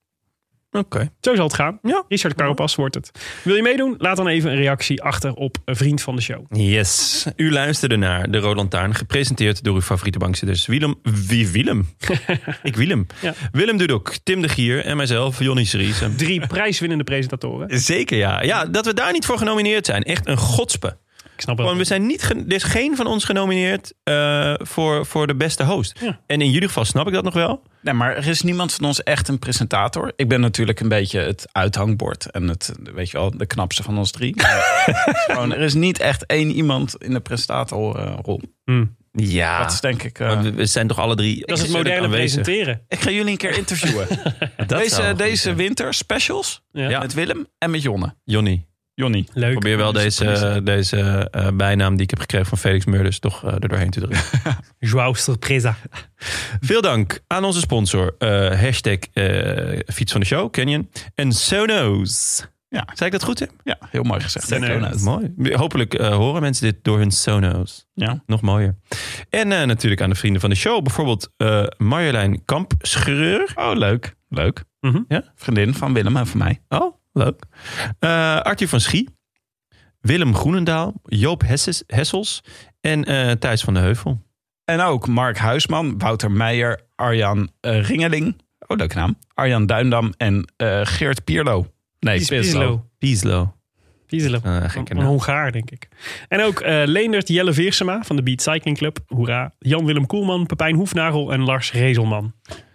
Oké. 0.70 1.10
Zo 1.20 1.34
zal 1.34 1.44
het 1.44 1.54
gaan. 1.54 1.78
Ja. 1.82 2.04
Richard 2.08 2.34
Carapaz 2.34 2.74
wordt 2.74 2.94
het. 2.94 3.10
Wil 3.44 3.54
je 3.54 3.62
meedoen? 3.62 3.94
Laat 3.98 4.16
dan 4.16 4.26
even 4.26 4.50
een 4.50 4.56
reactie 4.56 5.02
achter 5.02 5.34
op 5.34 5.56
een 5.64 5.76
vriend 5.76 6.02
van 6.02 6.16
de 6.16 6.22
show. 6.22 6.44
Yes. 6.48 7.26
U 7.36 7.52
luisterde 7.52 7.96
naar 7.96 8.30
De 8.30 8.38
Roland 8.38 8.70
Taarn, 8.70 8.94
gepresenteerd 8.94 9.64
door 9.64 9.74
uw 9.74 9.80
favoriete 9.80 10.18
bankzitters 10.18 10.66
Willem. 10.66 10.94
Wie 11.02 11.48
Willem? 11.48 11.88
ik 12.62 12.76
Willem. 12.76 13.06
Ja. 13.20 13.34
Willem 13.52 13.76
Dudok, 13.76 14.14
Tim 14.22 14.42
de 14.42 14.48
Gier 14.48 14.84
en 14.84 14.96
mijzelf, 14.96 15.38
Jonny 15.38 15.64
Seriese. 15.64 16.14
Drie 16.14 16.46
prijswinnende 16.46 17.04
presentatoren. 17.04 17.78
Zeker 17.80 18.18
ja. 18.18 18.42
Ja, 18.42 18.64
dat 18.64 18.86
we 18.86 18.94
daar 18.94 19.12
niet 19.12 19.26
voor 19.26 19.38
genomineerd 19.38 19.86
zijn. 19.86 20.02
Echt 20.02 20.26
een 20.26 20.36
godspe. 20.36 20.96
Ik 21.36 21.42
snap 21.42 21.56
wel. 21.56 21.76
we 21.76 21.84
zijn 21.84 22.06
niet 22.06 22.22
er 22.30 22.52
is 22.52 22.62
geen 22.62 22.96
van 22.96 23.06
ons 23.06 23.24
genomineerd 23.24 23.92
eh, 24.02 24.54
voor, 24.58 25.06
voor 25.06 25.26
de 25.26 25.34
beste 25.34 25.64
host. 25.64 25.98
Ja. 26.00 26.20
En 26.26 26.40
in 26.40 26.50
jullie 26.50 26.68
geval 26.68 26.84
snap 26.84 27.06
ik 27.06 27.12
dat 27.12 27.24
nog 27.24 27.34
wel. 27.34 27.62
Nee, 27.82 27.94
maar 27.94 28.16
er 28.16 28.26
is 28.26 28.42
niemand 28.42 28.72
van 28.74 28.84
ons 28.84 29.02
echt 29.02 29.28
een 29.28 29.38
presentator. 29.38 30.12
Ik 30.16 30.28
ben 30.28 30.40
natuurlijk 30.40 30.80
een 30.80 30.88
beetje 30.88 31.20
het 31.20 31.46
uithangbord 31.52 32.30
en 32.30 32.48
het, 32.48 32.72
weet 32.94 33.10
je 33.10 33.16
wel, 33.18 33.30
de 33.36 33.46
knapste 33.46 33.82
van 33.82 33.98
ons 33.98 34.10
drie. 34.10 34.34
Gewoon, 35.26 35.52
er 35.52 35.60
is 35.60 35.74
niet 35.74 35.98
echt 36.00 36.26
één 36.26 36.50
iemand 36.50 36.94
in 36.98 37.12
de 37.12 37.20
presentatorrol. 37.20 38.40
Ja. 39.12 39.58
Dat 39.62 39.72
is 39.72 39.80
denk 39.80 40.02
ik. 40.02 40.18
eh, 40.18 40.40
we- 40.40 40.52
we 40.52 40.66
zijn 40.66 40.86
toch 40.86 40.98
alle 40.98 41.14
drie. 41.14 41.46
Dat 41.46 41.56
is 41.58 41.62
het 41.64 41.72
moderne 41.72 42.08
presenteren. 42.08 42.80
ik 42.88 43.00
ga 43.00 43.10
jullie 43.10 43.30
een 43.30 43.36
keer 43.36 43.56
interviewen. 43.56 44.06
Dat 44.56 44.68
deze 44.68 45.14
deze 45.16 45.54
winter 45.54 45.94
specials 45.94 46.62
Ja. 46.72 46.98
met 46.98 47.14
Willem 47.14 47.46
en 47.58 47.70
met 47.70 47.82
Jonne. 47.82 48.14
Jonny. 48.24 48.66
Jonny. 48.96 49.26
Leuk. 49.32 49.50
Probeer 49.52 49.76
wel 49.76 49.92
deze, 49.92 50.60
deze 50.64 51.28
eh, 51.30 51.48
bijnaam 51.54 51.92
die 51.94 52.02
ik 52.02 52.10
heb 52.10 52.18
gekregen 52.18 52.46
van 52.46 52.58
Felix 52.58 52.84
Murders 52.84 53.18
toch 53.18 53.44
eh, 53.44 53.52
er 53.52 53.68
doorheen 53.68 53.90
te 53.90 54.00
drukken. 54.00 54.20
Joao 54.78 55.14
surpresa. 55.14 55.76
Veel 56.60 56.80
dank 56.82 57.20
aan 57.26 57.44
onze 57.44 57.60
sponsor. 57.60 58.14
eh, 58.18 58.60
hashtag 58.60 58.98
eh, 59.12 59.78
fiets 59.86 60.12
van 60.12 60.20
de 60.20 60.26
show, 60.26 60.50
Canyon. 60.50 60.90
En 61.14 61.32
Sonos. 61.32 62.46
Ja. 62.68 62.86
Zei 62.94 63.06
ik 63.06 63.12
dat 63.12 63.22
goed, 63.24 63.36
Tim? 63.36 63.48
Ja, 63.64 63.78
heel 63.90 64.02
mooi 64.02 64.20
gezegd. 64.20 64.46
Sonos. 64.46 64.68
Sonos. 64.68 65.02
Mooi. 65.02 65.54
Hopelijk 65.54 65.94
eh, 65.94 66.14
horen 66.14 66.42
mensen 66.42 66.64
dit 66.64 66.76
door 66.82 66.98
hun 66.98 67.10
Sonos. 67.10 67.86
Ja. 67.94 68.22
Nog 68.26 68.40
mooier. 68.40 68.76
En 69.30 69.52
eh, 69.52 69.66
natuurlijk 69.66 70.02
aan 70.02 70.10
de 70.10 70.14
vrienden 70.16 70.40
van 70.40 70.50
de 70.50 70.56
show. 70.56 70.82
Bijvoorbeeld 70.82 71.32
eh 71.36 71.64
Marjolein 71.76 72.44
Kampschreur. 72.44 73.52
Oh, 73.54 73.70
leuk. 73.74 74.14
Leuk. 74.28 74.64
Ja? 75.08 75.22
Vriendin 75.34 75.74
van 75.74 75.92
Willem 75.92 76.16
en 76.16 76.26
van 76.26 76.38
mij. 76.38 76.60
Oh, 76.68 76.95
leuk. 77.16 77.42
Eh 77.98 78.40
Arthur 78.40 78.68
van 78.68 78.80
Schie. 78.80 79.08
Willem 80.00 80.34
Groenendaal. 80.34 80.94
Joop 81.04 81.42
Hesses, 81.42 81.82
Hessels. 81.86 82.42
En 82.80 83.04
eh 83.04 83.30
Thijs 83.32 83.62
van 83.62 83.74
de 83.74 83.80
Heuvel. 83.80 84.24
En 84.64 84.80
ook 84.80 85.06
Mark 85.08 85.38
Huisman, 85.38 85.98
Wouter 85.98 86.30
Meijer, 86.30 86.80
Arjan 86.94 87.50
eh, 87.60 87.82
Ringeling. 87.88 88.36
Oh, 88.66 88.76
leuke 88.76 88.94
naam. 88.96 89.18
Arjan 89.34 89.66
Duindam 89.66 90.12
en 90.16 90.52
eh, 90.56 90.80
Geert 90.84 91.24
Pierlo. 91.24 91.66
Nee, 92.00 92.16
Pies- 92.16 92.28
Pislo. 92.28 92.86
Pieslo. 92.98 93.54
Pieslo. 94.06 94.38
Een. 94.42 95.02
Hongaar, 95.02 95.52
denk 95.52 95.70
ik. 95.70 95.88
En 96.28 96.40
ook 96.42 96.60
eh 96.60 96.82
Leendert 96.84 97.28
Jelle 97.28 97.52
Veersema 97.52 98.02
van 98.02 98.16
de 98.16 98.22
Beat 98.22 98.42
Cycling 98.42 98.76
Club. 98.76 98.98
Hoera. 99.06 99.52
Jan-Willem 99.58 100.06
Koelman, 100.06 100.46
Pepijn 100.46 100.74
Hoefnagel 100.74 101.32
en 101.32 101.40
Lars 101.40 101.72
Rezelman. 101.72 102.34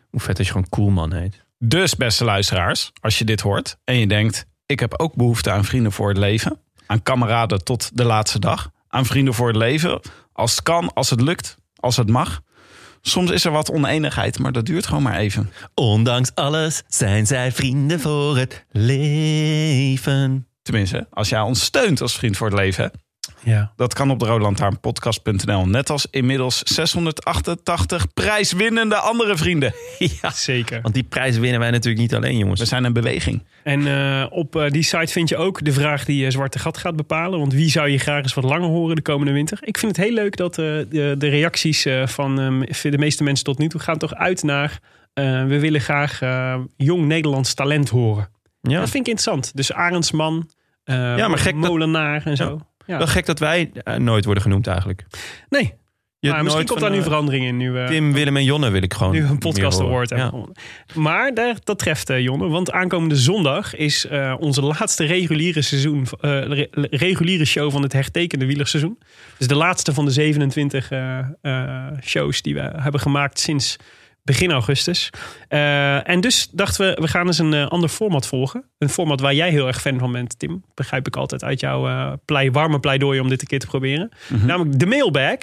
Hoe 0.09 0.19
vet 0.19 0.37
als 0.37 0.47
je 0.47 0.53
gewoon 0.53 0.69
Koelman 0.69 1.13
heet. 1.13 1.45
Dus, 1.63 1.95
beste 1.95 2.23
luisteraars, 2.23 2.91
als 3.01 3.17
je 3.17 3.25
dit 3.25 3.41
hoort 3.41 3.77
en 3.83 3.95
je 3.95 4.07
denkt... 4.07 4.45
ik 4.65 4.79
heb 4.79 4.99
ook 4.99 5.15
behoefte 5.15 5.51
aan 5.51 5.65
vrienden 5.65 5.91
voor 5.91 6.09
het 6.09 6.17
leven. 6.17 6.59
Aan 6.85 7.03
kameraden 7.03 7.63
tot 7.63 7.89
de 7.93 8.03
laatste 8.03 8.39
dag. 8.39 8.71
Aan 8.87 9.05
vrienden 9.05 9.33
voor 9.33 9.47
het 9.47 9.55
leven. 9.55 9.99
Als 10.33 10.51
het 10.51 10.63
kan, 10.63 10.93
als 10.93 11.09
het 11.09 11.21
lukt, 11.21 11.57
als 11.75 11.97
het 11.97 12.09
mag. 12.09 12.41
Soms 13.01 13.31
is 13.31 13.45
er 13.45 13.51
wat 13.51 13.71
oneenigheid, 13.71 14.39
maar 14.39 14.51
dat 14.51 14.65
duurt 14.65 14.85
gewoon 14.85 15.03
maar 15.03 15.17
even. 15.17 15.51
Ondanks 15.73 16.35
alles 16.35 16.83
zijn 16.87 17.27
zij 17.27 17.51
vrienden 17.51 17.99
voor 17.99 18.37
het 18.37 18.65
leven. 18.71 20.47
Tenminste, 20.61 21.07
als 21.11 21.29
jij 21.29 21.41
ons 21.41 21.63
steunt 21.63 22.01
als 22.01 22.15
vriend 22.15 22.37
voor 22.37 22.47
het 22.47 22.57
leven... 22.57 22.91
Ja. 23.43 23.71
Dat 23.75 23.93
kan 23.93 24.11
op 24.11 24.19
de 24.19 24.25
roodlantaarnpodcast.nl. 24.25 25.65
Net 25.67 25.89
als 25.89 26.07
inmiddels 26.11 26.61
688 26.63 28.13
prijswinnende 28.13 28.95
andere 28.95 29.37
vrienden. 29.37 29.73
Ja, 30.21 30.29
Zeker. 30.31 30.81
want 30.81 30.93
die 30.93 31.03
prijs 31.03 31.37
winnen 31.37 31.59
wij 31.59 31.71
natuurlijk 31.71 32.01
niet 32.01 32.15
alleen, 32.15 32.37
jongens. 32.37 32.59
We 32.59 32.65
zijn 32.65 32.83
een 32.83 32.93
beweging. 32.93 33.43
En 33.63 33.87
eh, 33.87 34.25
op 34.29 34.55
eh, 34.55 34.69
die 34.69 34.83
site 34.83 35.11
vind 35.11 35.29
je 35.29 35.37
ook 35.37 35.63
de 35.65 35.71
vraag 35.71 36.05
die 36.05 36.25
eh, 36.25 36.31
Zwarte 36.31 36.59
Gat 36.59 36.77
gaat 36.77 36.95
bepalen. 36.95 37.39
Want 37.39 37.53
wie 37.53 37.69
zou 37.69 37.89
je 37.89 37.97
graag 37.97 38.23
eens 38.23 38.33
wat 38.33 38.43
langer 38.43 38.67
horen 38.69 38.95
de 38.95 39.01
komende 39.01 39.31
winter? 39.33 39.57
Ik 39.61 39.77
vind 39.77 39.95
het 39.95 40.05
heel 40.05 40.13
leuk 40.13 40.35
dat 40.37 40.57
eh, 40.57 40.65
de, 40.65 41.15
de 41.17 41.27
reacties 41.29 41.85
eh, 41.85 42.07
van 42.07 42.39
eh, 42.39 42.91
de 42.91 42.97
meeste 42.97 43.23
mensen 43.23 43.45
tot 43.45 43.57
nu 43.57 43.67
toe 43.67 43.81
gaan 43.81 43.97
toch 43.97 44.13
uit 44.13 44.43
naar... 44.43 44.79
eh, 45.13 45.45
we 45.45 45.59
willen 45.59 45.81
graag 45.81 46.21
eh, 46.21 46.55
jong 46.77 47.05
Nederlands 47.05 47.53
talent 47.53 47.89
horen. 47.89 48.29
Ja. 48.61 48.79
Dat 48.79 48.89
vind 48.89 49.07
ik 49.07 49.13
interessant. 49.13 49.51
Dus 49.55 49.73
Arendsman, 49.73 50.49
eh 50.83 50.95
Ja, 50.95 51.27
maar 51.27 51.37
gek 51.37 51.61
dat- 51.61 51.69
Molenaar 51.69 52.25
en 52.25 52.37
zo. 52.37 52.43
Ja. 52.59 52.69
Wel 52.85 53.07
gek 53.07 53.25
dat 53.25 53.39
wij 53.39 53.71
eh, 53.73 53.95
nooit 53.95 54.25
worden 54.25 54.43
genoemd 54.43 54.67
eigenlijk. 54.67 55.05
Nee, 55.49 55.73
Je 56.19 56.29
maar 56.29 56.43
misschien 56.43 56.65
komt 56.65 56.79
daar 56.79 56.89
nu 56.91 56.97
eh, 56.97 57.03
verandering 57.03 57.45
in. 57.45 57.57
Nu, 57.57 57.71
we 57.71 57.85
Tim, 57.89 58.13
Willem 58.13 58.37
en 58.37 58.43
Jonne 58.43 58.69
wil 58.69 58.81
ik 58.83 58.93
gewoon 58.93 59.13
nu 59.13 59.25
een 59.25 59.37
podcast 59.37 59.79
award 59.79 60.09
hebben 60.09 60.39
Ja. 60.39 60.61
Maar 61.01 61.33
daar, 61.33 61.55
dat 61.63 61.79
treft 61.79 62.09
eh, 62.09 62.19
Jonne. 62.19 62.47
Want 62.47 62.71
aankomende 62.71 63.15
zondag 63.15 63.75
is 63.75 64.05
eh, 64.07 64.35
onze 64.39 64.61
laatste 64.61 65.03
reguliere, 65.05 65.61
seizoen, 65.61 66.05
eh, 66.21 66.41
re- 66.43 66.67
reguliere 66.91 67.45
show 67.45 67.71
van 67.71 67.81
het 67.81 67.93
hertekende 67.93 68.45
wielerseizoen. 68.45 68.97
Dus 69.37 69.47
de 69.47 69.55
laatste 69.55 69.93
van 69.93 70.05
de 70.05 70.11
27 70.11 70.91
eh, 70.91 71.19
eh, 71.41 71.87
shows 72.03 72.41
die 72.41 72.53
we 72.53 72.71
hebben 72.75 73.01
gemaakt 73.01 73.39
sinds 73.39 73.77
begin 74.31 74.51
augustus. 74.51 75.09
Eh, 75.47 76.09
en 76.09 76.21
dus 76.21 76.47
dachten 76.51 76.87
we, 76.87 77.01
we 77.01 77.07
gaan 77.07 77.27
eens 77.27 77.37
een 77.37 77.53
eh, 77.53 77.67
ander 77.67 77.89
format 77.89 78.27
volgen. 78.27 78.63
Een 78.77 78.89
format 78.89 79.19
waar 79.19 79.33
jij 79.33 79.49
heel 79.49 79.67
erg 79.67 79.81
fan 79.81 79.99
van 79.99 80.11
bent, 80.11 80.39
Tim. 80.39 80.63
Begrijp 80.73 81.07
ik 81.07 81.15
altijd 81.15 81.43
uit 81.43 81.59
jouw 81.59 81.87
eh, 81.87 82.13
plei, 82.25 82.51
warme 82.51 82.79
pleidooi 82.79 83.19
om 83.19 83.29
dit 83.29 83.41
een 83.41 83.47
keer 83.47 83.59
te 83.59 83.65
proberen. 83.65 84.09
Namelijk 84.45 84.79
de 84.79 84.85
mailbag. 84.85 85.37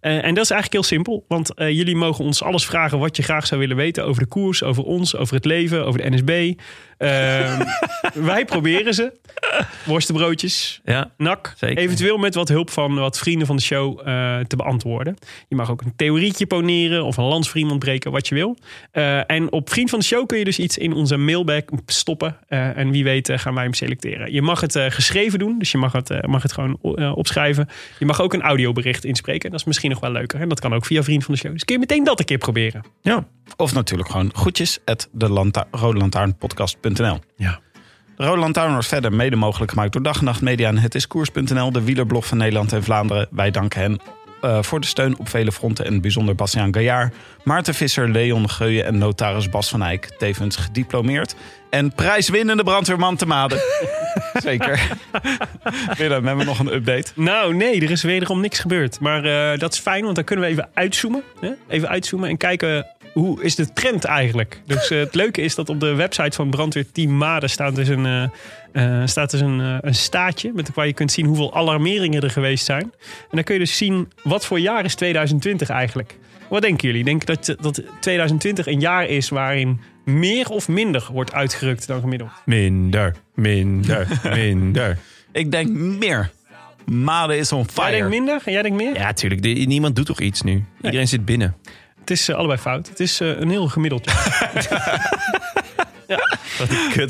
Eh, 0.00 0.24
en 0.24 0.34
dat 0.34 0.44
is 0.44 0.50
eigenlijk 0.50 0.72
heel 0.72 0.96
simpel. 0.96 1.24
Want 1.28 1.54
eh, 1.54 1.70
jullie 1.70 1.96
mogen 1.96 2.24
ons 2.24 2.42
alles 2.42 2.66
vragen 2.66 2.98
wat 2.98 3.16
je 3.16 3.22
graag 3.22 3.46
zou 3.46 3.60
willen 3.60 3.76
weten 3.76 4.04
over 4.04 4.22
de 4.22 4.28
koers, 4.28 4.62
over 4.62 4.82
ons, 4.82 5.16
over 5.16 5.34
het 5.34 5.44
leven, 5.44 5.86
over 5.86 6.02
de 6.02 6.10
NSB. 6.10 6.52
Ehm, 6.98 7.62
wij 8.32 8.44
proberen 8.44 8.94
ze. 8.94 9.12
Worstenbroodjes, 9.84 10.80
Ja, 10.84 11.10
nak. 11.16 11.54
Zeker. 11.56 11.78
Eventueel 11.78 12.16
met 12.16 12.34
wat 12.34 12.48
hulp 12.48 12.70
van 12.70 12.94
wat 12.94 13.18
vrienden 13.18 13.46
van 13.46 13.56
de 13.56 13.62
show 13.62 13.98
eh, 13.98 14.38
te 14.38 14.56
beantwoorden. 14.56 15.16
Je 15.48 15.56
mag 15.56 15.70
ook 15.70 15.82
een 15.82 15.96
theorietje 15.96 16.46
poneren 16.46 17.04
of 17.04 17.16
een 17.16 17.24
lans 17.24 17.48
voor 17.48 17.58
iemand 17.58 17.78
breken, 17.78 18.10
wat 18.10 18.28
je 18.28 18.34
wil. 18.34 18.56
En 19.26 19.52
op 19.52 19.70
Vriend 19.70 19.90
van 19.90 19.98
de 19.98 20.04
Show 20.04 20.26
kun 20.26 20.38
je 20.38 20.44
dus 20.44 20.58
iets 20.58 20.78
in 20.78 20.92
onze 20.92 21.16
mailbag 21.16 21.62
stoppen. 21.86 22.36
En 22.48 22.90
wie 22.90 23.04
weet 23.04 23.30
gaan 23.34 23.54
wij 23.54 23.62
hem 23.62 23.74
selecteren. 23.74 24.32
Je 24.32 24.42
mag 24.42 24.60
het 24.60 24.78
geschreven 24.88 25.38
doen, 25.38 25.58
dus 25.58 25.70
je 25.70 25.78
mag 25.78 25.92
het, 25.92 26.26
mag 26.26 26.42
het 26.42 26.52
gewoon 26.52 26.78
opschrijven. 27.14 27.68
Je 27.98 28.06
mag 28.06 28.20
ook 28.20 28.32
een 28.32 28.42
audiobericht 28.42 29.04
inspreken. 29.04 29.50
Dat 29.50 29.60
is 29.60 29.66
misschien 29.70 29.90
nog 29.90 30.00
wel 30.00 30.12
leuker. 30.12 30.40
En 30.40 30.48
dat 30.48 30.60
kan 30.60 30.74
ook 30.74 30.86
via 30.86 31.02
Vriend 31.02 31.24
van 31.24 31.34
de 31.34 31.40
Show. 31.40 31.52
Dus 31.52 31.64
kun 31.64 31.74
je 31.74 31.80
meteen 31.80 32.04
dat 32.04 32.18
een 32.18 32.24
keer 32.24 32.38
proberen. 32.38 32.84
ja. 33.02 33.26
Of 33.56 33.74
natuurlijk 33.74 34.10
gewoon 34.10 34.30
groetjes 34.34 34.78
at 34.84 35.08
de 35.12 35.28
lanta-. 35.28 35.66
Ja. 37.36 37.60
De 38.16 38.26
Rode 38.26 38.40
Lantaarn 38.40 38.72
wordt 38.72 38.86
verder 38.86 39.12
mede 39.12 39.36
mogelijk 39.36 39.70
gemaakt 39.70 39.92
door 39.92 40.02
Dag 40.02 40.18
en 40.18 40.24
Nacht 40.24 40.40
Media 40.40 40.68
en 40.68 40.78
Het 40.78 40.94
is 40.94 41.06
Koers.nl, 41.06 41.72
de 41.72 41.82
wielerblog 41.84 42.26
van 42.26 42.38
Nederland 42.38 42.72
en 42.72 42.82
Vlaanderen. 42.82 43.28
Wij 43.30 43.50
danken 43.50 43.80
hen 43.80 44.00
eh, 44.40 44.62
voor 44.62 44.80
de 44.80 44.86
steun 44.86 45.18
op 45.18 45.28
vele 45.28 45.52
fronten 45.52 45.84
en 45.84 46.00
bijzonder 46.00 46.34
Bastiaan 46.34 46.74
Gaillard, 46.74 47.14
Maarten 47.44 47.74
Visser, 47.74 48.10
Leon 48.10 48.50
Geuyen 48.50 48.84
en 48.84 48.98
notaris 48.98 49.48
Bas 49.48 49.68
van 49.68 49.82
Eyck, 49.82 50.04
tevens 50.18 50.56
gediplomeerd. 50.56 51.34
En 51.70 51.92
prijswinnende 51.92 52.62
brandweerman 52.62 53.16
te 53.16 53.26
Maden. 53.26 53.58
Zeker. 54.42 54.80
Willem, 55.98 56.26
hebben 56.26 56.36
we 56.36 56.44
nog 56.44 56.58
een 56.58 56.74
update? 56.74 57.12
Nou, 57.14 57.54
nee, 57.54 57.80
er 57.80 57.90
is 57.90 58.02
wederom 58.02 58.40
niks 58.40 58.58
gebeurd. 58.58 59.00
Maar 59.00 59.24
eh, 59.24 59.58
dat 59.58 59.72
is 59.72 59.78
fijn, 59.78 60.02
want 60.02 60.14
dan 60.14 60.24
kunnen 60.24 60.44
we 60.44 60.50
even 60.50 60.68
uitzoomen. 60.74 61.22
Hè? 61.40 61.50
Even 61.68 61.88
uitzoomen 61.88 62.28
en 62.28 62.36
kijken 62.36 62.86
hoe 63.12 63.42
is 63.42 63.54
de 63.54 63.72
trend 63.72 64.04
eigenlijk. 64.04 64.62
Dus 64.66 64.90
eh, 64.90 64.98
het 64.98 65.14
leuke 65.14 65.40
is 65.40 65.54
dat 65.54 65.68
op 65.68 65.80
de 65.80 65.94
website 65.94 66.36
van 66.36 66.50
brandweerteam 66.50 67.16
Maden 67.16 67.50
staat 67.50 67.74
dus 67.74 67.88
een, 67.88 68.30
eh, 68.72 69.02
staat 69.04 69.30
dus 69.30 69.40
een, 69.40 69.78
een 69.80 69.94
staatje... 69.94 70.52
Met, 70.54 70.74
waar 70.74 70.86
je 70.86 70.92
kunt 70.92 71.12
zien 71.12 71.26
hoeveel 71.26 71.54
alarmeringen 71.54 72.22
er 72.22 72.30
geweest 72.30 72.64
zijn. 72.64 72.82
En 72.82 73.30
dan 73.30 73.44
kun 73.44 73.54
je 73.54 73.60
dus 73.60 73.76
zien 73.76 74.12
wat 74.22 74.46
voor 74.46 74.60
jaar 74.60 74.84
is 74.84 74.94
2020 74.94 75.68
eigenlijk. 75.68 76.18
Wat 76.48 76.62
denken 76.62 76.88
jullie? 76.88 77.04
Denk 77.04 77.26
dat, 77.26 77.56
dat 77.60 77.82
2020 78.00 78.66
een 78.66 78.80
jaar 78.80 79.06
is 79.06 79.28
waarin 79.28 79.80
meer 80.18 80.48
of 80.48 80.68
minder 80.68 81.08
wordt 81.12 81.32
uitgerukt 81.32 81.86
dan 81.86 82.00
gemiddeld? 82.00 82.30
Minder, 82.44 83.14
minder, 83.34 84.06
minder. 84.34 84.98
Ik 85.32 85.50
denk 85.50 85.68
meer. 85.68 86.30
Maden 86.84 87.38
is 87.38 87.52
on 87.52 87.68
fire. 87.70 87.90
Jij 87.90 87.98
denkt 87.98 88.14
minder 88.16 88.42
en 88.44 88.52
jij 88.52 88.62
denkt 88.62 88.76
meer? 88.76 88.94
Ja, 88.94 89.12
tuurlijk. 89.12 89.66
Niemand 89.66 89.96
doet 89.96 90.06
toch 90.06 90.20
iets 90.20 90.42
nu? 90.42 90.64
Iedereen 90.82 91.08
zit 91.08 91.24
binnen. 91.24 91.56
Het 92.00 92.10
is 92.10 92.28
eh, 92.28 92.36
allebei 92.36 92.58
fout. 92.58 92.88
Het 92.88 93.00
is 93.00 93.20
eh, 93.20 93.28
een 93.40 93.50
heel 93.50 93.68
gemiddeld 93.68 94.04
Wat 96.58 96.68
een. 96.70 97.08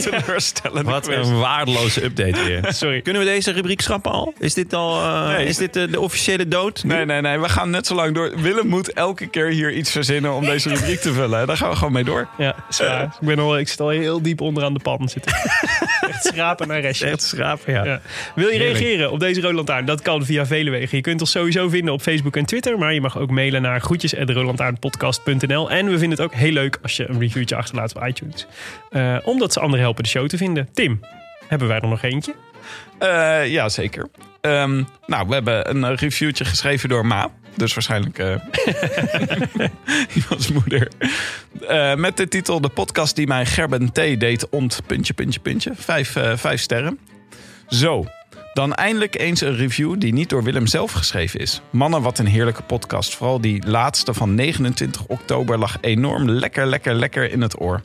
Teleurstellende 0.10 0.90
Wat 0.90 1.06
quiz. 1.06 1.16
een 1.28 1.38
waardeloze 1.38 2.04
update 2.04 2.44
weer. 2.44 2.64
Sorry. 2.72 3.00
Kunnen 3.00 3.22
we 3.22 3.28
deze 3.28 3.52
rubriek 3.52 3.80
schrappen 3.80 4.10
al? 4.12 4.34
Is 4.38 4.54
dit 4.54 4.72
al 4.74 5.00
eh, 5.02 5.28
Nee. 5.28 5.46
is 5.46 5.56
dit 5.56 5.72
de, 5.72 5.90
de 5.90 6.00
officiële 6.00 6.48
dood? 6.48 6.84
Nee, 6.84 7.04
nee, 7.04 7.20
nee. 7.20 7.38
We 7.38 7.48
gaan 7.48 7.70
net 7.70 7.86
zo 7.86 7.94
lang 7.94 8.14
door. 8.14 8.32
Willem 8.40 8.66
moet 8.66 8.92
elke 8.92 9.26
keer 9.26 9.46
hier 9.48 9.72
iets 9.72 9.90
verzinnen 9.90 10.32
om 10.34 10.44
deze 10.44 10.68
rubriek 10.68 11.00
te 11.00 11.12
vullen. 11.12 11.46
Daar 11.46 11.56
gaan 11.56 11.70
we 11.70 11.76
gewoon 11.76 11.92
mee 11.92 12.04
door. 12.04 12.28
Ja, 12.38 12.54
zwaar. 12.68 13.02
ik, 13.02 13.26
ben 13.26 13.38
al, 13.38 13.58
ik 13.58 13.68
zit 13.68 13.80
al 13.80 13.88
heel 13.88 14.22
diep 14.22 14.40
onderaan 14.40 14.72
de 14.74 14.80
pan 14.80 15.08
zitten. 15.08 15.32
Echt 16.10 16.24
schrapen 16.24 16.68
naar 16.68 16.80
restjes. 16.80 17.10
Echt 17.10 17.22
schrapen, 17.22 17.72
ja. 17.72 17.84
Ja. 17.84 18.00
Wil 18.34 18.48
je 18.48 18.52
Heerlijk. 18.58 18.78
reageren 18.78 19.10
op 19.10 19.20
deze 19.20 19.40
Rode 19.40 19.54
Lantaarn? 19.54 19.84
Dat 19.84 20.02
kan 20.02 20.24
via 20.24 20.46
vele 20.46 20.70
wegen. 20.70 20.96
Je 20.96 21.02
kunt 21.02 21.20
ons 21.20 21.30
sowieso 21.30 21.68
vinden 21.68 21.94
op 21.94 22.00
Facebook 22.02 22.36
en 22.36 22.44
Twitter. 22.44 22.78
Maar 22.78 22.94
je 22.94 23.00
mag 23.00 23.18
ook 23.18 23.30
mailen 23.30 23.62
naar 23.62 23.80
groetjes.roodlantaarnpodcast.nl. 23.80 25.70
En 25.70 25.84
we 25.84 25.90
vinden 25.98 26.10
het 26.10 26.20
ook 26.20 26.34
heel 26.34 26.52
leuk 26.52 26.78
als 26.82 26.96
je 26.96 27.08
een 27.08 27.18
reviewtje 27.20 27.56
achterlaat 27.56 27.96
op 27.96 28.06
iTunes. 28.06 28.29
Eh, 28.90 29.16
omdat 29.24 29.52
ze 29.52 29.60
anderen 29.60 29.84
helpen 29.84 30.02
de 30.02 30.08
show 30.08 30.26
te 30.26 30.36
vinden. 30.36 30.68
Tim, 30.72 31.00
hebben 31.48 31.68
wij 31.68 31.80
er 31.80 31.88
nog 31.88 32.02
eentje? 32.02 32.34
Eh, 32.98 33.46
ja, 33.46 33.68
zeker. 33.68 34.08
Ehm, 34.40 34.82
nou, 35.06 35.28
we 35.28 35.34
hebben 35.34 35.70
een 35.70 35.84
eh, 35.84 35.96
reviewtje 35.96 36.44
geschreven 36.44 36.88
door 36.88 37.06
Ma. 37.06 37.30
Dus 37.56 37.74
waarschijnlijk 37.74 38.18
eh 38.18 38.34
iemands 40.16 40.52
moeder. 40.52 40.88
Met 41.96 42.16
de 42.16 42.28
titel 42.28 42.60
De 42.60 42.68
podcast 42.68 43.16
die 43.16 43.26
mij 43.26 43.46
Gerben 43.46 43.92
T. 43.92 43.94
deed 43.94 44.48
ont... 44.48 44.80
Puntje, 44.86 45.14
puntje, 45.14 45.40
puntje. 45.40 45.72
Vijf, 45.74 46.16
eh, 46.16 46.36
vijf 46.36 46.60
sterren. 46.60 46.98
Zo. 47.68 48.06
Dan 48.52 48.74
eindelijk 48.74 49.18
eens 49.18 49.40
een 49.40 49.56
review 49.56 49.94
die 49.98 50.12
niet 50.12 50.28
door 50.28 50.42
Willem 50.42 50.66
zelf 50.66 50.92
geschreven 50.92 51.40
is. 51.40 51.60
Mannen, 51.70 52.02
wat 52.02 52.18
een 52.18 52.26
heerlijke 52.26 52.62
podcast. 52.62 53.14
Vooral 53.14 53.40
die 53.40 53.66
laatste 53.66 54.14
van 54.14 54.34
29 54.34 55.06
oktober 55.06 55.58
lag 55.58 55.78
enorm 55.80 56.28
lekker, 56.28 56.66
lekker, 56.66 56.94
lekker 56.94 57.30
in 57.30 57.42
het 57.42 57.60
oor. 57.60 57.82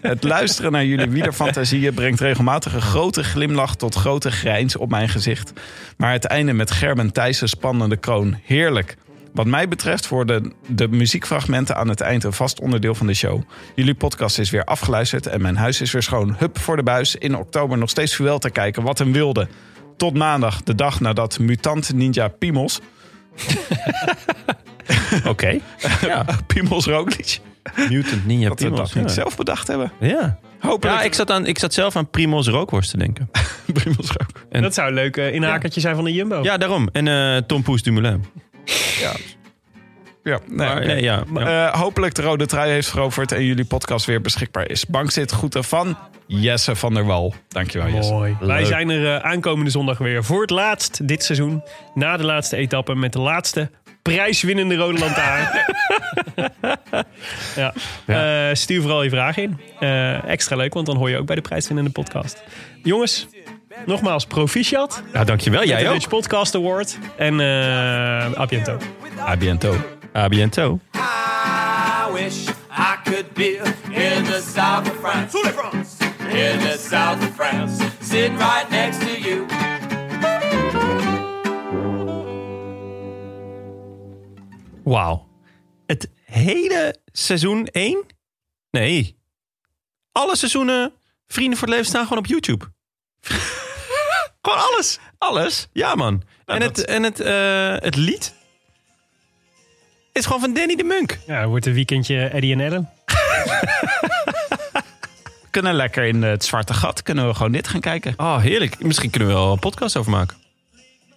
Het 0.00 0.24
luisteren 0.34 0.72
naar 0.72 0.84
jullie 0.84 1.10
wielerfantasieën 1.10 1.94
brengt 1.94 2.20
regelmatig 2.20 2.74
een 2.74 2.82
grote 2.82 3.24
glimlach 3.24 3.76
tot 3.76 3.94
grote 3.94 4.30
grijns 4.30 4.76
op 4.76 4.90
mijn 4.90 5.08
gezicht. 5.08 5.52
Maar 5.96 6.12
het 6.12 6.24
einde 6.24 6.52
met 6.52 6.70
Gerben 6.70 7.12
Thijssen 7.12 7.48
spannende 7.48 7.96
kroon. 7.96 8.38
Heerlijk. 8.44 8.96
Wat 9.32 9.46
mij 9.46 9.68
betreft 9.68 10.08
worden 10.08 10.52
de 10.66 10.88
muziekfragmenten 10.88 11.76
aan 11.76 11.88
het 11.88 12.00
eind 12.00 12.24
een 12.24 12.32
vast 12.32 12.60
onderdeel 12.60 12.94
van 12.94 13.06
de 13.06 13.14
show. 13.14 13.42
Jullie 13.74 13.94
podcast 13.94 14.38
is 14.38 14.50
weer 14.50 14.64
afgeluisterd 14.64 15.26
en 15.26 15.42
mijn 15.42 15.56
huis 15.56 15.80
is 15.80 15.92
weer 15.92 16.02
schoon. 16.02 16.34
Hup 16.38 16.58
voor 16.58 16.76
de 16.76 16.82
buis. 16.82 17.16
In 17.16 17.36
oktober 17.36 17.78
nog 17.78 17.90
steeds 17.90 18.14
Vuel 18.14 18.38
te 18.38 18.50
kijken. 18.50 18.82
Wat 18.82 19.00
een 19.00 19.12
wilde. 19.12 19.48
Tot 20.02 20.14
maandag, 20.14 20.62
de 20.62 20.74
dag 20.74 21.00
nadat 21.00 21.38
mutant 21.38 21.92
ninja 21.92 22.28
Piemels... 22.28 22.80
Oké. 25.32 25.58
Ja. 26.00 26.24
Piemels 26.46 26.86
Roglic. 26.86 27.40
Mutant 27.88 28.26
Ninja 28.26 28.48
Dat 28.48 28.60
we 28.60 28.66
Primos. 28.66 28.88
dat 28.92 28.94
niet 28.94 29.08
ja. 29.08 29.14
zelf 29.14 29.36
bedacht 29.36 29.68
hebben. 29.68 29.92
Ja. 30.00 30.38
Hopelijk. 30.58 30.98
Ja, 30.98 31.04
ik 31.04 31.14
zat, 31.14 31.30
aan, 31.30 31.46
ik 31.46 31.58
zat 31.58 31.74
zelf 31.74 31.96
aan 31.96 32.10
Primos 32.10 32.48
rookworst 32.48 32.90
te 32.90 32.96
denken. 32.96 33.30
Piemels 33.72 34.10
Roglic. 34.10 34.46
En- 34.50 34.62
Dat 34.62 34.74
zou 34.74 34.88
een 34.88 34.94
leuk 34.94 35.16
eh, 35.16 35.34
inhakertje 35.34 35.80
zijn 35.80 35.94
van 35.94 36.04
de 36.04 36.12
Jumbo. 36.12 36.42
Ja, 36.42 36.56
daarom. 36.56 36.88
En 36.92 37.08
eh 37.08 37.36
Tom 37.46 37.62
Poes 37.62 37.82
Dumoulin. 37.82 38.24
Ja, 39.00 39.12
nee, 40.22 40.38
Maar, 40.46 40.76
oké. 40.76 40.86
nee, 40.86 41.02
ja, 41.02 41.24
ja. 41.34 41.68
Eh, 41.68 41.80
hopelijk 41.80 42.14
de 42.14 42.22
rode 42.22 42.46
trui 42.46 42.70
heeft 42.70 42.88
veroverd 42.88 43.32
en 43.32 43.44
jullie 43.44 43.64
podcast 43.64 44.06
weer 44.06 44.20
beschikbaar 44.20 44.70
is. 44.70 44.86
Bankzit 44.86 45.30
groeten 45.30 45.64
van 45.64 45.96
Jesse 46.26 46.76
van 46.76 46.94
der 46.94 47.04
Wal. 47.04 47.34
Dankjewel 47.48 47.88
Jesse. 47.88 48.12
Mooi. 48.12 48.36
Wij 48.40 48.64
zijn 48.64 48.90
er 48.90 49.14
eh, 49.14 49.30
aankomende 49.30 49.70
zondag 49.70 49.98
weer 49.98 50.24
voor 50.24 50.40
het 50.40 50.50
laatst 50.50 51.08
dit 51.08 51.24
seizoen. 51.24 51.62
Na 51.94 52.16
de 52.16 52.24
laatste 52.24 52.56
etappe 52.56 52.94
met 52.94 53.12
de 53.12 53.18
laatste 53.20 53.70
prijswinnende 54.02 54.76
rode 54.76 54.98
lantaarn. 54.98 55.48
ja. 57.56 57.72
Eh, 58.06 58.54
stuur 58.54 58.80
vooral 58.80 59.02
je 59.02 59.10
vragen 59.10 59.42
in. 59.42 59.60
Eh, 59.80 60.24
extra 60.28 60.56
leuk, 60.56 60.74
want 60.74 60.86
dan 60.86 60.96
hoor 60.96 61.10
je 61.10 61.16
ook 61.16 61.26
bij 61.26 61.36
de 61.36 61.42
prijswinnende 61.42 61.90
podcast. 61.90 62.42
Jongens, 62.82 63.28
nogmaals 63.86 64.26
proficiat. 64.26 65.02
ja, 65.12 65.24
dankjewel. 65.24 65.64
Jij 65.66 65.80
de 65.82 65.86
ook. 65.86 65.92
Dutch 65.92 66.08
Podcast 66.08 66.54
Award. 66.54 66.98
En 67.16 67.40
eh 67.40 68.40
a 68.40 68.46
biento. 68.46 68.76
A 69.20 69.36
biento. 69.36 69.74
A 70.14 70.28
biento. 70.28 70.78
I 70.94 72.10
wish 72.12 72.48
I 72.70 72.96
could 73.04 73.32
be 73.34 73.56
in 73.56 74.24
the 74.24 74.40
south 74.40 74.86
of 74.88 74.96
France. 75.00 75.34
In 75.34 76.60
the 76.60 76.76
south 76.78 77.22
of 77.22 77.34
France. 77.34 77.82
Sitting 78.00 78.36
right 78.38 78.70
next 78.70 79.00
to 79.00 79.18
you. 79.20 79.46
Wauw. 84.84 85.26
Het 85.86 86.08
hele 86.24 86.96
seizoen 87.12 87.66
1? 87.66 88.04
Nee. 88.70 89.18
Alle 90.12 90.36
seizoenen 90.36 90.92
Vrienden 91.26 91.58
voor 91.58 91.66
het 91.68 91.76
Leven 91.76 91.90
staan 91.90 92.02
gewoon 92.02 92.18
op 92.18 92.26
YouTube. 92.26 92.64
gewoon 94.42 94.58
alles. 94.58 94.98
Alles? 95.18 95.68
Ja, 95.72 95.94
man. 95.94 96.22
en 96.44 96.60
dat- 96.60 96.76
het, 96.76 96.86
en 96.86 97.02
het, 97.02 97.20
eh, 97.20 97.76
het 97.78 97.96
lied 97.96 98.34
is 100.12 100.26
gewoon 100.26 100.40
van 100.40 100.52
Danny 100.54 100.76
de 100.76 100.84
Munk. 100.84 101.18
Ja, 101.26 101.40
het 101.40 101.48
wordt 101.48 101.66
een 101.66 101.72
weekendje 101.74 102.24
Eddie 102.24 102.52
en 102.52 102.60
Ellen. 102.60 102.88
We 103.06 104.82
kunnen 105.50 105.74
lekker 105.74 106.04
in 106.04 106.22
het 106.22 106.44
zwarte 106.44 106.74
gat. 106.74 107.02
Kunnen 107.02 107.26
we 107.28 107.34
gewoon 107.34 107.52
dit 107.52 107.68
gaan 107.68 107.80
kijken. 107.80 108.14
Oh, 108.16 108.38
heerlijk. 108.38 108.82
Misschien 108.84 109.10
kunnen 109.10 109.28
we 109.28 109.34
wel 109.34 109.52
een 109.52 109.58
podcast 109.58 109.96
over 109.96 110.10
maken. 110.10 110.36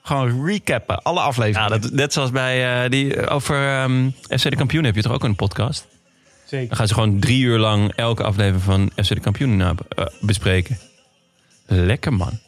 Gewoon 0.03 0.45
recappen. 0.45 1.01
Alle 1.01 1.19
Ja, 1.19 1.25
afleveringen. 1.25 1.81
dat, 1.81 1.91
net 1.91 2.13
zoals 2.13 2.31
bij 2.31 2.83
eh, 2.83 2.89
die 2.89 3.27
over 3.27 3.67
ehm, 3.67 4.09
FC 4.29 4.49
de 4.49 4.55
Kampioen 4.55 4.83
heb 4.83 4.95
je 4.95 5.01
toch 5.01 5.11
ook 5.13 5.23
een 5.23 5.35
podcast? 5.35 5.87
Zeker. 6.45 6.67
Dan 6.67 6.77
gaan 6.77 6.87
ze 6.87 6.93
gewoon 6.93 7.19
drie 7.19 7.43
uur 7.43 7.57
lang 7.57 7.91
elke 7.95 8.23
aflevering 8.23 8.61
van 8.63 8.91
FC 9.05 9.07
de 9.13 9.19
Kampioen 9.19 9.61
eh, 9.61 9.71
bespreken. 10.21 10.79
Lekker 11.65 12.13
man. 12.13 12.39